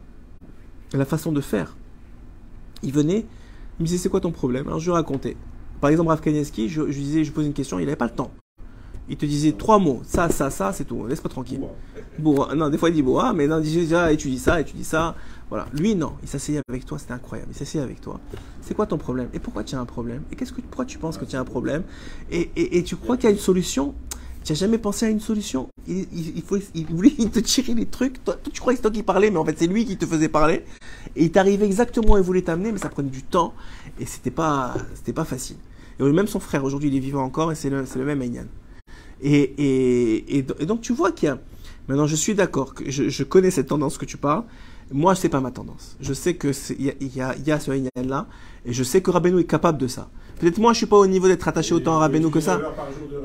la 0.92 1.04
façon 1.06 1.32
de 1.32 1.40
faire. 1.40 1.74
Il 2.82 2.92
venait, 2.92 3.24
il 3.78 3.82
me 3.82 3.86
disait, 3.86 3.96
c'est 3.98 4.08
quoi 4.10 4.20
ton 4.20 4.30
problème? 4.30 4.66
Alors, 4.66 4.78
je 4.78 4.84
lui 4.86 4.92
racontais. 4.92 5.36
Par 5.80 5.88
exemple, 5.88 6.10
Rav 6.10 6.20
Kaneski, 6.20 6.68
je, 6.68 6.82
je 6.82 6.96
lui 6.96 7.02
disais, 7.04 7.24
je 7.24 7.32
posais 7.32 7.46
une 7.46 7.54
question, 7.54 7.78
il 7.78 7.86
n'avait 7.86 7.96
pas 7.96 8.04
le 8.06 8.10
temps. 8.14 8.30
Il 9.08 9.16
te 9.16 9.24
disait 9.24 9.52
trois 9.52 9.78
mots, 9.78 10.02
ça, 10.04 10.28
ça, 10.30 10.50
ça, 10.50 10.72
c'est 10.72 10.84
tout, 10.84 11.06
laisse-moi 11.06 11.30
tranquille. 11.30 11.60
Bourra. 12.18 12.54
Non, 12.54 12.70
des 12.70 12.78
fois 12.78 12.88
il 12.88 12.94
dit 12.94 13.02
bourra, 13.02 13.32
mais 13.32 13.46
non, 13.46 13.58
il 13.58 13.64
dit 13.64 13.76
déjà, 13.76 14.12
étudie 14.12 14.38
ça, 14.38 14.60
étudie 14.60 14.84
ça. 14.84 15.14
Voilà. 15.48 15.66
Lui, 15.72 15.94
non, 15.94 16.14
il 16.22 16.28
s'asseyait 16.28 16.60
avec 16.68 16.84
toi, 16.86 16.98
c'était 16.98 17.12
incroyable. 17.12 17.50
Il 17.52 17.56
s'asseyait 17.56 17.84
avec 17.84 18.00
toi. 18.00 18.18
C'est 18.62 18.74
quoi 18.74 18.86
ton 18.86 18.98
problème? 18.98 19.28
Et 19.32 19.38
pourquoi 19.38 19.62
tu 19.62 19.76
as 19.76 19.80
un 19.80 19.84
problème? 19.84 20.22
Et 20.32 20.34
qu'est-ce 20.34 20.52
que, 20.52 20.60
pourquoi 20.60 20.86
tu 20.86 20.98
penses 20.98 21.18
que 21.18 21.24
tu 21.24 21.36
as 21.36 21.40
un 21.40 21.44
problème? 21.44 21.84
Et, 22.32 22.50
et, 22.56 22.78
et 22.78 22.82
tu 22.82 22.96
crois 22.96 23.16
qu'il 23.16 23.28
y 23.28 23.32
a 23.32 23.32
une 23.32 23.38
solution? 23.38 23.94
Tu 24.42 24.52
n'as 24.52 24.58
jamais 24.58 24.78
pensé 24.78 25.06
à 25.06 25.08
une 25.08 25.20
solution? 25.20 25.68
Il, 25.86 26.06
il, 26.12 26.86
voulait 26.86 27.10
te 27.10 27.38
tirer 27.38 27.74
les 27.74 27.86
trucs. 27.86 28.24
Toi, 28.24 28.36
tu 28.52 28.60
crois 28.60 28.72
que 28.72 28.78
c'est 28.78 28.82
toi 28.82 28.90
qui 28.90 29.04
parlais, 29.04 29.30
mais 29.30 29.38
en 29.38 29.44
fait, 29.44 29.56
c'est 29.56 29.66
lui 29.68 29.84
qui 29.84 29.96
te 29.96 30.06
faisait 30.06 30.28
parler. 30.28 30.64
Et 31.14 31.24
il 31.24 31.30
t'arrivait 31.30 31.66
exactement 31.66 32.14
où 32.14 32.16
il 32.16 32.24
voulait 32.24 32.42
t'amener, 32.42 32.72
mais 32.72 32.78
ça 32.78 32.88
prenait 32.88 33.10
du 33.10 33.22
temps. 33.22 33.54
Et 34.00 34.06
c'était 34.06 34.30
pas, 34.32 34.74
pas 35.14 35.24
facile. 35.24 35.56
Et 36.00 36.02
même 36.02 36.26
son 36.26 36.40
frère, 36.40 36.64
aujourd'hui, 36.64 36.90
il 36.90 36.96
est 36.96 37.00
vivant 37.00 37.22
encore, 37.22 37.52
et 37.52 37.54
c'est 37.54 37.70
le, 37.70 37.84
le 37.96 38.04
même 38.04 38.22
Aynan. 38.22 38.46
Et, 39.22 39.34
et, 39.58 40.38
et, 40.38 40.42
do- 40.42 40.54
et 40.58 40.66
donc 40.66 40.80
tu 40.80 40.92
vois 40.92 41.12
qu'il 41.12 41.28
y 41.28 41.32
a... 41.32 41.38
Maintenant, 41.88 42.06
je 42.06 42.16
suis 42.16 42.34
d'accord, 42.34 42.74
que 42.74 42.90
je, 42.90 43.08
je 43.08 43.22
connais 43.22 43.50
cette 43.50 43.68
tendance 43.68 43.96
que 43.96 44.04
tu 44.04 44.16
parles. 44.16 44.42
Moi, 44.92 45.14
c'est 45.14 45.28
pas 45.28 45.40
ma 45.40 45.50
tendance. 45.52 45.96
Je 46.00 46.12
sais 46.12 46.34
que 46.34 46.52
c'est- 46.52 46.74
il 46.78 46.86
y 46.86 46.90
a, 46.90 46.94
il 47.00 47.16
y, 47.16 47.20
a, 47.20 47.34
il 47.36 47.46
y 47.46 47.52
a 47.52 47.60
ce 47.60 47.70
là 48.06 48.26
et 48.64 48.72
je 48.72 48.82
sais 48.82 49.00
que 49.02 49.10
Rabbeinu 49.10 49.40
est 49.40 49.44
capable 49.44 49.78
de 49.78 49.86
ça. 49.86 50.08
Peut-être 50.40 50.58
moi, 50.58 50.72
je 50.72 50.78
suis 50.78 50.86
pas 50.86 50.96
au 50.98 51.06
niveau 51.06 51.28
d'être 51.28 51.46
attaché 51.48 51.74
autant 51.74 51.96
à 51.96 52.00
Rabbeinu 52.00 52.30
que 52.30 52.40
ça. 52.40 52.60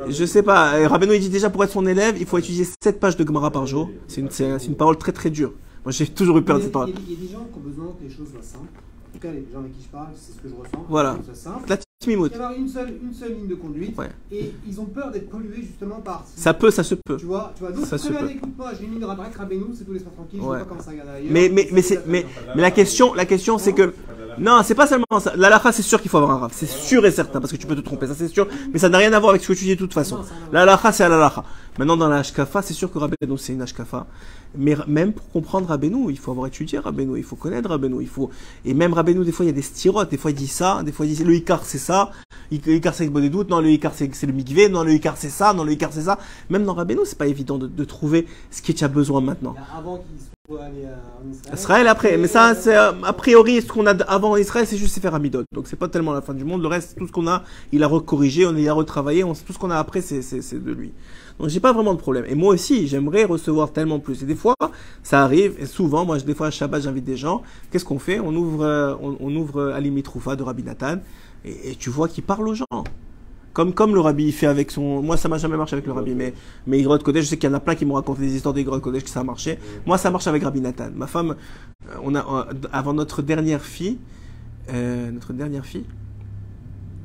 Je 0.08 0.26
sais 0.26 0.44
pas. 0.44 0.88
Rabbeinu, 0.88 1.14
il 1.16 1.20
dit 1.20 1.30
déjà 1.30 1.50
pour 1.50 1.64
être 1.64 1.72
son 1.72 1.86
élève, 1.86 2.16
il 2.20 2.26
faut 2.26 2.38
étudier 2.38 2.66
7 2.84 3.00
pages 3.00 3.18
de 3.18 3.26
Gemara 3.28 3.52
par 3.52 3.66
jour. 3.68 3.90
C'est 4.08 4.22
une, 4.22 4.30
c'est 4.30 4.58
c'est 4.60 4.68
une 4.68 4.76
parole 4.78 4.98
très 4.98 5.12
très 5.12 5.30
dure. 5.30 5.54
Moi, 5.84 5.92
j'ai 5.92 6.08
toujours 6.08 6.38
eu 6.38 6.44
peur 6.44 6.58
de 6.58 6.62
cette 6.64 6.70
a- 6.70 6.74
parole. 6.74 6.90
Il 6.90 6.94
y, 6.96 6.98
a- 6.98 7.02
il 7.08 7.14
y 7.14 7.18
a 7.18 7.28
des 7.28 7.34
gens 7.34 7.46
qui 7.52 7.58
ont 7.58 7.62
besoin 7.70 7.86
que 8.00 8.04
les 8.04 8.10
choses 8.16 8.30
soient 8.32 8.42
simples. 8.44 8.68
En 9.10 9.14
tout 9.14 9.20
cas, 9.20 9.32
les 9.32 9.46
gens 9.52 9.60
avec 9.60 9.74
qui 9.76 9.84
je 9.84 9.90
parle, 9.90 10.08
c'est 10.16 10.32
ce 10.34 10.38
que 10.38 10.48
je 10.48 10.54
ressens. 10.56 10.86
Voilà. 10.88 11.18
Il 12.08 12.14
y 12.20 12.34
avoir 12.34 12.54
une 12.54 12.68
seule, 12.68 12.94
une 13.04 13.14
seule 13.14 13.34
ligne 13.36 13.48
de 13.48 13.54
conduite. 13.56 13.96
Ouais. 13.98 14.10
Et 14.32 14.52
ils 14.68 14.80
ont 14.82 14.86
peur 14.86 15.12
d'être 15.12 15.30
pollués 15.30 15.62
justement 15.62 16.02
par. 16.02 16.26
Ça 16.36 16.54
peut, 16.54 16.72
ça 16.72 16.84
se 16.84 16.96
peut. 16.96 17.18
Tu 17.18 17.26
vois, 17.26 17.52
tu 17.56 17.62
vois. 17.64 17.72
Donc, 17.72 17.86
Ça 17.86 18.00
très 18.00 18.10
bien, 18.10 18.28
écoute-moi, 18.28 18.72
j'ai 18.80 18.86
une 18.86 18.92
ligne 18.94 19.00
de 19.02 19.06
Rabbeinu, 19.06 19.66
c'est 19.76 19.84
tout, 19.86 19.94
laisse-moi 19.94 20.12
tranquille, 20.16 20.40
je 20.42 20.46
Ouais. 20.48 20.58
sais 20.58 20.64
pas 20.64 20.70
comment 20.70 20.82
ça 20.82 20.92
regarde 20.92 21.10
ailleurs. 21.10 21.32
Mais, 21.32 21.50
mais, 21.50 21.70
mais, 21.72 21.98
à 21.98 22.00
mais, 22.08 22.26
mais 22.56 22.62
la 22.64 22.72
question, 22.72 23.14
la 23.14 23.26
question, 23.26 23.60
c'est 23.60 23.74
que, 23.74 23.94
non, 24.40 24.62
c'est 24.64 24.74
pas 24.74 24.88
seulement 24.88 25.20
ça. 25.20 25.34
L'alaha, 25.36 25.72
c'est 25.72 25.84
sûr 25.84 26.02
qu'il 26.02 26.10
faut 26.10 26.18
avoir 26.18 26.32
un 26.32 26.38
raf. 26.40 26.54
C'est 26.56 26.68
sûr 26.68 27.06
et 27.06 27.12
certain, 27.12 27.40
parce 27.40 27.52
que 27.52 27.58
tu 27.58 27.68
peux 27.68 27.76
te 27.76 27.82
tromper, 27.82 28.08
ça 28.08 28.16
c'est 28.16 28.28
sûr. 28.30 28.48
Mais 28.74 28.80
ça 28.80 28.90
n'a 28.90 28.98
rien 28.98 29.14
à 29.14 29.20
voir 29.20 29.32
avec 29.32 29.44
ce 29.44 29.50
que 29.50 29.58
tu 29.58 29.66
dis 29.66 29.76
de 29.76 29.80
toute 29.80 29.94
façon. 29.94 30.18
À 30.18 30.24
L'alaha, 30.54 30.92
c'est 30.92 31.08
l'alaha. 31.08 31.44
Maintenant, 31.78 31.98
dans 31.98 32.10
la 32.10 32.18
Hashkafa, 32.18 32.64
c'est 32.64 32.74
sûr 32.74 32.92
que 32.92 32.98
Rabbeinu, 32.98 33.38
c'est 33.38 33.54
une 33.54 33.62
Hashkafa. 33.62 34.08
Mais 34.58 34.76
même 34.88 35.14
pour 35.14 35.30
comprendre 35.30 35.68
Rabbeinu, 35.68 36.12
il 36.12 36.18
faut 36.18 36.32
avoir 36.32 36.48
étudié 36.48 36.80
Rabbeinu, 36.80 37.18
il 37.18 37.24
faut 37.24 37.36
connaître 37.36 37.70
Rabbeinu, 37.70 38.02
il 38.02 38.08
faut, 38.08 38.30
et 38.66 38.74
même 38.74 38.94
Rabbeinu, 38.94 39.24
des 39.24 39.32
fois, 39.32 39.46
il 39.46 39.50
y 39.50 39.52
a 39.52 39.56
des 39.56 39.62
styrotes, 39.62 40.10
des 40.10 40.18
fois, 40.18 40.32
il 40.32 40.38
dit 40.38 40.48
ça, 40.48 40.82
des 40.84 40.92
fois, 40.92 41.06
il 41.06 41.16
dit, 41.16 41.24
le 41.24 41.34
Icar, 41.36 41.64
c'est 41.64 41.78
ça, 41.78 42.12
le 42.52 42.58
Icar, 42.74 42.94
c'est 42.94 43.06
le 43.06 43.12
bon 43.12 43.22
des 43.22 43.30
doutes, 43.30 43.50
non, 43.50 43.62
le 43.62 43.70
Icar, 43.70 43.94
c'est 43.96 44.24
le 44.24 44.34
Mikvé, 44.34 44.70
non, 44.70 44.84
le 44.84 44.94
Icar, 44.94 45.16
c'est 45.18 45.30
ça, 45.30 45.54
non, 45.54 45.64
le 45.64 45.72
Icar, 45.72 45.94
c'est 45.94 46.02
ça. 46.02 46.20
Même 46.50 46.66
dans 46.66 46.74
Rabbeinu, 46.74 47.02
c'est 47.06 47.18
pas 47.18 47.28
évident 47.28 47.58
de, 47.58 47.68
de 47.68 47.84
trouver 47.84 48.28
ce 48.50 48.62
que 48.62 48.72
tu 48.72 48.84
as 48.84 48.90
besoin 48.90 49.22
maintenant. 49.22 49.56
Avant 49.78 50.04
en 50.50 51.32
Israël. 51.32 51.54
Israël 51.54 51.88
après, 51.88 52.18
mais 52.18 52.28
ça, 52.28 52.56
c'est 52.56 52.76
euh, 52.76 52.92
a 53.04 53.14
priori 53.14 53.62
ce 53.62 53.68
qu'on 53.68 53.86
a 53.86 53.92
avant 54.04 54.36
Israël, 54.38 54.68
c'est 54.68 54.78
juste 54.78 55.00
faire 55.00 55.16
Amidot. 55.16 55.44
Donc 55.54 55.68
c'est 55.68 55.76
pas 55.76 55.88
tellement 55.88 56.14
la 56.14 56.22
fin 56.22 56.34
du 56.34 56.44
monde. 56.44 56.62
Le 56.62 56.68
reste, 56.68 56.98
tout 56.98 57.08
ce 57.08 57.12
qu'on 57.12 57.28
a, 57.28 57.44
il 57.72 57.84
a 57.84 57.88
recorrigé, 57.88 58.46
on 58.46 58.56
il 58.56 58.68
a 58.68 58.74
retravaillé. 58.74 59.24
On, 59.24 59.34
tout 59.34 59.54
ce 59.54 59.58
qu'on 59.58 59.72
a 59.72 59.78
après, 59.78 60.02
c'est 60.02 60.54
de 60.54 60.72
lui. 60.72 60.92
J'ai 61.48 61.60
pas 61.60 61.74
vraiment 61.74 61.94
de 61.94 62.00
problème. 62.00 62.26
Et 62.28 62.36
moi 62.36 62.54
aussi, 62.54 62.88
j'aimerais 62.88 63.24
recevoir 63.26 63.72
tellement 63.72 64.00
plus. 64.00 64.22
Et 64.24 64.26
des 64.26 64.36
fois, 64.36 64.56
ça 65.04 65.24
arrive. 65.24 65.56
Et 65.60 65.66
souvent, 65.66 66.06
moi, 66.06 66.18
des 66.18 66.36
fois 66.36 66.48
à 66.48 66.52
Shabbat, 66.52 66.84
j'invite 66.84 67.04
des 67.06 67.18
gens. 67.18 67.42
Qu'est-ce 67.72 67.86
qu'on 67.86 68.00
fait? 68.00 68.20
On 68.20 68.36
ouvre, 68.36 68.64
euh, 68.64 68.96
on, 69.02 69.18
on 69.20 69.36
ouvre 69.36 69.62
euh, 69.62 69.74
Ali 69.74 69.92
Mitroufa 69.92 70.36
de 70.36 70.44
Rabbi 70.44 70.64
Nathan, 70.64 70.98
et, 71.46 71.76
tu 71.76 71.90
vois 71.90 72.08
qu'il 72.08 72.24
parle 72.24 72.48
aux 72.48 72.54
gens. 72.54 72.66
Comme, 73.54 73.74
comme 73.74 73.94
le 73.94 74.00
rabbi 74.00 74.28
il 74.28 74.32
fait 74.32 74.48
avec 74.48 74.72
son. 74.72 75.02
Moi, 75.02 75.18
ça 75.18 75.28
m'a 75.28 75.38
jamais 75.38 75.58
marché 75.58 75.74
avec 75.74 75.86
le 75.86 75.92
rabbi, 75.92 76.16
mais, 76.16 76.34
mais 76.68 76.80
Igrot 76.80 77.00
Kodesh, 77.00 77.26
je 77.26 77.30
sais 77.32 77.38
qu'il 77.38 77.50
y 77.50 77.52
en 77.52 77.56
a 77.56 77.60
plein 77.60 77.76
qui 77.76 77.84
m'ont 77.84 77.96
raconté 77.96 78.22
des 78.22 78.34
histoires 78.34 78.54
d'Igrot 78.54 78.80
Kodesh 78.80 79.04
que 79.04 79.10
ça 79.10 79.20
a 79.20 79.24
marché. 79.24 79.60
Moi, 79.86 79.98
ça 79.98 80.10
marche 80.10 80.28
avec 80.28 80.44
Rabbi 80.44 80.62
Nathan. 80.62 80.90
Ma 80.96 81.06
femme, 81.08 81.36
euh, 81.90 81.96
on 82.02 82.16
a, 82.16 82.48
avant 82.72 82.94
notre 82.94 83.22
dernière 83.22 83.62
fille, 83.62 83.98
euh, 84.72 85.12
notre 85.12 85.34
dernière 85.34 85.66
fille, 85.66 85.84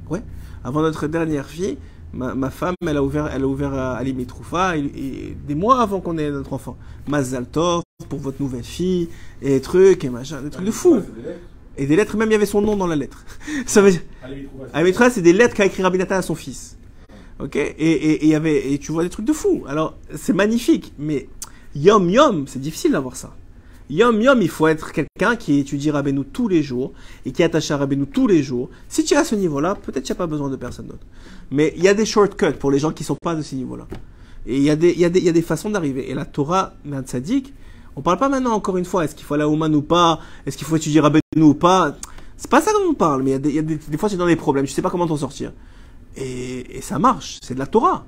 ouais, 0.08 0.22
avant 0.62 0.82
notre 0.82 1.08
dernière 1.08 1.46
fille, 1.46 1.78
ma, 2.16 2.34
ma 2.34 2.50
femme, 2.50 2.74
elle 2.86 2.96
a 2.96 3.02
ouvert, 3.02 3.30
elle 3.32 3.42
a 3.42 3.46
ouvert 3.46 3.74
à 3.74 4.02
Mitroufa, 4.02 4.76
et, 4.76 4.80
et 4.80 5.36
des 5.46 5.54
mois 5.54 5.80
avant 5.80 6.00
qu'on 6.00 6.18
ait 6.18 6.30
notre 6.30 6.52
enfant. 6.52 6.76
Mazal 7.06 7.46
Tov 7.46 7.82
pour 8.08 8.18
votre 8.18 8.40
nouvelle 8.40 8.64
fille, 8.64 9.08
et 9.42 9.50
des 9.50 9.60
trucs, 9.60 10.04
et 10.04 10.10
machin, 10.10 10.42
des 10.42 10.50
trucs 10.50 10.66
de 10.66 10.70
fou. 10.70 11.00
Et 11.76 11.86
des 11.86 11.94
lettres, 11.94 12.16
même 12.16 12.28
il 12.30 12.32
y 12.32 12.36
avait 12.36 12.46
son 12.46 12.62
nom 12.62 12.76
dans 12.76 12.86
la 12.86 12.96
lettre. 12.96 13.24
Ça 13.66 13.82
veut 13.82 13.90
dire. 13.90 14.02
C'est 15.10 15.22
des 15.22 15.32
lettres 15.32 15.54
qu'a 15.54 15.66
écrit 15.66 15.82
Rabbi 15.82 15.98
Nathan 15.98 16.16
à 16.16 16.22
son 16.22 16.34
fils. 16.34 16.78
Ok? 17.38 17.56
Et, 17.56 17.66
et, 17.66 18.12
et 18.12 18.24
il 18.24 18.30
y 18.30 18.34
avait, 18.34 18.72
et 18.72 18.78
tu 18.78 18.92
vois 18.92 19.02
des 19.02 19.10
trucs 19.10 19.26
de 19.26 19.32
fou. 19.32 19.64
Alors, 19.68 19.94
c'est 20.14 20.32
magnifique, 20.32 20.94
mais 20.98 21.28
Yom 21.74 22.08
Yom, 22.08 22.46
c'est 22.46 22.60
difficile 22.60 22.92
d'avoir 22.92 23.16
ça. 23.16 23.34
Yom 23.88 24.20
Yom, 24.20 24.42
il 24.42 24.48
faut 24.48 24.66
être 24.66 24.90
quelqu'un 24.92 25.36
qui 25.36 25.58
étudie 25.60 25.90
Rabbeinu 25.92 26.24
tous 26.24 26.48
les 26.48 26.62
jours 26.62 26.92
et 27.24 27.30
qui 27.32 27.42
est 27.42 27.44
attaché 27.44 27.72
à 27.72 27.76
Rabbeinu 27.76 28.06
tous 28.06 28.26
les 28.26 28.42
jours. 28.42 28.68
Si 28.88 29.04
tu 29.04 29.14
es 29.14 29.16
à 29.16 29.24
ce 29.24 29.34
niveau-là, 29.36 29.76
peut-être 29.76 30.02
tu 30.04 30.12
n'as 30.12 30.16
pas 30.16 30.26
besoin 30.26 30.48
de 30.48 30.56
personne 30.56 30.86
d'autre. 30.86 31.06
Mais 31.52 31.72
il 31.76 31.84
y 31.84 31.88
a 31.88 31.94
des 31.94 32.04
shortcuts 32.04 32.52
pour 32.58 32.70
les 32.72 32.80
gens 32.80 32.90
qui 32.92 33.04
sont 33.04 33.16
pas 33.22 33.36
de 33.36 33.42
ce 33.42 33.54
niveau-là. 33.54 33.86
Et 34.44 34.56
il 34.56 34.62
y, 34.62 34.70
a 34.70 34.76
des- 34.76 34.92
y, 34.94 35.04
a 35.04 35.08
des- 35.08 35.20
y 35.20 35.28
a 35.28 35.32
des 35.32 35.42
façons 35.42 35.70
d'arriver. 35.70 36.10
Et 36.10 36.14
la 36.14 36.24
Torah, 36.24 36.74
d'un 36.84 37.02
tzaddik, 37.02 37.52
on 37.94 38.02
parle 38.02 38.18
pas 38.18 38.28
maintenant 38.28 38.52
encore 38.54 38.76
une 38.76 38.84
fois, 38.84 39.04
est-ce 39.04 39.14
qu'il 39.14 39.24
faut 39.24 39.34
aller 39.34 39.44
à 39.44 39.48
Ouman 39.48 39.72
ou 39.74 39.82
pas, 39.82 40.20
est-ce 40.46 40.56
qu'il 40.56 40.66
faut 40.66 40.76
étudier 40.76 41.00
Rabbeinu 41.00 41.20
ou 41.42 41.54
pas? 41.54 41.96
C'est 42.36 42.50
pas 42.50 42.60
ça 42.60 42.72
dont 42.72 42.90
on 42.90 42.94
parle, 42.94 43.22
mais 43.22 43.30
il 43.30 43.32
y 43.32 43.36
a 43.36 43.38
des, 43.38 43.48
il 43.50 43.54
y 43.54 43.58
a 43.60 43.62
des, 43.62 43.76
des 43.76 43.96
fois 43.96 44.08
tu 44.08 44.16
es 44.16 44.18
dans 44.18 44.26
des 44.26 44.36
problèmes, 44.36 44.66
tu 44.66 44.72
sais 44.72 44.82
pas 44.82 44.90
comment 44.90 45.06
t'en 45.06 45.16
sortir. 45.16 45.52
Et, 46.16 46.78
et 46.78 46.80
ça 46.82 46.98
marche, 46.98 47.38
c'est 47.42 47.54
de 47.54 47.58
la 47.58 47.66
Torah. 47.66 48.04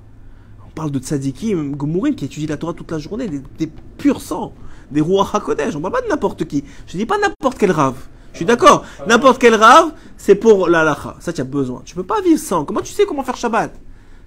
On 0.67 0.69
parle 0.71 0.91
de 0.91 0.99
tzadikim, 0.99 1.75
Gomourim, 1.75 2.15
qui 2.15 2.25
étudient 2.25 2.49
la 2.49 2.57
Torah 2.57 2.73
toute 2.73 2.91
la 2.91 2.99
journée, 2.99 3.27
des, 3.27 3.41
des 3.57 3.71
purs 3.97 4.21
sangs, 4.21 4.53
des 4.91 5.01
Ruach 5.01 5.33
HaKodesh. 5.33 5.75
On 5.75 5.81
parle 5.81 5.93
pas 5.93 6.01
de 6.01 6.07
n'importe 6.07 6.45
qui. 6.45 6.63
Je 6.87 6.97
dis 6.97 7.05
pas 7.05 7.17
n'importe 7.17 7.57
quel 7.57 7.71
rave. 7.71 7.95
Je 8.33 8.37
suis 8.37 8.45
d'accord. 8.45 8.85
N'importe 9.07 9.39
quel 9.41 9.55
rave, 9.55 9.91
c'est 10.17 10.35
pour 10.35 10.69
la 10.69 10.83
lacha. 10.83 11.15
Ça, 11.19 11.33
tu 11.33 11.41
as 11.41 11.45
besoin. 11.45 11.81
Tu 11.85 11.95
peux 11.95 12.03
pas 12.03 12.21
vivre 12.21 12.39
sans. 12.39 12.63
Comment 12.65 12.81
tu 12.81 12.93
sais 12.93 13.05
comment 13.05 13.23
faire 13.23 13.35
Shabbat? 13.37 13.73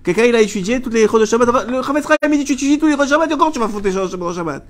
Quelqu'un, 0.03 0.25
il 0.25 0.35
a 0.35 0.41
étudié 0.43 0.83
toutes 0.83 0.95
les 0.95 1.07
chos 1.07 1.21
de 1.21 1.25
Shabbat. 1.25 1.69
Le 1.69 1.83
Chavetz 1.83 2.07
il 2.25 2.39
dit 2.39 2.45
tu 2.45 2.53
étudies 2.55 2.79
tous 2.79 2.87
les 2.87 2.97
chos 2.97 3.05
de 3.05 3.09
Shabbat 3.09 3.31
et 3.31 3.35
encore 3.35 3.53
tu 3.53 3.61
vas 3.61 3.69
foutre 3.69 3.85
les 3.87 3.93
chos 3.93 4.09
de 4.09 4.33
Shabbat? 4.33 4.65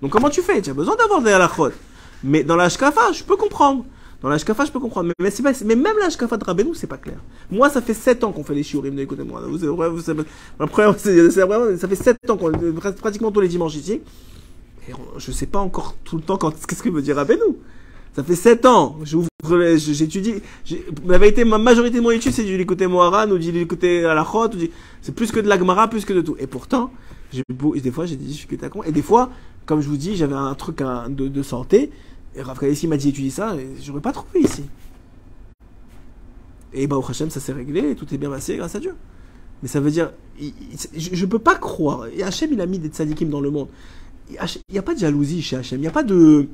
Donc 0.00 0.10
comment 0.12 0.30
tu 0.30 0.40
fais? 0.40 0.62
Tu 0.62 0.70
as 0.70 0.74
besoin 0.74 0.96
d'avoir 0.96 1.20
des 1.20 1.32
halachot. 1.32 1.70
Mais 2.24 2.42
dans 2.42 2.56
la 2.56 2.68
shkafa, 2.68 3.12
je 3.12 3.22
peux 3.22 3.36
comprendre. 3.36 3.84
Dans 4.22 4.28
la 4.28 4.38
shkafa, 4.38 4.64
je 4.64 4.72
peux 4.72 4.80
comprendre. 4.80 5.10
Mais, 5.20 5.30
mais, 5.42 5.52
pas- 5.52 5.58
mais 5.64 5.76
même 5.76 5.96
la 6.00 6.08
shkafa 6.10 6.36
de 6.36 6.44
Rabbeinu, 6.44 6.70
c'est 6.74 6.86
pas 6.88 6.96
clair. 6.96 7.18
Moi, 7.50 7.68
ça 7.70 7.80
fait 7.82 7.94
7 7.94 8.24
ans 8.24 8.32
qu'on 8.32 8.42
fait 8.42 8.54
les 8.54 8.62
shiurim, 8.64 8.98
écoutez-moi. 8.98 9.42
Vous, 9.46 9.58
vous, 9.58 10.00
savez- 10.00 10.22
la 10.58 10.66
première- 10.66 10.98
ça 10.98 11.86
fait 11.88 11.94
7 11.94 12.18
ans 12.30 12.36
qu'on 12.36 12.50
pratiquement 13.00 13.30
tous 13.30 13.40
les 13.40 13.48
dimanches 13.48 13.76
ici. 13.76 14.00
Et 14.88 14.92
je 15.18 15.32
sais 15.32 15.46
pas 15.46 15.58
encore 15.58 15.94
tout 16.04 16.16
le 16.16 16.22
temps 16.22 16.38
qu'est-ce 16.38 16.82
que 16.82 16.88
veut 16.88 17.02
dire 17.02 17.16
Rabbeinu. 17.16 17.42
Ça 18.16 18.24
fait 18.24 18.34
7 18.34 18.64
ans. 18.66 18.98
J'étudie. 19.04 20.34
La 21.06 21.18
vérité, 21.18 21.44
ma 21.44 21.58
majorité 21.58 21.98
de 21.98 22.02
mon 22.02 22.10
étude, 22.10 22.32
c'est 22.32 22.42
du 22.44 22.56
l'écouter 22.56 22.86
Moharan 22.86 23.30
ou 23.30 23.38
du 23.38 23.52
l'écouter 23.52 24.04
à 24.04 24.14
la 24.14 24.24
Chot. 24.24 24.46
ou 24.46 24.56
du- 24.56 24.70
C'est 25.02 25.14
plus 25.14 25.30
que 25.30 25.40
de 25.40 25.46
l'Agmara, 25.48 25.88
plus 25.88 26.04
que 26.04 26.12
de 26.12 26.20
tout. 26.22 26.34
Et 26.38 26.46
pourtant, 26.46 26.90
des 27.32 27.90
fois, 27.90 28.06
j'ai 28.06 28.16
des 28.16 28.24
difficultés 28.24 28.66
à 28.66 28.68
comprendre. 28.70 28.88
Et 28.88 28.92
des 28.92 29.02
fois, 29.02 29.30
comme 29.66 29.80
je 29.82 29.88
vous 29.88 29.96
dis, 29.98 30.16
j'avais 30.16 30.34
un 30.34 30.54
truc 30.54 30.80
hein, 30.80 31.10
de, 31.10 31.28
de 31.28 31.42
santé. 31.42 31.90
Et 32.34 32.42
Rav 32.42 32.58
m'a 32.62 32.96
dit 32.96 33.08
étudie 33.10 33.30
ça. 33.30 33.54
Et 33.56 33.68
j'aurais 33.82 34.00
pas 34.00 34.12
trouvé 34.12 34.40
ici. 34.40 34.64
Et 36.72 36.86
bah, 36.86 36.96
au 36.96 37.04
Hachem, 37.08 37.30
ça 37.30 37.40
s'est 37.40 37.52
réglé. 37.52 37.90
Et 37.90 37.94
tout 37.94 38.12
est 38.12 38.18
bien 38.18 38.30
passé 38.30 38.56
grâce 38.56 38.74
à 38.74 38.80
Dieu. 38.80 38.94
Mais 39.62 39.68
ça 39.68 39.80
veut 39.80 39.90
dire, 39.90 40.12
je, 40.40 41.08
je 41.12 41.26
peux 41.26 41.38
pas 41.38 41.56
croire. 41.56 42.06
Et 42.16 42.22
Hachem, 42.22 42.50
il 42.52 42.60
a 42.60 42.66
mis 42.66 42.78
des 42.78 42.88
tzadikim 42.88 43.28
dans 43.28 43.40
le 43.40 43.50
monde. 43.50 43.68
Il 44.30 44.72
n'y 44.72 44.78
a 44.78 44.82
pas 44.82 44.94
de 44.94 44.98
jalousie 44.98 45.42
chez 45.42 45.56
Hachem. 45.56 45.78
Il 45.78 45.82
n'y 45.82 45.86
a 45.86 45.92
pas 45.92 46.02
de 46.02 46.46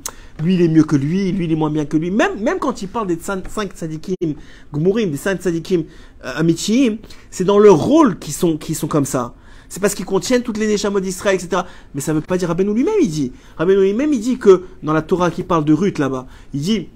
lui 0.43 0.55
il 0.55 0.61
est 0.61 0.67
mieux 0.67 0.83
que 0.83 0.95
lui, 0.95 1.31
lui 1.31 1.45
il 1.45 1.51
est 1.51 1.55
moins 1.55 1.69
bien 1.69 1.85
que 1.85 1.97
lui. 1.97 2.11
Même, 2.11 2.39
même 2.39 2.59
quand 2.59 2.81
il 2.81 2.87
parle 2.87 3.07
des 3.07 3.17
5 3.19 3.43
tzadikim, 3.73 4.35
Gmurim, 4.73 5.11
des 5.11 5.17
5 5.17 5.41
tzadikim 5.41 5.83
euh, 6.25 6.95
c'est 7.29 7.43
dans 7.43 7.59
leur 7.59 7.77
rôle 7.77 8.17
qu'ils 8.17 8.33
sont, 8.33 8.57
sont 8.73 8.87
comme 8.87 9.05
ça. 9.05 9.33
C'est 9.69 9.79
parce 9.79 9.95
qu'ils 9.95 10.05
contiennent 10.05 10.43
toutes 10.43 10.57
les 10.57 10.67
Neshamot 10.67 10.99
d'Israël, 10.99 11.35
etc. 11.35 11.63
Mais 11.93 12.01
ça 12.01 12.13
ne 12.13 12.19
veut 12.19 12.25
pas 12.25 12.37
dire 12.37 12.47
Rabbeinu 12.47 12.73
lui-même, 12.73 12.93
il 13.01 13.09
dit. 13.09 13.31
Rabbeinu 13.57 13.81
lui-même, 13.81 14.13
il 14.13 14.19
dit 14.19 14.37
que 14.37 14.63
dans 14.83 14.93
la 14.93 15.01
Torah 15.01 15.31
qui 15.31 15.43
parle 15.43 15.65
de 15.65 15.73
Ruth 15.73 15.99
là-bas, 15.99 16.27
il 16.53 16.61
dit 16.61 16.89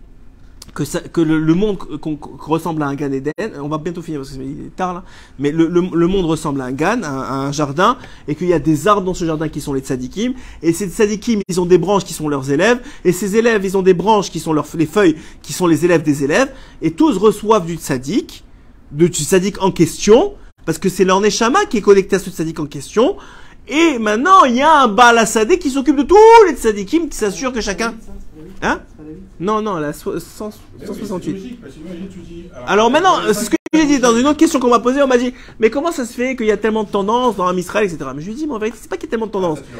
que, 0.73 0.85
ça- 0.85 0.99
que 1.01 1.21
le, 1.21 1.39
le 1.39 1.53
monde 1.53 1.77
ressemble 2.39 2.83
à 2.83 2.87
un 2.87 2.95
Gan 2.95 3.11
Eden, 3.11 3.31
on 3.61 3.67
va 3.67 3.77
bientôt 3.77 4.01
finir 4.01 4.19
parce 4.21 4.31
qu'il 4.33 4.41
est 4.41 4.75
tard 4.75 4.93
là, 4.93 5.03
mais 5.39 5.51
le, 5.51 5.67
le- 5.67 5.89
le 5.93 6.07
monde 6.07 6.25
ressemble 6.25 6.61
à 6.61 6.65
un 6.65 6.71
Gan, 6.71 7.01
à, 7.03 7.09
un- 7.47 7.51
jardin, 7.51 7.97
et 8.27 8.35
qu'il 8.35 8.47
y 8.47 8.53
a 8.53 8.59
des 8.59 8.87
arbres 8.87 9.03
dans 9.03 9.13
ce 9.13 9.25
jardin 9.25 9.49
qui 9.49 9.61
sont 9.61 9.73
les 9.73 9.81
tzadikim, 9.81 10.33
et 10.61 10.73
ces 10.73 10.87
tzadikim, 10.89 11.41
ils 11.47 11.59
ont 11.59 11.65
des 11.65 11.77
branches 11.77 12.03
qui 12.05 12.13
sont 12.13 12.27
leurs 12.29 12.51
élèves, 12.51 12.79
et 13.03 13.11
ces 13.11 13.35
élèves, 13.35 13.65
ils 13.65 13.75
ont 13.77 13.81
des 13.81 13.93
branches 13.93 14.29
qui 14.31 14.39
sont 14.39 14.53
leurs, 14.53 14.67
les 14.75 14.85
feuilles 14.85 15.15
qui 15.41 15.53
sont 15.53 15.67
les 15.67 15.85
élèves 15.85 16.03
des 16.03 16.23
élèves, 16.23 16.51
et 16.81 16.91
tous 16.91 17.17
reçoivent 17.17 17.65
du 17.65 17.75
tzadik, 17.75 18.43
du 18.91 19.07
tzadik 19.07 19.61
en 19.61 19.71
question, 19.71 20.33
parce 20.65 20.77
que 20.77 20.89
c'est 20.89 21.05
leur 21.05 21.19
neshama 21.21 21.65
qui 21.65 21.77
est 21.77 21.81
connecté 21.81 22.15
à 22.15 22.19
ce 22.19 22.29
tzadik 22.29 22.59
en 22.59 22.65
question, 22.65 23.17
et 23.67 23.99
maintenant, 23.99 24.45
il 24.45 24.55
y 24.55 24.61
a 24.61 24.81
un 24.81 24.87
Baal 24.87 25.23
qui 25.59 25.69
s'occupe 25.69 25.95
de 25.97 26.03
tous 26.03 26.15
les 26.47 26.53
tzadikim, 26.55 27.07
qui 27.09 27.17
s'assure 27.17 27.51
que 27.53 27.61
chacun... 27.61 27.93
Hein 28.61 28.81
Non, 29.39 29.61
non, 29.61 29.77
la 29.77 29.93
so- 29.93 30.19
100 30.19 30.49
Mais 30.79 30.81
oui, 30.81 30.87
168. 30.87 31.25
c'est 31.25 31.31
logique, 31.37 31.61
parce 31.61 31.73
que 31.73 31.79
imagine, 31.79 32.07
tu 32.11 32.19
dis, 32.19 32.43
Alors 32.67 32.91
maintenant, 32.91 33.21
les 33.25 33.33
c'est 33.33 33.45
ce 33.45 33.49
que 33.49 33.55
j'ai 33.73 33.85
dit 33.85 33.99
dans 33.99 34.15
une 34.17 34.25
autre 34.27 34.37
question 34.37 34.59
qu'on 34.59 34.69
m'a 34.69 34.79
posée, 34.79 35.01
on 35.01 35.07
m'a 35.07 35.17
dit, 35.17 35.33
mais 35.59 35.69
comment 35.69 35.91
ça 35.93 36.05
se 36.05 36.11
fait 36.13 36.35
qu'il 36.35 36.47
y 36.47 36.51
a 36.51 36.57
tellement 36.57 36.83
de 36.83 36.89
tendances 36.89 37.37
dans 37.37 37.45
un 37.47 37.55
Israël, 37.55 37.85
etc. 37.85 38.09
Mais 38.13 38.21
je 38.21 38.25
lui 38.27 38.33
ai 38.33 38.35
dit, 38.35 38.47
mais 38.47 38.53
en 38.53 38.59
vérité, 38.59 38.77
c'est 38.81 38.89
pas 38.89 38.97
qu'il 38.97 39.05
y 39.05 39.09
a 39.09 39.11
tellement 39.11 39.27
de 39.27 39.31
tendances. 39.31 39.59
Ah, 39.61 39.77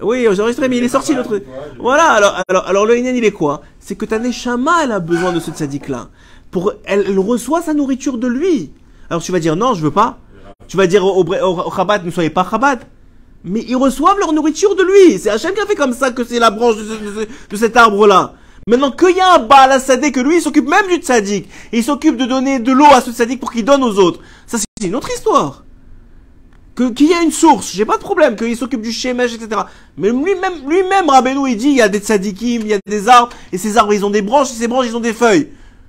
ça. 0.00 0.04
Oui, 0.04 0.26
j'ai 0.32 0.40
enregistré, 0.42 0.68
mais 0.68 0.78
il 0.78 0.84
est 0.84 0.88
sorti 0.88 1.14
l'autre. 1.14 1.40
Voilà, 1.78 2.10
alors, 2.10 2.42
alors, 2.48 2.66
alors 2.66 2.86
le 2.86 2.96
Hénen, 2.96 3.14
il 3.14 3.24
est 3.24 3.30
quoi? 3.30 3.62
C'est 3.78 3.94
que 3.94 4.06
ta 4.06 4.18
Neshama, 4.18 4.82
elle 4.84 4.92
a 4.92 4.98
besoin 5.00 5.32
de 5.32 5.38
ce 5.40 5.50
tzaddik-là. 5.52 6.08
Pour, 6.50 6.72
elle, 6.84 7.04
elle 7.06 7.18
reçoit 7.18 7.62
sa 7.62 7.74
nourriture 7.74 8.18
de 8.18 8.26
lui. 8.26 8.72
Alors 9.08 9.22
tu 9.22 9.30
vas 9.30 9.38
dire, 9.38 9.54
non, 9.54 9.74
je 9.74 9.82
veux 9.82 9.90
pas. 9.92 10.18
Tu 10.66 10.76
vas 10.76 10.86
dire 10.88 11.04
au, 11.04 11.22
au, 11.22 11.24
au, 11.24 11.60
au 11.68 11.70
Chabad, 11.70 12.04
ne 12.04 12.10
soyez 12.10 12.30
pas 12.30 12.46
Chabad. 12.50 12.80
Mais 13.46 13.64
ils 13.68 13.76
reçoivent 13.76 14.18
leur 14.18 14.32
nourriture 14.32 14.74
de 14.74 14.82
lui. 14.82 15.18
C'est 15.18 15.30
Hachem 15.30 15.54
qui 15.54 15.60
a 15.60 15.66
fait 15.66 15.76
comme 15.76 15.92
ça 15.94 16.10
que 16.10 16.24
c'est 16.24 16.38
la 16.40 16.50
branche 16.50 16.76
de, 16.76 16.82
ce- 16.84 16.88
de 17.04 17.20
ce- 17.22 17.28
de 17.50 17.56
cet 17.56 17.76
arbre-là. 17.76 18.34
Maintenant 18.68 18.90
qu'il 18.90 19.16
y 19.16 19.20
a 19.20 19.34
un 19.34 19.38
Baal 19.38 19.80
que 19.80 20.20
lui, 20.20 20.36
il 20.38 20.42
s'occupe 20.42 20.68
même 20.68 20.88
du 20.88 20.96
tzaddik. 20.96 21.48
Et 21.72 21.78
il 21.78 21.84
s'occupe 21.84 22.16
de 22.16 22.24
donner 22.24 22.58
de 22.58 22.72
l'eau 22.72 22.86
à 22.92 23.00
ce 23.00 23.12
tzaddik 23.12 23.38
pour 23.38 23.52
qu'il 23.52 23.64
donne 23.64 23.84
aux 23.84 23.98
autres. 24.00 24.18
Ça, 24.48 24.58
c'est 24.58 24.86
une 24.86 24.96
autre 24.96 25.08
histoire. 25.14 25.62
Que, 26.74 26.90
qu'il 26.90 27.08
y 27.08 27.14
a 27.14 27.22
une 27.22 27.30
source, 27.32 27.72
j'ai 27.72 27.86
pas 27.86 27.96
de 27.96 28.02
problème, 28.02 28.36
qu'il 28.36 28.54
s'occupe 28.54 28.82
du 28.82 28.92
shemesh, 28.92 29.32
etc. 29.34 29.62
Mais 29.96 30.10
lui-même, 30.10 30.68
lui-même, 30.68 31.08
Rabbeinu, 31.08 31.48
il 31.48 31.56
dit, 31.56 31.68
il 31.68 31.76
y 31.76 31.80
a 31.80 31.88
des 31.88 32.00
tzadikim, 32.00 32.60
il 32.62 32.66
y 32.68 32.74
a 32.74 32.78
des 32.86 33.08
arbres, 33.08 33.30
et 33.50 33.56
ces 33.56 33.78
arbres, 33.78 33.94
ils 33.94 34.04
ont 34.04 34.10
des 34.10 34.20
branches, 34.20 34.50
et 34.50 34.54
ces 34.56 34.68
branches, 34.68 34.84
ils 34.88 34.94
ont 34.96 35.00
des 35.00 35.14
feuilles. 35.14 35.48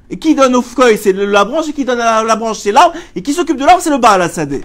Et 0.09 0.17
qui 0.17 0.33
donne 0.33 0.55
aux 0.55 0.61
feuilles, 0.61 0.97
c'est 0.97 1.11
la 1.11 1.43
branche, 1.43 1.67
et 1.67 1.73
qui 1.73 1.83
donne 1.83 1.99
à 1.99 2.23
la, 2.23 2.35
branche, 2.37 2.59
c'est 2.59 2.71
l'arbre, 2.71 2.93
et 3.17 3.21
qui 3.21 3.33
s'occupe 3.33 3.57
de 3.57 3.65
l'arbre, 3.65 3.81
c'est 3.81 3.89
le 3.89 3.97
Baal 3.97 4.21
Assadé. 4.21 4.61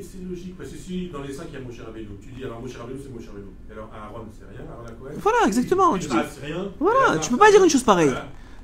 C'est 0.00 0.24
logique, 0.26 0.56
parce 0.56 0.70
que 0.70 0.78
si 0.78 1.10
dans 1.12 1.20
les 1.20 1.34
cinq, 1.34 1.48
il 1.50 1.52
y 1.52 1.56
a 1.58 1.60
Moshe 1.60 1.78
Rabbeinu, 1.84 2.08
tu 2.22 2.30
dis 2.30 2.42
alors 2.42 2.62
Moshe 2.62 2.74
Rabbeinu, 2.78 2.98
c'est 3.02 3.12
Moshe 3.12 3.26
Rabbeinu. 3.26 3.48
Alors 3.70 3.90
Aaron, 3.92 4.24
c'est 4.32 4.46
rien, 4.48 4.66
Aaron 4.66 4.86
à 4.86 4.90
Cohen 4.92 5.20
Voilà, 5.20 5.46
exactement. 5.46 5.98
Tu 5.98 6.08
dis- 6.08 6.16
rien. 6.42 6.72
Voilà, 6.80 7.18
tu 7.18 7.28
peux 7.28 7.36
pas 7.36 7.50
dire 7.50 7.62
une 7.62 7.68
chose 7.68 7.82
pareille. 7.82 8.14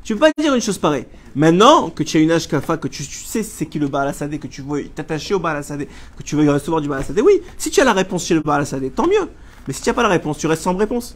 Tu 0.02 0.14
peux 0.14 0.20
pas 0.20 0.30
dire 0.38 0.54
une 0.54 0.62
chose 0.62 0.78
pareille. 0.78 1.04
Maintenant 1.34 1.90
que 1.90 2.02
tu 2.02 2.16
as 2.16 2.20
une 2.20 2.30
Ashkafa, 2.30 2.78
que 2.78 2.88
tu, 2.88 3.02
tu 3.02 3.12
sais 3.12 3.42
c'est 3.42 3.66
qui 3.66 3.78
le 3.78 3.88
Baal 3.88 4.08
Assadé, 4.08 4.38
que 4.38 4.46
tu 4.46 4.62
veux 4.62 4.88
t'attacher 4.88 5.34
au 5.34 5.38
Baal 5.38 5.58
Assadé, 5.58 5.86
que 6.16 6.22
tu 6.22 6.34
veux 6.34 6.50
recevoir 6.50 6.80
du 6.80 6.88
Baal 6.88 7.00
Assadé, 7.00 7.20
oui. 7.20 7.42
Si 7.58 7.70
tu 7.70 7.78
as 7.82 7.84
la 7.84 7.92
réponse 7.92 8.24
chez 8.24 8.32
le 8.32 8.40
Baal 8.40 8.62
Assadé, 8.62 8.88
tant 8.88 9.06
mieux. 9.06 9.28
Mais 9.66 9.74
si 9.74 9.82
tu 9.82 9.90
n'as 9.90 9.94
pas 9.94 10.04
la 10.04 10.08
réponse, 10.08 10.38
tu 10.38 10.46
restes 10.46 10.62
sans 10.62 10.74
réponse. 10.74 11.14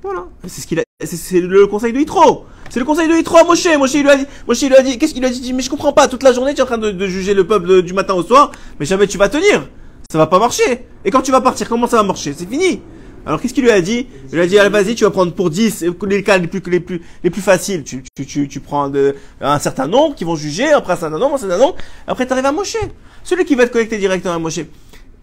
Voilà. 0.00 0.28
C'est 0.46 0.60
ce 0.60 0.66
qu'il 0.68 0.78
a. 0.78 0.84
C'est, 1.04 1.40
le 1.40 1.66
conseil 1.66 1.92
de 1.92 1.98
Yitro. 1.98 2.44
C'est 2.68 2.78
le 2.78 2.84
conseil 2.84 3.08
de 3.08 3.14
Yitro 3.14 3.38
à 3.38 3.44
Moshe. 3.44 3.66
Moshe 3.78 3.94
il 3.94 4.02
lui 4.02 4.10
a 4.10 4.16
dit. 4.16 4.26
Moshe 4.46 4.62
il 4.62 4.68
lui 4.68 4.76
a 4.76 4.82
dit. 4.82 4.98
Qu'est-ce 4.98 5.12
qu'il 5.12 5.22
lui 5.22 5.28
a 5.28 5.32
dit? 5.32 5.52
Mais 5.52 5.62
je 5.62 5.70
comprends 5.70 5.92
pas. 5.92 6.08
Toute 6.08 6.22
la 6.22 6.32
journée 6.32 6.54
tu 6.54 6.60
es 6.60 6.62
en 6.62 6.66
train 6.66 6.78
de, 6.78 6.90
de 6.90 7.06
juger 7.06 7.34
le 7.34 7.46
peuple 7.46 7.66
de- 7.66 7.80
du 7.80 7.92
matin 7.92 8.14
au 8.14 8.22
soir, 8.22 8.52
mais 8.78 8.86
jamais 8.86 9.06
tu 9.06 9.18
vas 9.18 9.28
tenir. 9.28 9.68
Ça 10.10 10.18
va 10.18 10.26
pas 10.26 10.38
marcher. 10.38 10.86
Et 11.04 11.10
quand 11.10 11.22
tu 11.22 11.30
vas 11.32 11.40
partir, 11.40 11.68
comment 11.68 11.86
ça 11.86 11.96
va 11.96 12.02
marcher? 12.02 12.34
C'est 12.36 12.48
fini. 12.48 12.80
Alors 13.26 13.40
qu'est-ce 13.40 13.52
qu'il 13.52 13.64
lui 13.64 13.70
a 13.70 13.80
dit? 13.80 14.06
Il 14.30 14.34
lui 14.34 14.40
a 14.40 14.46
dit 14.46 14.58
allez 14.58 14.70
vas-y 14.70 14.94
tu 14.94 15.04
vas 15.04 15.10
prendre 15.10 15.32
pour 15.32 15.50
10 15.50 15.82
euh, 15.84 15.92
les 16.06 16.22
cas 16.22 16.38
les 16.38 16.46
plus 16.46 16.62
les 16.70 16.80
plus 16.80 17.02
les 17.22 17.30
plus 17.30 17.42
faciles. 17.42 17.84
Tu 17.84 18.02
tu 18.14 18.24
tu, 18.26 18.48
tu 18.48 18.60
prends 18.60 18.88
de, 18.88 19.14
un 19.40 19.58
certain 19.58 19.86
nombre 19.86 20.14
qui 20.14 20.24
vont 20.24 20.36
juger 20.36 20.72
après 20.72 20.94
un 20.94 20.96
certain 20.96 21.18
nombre 21.18 21.34
un 21.34 21.38
certain 21.38 21.58
nombre. 21.58 21.76
Après 22.06 22.26
tu 22.26 22.32
arrives 22.32 22.46
à 22.46 22.52
Moshe. 22.52 22.76
Celui 23.22 23.44
qui 23.44 23.54
va 23.56 23.64
être 23.64 23.72
connecté 23.72 23.98
directement 23.98 24.34
à 24.34 24.38
Moshe. 24.38 24.60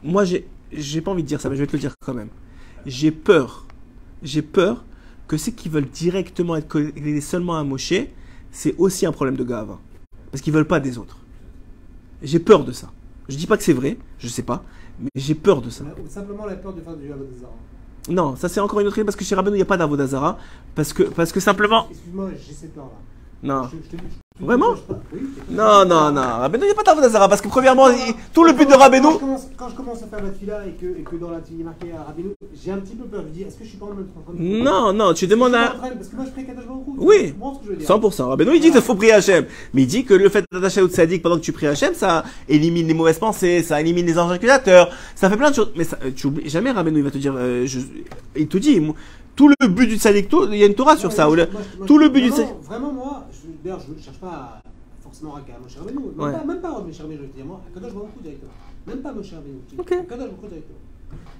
Moi 0.03 0.25
j'ai 0.25 0.47
j'ai 0.71 1.01
pas 1.01 1.11
envie 1.11 1.23
de 1.23 1.27
dire 1.27 1.41
ça 1.41 1.49
mais 1.49 1.55
je 1.55 1.61
vais 1.61 1.67
te 1.67 1.73
le 1.73 1.79
dire 1.79 1.93
quand 2.05 2.13
même. 2.13 2.29
J'ai 2.85 3.11
peur 3.11 3.65
j'ai 4.21 4.41
peur 4.43 4.85
que 5.27 5.37
ceux 5.37 5.51
qui 5.51 5.69
veulent 5.69 5.89
directement 5.89 6.55
être 6.55 6.67
connectés 6.67 7.21
seulement 7.21 7.57
à 7.57 7.63
Moshe, 7.63 7.93
c'est 8.51 8.75
aussi 8.77 9.05
un 9.05 9.11
problème 9.11 9.35
de 9.35 9.43
gave. 9.43 9.75
Parce 10.31 10.41
qu'ils 10.41 10.53
veulent 10.53 10.67
pas 10.67 10.79
des 10.79 10.97
autres. 10.97 11.17
J'ai 12.21 12.39
peur 12.39 12.63
de 12.63 12.71
ça. 12.71 12.91
Je 13.29 13.35
dis 13.37 13.45
pas 13.47 13.57
que 13.57 13.63
c'est 13.63 13.73
vrai, 13.73 13.97
je 14.19 14.27
sais 14.27 14.41
pas, 14.43 14.63
mais 14.99 15.09
j'ai 15.15 15.35
peur 15.35 15.61
de 15.61 15.69
ça. 15.69 15.83
Ou 16.03 16.07
simplement 16.09 16.45
la 16.45 16.55
peur 16.55 16.73
de 16.73 16.81
faire 16.81 16.95
du 16.95 17.11
Avodazara. 17.11 17.53
Non, 18.09 18.35
ça 18.37 18.47
c'est 18.47 18.61
encore 18.61 18.79
une 18.79 18.87
autre 18.87 18.97
idée 18.97 19.05
parce 19.05 19.17
que 19.17 19.25
chez 19.25 19.35
Rabbeinu 19.35 19.55
il 19.55 19.59
n'y 19.59 19.63
a 19.63 19.65
pas 19.65 19.75
d'Avodazara. 19.77 20.37
Parce 20.75 20.93
que, 20.93 21.03
parce 21.03 21.31
que 21.33 21.39
simplement. 21.41 21.87
Excuse-moi, 21.89 22.29
j'ai 22.45 22.53
cette 22.53 22.73
peur-là. 22.73 22.91
Non. 23.43 23.63
Je- 23.69 23.97
te- 23.97 24.03
Vraiment 24.39 24.75
Non, 25.49 25.83
non, 25.85 26.11
non. 26.11 26.21
Rabbeinu 26.21 26.63
il 26.65 26.67
n'y 26.67 26.71
a 26.71 26.75
pas 26.75 26.83
d'Avodazara 26.83 27.27
parce 27.27 27.41
que 27.41 27.47
premièrement, 27.47 27.89
il- 27.89 28.13
tout 28.33 28.43
le 28.43 28.53
but 28.53 28.69
de 28.69 28.73
Rabbeinu. 28.75 29.03
Quand 29.07 29.13
je 29.13 29.17
commence, 29.19 29.47
quand 29.57 29.69
je 29.69 29.75
commence 29.75 30.03
à 30.03 30.07
faire 30.07 30.23
la 30.23 30.31
fila 30.31 30.59
et 30.67 30.71
que, 30.79 30.85
et 30.85 31.03
que 31.03 31.15
dans 31.15 31.31
la 31.31 31.39
fila 31.41 31.55
il 31.57 31.61
est 31.61 31.63
marqué 31.63 31.87
à 31.91 32.03
Rabbeinu, 32.03 32.29
j'ai 32.63 32.71
un 32.71 32.77
petit 32.77 32.95
peu 32.95 33.05
peur. 33.05 33.23
Je 33.27 33.33
dis, 33.33 33.41
est-ce 33.43 33.55
que 33.57 33.63
je 33.63 33.69
suis 33.69 33.77
pas 33.77 33.85
en 33.85 33.89
train 33.89 34.33
de. 34.33 34.39
Non, 34.39 34.93
non, 34.93 35.07
tu 35.09 35.11
Je 35.13 35.17
suis 35.17 35.27
demandes 35.27 35.53
pas 35.53 35.61
à. 35.61 35.73
en 35.73 35.77
train 35.77 35.89
de- 35.89 35.93
Parce 35.95 36.07
que 36.09 36.15
moi 36.15 36.25
je 36.27 36.31
prie 36.31 36.45
Kadash 36.45 36.65
Baruch 36.67 36.81
Hu, 36.87 36.91
Oui. 36.97 37.17
Tu 37.27 37.33
comprends 37.33 37.53
ce 37.55 37.59
que 37.59 37.65
je 37.65 37.69
veux 37.71 37.75
dire 37.77 37.87
100%. 37.87 38.27
Rabbeinu 38.29 38.51
il 38.55 38.61
dit 38.61 38.71
qu'il 38.71 38.81
faut 38.81 38.95
prier 38.95 39.13
Hachem. 39.13 39.45
Mais 39.73 39.81
il 39.81 39.87
dit 39.87 40.05
que 40.05 40.13
le 40.13 40.29
fait 40.29 40.45
d'attacher 40.51 40.81
au 40.81 40.87
tzaddik 40.87 41.23
pendant 41.23 41.37
que 41.37 41.41
tu 41.41 41.51
pries 41.51 41.67
Hachem, 41.67 41.95
ça 41.95 42.23
élimine 42.47 42.87
les 42.87 42.93
mauvaises 42.93 43.17
pensées, 43.19 43.63
ça 43.63 43.81
élimine 43.81 44.05
les 44.05 44.19
anges 44.19 44.31
accusateur, 44.33 44.89
ça 45.15 45.29
fait 45.31 45.37
plein 45.37 45.49
de 45.49 45.55
choses. 45.55 45.71
Mais 45.75 45.83
ça, 45.83 45.97
euh, 46.05 46.11
tu 46.15 46.27
oublies, 46.27 46.47
jamais 46.47 46.69
Rabbeinu 46.71 46.99
il 46.99 47.03
va 47.03 47.09
te 47.11 47.17
dire, 47.17 47.33
euh, 47.35 47.65
je- 47.65 47.79
il 48.35 48.47
te 48.47 48.57
dit, 48.59 48.79
moi, 48.79 48.93
Tout 49.37 49.49
le 49.61 49.67
but 49.67 49.85
du 49.85 49.97
tzaddik, 49.97 50.29
tout- 50.29 50.47
il 50.51 50.57
y 50.57 50.63
a 50.63 50.65
une 50.65 50.73
Torah 50.73 50.97
sur 50.97 51.11
ça. 51.11 51.29
ou 51.29 51.35
le- 51.35 51.45
Moi, 51.51 51.61
je- 51.73 51.77
moi, 51.77 51.85
tout 51.85 51.99
le 51.99 52.09
but 52.09 52.21
du 52.21 52.29
vraiment, 52.31 52.47
tzaddik. 52.47 52.63
Vraiment, 52.67 52.91
moi, 52.91 53.06
d'ailleurs, 53.67 53.83
je 53.85 53.93
ne 53.93 53.99
cherche 53.99 54.19
pas 54.19 54.29
à- 54.31 54.61
forcément 55.01 55.35
à 55.35 55.41
Moshe 55.59 55.75
Rabbeinu. 55.77 55.99
Même 55.99 56.19
Ouais. 56.19 56.31
pas, 56.31 56.43
même 56.45 56.61
pas 56.61 56.71
Moshe 56.81 56.97
Rabbeinu, 56.99 57.17
je 57.17 57.23
te 57.27 57.35
dire, 57.35 57.45
moi, 57.45 57.61
à 57.67 57.73
Baruch 57.93 58.09
Hu 58.17 58.21
directement. 58.23 58.51
Même 58.87 59.01
pas 59.01 59.13
Moshe 59.13 59.33
Rabbeinu. 59.33 59.59
je 59.69 59.75
dis, 59.75 59.81
Ok. 59.81 59.91
à 59.91 59.95
Kadosh 60.03 60.29
Baruch 60.29 60.43
Hu 60.43 60.47
directement. 60.47 60.79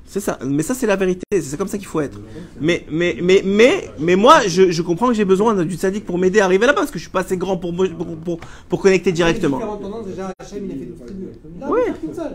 C'est 0.10 0.22
ça, 0.22 0.40
mais 0.46 0.64
ça 0.64 0.74
c'est 0.74 0.88
la 0.88 0.96
vérité, 0.96 1.26
c'est 1.42 1.58
comme 1.58 1.68
ça 1.68 1.78
qu'il 1.78 1.86
faut 1.86 2.00
être. 2.00 2.18
Mais, 2.62 2.86
mais, 2.90 3.18
mais, 3.22 3.42
mais, 3.44 3.90
mais 4.00 4.16
moi, 4.16 4.40
je, 4.48 4.72
je 4.72 4.82
comprends 4.82 5.10
que 5.10 5.14
j'ai 5.14 5.26
besoin 5.26 5.54
du 5.66 5.76
tzaddik 5.76 6.06
pour 6.06 6.18
m'aider 6.18 6.40
à 6.40 6.46
arriver 6.46 6.66
là-bas, 6.66 6.80
parce 6.80 6.92
que 6.92 6.98
je 6.98 7.04
suis 7.04 7.12
pas 7.12 7.20
assez 7.20 7.36
grand 7.36 7.58
pour, 7.58 7.76
pour, 7.76 7.86
pour, 8.24 8.40
pour 8.70 8.82
connecter 8.82 9.12
directement. 9.12 9.58
Il 9.58 9.60
y 9.60 9.64
a 9.64 9.66
différentes 9.68 9.82
tendances, 9.82 10.08
déjà, 10.08 10.32
Hachem, 10.40 10.64
il 10.64 10.72
a 10.72 10.76
fait 10.76 10.86
12 10.86 11.00
tribus. 11.06 11.28
Là, 11.60 11.68
Oui. 11.70 11.80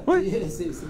Oui. 0.07 0.31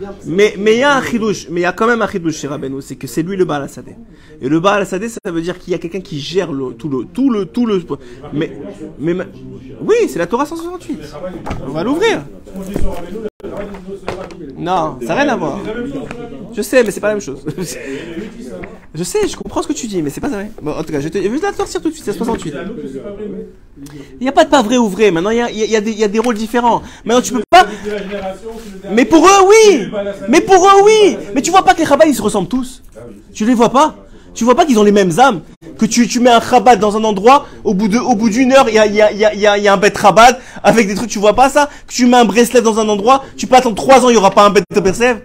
Bien. 0.00 0.10
Mais 0.26 0.54
mais 0.58 0.72
il 0.74 0.78
y 0.80 0.82
a 0.82 0.96
un 0.96 1.02
mais 1.50 1.60
il 1.60 1.62
y 1.62 1.64
a 1.64 1.72
quand 1.72 1.86
même 1.86 2.02
un 2.02 2.08
chidouche 2.08 2.34
chez 2.38 2.48
Rabbeinu, 2.48 2.82
c'est 2.82 2.96
que 2.96 3.06
c'est 3.06 3.22
lui 3.22 3.36
le 3.36 3.44
Baal 3.44 3.62
Assadé. 3.62 3.94
Et 4.40 4.48
le 4.48 4.58
Baal 4.58 4.82
Assadé, 4.82 5.08
ça 5.08 5.20
veut 5.26 5.40
dire 5.40 5.60
qu'il 5.60 5.70
y 5.70 5.76
a 5.76 5.78
quelqu'un 5.78 6.00
qui 6.00 6.18
gère 6.18 6.50
le, 6.52 6.72
tout 6.74 6.88
le 6.88 7.04
tout 7.04 7.30
le 7.30 7.46
tout 7.46 7.64
le 7.64 7.80
mais 8.32 8.58
mais- 8.98 9.14
oui, 9.86 10.08
c'est 10.08 10.18
la 10.18 10.26
Torah 10.26 10.46
168. 10.46 10.98
On 11.64 11.70
va 11.70 11.84
l'ouvrir. 11.84 12.22
Non, 14.56 14.98
ça 15.00 15.14
n'a 15.14 15.22
rien 15.22 15.32
à 15.32 15.36
voir. 15.36 15.58
Je 16.54 16.62
sais, 16.62 16.84
mais 16.84 16.90
c'est 16.90 17.00
pas 17.00 17.08
la 17.08 17.14
même 17.14 17.22
chose. 17.22 17.44
Je 18.94 19.04
sais, 19.04 19.26
je 19.26 19.34
comprends 19.38 19.62
ce 19.62 19.68
que 19.68 19.72
tu 19.72 19.86
dis, 19.86 20.02
mais 20.02 20.10
c'est 20.10 20.20
pas 20.20 20.28
vrai. 20.28 20.50
Bon, 20.60 20.72
en 20.72 20.84
tout 20.84 20.92
cas, 20.92 21.00
je, 21.00 21.08
te, 21.08 21.16
je 21.16 21.26
vais 21.26 21.38
te 21.38 21.42
la 21.46 21.54
sortir 21.54 21.80
tout 21.80 21.88
de 21.88 21.94
suite, 21.94 22.04
c'est 22.04 22.12
68. 22.12 22.50
C'est 22.52 22.58
à 22.58 22.64
nous 22.66 22.74
que 22.74 22.82
c'est 22.86 22.98
pas 22.98 23.08
vrai, 23.08 23.24
mais- 23.26 23.46
Il 24.20 24.22
n'y 24.24 24.28
a 24.28 24.32
pas 24.32 24.44
de 24.44 24.50
pas 24.50 24.60
vrai 24.60 24.76
ou 24.76 24.86
vrai, 24.86 25.10
maintenant 25.10 25.30
il 25.30 25.38
y 25.38 25.40
a, 25.40 25.50
il 25.50 25.56
y 25.58 25.80
des, 25.80 25.92
il 25.92 25.98
y 25.98 26.04
a 26.04 26.08
des 26.08 26.18
rôles 26.18 26.34
différents. 26.34 26.82
Maintenant 27.06 27.22
tu 27.22 27.32
peux 27.32 27.42
pas... 27.48 27.66
Mais 28.90 29.06
pour 29.06 29.24
eux, 29.24 29.48
oui 29.48 29.88
Mais 30.28 30.42
pour 30.42 30.56
eux, 30.62 30.82
oui 30.84 31.16
Mais 31.34 31.40
tu 31.40 31.50
vois 31.50 31.64
pas 31.64 31.72
que 31.72 31.78
les 31.78 31.86
Chabad, 31.86 32.06
ils 32.06 32.14
se 32.14 32.20
ressemblent 32.20 32.48
tous 32.48 32.82
Tu 33.32 33.46
les 33.46 33.54
vois 33.54 33.70
pas? 33.70 33.96
Tu 34.34 34.44
vois 34.44 34.54
pas 34.54 34.64
qu'ils 34.64 34.78
ont 34.78 34.82
les 34.82 34.92
mêmes 34.92 35.18
âmes 35.20 35.42
Que 35.78 35.84
tu, 35.86 36.08
tu 36.08 36.18
mets 36.20 36.30
un 36.30 36.40
Chabad 36.40 36.78
dans 36.80 36.96
un 36.96 37.04
endroit, 37.04 37.46
au 37.64 37.74
bout 37.74 37.88
de, 37.88 37.98
au 37.98 38.14
bout 38.14 38.30
d'une 38.30 38.52
heure, 38.52 38.68
il 38.68 38.74
y 38.74 38.78
a, 38.78 38.86
il 38.86 38.94
y, 38.94 39.02
a, 39.02 39.12
il 39.12 39.18
y, 39.18 39.24
a, 39.24 39.34
il 39.34 39.40
y 39.40 39.46
a- 39.46 39.58
y 39.58 39.68
a 39.68 39.72
un 39.72 39.76
bête 39.76 39.98
Chabad 39.98 40.38
avec 40.62 40.86
des 40.88 40.94
trucs, 40.94 41.10
tu 41.10 41.18
vois 41.18 41.34
pas 41.34 41.48
ça? 41.50 41.68
Que 41.86 41.92
tu 41.92 42.06
mets 42.06 42.16
un 42.16 42.24
Breslev 42.24 42.62
dans 42.62 42.78
un 42.78 42.88
endroit, 42.88 43.24
tu 43.36 43.46
peux 43.46 43.56
attendre 43.56 43.76
3 43.76 44.04
ans, 44.04 44.08
il 44.08 44.14
y 44.14 44.16
aura 44.16 44.30
pas 44.30 44.44
un 44.44 44.50
bête 44.50 44.64
Breslev 44.74 45.20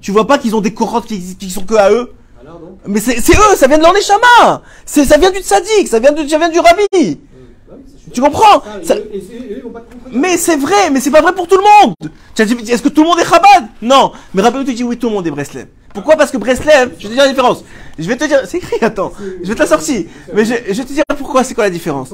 Tu 0.00 0.12
vois 0.12 0.26
pas 0.26 0.38
qu'ils 0.38 0.54
ont 0.56 0.60
des 0.60 0.72
cohortes 0.72 1.06
qui, 1.08 1.36
qui 1.36 1.50
sont 1.50 1.62
que 1.64 1.74
à 1.74 1.90
eux? 1.90 2.12
Alors, 2.40 2.60
non 2.60 2.78
Mais 2.86 3.00
c'est 3.00 3.20
c'est 3.20 3.34
eux, 3.36 3.56
ça 3.56 3.66
vient 3.66 3.78
de 3.78 3.82
l'Orneshama 3.82 4.62
C'est 4.86 5.04
Ça 5.04 5.18
vient 5.18 5.30
du 5.30 5.40
tzaddik, 5.40 5.86
ça 5.88 5.98
vient, 5.98 6.12
de, 6.12 6.26
ça 6.26 6.38
vient 6.38 6.48
du 6.48 6.60
Rabbi 6.60 6.86
c'est 6.92 8.04
sûr. 8.04 8.12
Tu 8.14 8.20
comprends? 8.22 8.62
Ça, 8.82 8.96
et 8.96 8.98
eux- 9.00 9.12
et 9.50 9.54
eux, 9.58 9.60
comprendre. 9.62 9.84
Mais 10.12 10.38
c'est 10.38 10.56
vrai, 10.56 10.88
mais 10.90 11.00
c'est 11.00 11.10
pas 11.10 11.20
vrai 11.20 11.34
pour 11.34 11.46
tout 11.46 11.56
le 11.56 11.86
monde. 11.86 11.94
Tu 12.34 12.42
Est-ce 12.42 12.82
que 12.82 12.88
tout 12.88 13.02
le 13.02 13.08
monde 13.08 13.18
est 13.18 13.24
Chabad 13.28 13.66
Non. 13.82 14.12
Mais 14.32 14.40
Rabbeinu 14.40 14.64
te 14.64 14.70
dit 14.70 14.82
oui, 14.84 14.96
tout 14.96 15.08
le 15.08 15.14
monde 15.14 15.26
est 15.26 15.30
Breslev. 15.30 15.66
Pourquoi 15.98 16.16
Parce 16.16 16.30
que 16.30 16.36
Breslev, 16.38 16.92
je 16.98 17.02
vais 17.04 17.08
te 17.08 17.14
dire 17.14 17.22
la 17.24 17.28
différence. 17.28 17.64
Je 17.98 18.06
vais 18.06 18.16
te 18.16 18.24
dire, 18.24 18.40
c'est 18.46 18.58
écrit, 18.58 18.76
attends, 18.80 19.12
je 19.42 19.48
vais 19.48 19.54
te 19.54 19.60
la 19.60 19.66
sortir. 19.66 20.04
Mais 20.32 20.44
je, 20.44 20.54
je 20.68 20.72
vais 20.72 20.84
te 20.84 20.92
dire 20.92 21.02
pourquoi, 21.18 21.42
c'est 21.44 21.54
quoi 21.54 21.64
la 21.64 21.70
différence. 21.70 22.10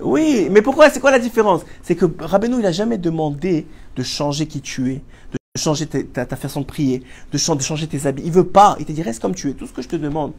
Oui, 0.00 0.48
mais 0.50 0.62
pourquoi, 0.62 0.90
c'est 0.90 1.00
quoi 1.00 1.10
la 1.10 1.18
différence? 1.18 1.62
C'est 1.82 1.94
que 1.94 2.06
Rabbeinu, 2.20 2.56
il 2.60 2.66
a 2.66 2.72
jamais 2.72 2.98
demandé 2.98 3.66
de 3.96 4.02
changer 4.02 4.46
qui 4.46 4.60
tu 4.60 4.90
es, 4.92 5.02
de 5.32 5.38
changer 5.60 5.86
ta, 5.86 6.02
ta- 6.02 6.26
ta 6.26 6.36
façon 6.36 6.60
de 6.60 6.66
prier, 6.66 7.02
de, 7.32 7.54
de 7.54 7.62
changer 7.62 7.86
tes 7.86 8.06
habits. 8.06 8.22
Il 8.24 8.32
veut 8.32 8.46
pas. 8.46 8.76
Il 8.78 8.84
te 8.86 8.92
dit, 8.92 9.02
reste 9.02 9.20
comme 9.20 9.34
tu 9.34 9.50
es. 9.50 9.52
Tout 9.54 9.66
ce 9.66 9.72
que 9.72 9.82
je 9.82 9.88
te 9.88 9.96
demande, 9.96 10.32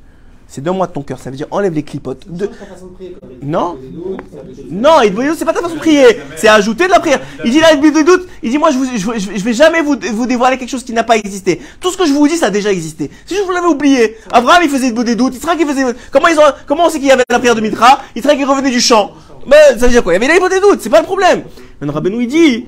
c'est 0.47 0.61
donne-moi 0.61 0.87
de 0.87 0.91
ton 0.91 1.01
cœur. 1.01 1.19
Ça 1.19 1.29
veut 1.31 1.35
dire, 1.35 1.47
enlève 1.51 1.73
les 1.73 1.83
clipotes. 1.83 2.23
De- 2.27 2.49
il. 3.41 3.47
Non. 3.47 3.77
Non, 4.69 5.01
il 5.03 5.13
dit, 5.13 5.21
c'est 5.37 5.45
pas 5.45 5.53
ta 5.53 5.61
façon 5.61 5.75
de 5.75 5.79
prier, 5.79 6.05
c'est 6.35 6.47
ajouter 6.47 6.85
de 6.85 6.91
la 6.91 6.99
prière. 6.99 7.19
Il 7.43 7.51
dit 7.51 7.59
là, 7.59 7.73
il 7.73 7.81
doute, 8.05 8.27
il 8.41 8.51
dit 8.51 8.57
moi 8.57 8.71
je, 8.71 8.77
vous, 8.77 8.85
je, 8.85 9.19
je- 9.19 9.37
je 9.37 9.43
vais 9.43 9.53
jamais 9.53 9.81
vous, 9.81 9.95
vous 10.13 10.25
dévoiler 10.25 10.57
quelque 10.57 10.69
chose 10.69 10.83
qui 10.83 10.93
n'a 10.93 11.03
pas 11.03 11.17
existé. 11.17 11.59
Tout 11.79 11.91
ce 11.91 11.97
que 11.97 12.05
je 12.05 12.13
vous 12.13 12.27
dis, 12.27 12.37
ça 12.37 12.47
a 12.47 12.51
déjà 12.51 12.71
existé. 12.71 13.09
Si 13.25 13.35
je 13.35 13.41
vous 13.41 13.51
l'avais 13.51 13.67
oublié, 13.67 14.17
Abraham 14.31 14.61
il 14.63 14.69
faisait 14.69 14.91
des 14.91 15.15
doutes, 15.15 15.35
Israël 15.35 15.57
il 15.59 15.67
faisait. 15.67 15.83
Comment 16.11 16.27
ils 16.27 16.37
ont, 16.39 16.43
comment 16.67 16.85
on 16.85 16.89
sait 16.89 16.99
qu'il 16.99 17.07
y 17.07 17.11
avait 17.11 17.23
la 17.29 17.39
prière 17.39 17.55
de 17.55 17.61
Mitra, 17.61 18.01
Israël 18.15 18.37
qui 18.37 18.43
revenait 18.45 18.71
du 18.71 18.79
champ. 18.81 19.11
Ben 19.47 19.57
ça 19.77 19.85
veut 19.87 19.89
dire 19.91 20.03
quoi? 20.03 20.13
Il 20.13 20.21
y 20.21 20.25
avait 20.25 20.37
il 20.37 20.49
des 20.49 20.59
doutes, 20.59 20.81
c'est 20.81 20.89
pas 20.89 20.99
le 20.99 21.05
problème. 21.05 21.43
Maintenant 21.81 21.93
Rabbeinu 21.93 22.23
il 22.23 22.27
dit. 22.27 22.65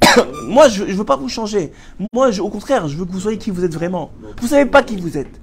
moi, 0.46 0.68
je, 0.68 0.84
je 0.86 0.92
veux 0.92 1.04
pas 1.04 1.16
vous 1.16 1.28
changer. 1.28 1.72
Moi, 2.12 2.30
je- 2.30 2.40
au 2.42 2.48
contraire, 2.48 2.86
je 2.88 2.96
veux 2.96 3.04
que 3.06 3.12
vous 3.12 3.20
soyez 3.20 3.38
qui 3.38 3.50
vous 3.50 3.64
êtes 3.64 3.74
vraiment. 3.74 4.10
Vous 4.40 4.46
savez 4.48 4.66
pas 4.66 4.82
qui 4.82 4.96
vous 4.96 5.16
êtes. 5.18 5.40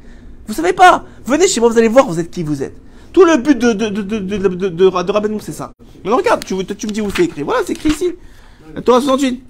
Vous 0.48 0.54
savez 0.54 0.74
pas. 0.74 1.06
Venez 1.26 1.48
chez 1.48 1.60
moi, 1.60 1.70
vous 1.70 1.78
allez 1.78 1.88
voir, 1.88 2.06
vous 2.06 2.20
êtes 2.20 2.32
qui 2.32 2.44
vous 2.44 2.62
êtes. 2.64 2.76
Tout 3.14 3.26
le 3.26 3.38
but 3.38 3.58
de, 3.58 3.74
de, 3.74 3.90
de, 3.90 4.02
de, 4.02 4.20
de, 4.20 4.70
de, 4.70 5.40
c'est 5.40 5.52
ça. 5.52 5.72
Maintenant, 6.04 6.18
regarde, 6.18 6.44
tu, 6.44 6.56
tu 6.66 6.88
me 6.88 6.92
dis 6.92 7.02
où 7.02 7.10
c'est 7.16 7.26
écrit. 7.26 7.44
Voilà, 7.44 7.62
c'est 7.66 7.74
écrit 7.74 7.90
ici. 7.90 8.14
La 8.74 8.82
Torah 8.82 9.00
68. 9.02 9.44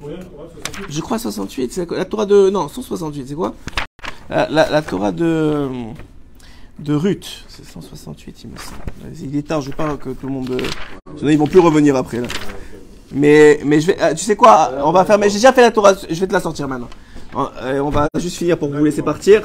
Combien, 0.00 0.16
Torah, 0.18 0.48
68? 0.52 0.86
Je 0.90 1.00
crois 1.00 1.18
68. 1.18 1.72
C'est 1.72 1.90
la, 1.90 2.04
Torah 2.04 2.26
de. 2.26 2.50
Non, 2.50 2.68
168, 2.68 3.28
c'est 3.28 3.34
quoi? 3.34 3.54
La, 4.28 4.46
la, 4.50 4.82
Torah 4.82 5.12
de. 5.12 5.68
De 6.78 6.94
Ruth. 6.94 7.26
C'est 7.48 7.64
168, 7.64 8.44
il 8.44 8.50
me 8.50 8.56
semble. 8.58 9.30
Il 9.32 9.34
est 9.38 9.46
tard, 9.48 9.62
je 9.62 9.70
pas 9.70 9.96
que 9.96 10.10
tout 10.10 10.26
le 10.26 10.32
monde. 10.32 10.50
euh, 10.50 10.58
Sinon, 11.16 11.30
ils 11.30 11.38
vont 11.38 11.46
plus 11.46 11.60
revenir 11.60 11.96
après, 11.96 12.20
là. 12.20 12.28
Mais, 13.12 13.60
mais 13.64 13.80
je 13.80 13.86
vais. 13.86 13.96
ah, 13.98 14.14
tu 14.14 14.24
sais 14.24 14.36
quoi? 14.36 14.72
On 14.84 14.92
va 14.92 15.06
faire. 15.06 15.18
mais 15.18 15.30
J'ai 15.30 15.36
déjà 15.36 15.54
fait 15.54 15.62
la 15.62 15.70
Torah. 15.70 15.94
Je 15.94 16.20
vais 16.20 16.26
te 16.26 16.32
la 16.34 16.40
sortir 16.40 16.68
maintenant. 16.68 16.90
On, 17.38 17.48
euh, 17.60 17.80
on 17.80 17.90
va 17.90 18.08
juste 18.18 18.38
finir 18.38 18.58
pour 18.58 18.70
vous 18.70 18.82
laisser 18.82 19.02
partir. 19.02 19.42